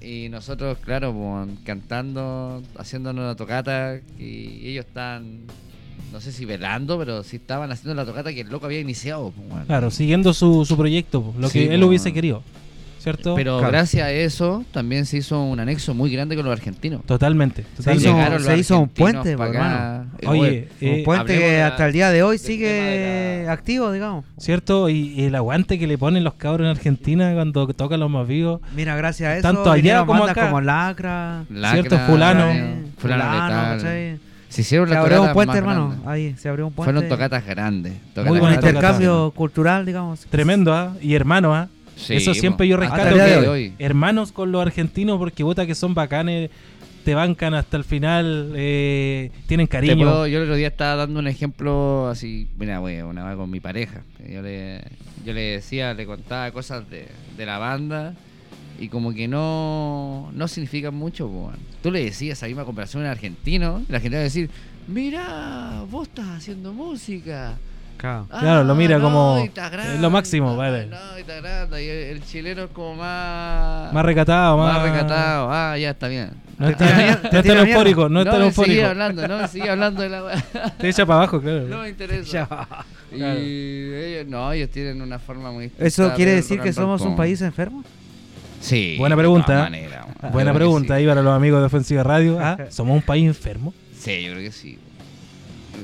Y 0.00 0.28
nosotros, 0.30 0.78
claro, 0.78 1.12
pues, 1.14 1.58
cantando, 1.64 2.62
haciéndonos 2.76 3.24
la 3.24 3.36
tocata. 3.36 3.98
Y 4.18 4.66
ellos 4.68 4.84
estaban, 4.86 5.42
no 6.12 6.20
sé 6.20 6.32
si 6.32 6.44
velando, 6.44 6.98
pero 6.98 7.22
sí 7.22 7.36
estaban 7.36 7.70
haciendo 7.70 7.94
la 7.94 8.04
tocata 8.04 8.32
que 8.32 8.40
el 8.40 8.48
loco 8.48 8.66
había 8.66 8.80
iniciado. 8.80 9.32
Claro, 9.66 9.90
siguiendo 9.92 10.34
su, 10.34 10.64
su 10.64 10.76
proyecto, 10.76 11.32
lo 11.38 11.48
Sí, 11.48 11.60
que 11.68 11.74
él 11.74 11.84
hubiese 11.84 12.12
querido. 12.12 12.42
¿Cierto? 13.02 13.34
Pero 13.34 13.58
Claro. 13.58 13.72
gracias 13.72 14.06
a 14.06 14.12
eso 14.12 14.64
también 14.72 15.06
se 15.06 15.16
hizo 15.16 15.42
un 15.42 15.58
anexo 15.58 15.92
muy 15.92 16.10
grande 16.12 16.36
con 16.36 16.44
los 16.44 16.52
argentinos. 16.52 17.04
Totalmente. 17.04 17.62
Se 17.62 17.68
totalmente. 17.78 18.04
hizo- 18.08 18.14
Llegaron 18.16 18.34
los 18.34 18.44
se 18.44 18.58
hizo 18.58 18.78
un 18.78 18.88
puente, 18.88 19.32
acá. 19.34 20.04
Eh, 20.20 20.26
Oye, 20.28 20.68
Un 20.80 20.88
eh, 20.88 21.02
puente 21.04 21.32
hablemos 21.32 21.44
que 21.50 21.58
la- 21.58 21.66
hasta 21.66 21.86
el 21.86 21.92
día 21.92 22.10
de 22.10 22.22
hoy 22.22 22.38
sigue 22.38 22.68
tema 22.68 22.86
de 22.86 23.42
la- 23.46 23.52
activo, 23.52 23.90
digamos. 23.92 24.24
¿Cierto? 24.38 24.88
Y, 24.88 25.14
y 25.14 25.24
el 25.24 25.34
aguante 25.34 25.78
que 25.80 25.86
le 25.88 25.98
ponen 25.98 26.22
los 26.22 26.34
cabros 26.34 26.64
en 26.64 26.70
Argentina 26.70 27.32
cuando 27.34 27.66
tocan 27.68 27.98
los 28.00 28.08
más 28.10 28.26
vivos. 28.28 28.60
Mira, 28.76 28.94
gracias 28.94 29.28
a 29.28 29.36
eso. 29.38 29.42
Tanto 29.42 29.70
allá 29.70 30.04
como 30.06 30.24
acá. 30.24 30.46
como 30.46 30.60
Lacra. 30.60 31.44
Lacra, 31.50 31.72
Cierto, 31.72 31.98
fulano. 32.06 32.50
eh, 32.50 32.74
fulano 32.98 33.24
letal. 33.24 33.76
¿cachai? 33.78 34.18
Se 34.48 34.60
hicieron 34.60 34.86
Se 34.86 34.94
las 34.94 35.02
abrió 35.02 35.22
un 35.22 35.32
puente, 35.32 35.56
hermano. 35.58 35.96
Ahí 36.06 36.34
se 36.36 36.48
abrió 36.48 36.66
un 36.66 36.72
puente. 36.72 36.92
Fueron 36.92 37.08
tocatas 37.08 37.44
grandes. 37.46 37.94
tocatas 38.14 38.26
Muy 38.28 38.38
Un 38.38 38.46
grandes. 38.50 38.64
intercambio 38.70 39.32
cultural, 39.34 39.86
digamos. 39.86 40.20
Tremendo, 40.26 40.72
¿ah? 40.74 40.94
Y 41.00 41.14
hermano, 41.14 41.54
¿ah? 41.54 41.68
Sí, 42.02 42.14
Eso 42.14 42.34
siempre 42.34 42.66
yo 42.68 42.76
rescato 42.76 43.14
que 43.14 43.72
hermanos 43.78 44.32
con 44.32 44.52
los 44.52 44.60
argentinos 44.62 45.18
porque 45.18 45.44
puta 45.44 45.66
que 45.66 45.74
son 45.74 45.94
bacanes, 45.94 46.50
te 47.04 47.14
bancan 47.14 47.54
hasta 47.54 47.76
el 47.76 47.84
final, 47.84 48.52
eh, 48.54 49.30
tienen 49.46 49.66
cariño. 49.66 49.96
puedo- 49.96 50.26
yo 50.26 50.38
el 50.38 50.44
otro 50.44 50.54
día 50.56 50.68
estaba 50.68 50.94
dando 50.96 51.18
un 51.20 51.26
ejemplo 51.26 52.08
así, 52.08 52.48
mira, 52.58 52.78
güey, 52.78 53.02
una 53.02 53.24
vez 53.26 53.36
con 53.36 53.50
mi 53.50 53.58
pareja. 53.60 54.02
Yo 54.28 54.40
le, 54.42 54.82
yo 55.24 55.32
le 55.32 55.40
decía, 55.42 55.94
le 55.94 56.06
contaba 56.06 56.50
cosas 56.52 56.88
de, 56.90 57.06
de 57.36 57.46
la 57.46 57.58
banda 57.58 58.14
y 58.80 58.88
como 58.88 59.12
que 59.12 59.26
no, 59.28 60.30
no 60.34 60.46
significan 60.48 60.94
mucho. 60.94 61.26
po. 61.28 61.50
Tú 61.82 61.90
le 61.90 62.04
decías 62.04 62.38
esa 62.38 62.46
misma 62.46 62.64
comparación 62.64 63.02
en 63.04 63.10
argentino 63.10 63.82
y 63.88 63.92
la 63.92 63.98
gente 64.00 64.16
va 64.16 64.20
a 64.20 64.24
decir, 64.24 64.48
mira, 64.86 65.84
vos 65.90 66.06
estás 66.08 66.28
haciendo 66.28 66.72
música. 66.72 67.58
Claro. 68.02 68.26
Claro, 68.28 68.64
lo 68.64 68.74
mira 68.74 68.98
como- 68.98 69.38
está 69.44 69.68
es 69.94 70.00
lo 70.00 70.10
máximo, 70.10 70.50
ah, 70.50 70.56
vale. 70.56 70.86
No, 70.86 71.16
está 71.16 71.40
grande. 71.40 71.84
Y 71.84 71.88
el, 71.88 71.96
el 72.16 72.24
chileno 72.24 72.64
es 72.64 72.70
como 72.72 72.96
más... 72.96 73.92
Más 73.92 74.04
recatado, 74.04 74.58
más, 74.58 74.74
más 74.74 74.82
recatado. 74.82 75.48
Ah, 75.52 75.78
ya 75.78 75.90
está 75.90 76.08
bien. 76.08 76.30
No 76.58 76.68
está, 76.70 76.84
no 76.84 76.90
te 77.30 77.36
es 77.38 77.42
tira 77.42 77.42
tan 77.42 77.44
mierda. 77.64 77.70
eufórico, 77.70 78.08
no 78.08 78.20
es 78.20 78.26
tan 78.26 78.38
me 78.40 78.46
eufórico. 78.46 78.72
sigue 78.74 78.84
hablando, 78.84 79.28
no 79.28 79.38
me 79.38 79.46
sigue 79.48 79.70
hablando 79.70 80.02
de 80.02 80.08
la. 80.08 80.42
Te 80.78 80.88
echa 80.88 81.06
para 81.06 81.18
abajo, 81.20 81.40
claro. 81.40 81.60
No 81.68 81.78
me 81.82 81.88
interesa. 81.90 82.24
Ya. 82.32 82.68
Y 83.12 83.18
Claro. 83.18 83.38
ellos, 83.40 84.26
no, 84.26 84.52
ellos 84.52 84.70
tienen 84.70 85.00
una 85.00 85.18
forma 85.18 85.52
muy 85.52 85.64
distinta 85.64 85.86
¿Eso 85.86 86.12
quiere 86.14 86.32
decir 86.32 86.60
que 86.60 86.72
somos 86.72 87.02
un 87.02 87.14
país 87.14 87.40
enfermo? 87.40 87.84
Sí. 88.60 88.96
Buena 88.98 89.16
pregunta, 89.16 89.68
¿eh? 89.72 89.88
Buena 90.32 90.52
pregunta 90.52 90.94
sí. 90.94 91.00
ahí 91.02 91.06
para 91.06 91.22
los 91.22 91.34
amigos 91.36 91.60
de 91.60 91.66
Ofensiva 91.66 92.02
Radio. 92.02 92.38
¿Ah? 92.40 92.56
¿Somos 92.70 92.96
un 92.96 93.02
país 93.02 93.26
enfermo? 93.26 93.72
Sí, 93.98 94.22
yo 94.24 94.32
creo 94.32 94.42
que 94.44 94.52
sí. 94.52 94.78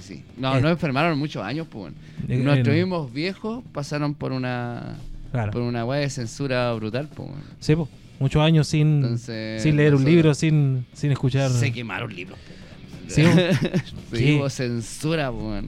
Que 0.01 0.15
sí. 0.15 0.25
No, 0.37 0.57
Eh. 0.57 0.61
no 0.61 0.69
enfermaron 0.69 1.19
muchos 1.19 1.43
años, 1.43 1.67
pues. 1.71 1.93
Nuestros 2.27 2.75
eh, 2.77 2.79
mismos 2.81 3.13
viejos 3.13 3.63
pasaron 3.73 4.15
por 4.15 4.33
una 4.33 4.97
Claro. 5.33 5.53
por 5.53 5.63
una 5.63 5.85
weá 5.85 6.01
de 6.01 6.11
censura 6.11 6.73
brutal, 6.75 7.09
pues. 7.15 7.29
Sí, 7.61 7.75
po. 7.77 7.89
muchos 8.19 8.43
años 8.43 8.67
sin, 8.69 8.97
Entonces, 9.03 9.63
sin 9.63 9.77
leer 9.77 9.95
un 9.95 10.05
libro, 10.05 10.35
sin, 10.35 10.87
sin 10.93 11.11
escuchar. 11.13 11.51
Se 11.51 11.73
quemaron 11.73 12.15
libros. 12.15 12.39
Sí, 13.09 13.23
Sí, 14.13 14.37
hubo 14.37 14.51
censura, 14.51 15.33
pues. 15.33 15.65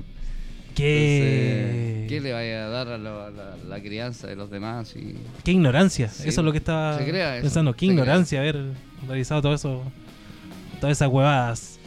¿Qué? 0.75 2.07
¿Qué 2.09 2.21
le 2.21 2.33
vaya 2.33 2.67
a 2.67 2.69
dar 2.69 2.89
a, 2.89 2.99
la, 2.99 3.31
la 3.69 3.81
crianza 3.81 4.27
de 4.27 4.37
los 4.37 4.51
demás? 4.51 4.95
Y... 4.97 5.15
Qué 5.45 5.53
ignorancia. 5.53 6.09
Sí, 6.09 6.29
eso 6.29 6.41
es 6.41 6.45
lo 6.45 6.53
que 6.53 6.59
estaba 6.59 6.99
pensando. 6.99 7.73
Qué 7.75 7.87
se 7.87 7.93
crea 7.93 7.93
ignorancia 8.03 8.41
haber 8.41 8.73
realizado 9.07 9.43
todo 9.43 9.55
eso. 9.55 9.83
Todas 10.81 10.97
esas 10.97 11.09
huevadas. 11.09 11.79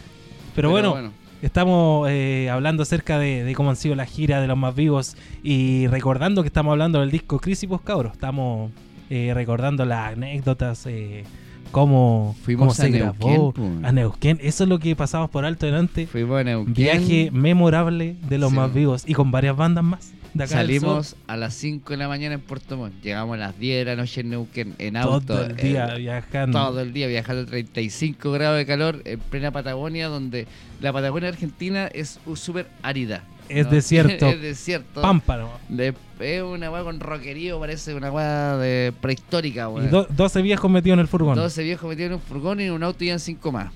Pero, 0.56 0.70
bueno, 0.70 1.12
estamos 1.46 2.08
eh, 2.10 2.50
hablando 2.50 2.84
acerca 2.84 3.20
de, 3.20 3.44
de 3.44 3.56
cómo 3.56 3.70
han 3.70 3.76
sido 3.76 3.96
las 3.96 4.10
giras 4.10 4.42
de 4.42 4.48
los 4.48 4.58
más 4.58 4.76
vivos 4.76 5.16
y 5.44 5.88
recordando 5.88 6.42
que 6.44 6.48
estamos 6.48 6.72
hablando 6.72 7.00
del 7.02 7.12
disco 7.12 7.40
Crisis, 7.40 7.70
cabros. 7.84 8.14
Estamos 8.14 8.72
eh, 9.10 9.32
recordando 9.34 9.86
las 9.86 10.14
anécdotas, 10.14 10.86
eh, 10.88 11.24
cómo, 11.72 12.36
Fuimos 12.44 12.62
cómo 12.62 12.74
se 12.74 12.86
a 12.86 12.90
grabó. 12.90 13.30
Neuquén. 13.30 13.86
A 13.86 13.92
Neuquén. 13.92 14.40
Eso 14.42 14.64
es 14.64 14.70
lo 14.70 14.80
que 14.80 14.96
pasamos 14.96 15.30
por 15.30 15.46
alto 15.46 15.66
delante. 15.66 16.08
Fuimos 16.08 16.40
a 16.40 16.44
Neuquén. 16.44 16.74
Viaje 16.74 17.30
memorable 17.32 18.16
de 18.28 18.38
los 18.38 18.50
Sí. 18.52 18.56
más 18.56 18.74
vivos 18.74 19.04
y 19.08 19.14
con 19.14 19.32
varias 19.32 19.56
bandas 19.56 19.84
más. 19.84 20.14
De 20.38 20.44
acá 20.46 20.58
del 20.58 20.68
Salimos 20.68 21.16
a 21.28 21.38
las 21.38 21.54
5 21.54 21.92
de 21.94 21.98
la 21.98 22.08
mañana 22.08 22.36
en 22.36 22.42
Puerto 22.42 22.76
Montt. 22.78 22.94
Llegamos 23.04 23.36
a 23.36 23.38
las 23.38 23.60
10 23.60 23.86
de 23.86 23.86
la 23.86 23.96
noche 23.96 24.22
en 24.22 24.30
Neuquén, 24.32 24.74
en 24.80 24.98
auto. 24.98 25.22
todo 25.28 25.46
el 25.46 25.56
día 25.56 25.96
eh, 25.96 26.00
viajando. 26.00 26.60
todo 26.60 26.82
el 26.82 26.92
día 26.94 27.08
viajando 27.08 27.44
a 27.44 27.46
35 27.46 28.32
grados 28.32 28.58
de 28.58 28.66
calor 28.66 29.02
en 29.06 29.20
plena 29.20 29.52
Patagonia, 29.52 30.08
donde 30.08 30.48
la 30.82 30.92
Patagonia 30.92 31.30
Argentina 31.30 31.88
es 31.88 32.20
u- 32.26 32.36
súper 32.36 32.68
árida. 32.82 33.24
Es 33.50 33.70
desierto. 33.70 34.26
es 34.30 34.42
desierto. 34.42 35.02
Pámpano. 35.02 35.50
De- 35.70 35.94
es 36.20 36.42
una 36.42 36.72
weá 36.72 36.84
con 36.84 37.00
roquerío, 37.02 37.60
parece 37.60 37.94
una 37.94 38.10
weá 38.10 38.56
de 38.58 38.94
prehistórica, 39.02 39.64
Y 39.64 39.74
weón. 39.74 39.92
do- 39.92 40.08
12 40.10 40.42
viejos 40.42 40.72
metidos 40.72 40.96
en 40.96 41.00
el 41.02 41.08
furgón. 41.08 41.36
12 41.36 41.62
viejos 41.64 41.90
metidos 41.90 42.08
en 42.08 42.14
un 42.16 42.22
furgón 42.22 42.60
y 42.62 42.64
en 42.64 42.72
un 42.72 42.82
auto 42.84 43.04
iban 43.04 43.20
5 43.20 43.52
más. 43.52 43.72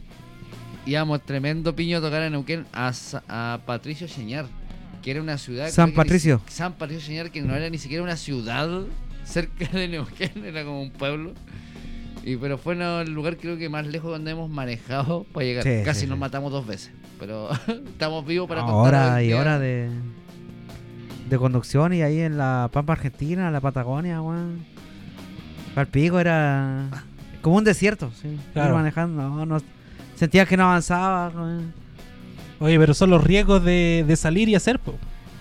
Íbamos 0.85 1.21
tremendo 1.23 1.75
piño 1.75 1.97
a 1.97 2.01
tocar 2.01 2.23
en 2.23 2.31
Neuquén 2.31 2.65
a, 2.71 2.93
a 3.27 3.59
Patricio 3.65 4.07
Señar, 4.07 4.45
que 5.07 5.11
era 5.11 5.21
una 5.21 5.37
ciudad. 5.37 5.69
San 5.69 5.91
ni 5.91 5.95
Patricio. 5.95 6.41
San 6.49 6.73
Patricio 6.73 7.01
Señar, 7.05 7.31
que 7.31 7.41
no 7.41 7.55
era 7.55 7.69
ni 7.69 7.77
siquiera 7.77 8.03
una 8.03 8.17
ciudad 8.17 8.67
cerca 9.23 9.65
de 9.69 9.87
Neuquén, 9.87 10.43
era 10.43 10.65
como 10.65 10.81
un 10.81 10.91
pueblo. 10.91 11.31
Y, 12.25 12.35
pero 12.35 12.57
fue 12.57 12.75
no, 12.75 12.99
el 12.99 13.13
lugar 13.13 13.37
creo 13.37 13.57
que 13.57 13.69
más 13.69 13.87
lejos 13.87 14.11
donde 14.11 14.31
hemos 14.31 14.49
manejado 14.49 15.23
para 15.31 15.45
llegar. 15.45 15.63
Sí, 15.63 15.69
Casi 15.85 16.01
sí, 16.01 16.07
nos 16.07 16.17
sí. 16.17 16.19
matamos 16.19 16.51
dos 16.51 16.67
veces. 16.67 16.91
Pero 17.21 17.49
estamos 17.87 18.25
vivos 18.25 18.49
para 18.49 18.63
contar 18.65 18.75
Hora 18.85 19.15
hoy 19.15 19.29
y 19.29 19.33
hora 19.33 19.57
de, 19.59 19.89
de 21.29 21.37
conducción 21.37 21.93
y 21.93 22.01
ahí 22.01 22.19
en 22.19 22.37
la 22.37 22.69
Pampa 22.73 22.91
Argentina, 22.91 23.49
la 23.49 23.61
Patagonia, 23.61 24.21
weón. 24.21 24.65
Palpico 25.73 26.19
era 26.19 26.89
como 27.41 27.55
un 27.55 27.63
desierto, 27.63 28.11
sí. 28.21 28.37
Claro. 28.51 28.75
manejando, 28.75 29.21
no, 29.21 29.45
no- 29.45 29.61
sentía 30.15 30.45
que 30.45 30.57
no 30.57 30.65
avanzaba, 30.65 31.29
weón. 31.29 31.86
Oye, 32.59 32.79
pero 32.79 32.93
son 32.93 33.09
los 33.09 33.23
riesgos 33.23 33.63
de, 33.63 34.03
de 34.07 34.15
salir 34.15 34.49
y 34.49 34.55
hacer, 34.55 34.79
po. 34.79 34.95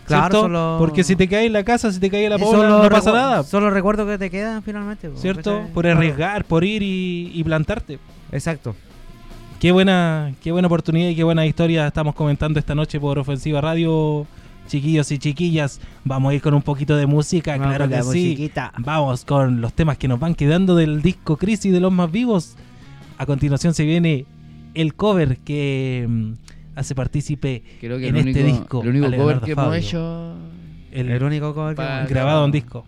Claro, 0.06 0.76
Porque 0.78 1.02
si 1.02 1.16
te 1.16 1.26
caes 1.28 1.46
en 1.46 1.52
la 1.52 1.64
casa, 1.64 1.90
si 1.92 1.98
te 1.98 2.08
caes 2.10 2.24
en 2.24 2.30
la 2.30 2.38
pobla, 2.38 2.68
no 2.68 2.88
pasa 2.88 3.12
nada. 3.12 3.42
Son 3.42 3.64
los 3.64 3.72
recuerdos 3.72 4.06
que 4.06 4.18
te 4.18 4.30
quedan 4.30 4.62
finalmente. 4.62 5.08
po, 5.08 5.18
¿Cierto? 5.18 5.62
Por 5.74 5.86
arriesgar, 5.86 6.44
por 6.44 6.62
ir 6.64 6.82
y, 6.82 7.32
y 7.34 7.42
plantarte. 7.44 7.98
Exacto. 8.30 8.76
Qué 9.58 9.72
buena, 9.72 10.32
qué 10.42 10.52
buena 10.52 10.66
oportunidad 10.66 11.08
y 11.08 11.16
qué 11.16 11.24
buena 11.24 11.44
historia 11.46 11.86
estamos 11.88 12.14
comentando 12.14 12.58
esta 12.60 12.74
noche 12.74 13.00
por 13.00 13.18
Ofensiva 13.18 13.60
Radio. 13.60 14.26
Chiquillos 14.68 15.12
y 15.12 15.18
chiquillas, 15.18 15.80
vamos 16.02 16.32
a 16.32 16.34
ir 16.34 16.42
con 16.42 16.52
un 16.52 16.60
poquito 16.62 16.96
de 16.96 17.06
música, 17.06 17.52
Vamos 17.56 17.76
claro 17.76 17.88
que 17.88 18.02
sí. 18.02 18.08
musiquita. 18.08 18.72
Vamos 18.78 19.24
con 19.24 19.60
los 19.60 19.72
temas 19.72 19.96
que 19.96 20.08
nos 20.08 20.18
van 20.18 20.34
quedando 20.34 20.74
del 20.74 21.02
disco 21.02 21.36
Crisis 21.36 21.72
de 21.72 21.78
los 21.78 21.92
más 21.92 22.10
vivos. 22.10 22.56
A 23.16 23.26
continuación 23.26 23.74
se 23.74 23.84
viene 23.84 24.26
el 24.74 24.94
cover 24.94 25.38
que 25.38 26.04
mm, 26.08 26.32
hace 26.76 26.94
partícipe 26.94 27.62
Creo 27.80 27.98
que 27.98 28.06
en 28.08 28.16
el 28.16 28.28
este 28.28 28.42
único, 28.44 28.58
disco 28.58 28.82
el 28.82 28.88
único 28.90 29.16
cover 29.16 29.40
que 29.40 29.54
Fabio. 29.56 29.72
hemos 29.74 29.84
hecho. 29.86 30.36
el, 30.92 31.10
El 31.10 31.22
único 31.24 31.52
cover 31.54 31.74
que 31.74 31.82
hemos- 31.82 32.08
grabado 32.08 32.44
en 32.44 32.52
disco. 32.52 32.86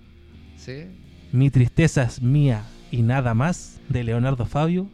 ¿Sí? 0.56 0.84
Mi 1.32 1.50
tristeza 1.50 2.04
es 2.04 2.22
mía 2.22 2.62
y 2.90 3.02
nada 3.02 3.34
más 3.34 3.80
de 3.88 4.04
Leonardo 4.04 4.46
Fabio. 4.46 4.86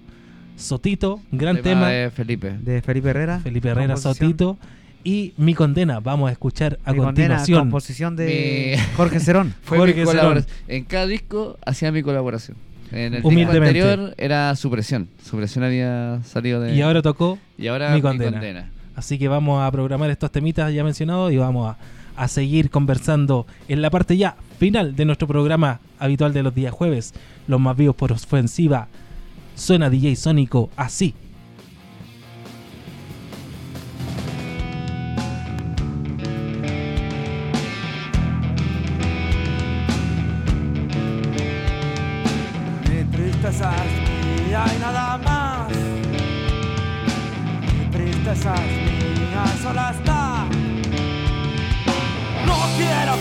Sotito, 0.56 1.20
gran 1.32 1.62
tema. 1.62 1.88
de 1.90 2.10
Felipe. 2.10 2.56
de 2.60 2.80
Felipe 2.82 3.10
Herrera. 3.10 3.40
Felipe 3.40 3.68
Herrera. 3.68 3.96
Sotito. 3.96 4.56
Y 5.06 5.34
Mi 5.36 5.52
Condena, 5.52 6.00
vamos 6.00 6.30
a 6.30 6.32
escuchar 6.32 6.78
a 6.84 6.92
Mi 6.92 6.98
condena, 6.98 7.34
continuación. 7.36 7.58
composición 7.60 8.16
de 8.16 8.76
Mi- 8.78 8.82
Jorge 8.96 9.20
Cerón. 9.20 9.52
Fue 9.62 9.76
Jorge 9.78 9.94
mi 9.94 10.00
Cerón. 10.00 10.14
colaboración. 10.16 10.56
En 10.68 10.84
cada 10.84 11.06
disco 11.06 11.58
hacía 11.66 11.92
mi 11.92 12.02
colaboración. 12.02 12.56
En 12.90 13.14
el 13.14 13.22
disco 13.22 13.50
anterior 13.50 14.14
era 14.16 14.54
Supresión. 14.56 15.08
Supresión 15.22 15.64
había 15.64 16.20
salido 16.24 16.60
de. 16.60 16.74
Y 16.74 16.80
ahora 16.80 17.02
tocó 17.02 17.38
y 17.58 17.66
ahora 17.66 17.90
Mi 17.90 17.96
Mi 17.96 18.02
Condena. 18.02 18.70
Así 18.96 19.18
que 19.18 19.28
vamos 19.28 19.62
a 19.62 19.70
programar 19.70 20.10
estos 20.10 20.30
temitas 20.30 20.72
ya 20.72 20.84
mencionados 20.84 21.32
y 21.32 21.36
vamos 21.36 21.74
a, 21.74 21.78
a 22.22 22.28
seguir 22.28 22.70
conversando 22.70 23.46
en 23.68 23.82
la 23.82 23.90
parte 23.90 24.16
ya 24.16 24.36
final 24.58 24.94
de 24.96 25.04
nuestro 25.04 25.26
programa 25.26 25.80
habitual 25.98 26.32
de 26.32 26.42
los 26.42 26.54
días 26.54 26.72
jueves. 26.72 27.14
Los 27.46 27.60
más 27.60 27.76
vivos 27.76 27.96
por 27.96 28.12
ofensiva. 28.12 28.88
Suena 29.56 29.90
DJ 29.90 30.16
Sónico 30.16 30.70
así. 30.76 31.14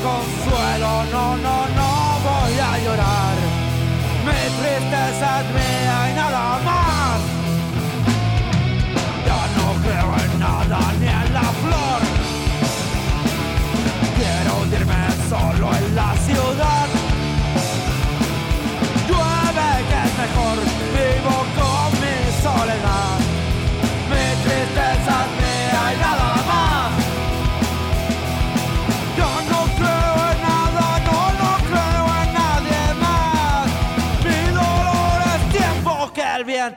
Consuelo, 0.04 1.06
no, 1.12 1.38
no, 1.38 1.58
no 1.80 1.90
voy 2.28 2.56
a 2.60 2.72
llorar. 2.84 3.36
Mi 4.28 4.42
tristeza 4.60 5.42
es 5.42 5.48
mía 5.58 5.98
y 6.12 6.14
nada 6.16 6.60
más. 6.68 7.20
Ya 9.28 9.42
no 9.58 9.68
creo 9.84 10.10
en 10.26 10.40
nada 10.40 10.80
ni 11.00 11.08
en 11.08 11.34
la 11.34 11.48
flor. 11.64 12.02
Quiero 14.18 14.52
hundirme 14.62 15.02
solo 15.30 15.66
en 15.78 15.96
la 15.96 16.14
ciudad. 16.26 16.83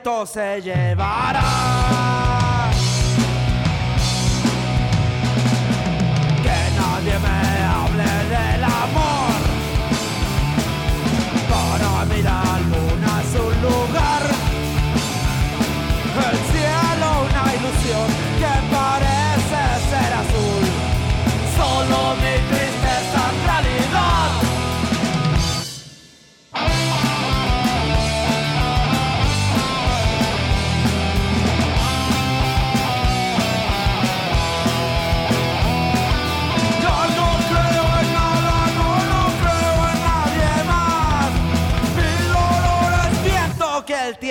Viento 0.07 0.25
se 0.25 0.61
llevará. 0.61 2.36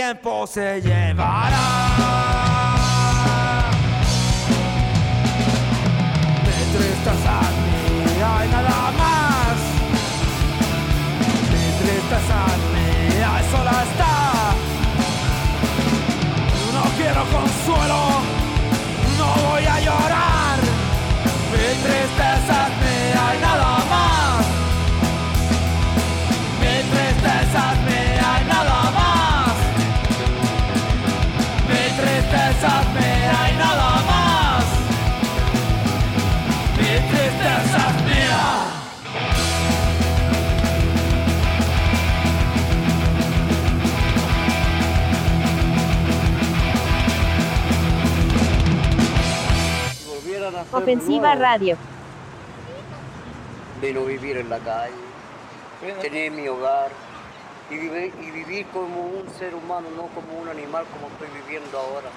Tiempo 0.07 0.47
se 0.47 0.81
llevará. 0.81 1.96
Ofensiva 50.77 51.29
nuevo, 51.29 51.43
Radio. 51.43 51.77
De 53.81 53.93
no 53.95 54.05
vivir 54.05 54.37
en 54.37 54.51
la 54.51 54.59
calle, 54.59 54.93
tener 56.03 56.31
mi 56.31 56.47
hogar 56.49 56.91
y 57.71 57.77
vivir, 57.79 58.13
y 58.21 58.31
vivir 58.31 58.67
como 58.67 59.07
un 59.07 59.29
ser 59.39 59.55
humano, 59.55 59.89
no 59.97 60.09
como 60.09 60.39
un 60.41 60.49
animal 60.49 60.85
como 60.93 61.09
estoy 61.09 61.29
viviendo 61.43 61.79
ahora. 61.79 62.11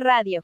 Radio. 0.00 0.42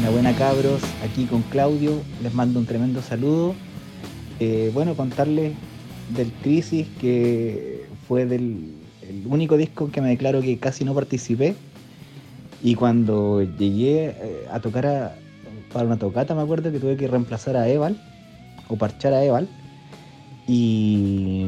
Una 0.00 0.10
buena 0.10 0.32
cabros, 0.36 0.82
aquí 1.04 1.24
con 1.24 1.42
Claudio, 1.42 2.00
les 2.22 2.32
mando 2.34 2.60
un 2.60 2.66
tremendo 2.66 3.02
saludo. 3.02 3.54
Eh, 4.38 4.70
bueno, 4.72 4.94
contarles 4.94 5.52
del 6.14 6.30
Crisis, 6.42 6.86
que 7.00 7.86
fue 8.06 8.26
del 8.26 8.74
el 9.08 9.22
único 9.26 9.56
disco 9.56 9.90
que 9.90 10.00
me 10.00 10.08
declaro 10.08 10.40
que 10.42 10.58
casi 10.58 10.84
no 10.84 10.94
participé. 10.94 11.54
Y 12.62 12.74
cuando 12.74 13.42
llegué 13.42 14.06
eh, 14.20 14.46
a 14.50 14.60
tocar 14.60 14.86
a- 14.86 15.14
para 15.72 15.86
una 15.86 15.96
tocata, 15.96 16.34
me 16.34 16.42
acuerdo 16.42 16.70
que 16.72 16.78
tuve 16.80 16.96
que 16.96 17.06
reemplazar 17.08 17.56
a 17.56 17.68
Eval, 17.68 18.00
o 18.68 18.76
parchar 18.76 19.12
a 19.12 19.24
Eval. 19.24 19.48
Y 20.46 21.46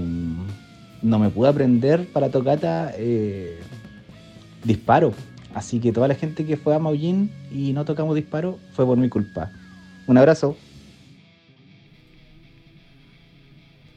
no 1.02 1.18
me 1.18 1.30
pude 1.30 1.48
aprender 1.48 2.06
para 2.12 2.30
tocata 2.30 2.92
eh, 2.96 3.58
disparo. 4.64 5.12
Así 5.54 5.80
que 5.80 5.92
toda 5.92 6.08
la 6.08 6.14
gente 6.14 6.44
que 6.44 6.56
fue 6.56 6.74
a 6.74 6.78
Maullín 6.78 7.30
y 7.50 7.72
no 7.72 7.84
tocamos 7.84 8.14
disparo 8.14 8.58
fue 8.72 8.84
por 8.84 8.98
mi 8.98 9.08
culpa. 9.08 9.50
Un 10.06 10.18
abrazo. 10.18 10.56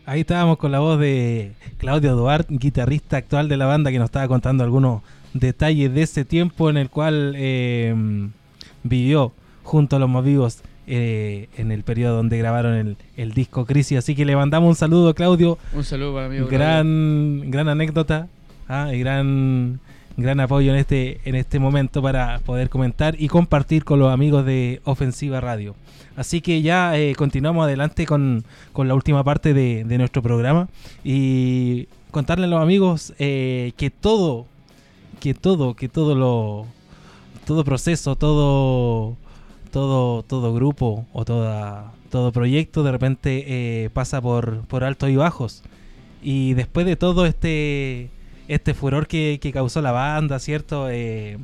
Ahí 0.05 0.21
estábamos 0.21 0.57
con 0.57 0.71
la 0.71 0.79
voz 0.79 0.99
de 0.99 1.53
Claudio 1.77 2.15
Duarte, 2.15 2.53
guitarrista 2.57 3.17
actual 3.17 3.47
de 3.47 3.57
la 3.57 3.65
banda, 3.65 3.91
que 3.91 3.99
nos 3.99 4.05
estaba 4.05 4.27
contando 4.27 4.63
algunos 4.63 5.03
detalles 5.33 5.93
de 5.93 6.01
ese 6.01 6.25
tiempo 6.25 6.69
en 6.69 6.77
el 6.77 6.89
cual 6.89 7.33
eh, 7.37 7.95
vivió 8.83 9.31
junto 9.63 9.95
a 9.95 9.99
los 9.99 10.09
más 10.09 10.23
vivos 10.23 10.63
eh, 10.93 11.47
en 11.55 11.71
el 11.71 11.83
periodo 11.83 12.17
donde 12.17 12.37
grabaron 12.37 12.73
el, 12.73 12.97
el 13.15 13.31
disco 13.31 13.65
Crisis. 13.65 13.97
Así 13.97 14.13
que 14.13 14.25
le 14.25 14.35
mandamos 14.35 14.67
un 14.67 14.75
saludo, 14.75 15.15
Claudio. 15.15 15.57
Un 15.73 15.85
saludo 15.85 16.13
para 16.13 16.25
amigo 16.25 16.47
Gran, 16.47 17.49
gran 17.49 17.69
anécdota 17.69 18.27
ah, 18.67 18.93
y 18.93 18.99
gran, 18.99 19.79
gran 20.17 20.41
apoyo 20.41 20.73
en 20.73 20.77
este, 20.77 21.21
en 21.23 21.35
este 21.35 21.59
momento 21.59 22.01
para 22.01 22.39
poder 22.39 22.69
comentar 22.69 23.15
y 23.17 23.29
compartir 23.29 23.85
con 23.85 23.99
los 23.99 24.11
amigos 24.11 24.45
de 24.45 24.81
Ofensiva 24.83 25.39
Radio. 25.39 25.75
Así 26.17 26.41
que 26.41 26.61
ya 26.61 26.97
eh, 26.97 27.15
continuamos 27.15 27.63
adelante 27.63 28.05
con, 28.05 28.43
con 28.73 28.89
la 28.89 28.93
última 28.93 29.23
parte 29.23 29.53
de, 29.53 29.85
de 29.85 29.97
nuestro 29.97 30.21
programa 30.21 30.67
y 31.05 31.87
contarle 32.11 32.47
a 32.47 32.49
los 32.49 32.61
amigos 32.61 33.13
eh, 33.17 33.71
que 33.77 33.91
todo, 33.91 34.45
que 35.21 35.33
todo, 35.33 35.73
que 35.73 35.87
todo 35.87 36.15
lo, 36.15 36.65
todo 37.45 37.63
proceso, 37.63 38.17
todo, 38.17 39.15
todo, 39.71 40.23
todo 40.23 40.53
grupo 40.53 41.05
o 41.13 41.25
toda, 41.25 41.93
todo 42.09 42.31
proyecto 42.31 42.83
de 42.83 42.91
repente 42.91 43.45
eh, 43.47 43.89
pasa 43.91 44.21
por, 44.21 44.65
por 44.67 44.83
altos 44.83 45.09
y 45.09 45.15
bajos. 45.15 45.63
Y 46.21 46.53
después 46.53 46.85
de 46.85 46.95
todo 46.95 47.25
este, 47.25 48.11
este 48.47 48.73
furor 48.75 49.07
que, 49.07 49.39
que 49.41 49.51
causó 49.51 49.81
la 49.81 49.91
banda, 49.91 50.37
¿cierto? 50.39 50.89
Eh, 50.89 51.39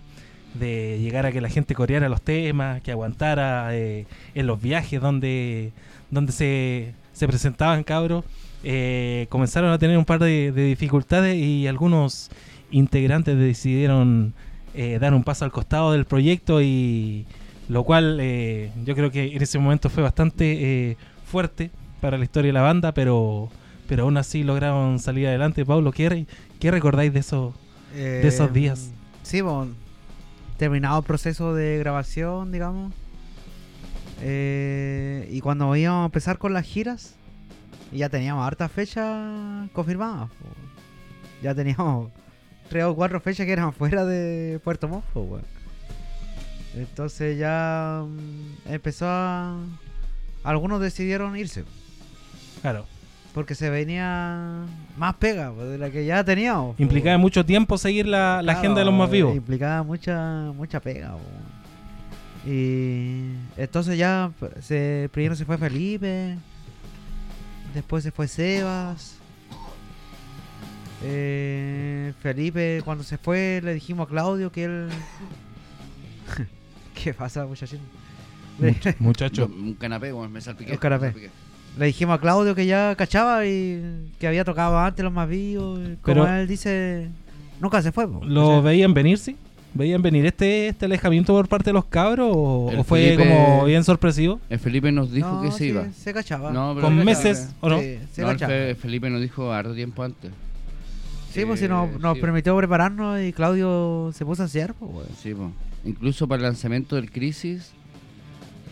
de 0.53 0.99
llegar 1.01 1.25
a 1.25 1.31
que 1.31 1.41
la 1.41 1.49
gente 1.49 1.73
coreara 1.73 2.09
los 2.09 2.21
temas, 2.21 2.81
que 2.81 2.91
aguantara 2.91 3.75
eh, 3.75 4.05
en 4.35 4.47
los 4.47 4.61
viajes 4.61 5.01
donde, 5.01 5.71
donde 6.11 6.31
se, 6.31 6.93
se 7.13 7.27
presentaban 7.27 7.83
cabros, 7.83 8.25
comenzaron 9.29 9.71
a 9.71 9.77
tener 9.77 9.97
un 9.97 10.05
par 10.05 10.19
de, 10.19 10.51
de 10.51 10.63
dificultades 10.65 11.37
y 11.37 11.67
algunos 11.67 12.29
integrantes 12.69 13.37
decidieron 13.37 14.33
dar 14.99 15.13
un 15.13 15.23
paso 15.23 15.45
al 15.45 15.51
costado 15.51 15.93
del 15.93 16.05
proyecto 16.05 16.61
y 16.61 17.25
lo 17.67 17.83
cual 17.83 18.19
eh, 18.21 18.71
yo 18.85 18.95
creo 18.95 19.11
que 19.11 19.35
en 19.35 19.41
ese 19.41 19.59
momento 19.59 19.89
fue 19.89 20.03
bastante 20.03 20.91
eh, 20.91 20.97
fuerte 21.25 21.71
para 22.01 22.17
la 22.17 22.23
historia 22.25 22.49
de 22.49 22.53
la 22.53 22.61
banda, 22.61 22.93
pero 22.93 23.49
pero 23.87 24.03
aún 24.03 24.17
así 24.17 24.43
lograron 24.43 24.99
salir 24.99 25.27
adelante. 25.27 25.65
Pablo, 25.65 25.91
¿qué, 25.93 26.27
qué 26.59 26.71
recordáis 26.71 27.13
de 27.13 27.19
esos, 27.21 27.55
de 28.21 28.27
esos 28.27 28.49
Eh, 28.49 28.53
días? 28.53 28.91
Sí, 29.23 29.41
bueno, 29.41 29.75
terminado 30.57 30.99
el 30.99 31.05
proceso 31.05 31.53
de 31.55 31.77
grabación, 31.79 32.51
digamos. 32.51 32.93
eh, 34.19 35.27
y 35.31 35.41
cuando 35.41 35.75
íbamos 35.75 36.03
a 36.03 36.05
empezar 36.05 36.37
con 36.37 36.53
las 36.53 36.65
giras, 36.65 37.15
ya 37.91 38.09
teníamos 38.09 38.45
hartas 38.45 38.71
fechas 38.71 39.69
confirmadas. 39.71 40.29
po. 40.31 40.47
Ya 41.41 41.53
teníamos 41.55 42.11
tres 42.69 42.83
o 42.85 42.95
cuatro 42.95 43.19
fechas 43.21 43.45
que 43.45 43.53
eran 43.53 43.73
fuera 43.73 44.05
de 44.05 44.59
Puerto 44.63 44.87
Montt. 44.87 45.05
Entonces 46.77 47.37
ya 47.37 48.03
mm, 48.05 48.71
empezó 48.71 49.05
a... 49.09 49.57
Algunos 50.43 50.79
decidieron 50.79 51.35
irse. 51.35 51.63
Claro. 52.61 52.85
Porque 53.33 53.53
se 53.55 53.69
venía 53.69 54.65
más 54.97 55.15
pega 55.15 55.51
pues, 55.51 55.69
de 55.69 55.77
la 55.77 55.89
que 55.91 56.05
ya 56.05 56.23
teníamos. 56.23 56.75
pues. 56.75 56.79
Implicaba 56.79 57.17
mucho 57.17 57.45
tiempo 57.45 57.77
seguir 57.77 58.07
la, 58.07 58.37
la 58.37 58.53
Claro, 58.53 58.59
agenda 58.59 58.79
de 58.79 58.85
los 58.85 58.93
más 58.93 59.09
vivos. 59.11 59.35
Implicaba 59.35 59.83
mucha 59.83 60.51
mucha 60.55 60.79
pega. 60.79 61.11
po. 61.11 62.49
Y 62.49 63.31
entonces 63.57 63.97
ya 63.97 64.31
p- 64.39 64.61
se, 64.61 65.09
primero 65.11 65.35
se 65.35 65.43
fue 65.45 65.57
Felipe, 65.57 66.37
después 67.73 68.03
se 68.03 68.11
fue 68.11 68.27
Sebas. 68.27 69.17
Eh, 71.03 72.13
Felipe 72.21 72.81
cuando 72.83 73.03
se 73.03 73.17
fue 73.17 73.61
le 73.63 73.73
dijimos 73.73 74.07
a 74.07 74.09
Claudio 74.09 74.51
que 74.51 74.63
él... 74.63 74.87
¿Qué 77.03 77.13
pasa 77.13 77.45
muchachín? 77.45 77.79
Much- 78.59 78.95
muchacho. 78.99 79.45
Un 79.45 79.73
canapé, 79.75 80.11
weón, 80.13 80.31
me 80.31 80.41
salpiqué. 80.41 80.71
Un 80.73 80.77
canapé. 80.77 81.07
me 81.07 81.11
salpiqué. 81.13 81.31
Le 81.77 81.85
dijimos 81.85 82.17
a 82.17 82.21
Claudio 82.21 82.55
que 82.55 82.65
ya 82.65 82.95
cachaba 82.95 83.45
y 83.45 84.09
que 84.19 84.27
había 84.27 84.43
tocado 84.43 84.79
antes 84.79 85.03
los 85.03 85.13
más 85.13 85.29
vivos. 85.29 85.79
y 85.79 85.83
Como 85.97 85.97
Pero- 86.03 86.27
él 86.27 86.47
dice, 86.47 87.07
nunca 87.61 87.81
se 87.81 87.91
fue. 87.91 88.07
po. 88.07 88.23
¿Lo 88.25 88.47
O 88.47 88.51
sea, 88.53 88.61
veían 88.61 88.93
venir, 88.95 89.17
sí? 89.19 89.35
¿Veían 89.75 90.01
venir 90.01 90.25
este, 90.25 90.69
este 90.69 90.85
alejamiento 90.85 91.33
por 91.33 91.47
parte 91.47 91.69
de 91.69 91.73
los 91.73 91.85
cabros 91.85 92.29
o, 92.33 92.83
fue 92.83 93.15
Felipe- 93.15 93.17
como 93.29 93.65
bien 93.65 93.83
sorpresivo? 93.83 94.39
El 94.49 94.57
Felipe 94.57 94.91
nos 94.91 95.11
dijo 95.11 95.29
No, 95.29 95.41
que 95.43 95.51
se 95.51 95.57
sí, 95.59 95.65
iba. 95.65 95.85
se 95.91 96.13
cachaba. 96.13 96.51
No, 96.51 96.73
pero 96.73 96.87
¿Con 96.87 96.97
se 96.99 97.05
cachaba. 97.05 97.23
meses 97.29 97.49
o 97.59 97.69
no? 97.69 97.79
Sí, 97.79 97.99
se 98.11 98.21
No, 98.23 98.27
cachaba. 98.29 98.51
Fe- 98.53 98.75
Felipe 98.75 99.09
nos 99.11 99.21
dijo 99.21 99.51
harto 99.53 99.75
tiempo 99.75 100.01
antes. 100.01 100.31
Sí, 101.31 101.45
pues 101.45 101.59
si 101.59 101.67
nos, 101.67 101.89
Eh, 101.89 101.97
nos 101.99 102.15
sí. 102.15 102.21
permitió 102.21 102.57
prepararnos 102.57 103.21
y 103.21 103.31
Claudio 103.33 104.09
se 104.15 104.25
puso 104.25 104.41
a 104.41 104.45
hacer, 104.45 104.73
pues. 104.73 104.89
Sí, 105.21 105.35
po. 105.35 105.51
Incluso 105.87 106.27
para 106.27 106.37
el 106.37 106.43
lanzamiento 106.43 106.95
del 106.97 107.09
Crisis 107.11 107.71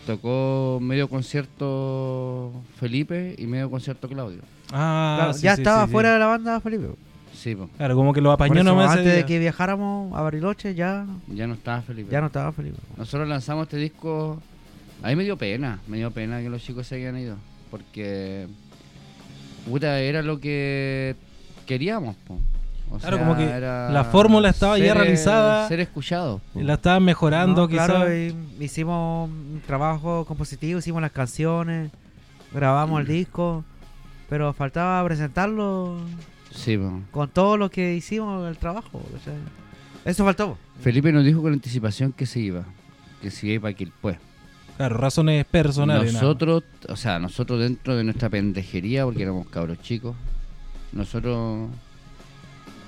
tocó 0.06 0.78
medio 0.80 1.08
concierto 1.08 2.52
Felipe 2.78 3.34
y 3.38 3.46
medio 3.46 3.70
concierto 3.70 4.08
Claudio. 4.08 4.42
Ah, 4.72 5.16
Claro, 5.18 5.32
sí, 5.32 5.42
ya 5.42 5.56
sí, 5.56 5.62
estaba 5.62 5.82
sí, 5.82 5.86
sí. 5.88 5.92
fuera 5.92 6.12
de 6.12 6.18
la 6.18 6.26
banda 6.26 6.60
Felipe. 6.60 6.88
Sí, 7.32 7.54
po. 7.54 7.68
Claro, 7.76 7.96
como 7.96 8.12
que 8.12 8.20
lo 8.20 8.32
apañó 8.32 8.54
eso, 8.54 8.64
nomás 8.64 8.96
antes 8.96 9.14
de 9.14 9.26
que 9.26 9.38
viajáramos 9.38 10.16
a 10.16 10.20
Bariloche 10.22 10.74
ya, 10.74 11.06
ya 11.28 11.46
no 11.46 11.54
estaba 11.54 11.82
Felipe. 11.82 12.10
ya 12.10 12.20
no 12.20 12.26
estaba 12.28 12.52
Felipe. 12.52 12.78
Nosotros 12.96 13.28
lanzamos 13.28 13.64
este 13.64 13.76
disco. 13.78 14.40
A 15.02 15.08
mí 15.08 15.16
me 15.16 15.24
dio 15.24 15.36
pena, 15.36 15.80
me 15.86 15.98
dio 15.98 16.10
pena 16.10 16.40
que 16.40 16.48
los 16.48 16.62
chicos 16.62 16.86
se 16.86 16.96
hayan 16.96 17.18
ido. 17.18 17.36
Porque. 17.70 18.46
Puta, 19.68 19.98
era 20.00 20.22
lo 20.22 20.38
que 20.40 21.16
queríamos, 21.66 22.14
po. 22.26 22.38
O 22.90 22.98
Claro, 22.98 23.16
sea, 23.16 23.26
como 23.26 23.36
que 23.36 23.44
era 23.44 23.90
la 23.90 24.04
fórmula 24.04 24.48
estaba 24.50 24.78
ya 24.78 24.94
realizada. 24.94 25.66
Ser 25.68 25.80
escuchados. 25.80 26.40
po. 26.52 26.60
La 26.60 26.74
estaban 26.74 27.04
mejorando, 27.04 27.62
No, 27.62 27.68
quizás. 27.68 27.86
claro, 27.90 28.10
hicimos 28.60 29.28
un 29.28 29.60
trabajo 29.66 30.24
compositivo, 30.24 30.78
hicimos 30.78 31.02
las 31.02 31.10
canciones, 31.12 31.90
grabamos 32.52 32.98
Mm. 32.98 33.00
el 33.02 33.06
disco, 33.08 33.64
pero 34.28 34.52
faltaba 34.52 35.04
presentarlo 35.04 35.98
Sí, 36.52 36.78
po. 36.78 37.00
con 37.10 37.28
todo 37.28 37.56
lo 37.56 37.70
que 37.70 37.94
hicimos 37.94 38.48
el 38.48 38.56
trabajo. 38.56 38.98
o 38.98 39.18
sea, 39.24 39.34
eso 40.04 40.24
faltó. 40.24 40.56
Felipe 40.80 41.10
nos 41.12 41.24
dijo 41.24 41.42
con 41.42 41.52
anticipación 41.52 42.12
que 42.12 42.24
se 42.26 42.38
iba. 42.40 42.64
Que 43.20 43.30
se 43.32 43.48
iba 43.48 43.62
para 43.62 43.74
Quilpué. 43.74 44.18
Claro, 44.76 44.96
razones 44.98 45.44
personales. 45.46 46.12
nada. 46.12 46.22
Nosotros, 46.22 46.62
o 46.88 46.96
sea, 46.96 47.18
nosotros 47.18 47.58
dentro 47.60 47.96
de 47.96 48.04
nuestra 48.04 48.28
pendejería, 48.28 49.04
porque 49.04 49.22
éramos 49.22 49.48
cabros 49.48 49.80
chicos, 49.82 50.14
nosotros, 50.92 51.68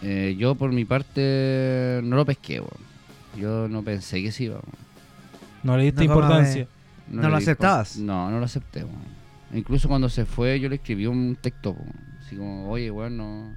eh, 0.02 0.36
yo 0.38 0.54
por 0.54 0.72
mi 0.72 0.84
parte 0.84 2.00
no 2.04 2.16
lo 2.16 2.24
pesqué, 2.24 2.60
weón. 2.60 2.88
Yo 3.38 3.68
no 3.68 3.82
pensé 3.82 4.22
que 4.22 4.32
se 4.32 4.44
iba. 4.44 4.54
weón. 4.56 4.88
No 5.62 5.76
le 5.76 5.84
diste 5.84 6.04
No, 6.06 6.12
importancia. 6.14 6.66
¿No 7.10 7.22
le 7.22 7.28
lo 7.28 7.36
di 7.36 7.42
aceptabas? 7.42 7.96
No, 7.98 8.30
no 8.30 8.38
lo 8.38 8.44
acepté, 8.44 8.80
weón. 8.84 9.18
Incluso 9.54 9.88
cuando 9.88 10.08
se 10.08 10.24
fue, 10.26 10.60
yo 10.60 10.68
le 10.68 10.76
escribí 10.76 11.06
un 11.06 11.36
texto, 11.40 11.70
weón. 11.72 11.92
así 12.24 12.36
como, 12.36 12.68
oye, 12.70 12.90
weón, 12.90 13.16
no, 13.16 13.56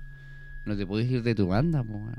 no 0.66 0.76
te 0.78 0.86
puedes 0.86 1.10
ir 1.12 1.22
de 1.24 1.36
tu 1.36 1.48
banda, 1.48 1.82
weón". 1.82 2.16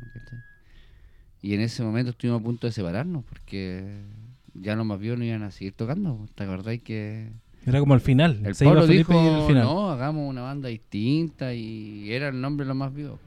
Y 1.45 1.55
en 1.55 1.61
ese 1.61 1.83
momento 1.83 2.11
estuvimos 2.13 2.41
a 2.41 2.45
punto 2.45 2.67
de 2.69 2.73
separarnos, 2.73 3.25
porque 3.25 4.01
ya 4.55 4.77
los 4.77 4.87
más 4.87 5.01
vivos 5.01 5.19
no 5.19 5.25
iban 5.25 5.43
a 5.43 5.51
seguir 5.51 5.73
tocando. 5.73 6.17
po. 6.17 6.27
¿Te 6.37 6.45
acordás 6.45 6.79
que 6.85 7.31
Era 7.67 7.81
como 7.81 7.95
el 7.95 8.01
final. 8.01 8.41
el 8.45 8.55
se 8.55 8.65
Pablo 8.65 8.87
dijo, 8.87 9.13
y 9.13 9.27
el 9.27 9.47
final. 9.49 9.65
no, 9.65 9.91
hagamos 9.91 10.29
una 10.31 10.43
banda 10.43 10.69
distinta 10.69 11.53
y 11.53 12.13
era 12.13 12.29
el 12.29 12.41
nombre 12.41 12.65
de 12.65 12.69
los 12.69 12.77
más 12.77 12.95
vivos. 12.95 13.19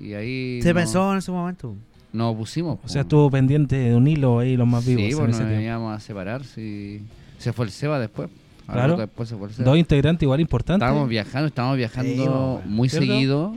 Y 0.00 0.14
ahí 0.14 0.60
Se 0.62 0.70
no- 0.70 0.74
pensó 0.80 1.12
en 1.12 1.18
ese 1.18 1.30
momento. 1.32 1.74
nos 2.12 2.34
opusimos. 2.34 2.78
O 2.84 2.88
sea, 2.88 3.02
estuvo 3.02 3.30
pendiente 3.30 3.76
de 3.76 3.94
un 3.94 4.06
hilo 4.06 4.38
ahí 4.38 4.56
los 4.56 4.66
más 4.68 4.84
vivos. 4.86 5.02
Sí, 5.02 5.10
en 5.10 5.16
bueno, 5.16 5.32
ese 5.32 5.40
nos 5.42 5.48
tiempo. 5.50 5.64
íbamos 5.66 5.96
a 5.96 6.00
separar. 6.00 6.44
sí. 6.44 7.02
Se 7.38 7.52
fue 7.52 7.66
el 7.66 7.70
Seba 7.72 7.98
después. 7.98 8.30
Claro. 8.66 8.92
rato 8.92 9.00
Después 9.02 9.28
se 9.28 9.36
fue 9.36 9.48
el 9.48 9.54
Seba. 9.54 9.68
Dos 9.68 9.78
integrantes 9.78 10.22
igual 10.22 10.40
importantes. 10.40 10.86
Estábamos 10.86 11.08
viajando, 11.08 11.48
estábamos 11.48 11.76
viajando 11.76 12.60
Sí, 12.64 12.68
muy 12.70 12.88
¿cierto? 12.88 13.06
seguido. 13.06 13.54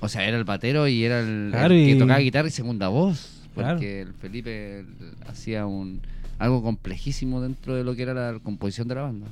O 0.00 0.08
sea, 0.08 0.26
era 0.26 0.36
el 0.36 0.44
batero 0.44 0.88
y 0.88 1.04
era 1.04 1.20
el, 1.20 1.52
que 1.68 1.90
y- 1.92 1.98
tocaba 1.98 2.18
guitarra 2.20 2.48
y 2.48 2.50
segunda 2.50 2.88
voz. 2.88 3.42
Claro. 3.54 3.74
Porque 3.76 4.02
el 4.02 4.12
Felipe 4.14 4.84
hacía 5.28 5.66
un 5.66 6.00
algo 6.38 6.62
complejísimo 6.62 7.40
dentro 7.42 7.74
de 7.74 7.84
lo 7.84 7.94
que 7.94 8.02
era 8.02 8.14
la 8.14 8.38
composición 8.38 8.88
de 8.88 8.94
la 8.94 9.02
banda. 9.02 9.26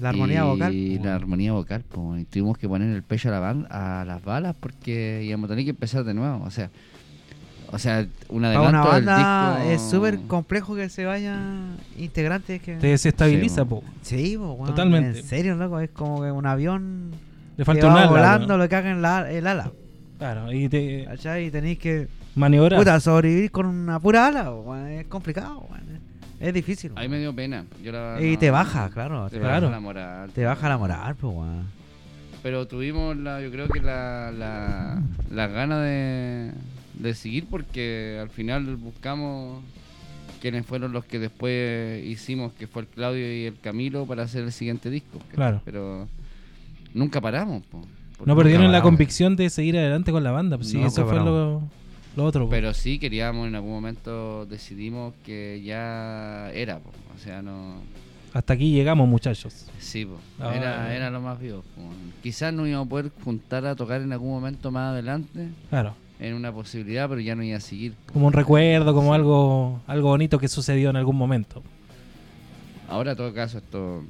La 0.00 0.10
armonía 0.10 0.40
Y 0.44 0.46
vocal. 0.46 1.00
la 1.04 1.14
armonía 1.14 1.52
vocal, 1.52 1.84
pues. 1.88 2.22
Y 2.22 2.24
tuvimos 2.24 2.58
que 2.58 2.68
poner 2.68 2.94
el 2.94 3.02
pecho 3.02 3.28
a, 3.28 3.32
la 3.32 3.40
ban- 3.40 3.66
a 3.70 4.04
las 4.04 4.22
balas 4.24 4.54
porque 4.58 5.22
íbamos 5.24 5.48
a 5.48 5.52
tener 5.52 5.64
que 5.64 5.70
empezar 5.70 6.04
de 6.04 6.14
nuevo. 6.14 6.44
O 6.44 6.50
sea, 6.50 6.70
o 7.72 7.78
sea 7.78 8.06
un 8.28 8.42
Para 8.42 8.58
adelanto 8.58 8.68
una 8.88 8.94
del 8.96 9.04
banda 9.04 9.56
disco- 9.58 9.70
es 9.72 9.82
súper 9.90 10.18
complejo 10.26 10.74
que 10.76 10.88
se 10.88 11.04
vayan 11.04 11.76
integrantes 11.98 12.62
que... 12.62 12.76
Te 12.76 12.88
desestabiliza, 12.88 13.62
Sí, 13.62 13.68
po. 13.68 13.84
Sí, 14.02 14.36
po, 14.38 14.62
Totalmente. 14.66 15.18
En 15.20 15.24
serio, 15.24 15.56
loco, 15.56 15.80
es 15.80 15.90
como 15.90 16.22
que 16.22 16.30
un 16.30 16.46
avión 16.46 17.10
Le 17.56 17.56
que 17.58 17.64
falta 17.64 17.86
va 17.88 17.92
un 17.92 17.98
ala. 17.98 18.06
volando, 18.10 18.46
weón. 18.48 18.60
lo 18.60 18.68
caga 18.68 18.90
en 18.90 19.02
la, 19.02 19.30
el 19.30 19.46
ala. 19.46 19.72
Claro, 20.18 20.52
y 20.52 20.68
te 20.68 21.04
¿Cachai? 21.04 21.46
Y 21.46 21.50
tenéis 21.50 21.78
que 21.78 22.08
maniobrar. 22.36 22.78
puta, 22.78 22.98
sobrevivir 23.00 23.50
con 23.50 23.66
una 23.66 23.98
pura 24.00 24.28
ala, 24.28 24.52
weón, 24.52 24.86
es 24.88 25.06
complicado, 25.06 25.66
weón, 25.70 25.95
es 26.40 26.54
difícil. 26.54 26.92
A 26.96 27.00
mí 27.02 27.08
me 27.08 27.18
dio 27.18 27.34
pena. 27.34 27.64
Yo 27.82 27.92
la- 27.92 28.18
Y 28.20 28.32
no- 28.32 28.38
te 28.38 28.50
baja, 28.50 28.90
claro, 28.90 29.28
Te 29.30 29.38
claro. 29.38 29.66
baja 29.66 29.70
la 29.76 29.80
moral. 29.80 30.30
Te 30.34 30.44
baja 30.44 30.68
la 30.68 30.78
moral, 30.78 31.14
pues, 31.16 31.34
weón. 31.34 31.64
Pero 32.42 32.66
tuvimos, 32.68 33.16
la, 33.16 33.40
yo 33.42 33.50
creo 33.50 33.68
que 33.68 33.80
la, 33.80 34.30
la, 34.36 35.02
la 35.32 35.46
gana 35.48 35.80
de, 35.80 36.52
de 36.94 37.14
seguir 37.14 37.46
porque 37.50 38.18
al 38.20 38.30
final 38.30 38.76
buscamos 38.76 39.62
quienes 40.40 40.64
fueron 40.64 40.92
los 40.92 41.04
que 41.04 41.18
después 41.18 42.04
hicimos, 42.04 42.52
que 42.52 42.66
fue 42.68 42.82
el 42.82 42.88
Claudio 42.88 43.32
y 43.34 43.46
el 43.46 43.58
Camilo 43.58 44.06
para 44.06 44.22
hacer 44.24 44.44
el 44.44 44.52
siguiente 44.52 44.90
disco. 44.90 45.18
Claro. 45.34 45.60
Pero 45.64 46.06
nunca 46.94 47.20
paramos. 47.20 47.64
po, 47.64 47.82
No 48.24 48.36
perdieron 48.36 48.70
la 48.70 48.82
convicción 48.82 49.34
de 49.34 49.50
seguir 49.50 49.76
adelante 49.76 50.12
con 50.12 50.22
la 50.22 50.30
banda. 50.30 50.56
Pues 50.56 50.68
sí, 50.68 50.80
eso 50.80 51.04
fue 51.06 51.16
lo, 51.16 51.62
lo 52.16 52.24
otro. 52.24 52.44
po. 52.44 52.50
Pero 52.50 52.72
sí 52.74 52.98
queríamos, 52.98 53.46
en 53.46 53.54
algún 53.54 53.72
momento 53.72 54.46
decidimos 54.46 55.14
que 55.24 55.62
ya 55.64 56.50
era. 56.52 56.78
po, 56.78 56.90
O 57.14 57.18
sea, 57.18 57.42
no... 57.42 57.76
Hasta 58.32 58.52
aquí 58.52 58.70
llegamos, 58.72 59.08
muchachos. 59.08 59.66
Sí, 59.78 60.04
po. 60.04 60.18
Ah, 60.40 60.54
era, 60.54 60.94
era 60.94 61.10
lo 61.10 61.20
más 61.20 61.38
vivo. 61.40 61.62
Quizás 62.22 62.52
no 62.52 62.66
íbamos 62.66 62.86
a 62.86 62.90
poder 62.90 63.10
juntar 63.24 63.64
a 63.66 63.74
tocar 63.76 64.00
en 64.02 64.12
algún 64.12 64.30
momento 64.30 64.70
más 64.70 64.90
adelante, 64.92 65.48
Claro. 65.70 65.94
en 66.20 66.34
una 66.34 66.52
posibilidad, 66.52 67.08
pero 67.08 67.20
ya 67.20 67.34
no 67.34 67.42
iba 67.42 67.56
a 67.56 67.60
seguir. 67.60 67.94
Como 68.12 68.26
un 68.26 68.32
recuerdo, 68.34 68.92
como 68.94 69.08
Sí. 69.10 69.14
algo 69.14 69.80
algo 69.86 70.08
bonito 70.08 70.38
que 70.38 70.48
sucedió 70.48 70.90
en 70.90 70.96
algún 70.96 71.16
momento. 71.16 71.62
Ahora, 72.88 73.12
en 73.12 73.16
todo 73.16 73.32
caso, 73.32 73.58
esto 73.58 74.04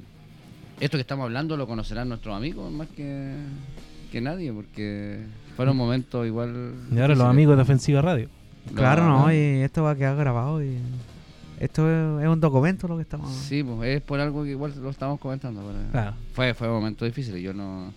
esto 0.80 0.96
que 0.98 1.00
estamos 1.02 1.24
hablando 1.24 1.56
lo 1.56 1.66
conocerán 1.66 2.08
nuestros 2.08 2.36
amigos 2.36 2.70
más 2.72 2.88
que, 2.88 3.32
que 4.10 4.20
nadie, 4.20 4.52
porque 4.52 5.24
fueron 5.56 5.76
momentos 5.76 6.26
igual. 6.26 6.74
Y 6.92 6.98
ahora 6.98 7.14
los 7.14 7.26
amigos 7.26 7.56
de 7.56 7.62
Ofensiva 7.62 8.02
Radio. 8.02 8.28
Claro, 8.74 9.04
No, 9.04 9.26
no, 9.26 9.32
y 9.32 9.36
esto 9.62 9.82
va 9.84 9.92
a 9.92 9.96
quedar 9.96 10.16
grabado 10.16 10.62
y 10.62 10.78
esto 11.60 11.88
es, 11.88 12.22
es 12.24 12.28
un 12.28 12.40
documento 12.40 12.88
lo 12.88 12.96
que 12.96 13.02
estamos... 13.02 13.32
Sí, 13.32 13.62
pues 13.62 13.96
es 13.96 14.02
por 14.02 14.20
algo 14.20 14.42
que 14.44 14.50
igual 14.50 14.72
lo 14.82 14.90
estamos 14.90 15.18
comentando. 15.20 15.62
pero 15.62 15.90
Claro. 15.92 16.16
Fue, 16.32 16.52
fue 16.54 16.68
un 16.68 16.74
momento 16.74 17.04
difícil. 17.04 17.36
Yo 17.36 17.54
no. 17.54 17.92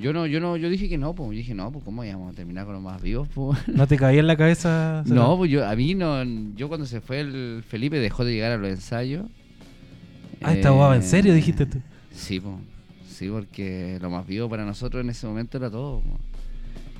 Yo 0.00 0.12
no, 0.12 0.26
yo 0.26 0.40
no, 0.40 0.56
yo 0.56 0.68
dije 0.70 0.88
que 0.88 0.98
no, 0.98 1.14
pues. 1.14 1.30
Yo 1.30 1.36
dije, 1.36 1.54
no, 1.54 1.70
pues, 1.70 1.84
¿cómo 1.84 2.02
íbamos 2.04 2.32
a 2.32 2.36
terminar 2.36 2.64
con 2.64 2.74
los 2.74 2.82
más 2.82 3.00
vivos, 3.02 3.28
pues? 3.34 3.58
¿No 3.68 3.86
te 3.86 3.96
caía 3.96 4.20
en 4.20 4.26
la 4.26 4.36
cabeza? 4.36 5.02
No, 5.06 5.36
pues 5.36 5.50
yo, 5.50 5.66
a 5.66 5.74
mí 5.76 5.94
no, 5.94 6.22
yo 6.56 6.68
cuando 6.68 6.86
se 6.86 7.00
fue 7.00 7.20
el 7.20 7.62
Felipe 7.68 7.98
dejó 7.98 8.24
de 8.24 8.32
llegar 8.32 8.52
a 8.52 8.56
los 8.56 8.70
ensayos. 8.70 9.26
Ah, 10.42 10.52
esta 10.52 10.70
guava, 10.70 10.96
¿en 10.96 11.02
serio 11.02 11.32
Eh, 11.32 11.36
dijiste 11.36 11.66
tú? 11.66 11.78
Sí, 12.12 12.40
po. 12.40 12.58
Sí, 13.14 13.28
porque 13.28 13.98
lo 14.00 14.10
más 14.10 14.26
vivo 14.26 14.48
para 14.48 14.64
nosotros 14.64 15.02
en 15.02 15.10
ese 15.10 15.26
momento 15.26 15.56
era 15.58 15.70
todo. 15.70 16.02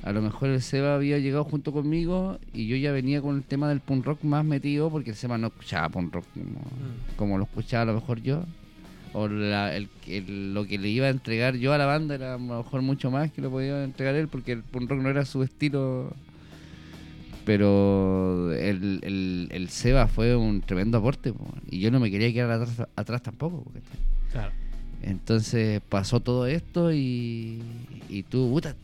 A 0.03 0.11
lo 0.11 0.21
mejor 0.21 0.49
el 0.49 0.61
Seba 0.61 0.95
había 0.95 1.17
llegado 1.17 1.43
junto 1.43 1.71
conmigo 1.71 2.37
y 2.53 2.67
yo 2.67 2.75
ya 2.77 2.91
venía 2.91 3.21
con 3.21 3.35
el 3.37 3.43
tema 3.43 3.67
del 3.69 3.79
punk 3.79 4.05
rock 4.05 4.23
más 4.23 4.45
metido 4.45 4.89
porque 4.91 5.09
el 5.11 5.15
Seba 5.15 5.37
no 5.37 5.47
escuchaba 5.47 5.89
punk 5.89 6.13
rock 6.13 6.25
como, 6.33 6.45
Mm. 6.59 7.15
como 7.17 7.37
lo 7.39 7.45
escuchaba 7.45 7.83
a 7.83 7.85
lo 7.87 7.93
mejor 7.95 8.21
yo. 8.21 8.43
O 9.13 9.27
la- 9.27 9.75
el- 9.75 9.89
el- 10.07 10.53
lo 10.53 10.65
que 10.67 10.77
le 10.77 10.89
iba 10.89 11.07
a 11.07 11.09
entregar 11.09 11.55
yo 11.55 11.73
a 11.73 11.77
la 11.77 11.85
banda 11.85 12.15
era 12.15 12.35
a 12.35 12.37
lo 12.37 12.57
mejor 12.57 12.81
mucho 12.81 13.09
más 13.09 13.31
que 13.31 13.41
lo 13.41 13.49
podía 13.49 13.83
entregar 13.83 14.13
él 14.15 14.27
porque 14.27 14.51
el 14.51 14.61
punk 14.61 14.89
rock 14.91 14.99
no 15.01 15.09
era 15.09 15.25
su 15.25 15.41
estilo 15.41 16.11
Pero 17.45 18.51
el, 18.53 18.99
el, 19.03 19.49
el 19.51 19.69
Seba 19.69 20.07
fue 20.07 20.35
un 20.35 20.61
tremendo 20.61 20.97
aporte, 20.97 21.31
po, 21.31 21.45
y 21.69 21.79
yo 21.79 21.91
no 21.91 21.99
me 21.99 22.09
quería 22.09 22.33
quedar 22.33 22.49
atrás, 22.61 22.87
atrás 22.95 23.21
tampoco. 23.21 23.71
Claro. 24.31 24.51
Entonces 25.05 25.81
pasó 25.87 26.19
todo 26.19 26.47
esto 26.47 26.91
y, 26.91 27.61
y 28.09 28.23
tú, 28.23 28.49
puta, 28.51 28.75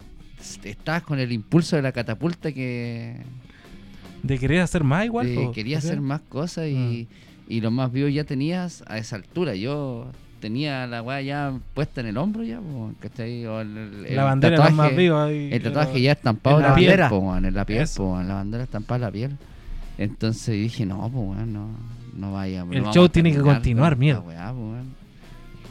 estabas 0.63 1.01
con 1.03 1.19
el 1.19 1.31
impulso 1.31 1.75
de 1.75 1.81
la 1.81 1.91
catapulta 1.91 2.51
que 2.51 3.17
De 4.23 4.37
querer 4.37 4.61
hacer 4.61 4.83
más 4.83 5.05
igual. 5.05 5.27
de 5.27 5.75
hacer 5.77 6.01
más 6.01 6.21
cosas 6.21 6.67
y, 6.67 7.07
y 7.49 7.59
los 7.61 7.71
más 7.71 7.91
vivos 7.91 8.13
ya 8.13 8.23
tenías 8.23 8.83
a 8.87 8.97
esa 8.99 9.15
altura. 9.15 9.55
Yo 9.55 10.11
tenía 10.39 10.85
la 10.87 11.01
weá 11.01 11.21
ya 11.21 11.53
puesta 11.73 12.01
en 12.01 12.07
el 12.07 12.17
hombro 12.17 12.43
ya, 12.43 12.59
po, 12.59 12.91
¿cachai? 12.99 13.45
O 13.47 13.61
el, 13.61 14.05
el- 14.07 14.15
La 14.15 14.23
bandera 14.23 14.57
de 14.57 14.63
los 14.63 14.73
más 14.73 14.89
tatuaje- 14.91 14.95
vivos 14.97 15.21
ahí, 15.27 15.49
El 15.51 15.61
tatuaje 15.63 16.01
ya 16.01 16.11
estampado 16.11 16.57
en 16.57 16.63
la 16.63 16.69
la, 16.69 16.75
piel, 16.75 16.87
bandera. 16.89 17.09
po, 17.09 17.17
weón, 17.17 17.45
en 17.45 17.53
la 17.55 17.65
piel, 17.65 17.87
po, 17.97 18.13
weón, 18.13 18.27
la 18.27 18.33
bandera 18.35 18.63
estampada 18.63 18.95
en 18.97 19.01
la 19.01 19.11
piel. 19.11 19.37
Entonces 19.97 20.53
dije, 20.55 20.85
no, 20.85 21.09
pues 21.11 21.47
no, 21.47 21.67
no 22.15 22.31
vaya. 22.33 22.63
no 22.63 22.73
El 22.73 22.81
vamos 22.81 22.95
show 22.95 23.09
tiene 23.09 23.31
que 23.31 23.39
continuar, 23.41 23.93
con 23.93 23.99
mierda. 23.99 24.21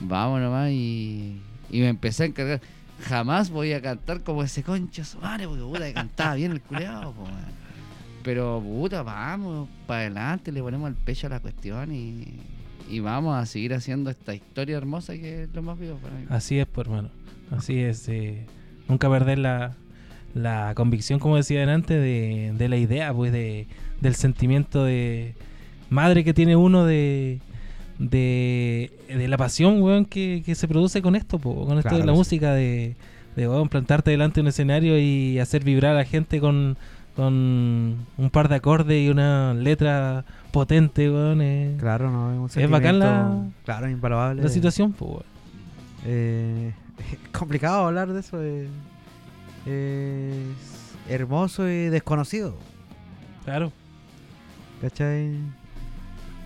Vamos 0.00 0.40
nomás 0.40 0.70
y, 0.70 1.40
y 1.70 1.80
me 1.80 1.88
empecé 1.88 2.24
a 2.24 2.26
encargar. 2.26 2.60
Jamás 3.02 3.50
voy 3.50 3.72
a 3.72 3.80
cantar 3.80 4.22
como 4.22 4.42
ese 4.42 4.62
concha 4.62 5.04
su 5.04 5.18
madre, 5.18 5.46
porque 5.46 5.62
puta 5.62 5.86
que 5.86 5.92
cantaba 5.94 6.34
bien 6.34 6.52
el 6.52 6.60
culeado. 6.60 7.14
Pero 8.22 8.60
puta, 8.62 9.02
vamos, 9.02 9.68
para 9.86 10.00
adelante, 10.00 10.52
le 10.52 10.60
ponemos 10.60 10.88
el 10.90 10.94
pecho 10.96 11.26
a 11.26 11.30
la 11.30 11.40
cuestión 11.40 11.94
y, 11.94 12.40
y 12.90 13.00
vamos 13.00 13.34
a 13.36 13.46
seguir 13.46 13.72
haciendo 13.72 14.10
esta 14.10 14.34
historia 14.34 14.76
hermosa 14.76 15.14
que 15.14 15.44
es 15.44 15.54
lo 15.54 15.62
más 15.62 15.78
vivo 15.78 15.96
para 15.96 16.14
mí. 16.14 16.26
Así 16.28 16.58
es, 16.58 16.66
pues, 16.66 16.86
hermano. 16.86 17.08
Así 17.50 17.78
es. 17.78 18.06
eh, 18.10 18.46
nunca 18.88 19.08
perder 19.08 19.38
la, 19.38 19.74
la 20.34 20.72
convicción, 20.74 21.18
como 21.18 21.36
decía 21.36 21.62
antes, 21.72 21.98
de, 22.00 22.52
de 22.56 22.68
la 22.68 22.76
idea, 22.76 23.14
pues, 23.14 23.32
de, 23.32 23.66
del 24.02 24.14
sentimiento 24.14 24.84
de 24.84 25.34
madre 25.88 26.22
que 26.22 26.34
tiene 26.34 26.56
uno 26.56 26.84
de, 26.84 27.40
de, 28.00 28.90
de 29.08 29.28
la 29.28 29.36
pasión, 29.36 29.80
weón, 29.82 30.04
que, 30.06 30.42
que 30.44 30.54
se 30.56 30.66
produce 30.66 31.00
con 31.02 31.14
esto, 31.14 31.38
po, 31.38 31.66
con 31.66 31.78
esto 31.78 31.94
de 31.96 32.04
la 32.04 32.12
sí. 32.12 32.18
música, 32.18 32.52
de, 32.54 32.96
de 33.36 33.48
weón, 33.48 33.68
plantarte 33.68 34.10
delante 34.10 34.36
de 34.36 34.40
un 34.42 34.48
escenario 34.48 34.98
y 34.98 35.38
hacer 35.38 35.62
vibrar 35.62 35.92
a 35.92 35.98
la 35.98 36.04
gente 36.04 36.40
con, 36.40 36.76
con 37.14 37.34
un 38.16 38.30
par 38.32 38.48
de 38.48 38.54
acordes 38.56 39.06
y 39.06 39.10
una 39.10 39.52
letra 39.54 40.24
potente, 40.50 41.10
weón. 41.10 41.40
eh, 41.42 41.76
Claro, 41.78 42.10
no, 42.10 42.46
es 42.46 42.56
un 42.56 42.62
es 42.62 42.70
bacán 42.70 42.98
la, 42.98 43.38
Claro, 43.64 43.88
imparable. 43.88 44.42
la 44.42 44.48
situación, 44.48 44.92
pues, 44.92 45.10
weón. 45.10 45.22
Eh, 46.06 46.72
es 47.12 47.28
complicado 47.38 47.86
hablar 47.86 48.12
de 48.12 48.20
eso. 48.20 48.38
eh, 48.42 48.66
es 49.66 50.94
hermoso 51.12 51.68
y 51.68 51.90
desconocido. 51.90 52.56
Claro. 53.44 53.72
¿Cachai? 54.80 55.32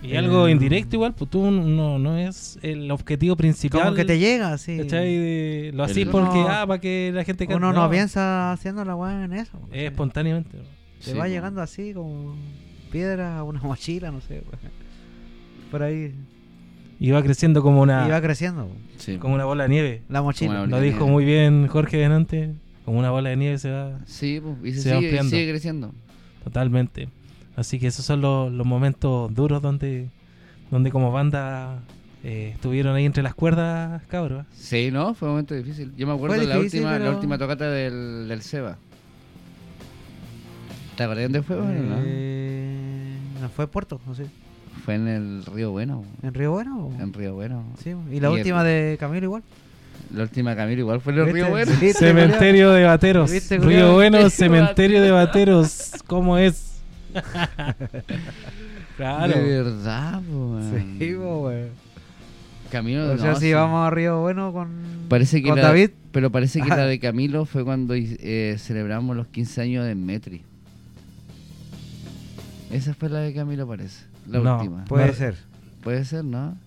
Y 0.03 0.15
algo 0.15 0.47
Eh, 0.47 0.51
indirecto 0.51 0.95
igual, 0.97 1.13
pues 1.15 1.29
tú 1.31 1.49
no, 1.49 1.97
no 1.97 2.17
es 2.17 2.59
el 2.61 2.91
objetivo 2.91 3.35
principal. 3.35 3.81
Como 3.81 3.95
que 3.95 4.05
te 4.05 4.19
llega, 4.19 4.55
sí. 4.57 4.77
¿cachai? 4.77 5.15
De- 5.17 5.71
lo 5.73 5.83
hacís 5.83 5.97
El- 6.05 6.09
porque, 6.09 6.37
Uno- 6.37 6.47
ah, 6.49 6.65
para 6.67 6.79
que 6.79 7.11
la 7.13 7.23
gente 7.23 7.47
cante. 7.47 7.55
Uno 7.57 7.73
no, 7.73 7.89
piensa 7.89 8.51
haciendo 8.51 8.85
la 8.85 8.95
weá 8.95 9.23
en 9.25 9.33
eso. 9.33 9.57
Es 9.57 9.67
¿cachai? 9.69 9.85
espontáneamente. 9.85 10.57
Te 11.03 11.11
Sí, 11.11 11.17
va 11.17 11.27
llegando 11.27 11.61
así 11.61 11.93
como 11.93 12.35
piedra 12.91 13.39
a 13.39 13.43
una 13.43 13.59
mochila, 13.63 14.11
no 14.11 14.21
sé. 14.21 14.43
weá. 14.47 14.71
Por 15.71 15.81
ahí. 15.81 16.13
Y 16.99 17.11
va 17.11 17.21
creciendo 17.23 17.61
como 17.63 17.81
una, 17.81 18.07
Y 18.07 18.11
va 18.11 18.21
creciendo. 18.21 18.69
Sí. 18.97 19.17
como 19.17 19.33
una 19.35 19.45
bola 19.45 19.63
de 19.63 19.69
nieve. 19.69 20.01
La 20.07 20.21
mochila. 20.21 20.65
Lo 20.67 20.79
dijo 20.79 20.99
nieve. 20.99 21.11
muy 21.11 21.25
bien 21.25 21.67
Jorge 21.67 21.97
delante. 21.97 22.53
Como 22.85 22.99
una 22.99 23.09
bola 23.09 23.29
de 23.31 23.37
nieve 23.37 23.57
se 23.57 23.71
va 23.71 23.99
Sí, 24.05 24.39
pues, 24.41 24.75
y 24.75 24.77
se, 24.77 24.83
Se 24.83 24.89
va 24.91 24.97
sigue, 24.97 25.07
ampliando. 25.09 25.29
sigue 25.31 25.49
creciendo. 25.49 25.91
totalmente. 26.43 27.09
Así 27.55 27.79
que 27.79 27.87
esos 27.87 28.05
son 28.05 28.21
los, 28.21 28.51
los 28.51 28.65
momentos 28.67 29.33
duros 29.33 29.61
donde, 29.61 30.09
donde 30.71 30.91
como 30.91 31.11
banda 31.11 31.79
eh, 32.23 32.51
estuvieron 32.55 32.95
ahí 32.95 33.05
entre 33.05 33.23
las 33.23 33.33
cuerdas, 33.35 34.01
cabros. 34.07 34.45
Sí, 34.53 34.89
no, 34.91 35.13
fue 35.13 35.27
un 35.29 35.33
momento 35.35 35.55
difícil. 35.55 35.93
Yo 35.95 36.05
me 36.07 36.13
acuerdo 36.13 36.37
de 36.37 36.45
la 36.47 36.57
difícil, 36.57 36.81
última, 36.81 36.99
la 36.99 37.11
última 37.11 37.37
tocata 37.37 37.69
del, 37.69 38.27
del 38.27 38.41
Seba. 38.41 38.77
¿Te 40.97 41.03
acuerdas 41.03 41.25
dónde 41.25 41.41
fue? 41.41 41.55
Bueno, 41.57 41.81
no? 41.81 41.95
Eh, 42.05 43.15
no 43.41 43.49
fue 43.49 43.67
Puerto, 43.67 43.99
no 44.05 44.15
sé. 44.15 44.25
Fue 44.85 44.95
en 44.95 45.07
el 45.07 45.45
Río 45.45 45.71
Bueno. 45.71 46.03
¿En 46.23 46.33
Río 46.33 46.51
Bueno? 46.51 46.87
o? 46.87 47.01
En 47.01 47.13
Río 47.13 47.33
Bueno. 47.33 47.63
Sí, 47.83 47.93
y 48.11 48.19
la 48.19 48.29
Y 48.29 48.33
última 48.33 48.61
el- 48.61 48.67
de 48.67 48.97
Camilo 48.99 49.25
igual. 49.25 49.43
La 50.13 50.23
última 50.23 50.55
Camilo 50.55 50.81
igual 50.81 51.01
fue 51.01 51.13
en 51.13 51.19
el 51.19 51.25
¿Viste? 51.25 51.39
Río 51.41 51.49
Bueno. 51.49 51.71
¿Viste, 51.81 51.93
Cementerio 51.99 52.71
de 52.71 52.83
Bateros. 52.83 53.31
¿Viste, 53.31 53.57
Río? 53.57 53.93
Bueno, 53.93 54.17
Cementerio 54.29 54.29
cementerio 54.29 55.01
de 55.01 55.11
Bateros. 55.11 55.91
¿Cómo 56.07 56.37
es? 56.37 56.74
claro. 58.97 59.33
De 59.33 59.41
verdad, 59.43 60.21
weón. 60.29 60.95
Sí, 60.99 61.15
weón. 61.15 61.69
Camilo 62.71 63.13
O 63.13 63.17
sea, 63.17 63.31
no, 63.31 63.35
si 63.35 63.47
sí. 63.47 63.53
vamos 63.53 63.85
a 63.85 63.91
Río 63.91 64.21
Bueno 64.21 64.51
con, 64.51 64.69
Parece 65.07 65.41
que 65.41 65.49
con 65.49 65.57
la, 65.57 65.67
David. 65.67 65.91
Pero 66.11 66.31
parece 66.31 66.61
que 66.61 66.69
la 66.69 66.85
de 66.85 66.99
Camilo 67.01 67.45
fue 67.45 67.63
cuando 67.63 67.93
eh, 67.95 68.55
celebramos 68.57 69.15
los 69.15 69.27
15 69.27 69.61
años 69.61 69.85
de 69.85 69.95
Metri. 69.95 70.41
Esa 72.71 72.93
fue 72.93 73.09
la 73.09 73.19
de 73.19 73.33
Camilo, 73.33 73.67
parece. 73.67 74.05
La 74.27 74.39
No, 74.39 74.57
última. 74.57 74.85
Puede 74.85 75.13
ser. 75.13 75.35
Puede 75.83 76.03
ser, 76.05 76.25
¿no? 76.25 76.57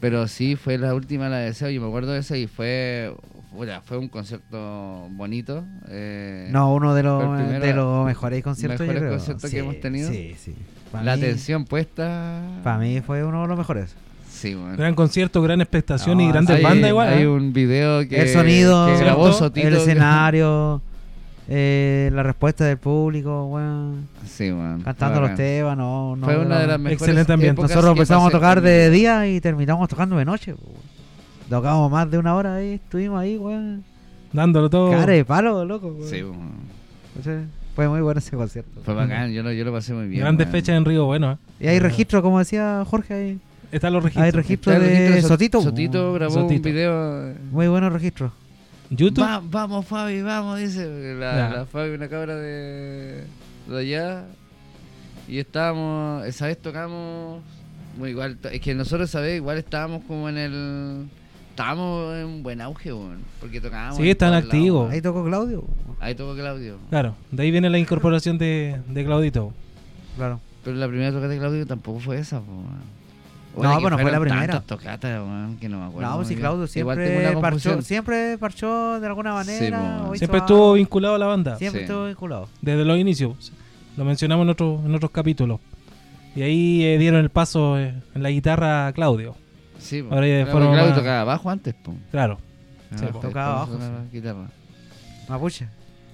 Pero 0.00 0.28
sí, 0.28 0.56
fue 0.56 0.78
la 0.78 0.94
última 0.94 1.28
la 1.28 1.38
de 1.38 1.46
Deseo. 1.46 1.70
Yo 1.70 1.80
me 1.80 1.88
acuerdo 1.88 2.12
de 2.12 2.20
esa 2.20 2.36
y 2.36 2.46
fue. 2.46 3.12
Puta, 3.56 3.80
fue 3.82 3.98
un 3.98 4.08
concierto 4.08 5.08
bonito. 5.10 5.64
eh, 5.88 6.48
No, 6.52 6.72
uno 6.74 6.94
de 6.94 7.02
los, 7.02 7.38
de 7.60 7.74
los 7.74 8.06
mejores 8.06 8.42
conciertos, 8.44 8.78
yo 8.80 8.84
mejores 8.86 9.00
creo. 9.02 9.12
conciertos 9.18 9.50
que 9.50 9.58
hemos 9.58 9.80
tenido. 9.80 10.10
Sí, 10.10 10.34
sí. 10.38 10.54
Pa' 10.92 11.02
la 11.02 11.16
mí- 11.16 11.22
atención 11.22 11.64
puesta. 11.64 12.40
Para 12.62 12.78
mí 12.78 13.00
fue 13.00 13.24
uno 13.24 13.42
de 13.42 13.48
los 13.48 13.58
mejores. 13.58 13.94
Sí, 14.30 14.54
bueno. 14.54 14.76
Gran 14.76 14.94
concierto, 14.94 15.40
gran 15.42 15.60
expectación 15.60 16.20
y 16.20 16.28
grandes 16.28 16.56
hay, 16.56 16.62
bandas 16.62 16.90
igual. 16.90 17.08
hay 17.08 17.22
¿eh? 17.22 17.26
un 17.28 17.52
video 17.52 18.06
que, 18.06 18.20
el 18.20 18.28
sonido, 18.28 18.86
que 18.86 18.98
grabó 18.98 19.24
¿cierto? 19.24 19.38
Sotito. 19.38 19.66
el 19.68 19.74
que- 19.74 19.80
escenario, 19.80 20.82
eh, 21.48 22.10
la 22.12 22.22
respuesta 22.22 22.64
del 22.64 22.76
público, 22.76 23.46
weón. 23.46 24.08
Sí, 24.26 24.50
man. 24.52 24.82
Cantando 24.82 25.20
los 25.22 25.34
temas, 25.34 25.76
no, 25.76 26.16
no. 26.16 26.24
Fue 26.26 26.36
una 26.38 26.58
de 26.60 26.66
las 26.66 26.78
mejores 26.78 27.00
Excelente 27.00 27.32
ambiente. 27.32 27.62
Nosotros 27.62 27.92
empezamos 27.92 28.28
a 28.28 28.30
tocar 28.30 28.60
de 28.60 28.90
día 28.90 29.26
y 29.26 29.40
terminamos 29.40 29.88
tocando 29.88 30.16
de 30.18 30.24
noche. 30.24 30.52
weón. 30.52 30.95
Tocamos 31.48 31.90
más 31.90 32.10
de 32.10 32.18
una 32.18 32.34
hora 32.34 32.56
ahí, 32.56 32.74
estuvimos 32.74 33.20
ahí, 33.20 33.36
weón. 33.38 33.84
Dándolo 34.32 34.68
todo. 34.68 34.90
Cara 34.90 35.12
de 35.12 35.24
palo, 35.24 35.64
loco, 35.64 35.88
weón. 35.88 36.08
Sí. 36.10 36.22
O 36.22 37.22
sea, 37.22 37.44
fue 37.74 37.88
muy 37.88 38.00
bueno 38.00 38.18
ese 38.18 38.36
concierto. 38.36 38.80
Fue 38.84 38.94
bacán, 38.94 39.32
yo 39.32 39.42
lo, 39.42 39.52
yo 39.52 39.64
lo 39.64 39.72
pasé 39.72 39.94
muy 39.94 40.08
bien. 40.08 40.20
Grandes 40.22 40.48
fechas 40.48 40.76
en 40.76 40.84
Río 40.84 41.04
Bueno. 41.06 41.32
¿eh? 41.32 41.64
Y 41.64 41.68
hay 41.68 41.78
registro, 41.78 42.22
como 42.22 42.38
decía 42.38 42.84
Jorge, 42.86 43.14
ahí. 43.14 43.38
Están 43.72 43.92
los 43.92 44.02
registros. 44.02 44.24
Hay 44.24 44.30
registro 44.32 44.72
de 44.72 44.78
registro 45.08 45.28
Sotito. 45.28 45.62
Sotito 45.62 46.12
grabó 46.12 46.34
Sotito. 46.34 46.68
un 46.68 46.74
video. 46.74 47.34
Muy 47.50 47.68
buenos 47.68 47.92
registros. 47.92 48.32
YouTube. 48.90 49.24
Va- 49.24 49.42
vamos, 49.44 49.84
Fabi, 49.86 50.22
vamos, 50.22 50.58
dice 50.60 51.14
la, 51.18 51.66
Fabi, 51.70 51.90
una 51.94 52.08
cabra 52.08 52.36
de, 52.36 53.24
de 53.68 53.78
allá. 53.78 54.24
Y 55.28 55.38
estábamos, 55.38 56.24
esa 56.24 56.46
vez 56.46 56.58
tocamos, 56.62 57.42
muy 57.98 58.10
igual, 58.10 58.38
es 58.52 58.60
que 58.60 58.74
nosotros 58.76 59.08
esa 59.08 59.20
vez 59.20 59.36
igual 59.38 59.58
estábamos 59.58 60.02
como 60.06 60.28
en 60.28 60.38
el, 60.38 61.06
estábamos 61.56 62.14
en 62.14 62.26
un 62.26 62.42
buen 62.42 62.60
auge, 62.60 62.92
weón, 62.92 63.18
porque 63.40 63.60
tocábamos. 63.60 63.96
Sí, 63.96 64.10
están 64.10 64.34
activos. 64.34 64.90
Ahí 64.92 65.00
tocó 65.00 65.24
Claudio. 65.24 65.64
Ahí 66.00 66.14
tocó 66.14 66.34
Claudio. 66.34 66.76
Claro, 66.90 67.14
de 67.30 67.42
ahí 67.42 67.50
viene 67.50 67.70
la 67.70 67.78
incorporación 67.78 68.36
de, 68.36 68.78
de 68.88 69.04
Claudito. 69.04 69.52
Claro. 70.16 70.40
Pero 70.62 70.76
la 70.76 70.86
primera 70.88 71.10
tocata 71.10 71.28
de 71.28 71.38
Claudio 71.38 71.66
tampoco 71.66 72.00
fue 72.00 72.18
esa, 72.18 72.40
po, 72.40 72.52
weón. 72.52 72.96
No, 73.56 73.62
Bueno, 73.62 73.80
bueno, 73.80 73.98
fue 73.98 74.12
la 74.12 74.20
primera. 74.20 74.62
weón, 75.22 75.56
que 75.58 75.68
no 75.70 75.78
me 75.80 75.86
acuerdo. 75.86 76.10
No, 76.10 76.16
pues 76.16 76.28
si 76.28 76.34
bien. 76.34 76.42
Claudio 76.42 76.66
siempre 76.66 77.36
parchó, 77.40 77.80
siempre 77.80 78.36
parchó 78.38 79.00
de 79.00 79.06
alguna 79.06 79.32
manera. 79.32 80.10
Siempre 80.14 80.36
algo. 80.40 80.46
estuvo 80.46 80.72
vinculado 80.74 81.14
a 81.14 81.18
la 81.18 81.26
banda. 81.26 81.56
Siempre 81.56 81.80
Sí. 81.80 81.84
estuvo 81.84 82.04
vinculado. 82.06 82.48
Desde 82.60 82.84
los 82.84 82.98
inicios. 82.98 83.52
Lo 83.96 84.04
mencionamos 84.04 84.44
en, 84.44 84.50
otros 84.50 84.84
en 84.84 84.94
otros 84.94 85.10
capítulos. 85.10 85.58
Y 86.34 86.42
ahí 86.42 86.84
eh, 86.84 86.98
dieron 86.98 87.20
el 87.20 87.30
paso 87.30 87.78
eh, 87.78 87.94
en 88.14 88.22
la 88.22 88.28
guitarra 88.28 88.88
a 88.88 88.92
Claudio. 88.92 89.34
Sí, 89.86 90.02
po. 90.02 90.14
Ahora 90.14 90.26
ya 90.26 90.34
de 90.34 90.42
Claro, 90.44 90.58
forma 90.58 90.72
Claudio 90.74 90.90
más- 90.90 90.98
tocaba 90.98 91.20
abajo 91.20 91.50
antes, 91.50 91.74
po. 91.74 91.94
Claro. 92.10 92.38
Sí, 92.90 92.96
po. 92.96 93.02
después 93.02 93.22
Tocaba 93.22 93.52
abajo, 93.56 93.72
tocaba 93.72 94.04
guitarra. 94.12 94.46
Mapuche. 95.28 95.68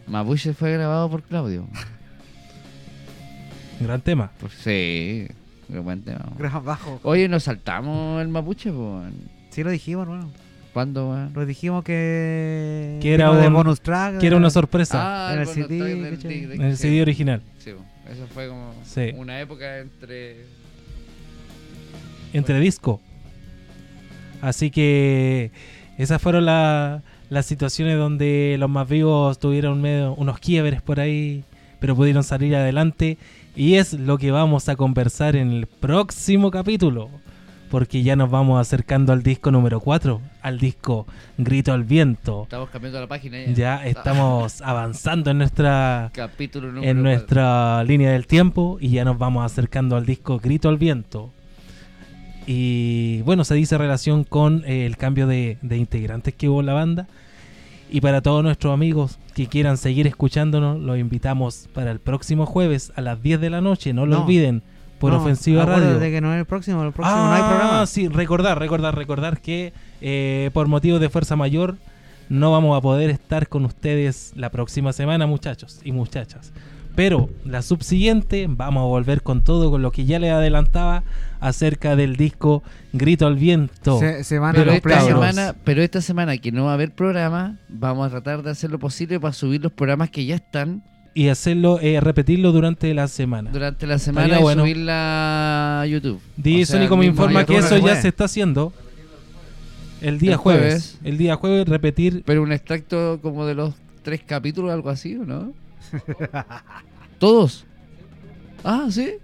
Mapuche 0.07 0.55
fue 0.55 0.73
grabado 0.73 1.11
por 1.11 1.23
Claudio. 1.23 1.67
Gran 3.81 4.01
tema. 4.01 4.31
Por- 4.41 4.51
sí, 4.51 5.27
qué 5.71 5.79
buen 5.83 6.03
tema. 6.03 6.25
Gran 6.39 6.65
bajo. 6.65 7.01
Oye, 7.03 7.29
nos 7.29 7.43
saltamos 7.45 8.23
el 8.23 8.29
mapuche, 8.29 8.71
po. 8.71 9.03
Sí 9.51 9.63
lo 9.65 9.71
dijimos, 9.71 10.05
hermano. 10.07 10.31
¿Cuándo, 10.73 11.11
weón? 11.11 11.33
Lo 11.35 11.45
dijimos 11.45 11.85
que... 11.85 12.99
Que 13.03 13.13
era 13.13 13.31
de 13.35 13.49
un- 13.49 13.53
bonus 13.53 13.83
track. 13.83 14.19
Que 14.19 14.27
era 14.27 14.37
una 14.39 14.49
sorpresa 14.49 15.29
Ah, 15.29 15.35
en 15.35 15.41
el 15.41 15.45
bonus 15.47 15.55
CD, 15.69 15.93
en 16.55 16.63
el 16.63 16.77
sí. 16.79 16.83
CD 16.89 17.03
original. 17.03 17.43
Sí, 17.59 17.73
po. 17.73 17.85
eso 18.11 18.27
fue 18.33 18.49
como 18.49 18.73
Sí. 18.85 19.11
una 19.17 19.39
época 19.41 19.79
entre... 19.81 20.47
Entre 22.33 22.59
disco. 22.61 23.03
Así 24.43 24.71
que 24.71 25.51
esas 25.97 26.21
fueron 26.21 26.45
la- 26.45 27.01
las 27.31 27.47
situaciones 27.47 27.97
donde 27.97 28.57
los 28.59 28.69
más 28.69 28.87
vivos 28.87 29.39
tuvieron 29.39 29.81
medio, 29.81 30.13
unos 30.15 30.39
quiebres 30.39 30.83
por 30.83 31.01
ahí 31.01 31.45
pero 31.81 31.97
pudieron 31.97 32.23
salir 32.23 32.55
adelante. 32.55 33.19
Y 33.57 33.75
es 33.75 33.95
lo 33.95 34.17
que 34.17 34.31
vamos 34.31 34.69
a 34.69 34.77
conversar 34.77 35.35
en 35.35 35.51
el 35.51 35.67
próximo 35.67 36.51
capítulo. 36.53 37.09
Porque 37.73 38.03
ya 38.05 38.15
nos 38.17 38.31
vamos 38.31 38.61
acercando 38.61 39.13
al 39.13 39.23
disco 39.25 39.51
número 39.51 39.81
4, 39.81 40.21
al 40.43 40.59
disco 40.61 41.07
Grito 41.39 41.73
al 41.73 41.83
Viento. 41.85 42.43
Estamos 42.45 42.69
cambiando 42.71 43.01
la 43.01 43.07
página 43.09 43.39
ya. 43.47 43.53
Ya 43.55 43.87
estamos 43.87 44.61
avanzando 44.65 45.31
en 45.33 45.39
nuestra 45.39 46.11
Capítulo 46.13 46.83
en 46.85 47.03
nuestra 47.03 47.83
línea 47.83 48.13
del 48.13 48.27
tiempo 48.29 48.77
y 48.81 48.91
ya 48.91 49.05
nos 49.05 49.19
vamos 49.19 49.45
acercando 49.45 49.97
al 49.97 50.07
disco 50.07 50.39
Grito 50.39 50.69
al 50.69 50.77
Viento. 50.77 51.33
Y 52.47 53.23
bueno, 53.23 53.45
se 53.45 53.55
dice 53.55 53.79
relación 53.79 54.25
con 54.25 54.65
eh, 54.67 54.87
el 54.87 54.97
cambio 54.97 55.27
de, 55.27 55.59
de 55.63 55.77
integrantes 55.77 56.35
que 56.35 56.49
hubo 56.49 56.61
en 56.61 56.67
la 56.67 56.73
banda. 56.75 57.07
Y 57.91 58.01
para 58.01 58.23
todos 58.23 58.43
nuestros 58.43 58.73
amigos 58.73 59.19
que 59.35 59.47
quieran 59.47 59.77
seguir 59.77 60.07
escuchándonos, 60.07 60.81
los 60.81 60.99
invitamos 60.99 61.69
para 61.75 61.91
el 61.91 62.01
próximo 62.01 62.47
jueves 62.47 62.93
a 62.97 63.03
las 63.03 63.23
10 63.23 63.41
de 63.41 63.51
la 63.51 63.61
noche. 63.61 63.93
No 63.93 64.07
lo 64.07 64.17
No. 64.17 64.23
olviden 64.25 64.63
por 64.99 65.13
No, 65.13 65.21
Ofensiva 65.21 65.67
Radio. 65.67 65.99
que 66.01 66.21
no 66.21 66.33
es 66.33 66.39
el 66.41 66.47
próximo, 66.47 66.83
el 66.85 66.93
próximo 66.93 67.19
no 67.19 67.33
hay 67.33 67.43
Ah, 67.45 67.49
programa. 67.49 67.87
sí, 67.87 68.09
recordar, 68.09 68.59
recordar, 68.59 68.97
recordar 68.97 69.41
que 69.41 69.73
eh, 70.01 70.51
por 70.55 70.69
motivos 70.69 71.01
de 71.01 71.11
fuerza 71.11 71.37
mayor 71.37 71.77
no 72.29 72.51
vamos 72.53 72.79
a 72.79 72.81
poder 72.81 73.11
estar 73.11 73.49
con 73.49 73.65
ustedes 73.67 74.33
la 74.37 74.51
próxima 74.51 74.93
semana, 74.93 75.27
muchachos 75.27 75.81
y 75.85 75.93
muchachas. 75.93 76.53
Pero 76.95 77.31
la 77.47 77.63
subsiguiente 77.63 78.47
vamos 78.49 78.83
a 78.83 78.87
volver 78.87 79.23
con 79.23 79.43
todo, 79.43 79.71
con 79.71 79.81
lo 79.83 79.93
que 79.93 80.05
ya 80.05 80.19
les 80.19 80.31
adelantaba 80.33 81.03
acerca 81.41 81.97
del 81.97 82.17
disco 82.17 82.63
Grito 82.93 83.27
al 83.27 83.37
Viento. 83.37 83.99
Se- 83.99 84.23
semana 84.25 84.59
Pero 84.59 84.73
esta, 84.73 85.01
semana, 85.01 85.55
pero 85.65 85.83
esta 85.83 86.01
semana 86.03 86.37
que 86.37 86.53
no 86.53 86.65
va 86.65 86.73
a 86.73 86.75
haber 86.75 86.93
programa, 86.93 87.57
vamos 87.69 88.07
a 88.07 88.11
tratar 88.11 88.43
de 88.43 88.51
hacer 88.51 88.71
lo 88.71 88.79
posible 88.79 89.19
para 89.19 89.33
subir 89.33 89.63
los 89.63 89.73
programas 89.73 90.11
que 90.11 90.27
ya 90.27 90.35
están 90.35 90.83
Y 91.15 91.29
hacerlo, 91.29 91.79
eh, 91.81 91.99
repetirlo 92.01 92.53
durante 92.53 92.93
la 92.95 93.09
semana. 93.09 93.51
durante 93.51 93.87
la 93.87 93.99
semana 93.99 94.27
Estaría 94.27 94.41
y 94.41 94.43
bueno. 94.43 94.63
subirla 94.63 95.81
a 95.83 95.87
YouTube. 95.87 96.21
DJ 96.37 96.63
O 96.63 96.67
sea, 96.67 96.77
Sónico 96.77 96.97
me 96.99 97.07
informa 97.07 97.45
que 97.47 97.57
eso 97.57 97.79
ya 97.79 97.97
se 98.01 98.09
está 98.09 98.25
haciendo. 98.25 98.73
El 100.03 100.19
día 100.19 100.33
El 100.33 100.37
jueves. 100.37 100.61
jueves. 100.63 100.99
El 101.05 101.17
día 101.19 101.37
jueves 101.37 101.69
repetir 101.69 102.23
Pero 102.27 102.43
un 102.43 102.53
extracto 102.53 103.21
como 103.23 103.47
de 103.47 103.55
los 103.55 103.75
tres 104.03 104.21
capítulos, 104.27 104.73
algo 104.73 104.91
así, 104.91 105.17
¿o 105.17 105.25
no? 105.25 105.53
¿Todos? 107.19 107.65
Ah, 108.65 108.87
sí. 108.91 109.15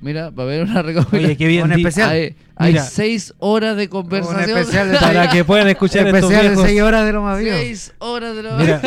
Mira, 0.00 0.28
va 0.28 0.42
a 0.42 0.46
haber 0.46 0.64
una 0.64 0.82
recopilación. 0.82 1.24
Oye, 1.24 1.36
qué 1.38 1.46
bien. 1.46 1.64
Un 1.64 1.72
especial. 1.72 2.10
Hay, 2.10 2.36
hay 2.56 2.72
Mira. 2.72 2.84
seis 2.84 3.32
horas 3.38 3.74
de 3.78 3.88
conversación. 3.88 4.50
Un 4.52 4.58
especial 4.58 4.90
de- 4.92 4.98
para 4.98 5.30
que 5.30 5.44
puedan 5.44 5.66
escuchar 5.68 6.06
estos 6.06 6.30
Especial 6.30 6.56
de. 6.56 6.62
6 6.62 6.82
horas 6.82 7.06
de 7.06 7.12
lo 7.14 7.22
más 7.22 7.38
vivo. 7.38 7.56
Seis 7.56 7.94
horas 8.00 8.36
de 8.36 8.42
lo 8.42 8.54
Mira, 8.56 8.82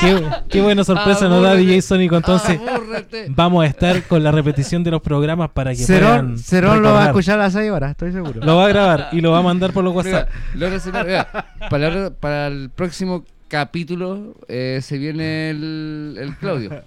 qué, 0.00 0.22
qué 0.48 0.62
buena 0.62 0.82
sorpresa 0.82 1.28
nos 1.28 1.42
da. 1.42 1.54
DJ 1.54 1.82
Sónico. 1.82 2.16
Entonces, 2.16 2.58
Abúrrete. 2.66 3.26
vamos 3.28 3.62
a 3.62 3.66
estar 3.66 4.04
con 4.04 4.22
la 4.22 4.32
repetición 4.32 4.82
de 4.82 4.92
los 4.92 5.02
programas 5.02 5.50
para 5.50 5.72
que 5.72 5.84
Cerón, 5.84 6.08
puedan 6.28 6.38
Cerón 6.38 6.82
lo 6.82 6.92
va 6.94 7.04
a 7.04 7.06
escuchar 7.08 7.38
a 7.38 7.42
las 7.42 7.52
6 7.52 7.70
horas, 7.70 7.90
estoy 7.90 8.12
seguro. 8.12 8.40
Lo 8.42 8.56
va 8.56 8.64
a 8.64 8.68
grabar 8.68 9.08
y 9.12 9.20
lo 9.20 9.32
va 9.32 9.40
a 9.40 9.42
mandar 9.42 9.74
por 9.74 9.84
los 9.84 9.94
WhatsApp. 9.94 10.30
Mira, 10.54 10.66
Lora 10.66 10.80
Semana- 10.80 11.04
mira, 11.04 11.46
para, 11.68 11.90
la- 11.90 12.10
para 12.10 12.46
el 12.46 12.70
próximo 12.70 13.22
capítulo 13.48 14.34
eh, 14.48 14.80
se 14.82 14.98
viene 14.98 15.50
el, 15.50 16.16
el 16.20 16.36
Claudio. 16.38 16.82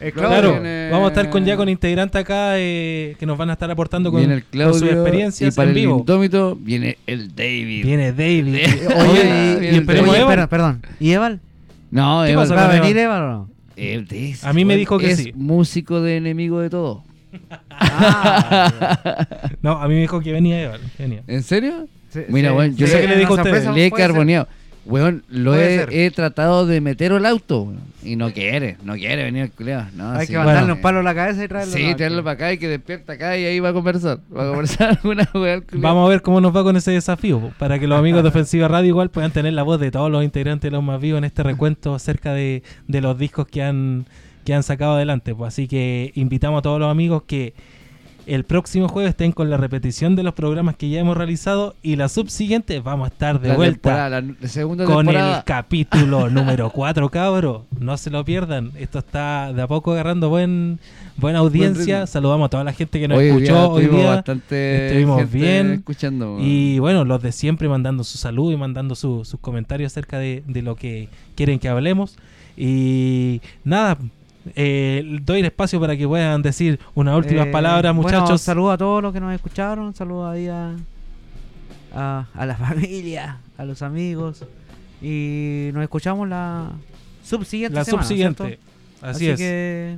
El 0.00 0.12
Claudio 0.12 0.28
Claro, 0.38 0.52
viene- 0.52 0.90
vamos 0.92 1.06
a 1.06 1.08
estar 1.08 1.28
con 1.30 1.44
ya 1.44 1.56
con 1.56 1.68
integrantes 1.68 2.20
acá 2.20 2.52
eh, 2.58 3.16
que 3.18 3.26
nos 3.26 3.36
van 3.36 3.50
a 3.50 3.54
estar 3.54 3.68
aportando 3.70 4.12
con, 4.12 4.22
el 4.22 4.42
con 4.42 4.50
Claudio 4.52 4.78
sus 4.78 4.88
experiencias 4.88 5.52
y 5.52 5.56
para 5.56 5.70
en 5.70 5.76
el 5.76 5.82
vivo. 5.82 5.98
indómito 5.98 6.56
viene 6.60 6.98
el 7.06 7.34
David. 7.34 7.84
Viene 7.84 8.12
David. 8.12 8.46
Oye, 9.10 9.70
y 9.72 9.76
esperemos 9.76 10.10
Oye, 10.10 10.20
espera, 10.20 10.46
perdón. 10.46 10.82
¿Y 11.00 11.10
Eval? 11.10 11.40
No, 11.90 12.22
¿Qué 12.26 12.34
pasa 12.34 12.54
¿Va 12.54 12.70
a 12.70 12.80
venir? 12.80 12.96
Eval 12.96 13.22
o 13.22 13.26
no? 13.28 13.50
Él 13.76 14.06
es- 14.10 14.44
A 14.44 14.52
mí 14.52 14.64
me 14.64 14.76
dijo 14.76 14.98
que 14.98 15.10
es 15.10 15.18
sí. 15.18 15.32
músico 15.34 16.00
de 16.00 16.16
enemigo 16.16 16.60
de 16.60 16.70
todo. 16.70 17.02
No, 19.62 19.72
a 19.80 19.88
mí 19.88 19.94
me 19.94 20.00
dijo 20.00 20.20
que 20.20 20.32
venía 20.32 20.78
venía. 20.98 21.22
¿En 21.26 21.42
serio? 21.42 21.86
Sí, 22.10 22.20
Mira, 22.28 22.50
sí, 22.50 22.56
weón, 22.56 22.76
yo 22.76 22.86
sí, 22.86 22.92
sé 22.92 23.00
que 23.02 23.08
le 23.08 23.16
dijo 23.18 23.34
a 23.34 23.36
usted. 23.42 23.64
Le 23.74 23.86
he 23.86 23.90
ser. 23.90 24.48
Weón, 24.88 25.22
lo 25.28 25.54
he, 25.54 26.10
tratado 26.10 26.66
de 26.66 26.80
meter 26.80 27.12
al 27.12 27.26
auto 27.26 27.62
weón, 27.62 27.80
y 28.02 28.16
no 28.16 28.32
quiere, 28.32 28.78
no 28.82 28.94
quiere 28.94 29.24
venir 29.24 29.42
al 29.42 29.50
culeado. 29.50 29.88
No, 29.94 30.12
Hay 30.12 30.26
sí, 30.26 30.32
que 30.32 30.38
mandarle 30.38 30.60
bueno. 30.62 30.74
un 30.76 30.80
palo 30.80 31.00
a 31.00 31.02
la 31.02 31.14
cabeza 31.14 31.44
y 31.44 31.48
traerlo. 31.48 31.74
Sí, 31.74 31.84
acá. 31.84 31.96
traerlo 31.96 32.24
para 32.24 32.34
acá 32.34 32.52
y 32.54 32.58
que 32.58 32.68
despierta 32.68 33.12
acá 33.12 33.36
y 33.36 33.44
ahí 33.44 33.60
va 33.60 33.68
a 33.68 33.72
conversar. 33.74 34.20
Va 34.34 34.44
a 34.44 34.48
conversar 34.48 34.88
alguna 35.02 35.28
weá 35.34 35.54
al 35.54 35.64
culiao. 35.64 35.82
Vamos 35.82 36.06
a 36.06 36.08
ver 36.08 36.22
cómo 36.22 36.40
nos 36.40 36.56
va 36.56 36.62
con 36.64 36.74
ese 36.76 36.90
desafío, 36.90 37.52
para 37.58 37.78
que 37.78 37.86
los 37.86 37.98
amigos 37.98 38.22
de 38.22 38.30
Ofensiva 38.30 38.66
Radio 38.66 38.88
igual 38.88 39.10
puedan 39.10 39.30
tener 39.30 39.52
la 39.52 39.62
voz 39.62 39.78
de 39.78 39.90
todos 39.90 40.10
los 40.10 40.24
integrantes 40.24 40.70
de 40.70 40.74
los 40.74 40.82
más 40.82 41.00
vivos 41.00 41.18
en 41.18 41.24
este 41.24 41.42
recuento 41.42 41.94
acerca 41.94 42.32
de, 42.32 42.62
de 42.86 43.00
los 43.02 43.18
discos 43.18 43.46
que 43.46 43.62
han, 43.62 44.06
que 44.44 44.54
han 44.54 44.62
sacado 44.62 44.94
adelante. 44.94 45.34
Pues 45.34 45.48
así 45.48 45.68
que 45.68 46.12
invitamos 46.14 46.60
a 46.60 46.62
todos 46.62 46.80
los 46.80 46.90
amigos 46.90 47.24
que 47.26 47.52
el 48.28 48.44
próximo 48.44 48.88
jueves 48.88 49.10
estén 49.10 49.32
con 49.32 49.48
la 49.50 49.56
repetición 49.56 50.14
de 50.16 50.22
los 50.22 50.34
programas 50.34 50.76
que 50.76 50.88
ya 50.90 51.00
hemos 51.00 51.16
realizado 51.16 51.74
y 51.82 51.96
la 51.96 52.08
subsiguiente 52.08 52.80
vamos 52.80 53.06
a 53.06 53.12
estar 53.12 53.40
de 53.40 53.48
La 53.48 53.56
vuelta 53.56 54.08
la, 54.08 54.22
segunda 54.48 54.84
con 54.84 55.06
temporada. 55.06 55.38
el 55.38 55.44
capítulo 55.44 56.28
número 56.30 56.70
4, 56.70 57.08
cabros. 57.08 57.62
No 57.80 57.96
se 57.96 58.10
lo 58.10 58.24
pierdan. 58.24 58.72
Esto 58.78 58.98
está 58.98 59.52
de 59.52 59.62
a 59.62 59.66
poco 59.66 59.92
agarrando 59.92 60.28
buen 60.28 60.78
buena 61.16 61.38
audiencia. 61.38 62.06
Saludamos 62.06 62.46
a 62.46 62.48
toda 62.50 62.64
la 62.64 62.72
gente 62.72 63.00
que 63.00 63.08
nos 63.08 63.18
Hoy 63.18 63.26
escuchó 63.28 63.44
día 63.54 63.66
hoy 63.68 63.86
día. 63.86 64.10
bastante 64.16 64.86
Estuvimos 64.86 65.18
gente 65.20 65.36
bien. 65.38 65.70
escuchando. 65.72 66.36
Y 66.40 66.78
bueno, 66.78 67.04
los 67.04 67.22
de 67.22 67.32
siempre 67.32 67.68
mandando 67.68 68.04
su 68.04 68.18
salud 68.18 68.52
y 68.52 68.56
mandando 68.56 68.94
su- 68.94 69.24
sus 69.24 69.40
comentarios 69.40 69.92
acerca 69.92 70.18
de, 70.18 70.42
de 70.46 70.62
lo 70.62 70.76
que 70.76 71.08
quieren 71.34 71.58
que 71.58 71.68
hablemos. 71.68 72.16
Y 72.56 73.40
nada, 73.64 73.96
eh, 74.54 75.18
doy 75.22 75.40
el 75.40 75.46
espacio 75.46 75.80
para 75.80 75.96
que 75.96 76.06
puedan 76.06 76.42
decir 76.42 76.78
unas 76.94 77.16
últimas 77.16 77.46
Eh, 77.46 77.50
palabras, 77.50 77.94
Bueno, 77.94 78.18
muchachos. 78.20 78.40
saludos 78.40 78.74
a 78.74 78.78
todos 78.78 79.02
los 79.02 79.12
que 79.12 79.20
nos 79.20 79.34
escucharon. 79.34 79.94
Saludos 79.94 80.32
ahí 80.32 80.46
a, 80.48 80.74
a, 81.94 82.26
a 82.34 82.46
la 82.46 82.56
familia, 82.56 83.38
a 83.56 83.64
los 83.64 83.82
amigos. 83.82 84.44
Y 85.02 85.70
nos 85.74 85.82
escuchamos 85.82 86.28
la 86.28 86.70
subsiguiente 87.22 87.74
la 87.76 87.84
semana, 87.84 88.02
subsiguiente. 88.02 88.44
¿cierto? 88.44 88.62
Así, 89.06 89.28
es. 89.28 89.38
que 89.38 89.96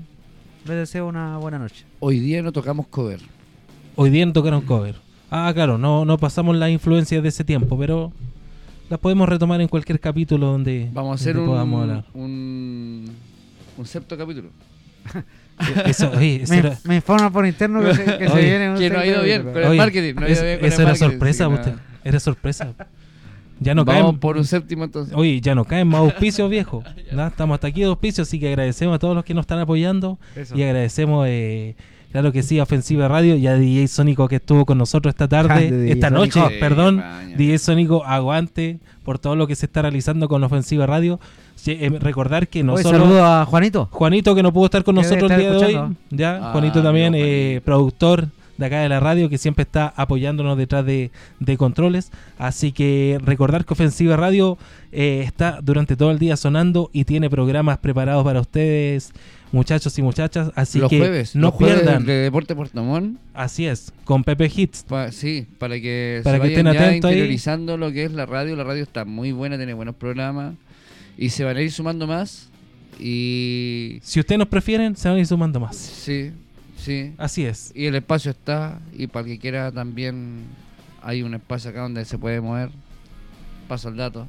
les 0.67 0.77
deseo 0.77 1.07
una 1.09 1.39
buena 1.39 1.59
noche. 1.59 1.85
Hoy 2.01 2.19
día 2.21 2.43
no 2.43 2.53
tocamos 2.53 2.87
cover. 2.89 3.21
Hoy 3.97 4.11
día 4.11 4.27
no 4.27 4.33
tocaron 4.33 4.61
cover. 4.63 4.97
Ah, 5.31 5.51
claro, 5.55 5.79
no, 5.79 6.05
no 6.05 6.19
pasamos 6.19 6.57
las 6.57 6.71
influencias 6.71 7.23
de 7.23 7.29
ese 7.29 7.45
tiempo, 7.45 7.79
pero 7.79 8.13
las 8.91 8.99
podemos 8.99 9.29
retomar 9.29 9.61
en 9.61 9.69
cualquier 9.69 10.01
capítulo 10.01 10.49
donde, 10.49 10.91
Vamos 10.93 11.13
a 11.13 11.15
hacer 11.15 11.35
donde 11.37 11.49
podamos 11.51 11.77
un, 11.77 11.83
hablar. 11.91 12.05
un, 12.15 13.11
un 13.81 13.87
septo 13.87 14.17
capítulo. 14.17 14.51
Eso, 15.85 16.11
oye, 16.17 16.37
eso 16.43 16.53
Me, 16.55 16.59
era, 16.61 16.79
me 16.85 16.97
informan 16.97 17.33
por 17.33 17.45
interno 17.47 17.83
que 17.83 17.95
se, 17.95 18.05
que 18.05 18.29
se 18.29 18.33
Oye, 18.33 18.45
viene 18.49 18.71
un 18.71 18.79
que 18.79 18.89
no 18.91 18.99
ha 18.99 19.07
ido 19.07 19.23
bien, 19.23 19.43
pero- 19.53 19.59
el 19.67 19.71
oye, 19.73 19.79
marketing, 19.79 20.15
no 20.15 20.21
ha 20.23 20.29
ido 20.31 20.33
es- 20.39 20.43
bien 20.43 20.57
con 20.59 20.67
el 20.67 20.73
eso 20.73 20.83
era 20.83 20.91
marketing, 20.93 21.11
sorpresa, 21.11 21.49
usted. 21.49 21.75
Era 22.05 22.21
sorpresa. 22.21 22.75
Ya 23.59 23.75
no 23.75 23.85
Vamos 23.85 24.03
caen, 24.05 24.19
por 24.21 24.37
un 24.39 24.45
séptimo 24.47 24.85
entonces. 24.85 25.15
Oye, 25.15 25.39
ya 25.43 25.55
no 25.55 25.67
caen 25.67 25.87
más 25.89 26.01
auspicios, 26.01 26.49
viejo. 26.49 26.83
¿no? 27.13 27.27
Estamos 27.27 27.57
hasta 27.57 27.67
aquí 27.67 27.81
de 27.81 27.87
auspicios, 27.89 28.27
así 28.27 28.41
que 28.41 28.49
agradecemos 28.49 28.95
a 28.97 28.99
todos 28.99 29.15
los 29.15 29.23
que 29.23 29.35
nos 29.35 29.43
están 29.43 29.59
apoyando. 29.59 30.19
Eso. 30.35 30.57
Y 30.57 30.63
agradecemos, 30.63 31.27
eh, 31.29 31.77
claro 32.13 32.33
que 32.33 32.43
sí, 32.43 32.61
Ofensiva 32.61 33.09
Radio 33.09 33.37
y 33.37 33.47
a 33.47 33.55
DJ 33.55 33.89
Sónico 33.89 34.29
que 34.29 34.37
estuvo 34.37 34.65
con 34.67 34.79
nosotros 34.79 35.13
esta 35.13 35.29
tarde, 35.29 35.91
esta 35.91 36.11
noche, 36.11 36.41
Sí, 36.49 36.55
perdón. 36.61 37.03
DJ 37.37 37.59
Sónico, 37.59 38.05
aguante 38.05 38.79
por 39.05 39.19
todo 39.19 39.37
lo 39.37 39.47
que 39.47 39.57
se 39.57 39.67
está 39.67 39.83
realizando 39.83 40.29
con 40.29 40.43
Ofensiva 40.45 40.87
Radio. 40.87 41.19
Eh, 41.67 41.91
recordar 42.01 42.49
que 42.49 42.63
no 42.65 42.75
Oye, 42.75 42.83
solo... 42.83 42.99
saludo 42.99 43.25
a 43.25 43.45
Juanito. 43.45 43.89
Juanito, 43.91 44.35
que 44.35 44.43
no 44.43 44.53
pudo 44.53 44.65
estar 44.67 44.83
con 44.83 44.95
nosotros 44.95 45.31
el 45.31 45.39
día 45.39 45.51
de 45.51 45.57
hoy. 45.57 45.97
Ya, 46.11 46.37
Ah, 46.43 46.53
Juanito 46.53 46.83
también, 46.83 47.13
no, 47.13 47.19
eh, 47.21 47.61
productor 47.65 48.29
de 48.57 48.67
acá 48.67 48.81
de 48.81 48.89
la 48.91 49.01
radio, 49.01 49.29
que 49.29 49.39
siempre 49.39 49.63
está 49.63 49.93
apoyándonos 49.97 50.57
detrás 50.57 50.85
de, 50.87 51.11
de 51.39 51.57
controles. 51.59 52.13
Así 52.39 52.73
que 52.73 53.19
recordar 53.23 53.65
que 53.65 53.73
Ofensiva 53.75 54.17
Radio 54.17 54.57
eh, 54.93 55.23
está 55.27 55.61
durante 55.63 55.97
todo 55.97 56.11
el 56.11 56.19
día 56.19 56.37
sonando 56.37 56.89
y 56.93 57.05
tiene 57.05 57.29
programas 57.31 57.79
preparados 57.79 58.25
para 58.25 58.41
ustedes, 58.41 59.13
muchachos 59.53 59.99
y 59.99 60.03
muchachas. 60.03 60.51
Así 60.55 60.79
los 60.79 60.89
que 60.91 60.99
jueves, 60.99 61.35
no 61.35 61.43
los 61.49 61.55
jueves 61.55 61.81
pierdan. 61.81 62.05
de 62.07 62.13
Deporte 62.15 62.55
Puerto 62.55 62.83
Montt. 62.85 63.19
Así 63.35 63.67
es, 63.67 63.93
con 64.05 64.25
Pepe 64.25 64.51
Hits. 64.55 64.85
Pa- 64.85 65.11
sí, 65.13 65.47
para 65.59 65.81
que 65.81 66.21
Para 66.25 66.37
se 66.37 66.43
que 66.43 66.49
vayan 66.49 66.67
estén 66.67 66.75
ya 66.75 66.87
atentos 66.89 67.09
ahí. 67.11 67.15
interiorizando 67.17 67.77
lo 67.77 67.93
que 67.93 68.05
es 68.05 68.13
la 68.13 68.27
radio. 68.27 68.57
La 68.57 68.65
radio 68.65 68.83
está 68.83 69.05
muy 69.05 69.33
buena, 69.33 69.57
tiene 69.57 69.75
buenos 69.75 69.95
programas 69.97 70.55
y 71.19 71.31
se 71.31 71.45
van 71.45 71.57
a 71.57 71.63
ir 71.63 71.73
sumando 71.73 72.07
más. 72.07 72.49
Y 72.99 73.99
Si 74.03 74.21
ustedes 74.21 74.39
nos 74.39 74.49
prefieren, 74.49 74.95
se 74.97 75.09
van 75.09 75.17
a 75.17 75.21
ir 75.21 75.27
sumando 75.27 75.59
más. 75.61 75.77
sí, 75.77 76.33
sí. 76.77 77.13
Así 77.19 77.45
es. 77.45 77.73
Y 77.75 77.87
el 77.87 77.95
espacio 77.95 78.31
está 78.31 78.81
y 78.97 79.07
para 79.07 79.27
el 79.27 79.33
que 79.33 79.39
quiera 79.39 79.73
también 79.73 80.43
hay 81.03 81.23
un 81.23 81.35
espacio 81.35 81.71
acá 81.71 81.81
donde 81.81 82.05
se 82.05 82.19
puede 82.19 82.41
mover. 82.41 82.71
Paso 83.69 83.89
el 83.89 83.97
dato, 83.97 84.29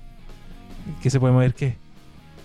¿Qué 1.02 1.10
se 1.10 1.20
puede 1.20 1.34
mover 1.34 1.54
qué? 1.54 1.76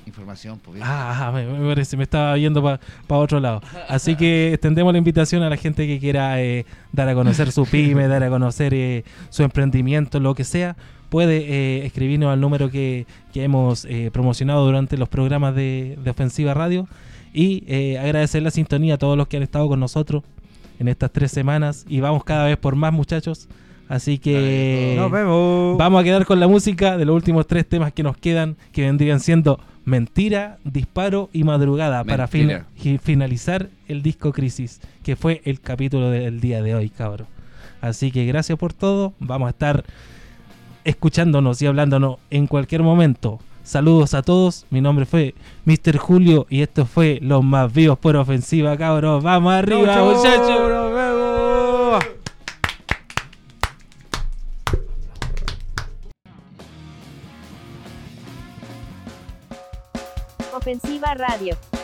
Información. 0.07 0.59
Pues, 0.63 0.77
viejo. 0.77 0.89
Ah, 0.91 1.31
me, 1.35 1.47
me 1.47 1.69
parece, 1.69 1.97
me 1.97 2.05
estaba 2.05 2.37
yendo 2.39 2.63
para 2.63 2.81
otro 3.09 3.41
lado. 3.41 3.61
Así 3.89 4.17
que 4.17 4.53
extendemos 4.55 4.93
la 4.93 4.99
invitación 4.99 5.43
a 5.43 5.51
la 5.51 5.57
gente 5.57 5.87
que 5.87 5.99
quiera 5.99 6.41
eh, 6.41 6.65
dar 6.93 7.09
a 7.09 7.15
conocer 7.15 7.53
su 7.53 7.67
pyme, 7.67 8.09
dar 8.09 8.23
a 8.23 8.29
conocer 8.31 8.73
eh, 8.75 9.05
su 9.31 9.43
emprendimiento, 9.43 10.21
lo 10.21 10.35
que 10.35 10.45
sea. 10.45 10.77
Puede 11.09 11.39
eh, 11.39 11.87
escribirnos 11.87 12.33
al 12.33 12.41
número 12.41 12.71
que, 12.71 13.07
que 13.33 13.45
hemos 13.45 13.85
eh, 13.85 14.11
promocionado 14.13 14.65
durante 14.65 14.97
los 14.97 15.09
programas 15.09 15.55
de, 15.55 15.97
de 16.03 16.11
Ofensiva 16.11 16.53
Radio 16.53 16.89
Y 17.33 17.63
eh, 17.69 17.99
agradecer 17.99 18.43
la 18.43 18.51
sintonía 18.51 18.95
a 18.95 18.99
todos 18.99 19.17
los 19.17 19.29
que 19.29 19.37
han 19.37 19.45
estado 19.45 19.69
con 19.69 19.79
nosotros 19.79 20.25
en 20.79 20.89
estas 20.89 21.13
tres 21.13 21.31
semanas. 21.31 21.85
Y 21.89 22.01
vamos 22.01 22.25
cada 22.25 22.47
vez 22.47 22.57
por 22.57 22.75
más, 22.75 22.93
muchachos. 22.93 23.49
Así 23.89 24.19
que 24.19 24.95
Nos 24.99 25.11
vemos. 25.11 25.79
vamos 25.79 26.01
a 26.01 26.05
quedar 26.05 26.27
con 26.27 26.41
la 26.41 26.49
música 26.49 26.97
de 26.97 27.05
los 27.05 27.15
últimos 27.15 27.47
tres 27.47 27.69
temas 27.69 27.93
que 27.93 28.03
nos 28.03 28.17
quedan, 28.17 28.57
que 28.73 28.83
vendrían 28.83 29.21
siendo 29.21 29.61
Mentira, 29.85 30.59
Disparo 30.65 31.31
y 31.33 31.45
Madrugada, 31.45 32.03
para 32.03 32.27
fin- 32.27 32.51
finalizar 33.01 33.69
el 33.87 34.03
disco 34.03 34.33
Crisis, 34.33 34.81
que 35.05 35.15
fue 35.15 35.41
el 35.45 35.61
capítulo 35.61 36.11
del 36.11 36.41
día 36.41 36.61
de 36.63 36.75
hoy, 36.75 36.89
cabros. 36.89 37.29
Así 37.81 38.11
que 38.11 38.25
gracias 38.27 38.59
por 38.59 38.73
todo. 38.73 39.13
Vamos 39.21 39.47
a 39.47 39.51
estar 39.51 39.85
escuchándonos 40.85 41.61
y 41.63 41.67
hablándonos 41.67 42.17
en 42.31 42.47
cualquier 42.49 42.83
momento. 42.83 43.39
Saludos 43.63 44.15
a 44.15 44.23
todos. 44.23 44.65
Mi 44.71 44.81
nombre 44.81 45.07
fue 45.07 45.35
Mr. 45.65 45.97
Julio 45.99 46.47
y 46.49 46.63
esto 46.63 46.87
fue 46.87 47.19
Los 47.23 47.43
Más 47.45 47.73
Vivos 47.73 47.99
por 47.99 48.17
Ofensiva, 48.17 48.77
cabros. 48.77 49.23
Vamos 49.23 49.53
arriba, 49.53 50.05
muchachos. 50.05 50.76
Ofensiva 60.67 61.15
Radio. 61.15 61.76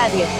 Radio. 0.00 0.39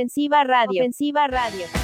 Ofensiva 0.00 0.44
Radio. 0.44 0.82
Radio. 1.28 1.79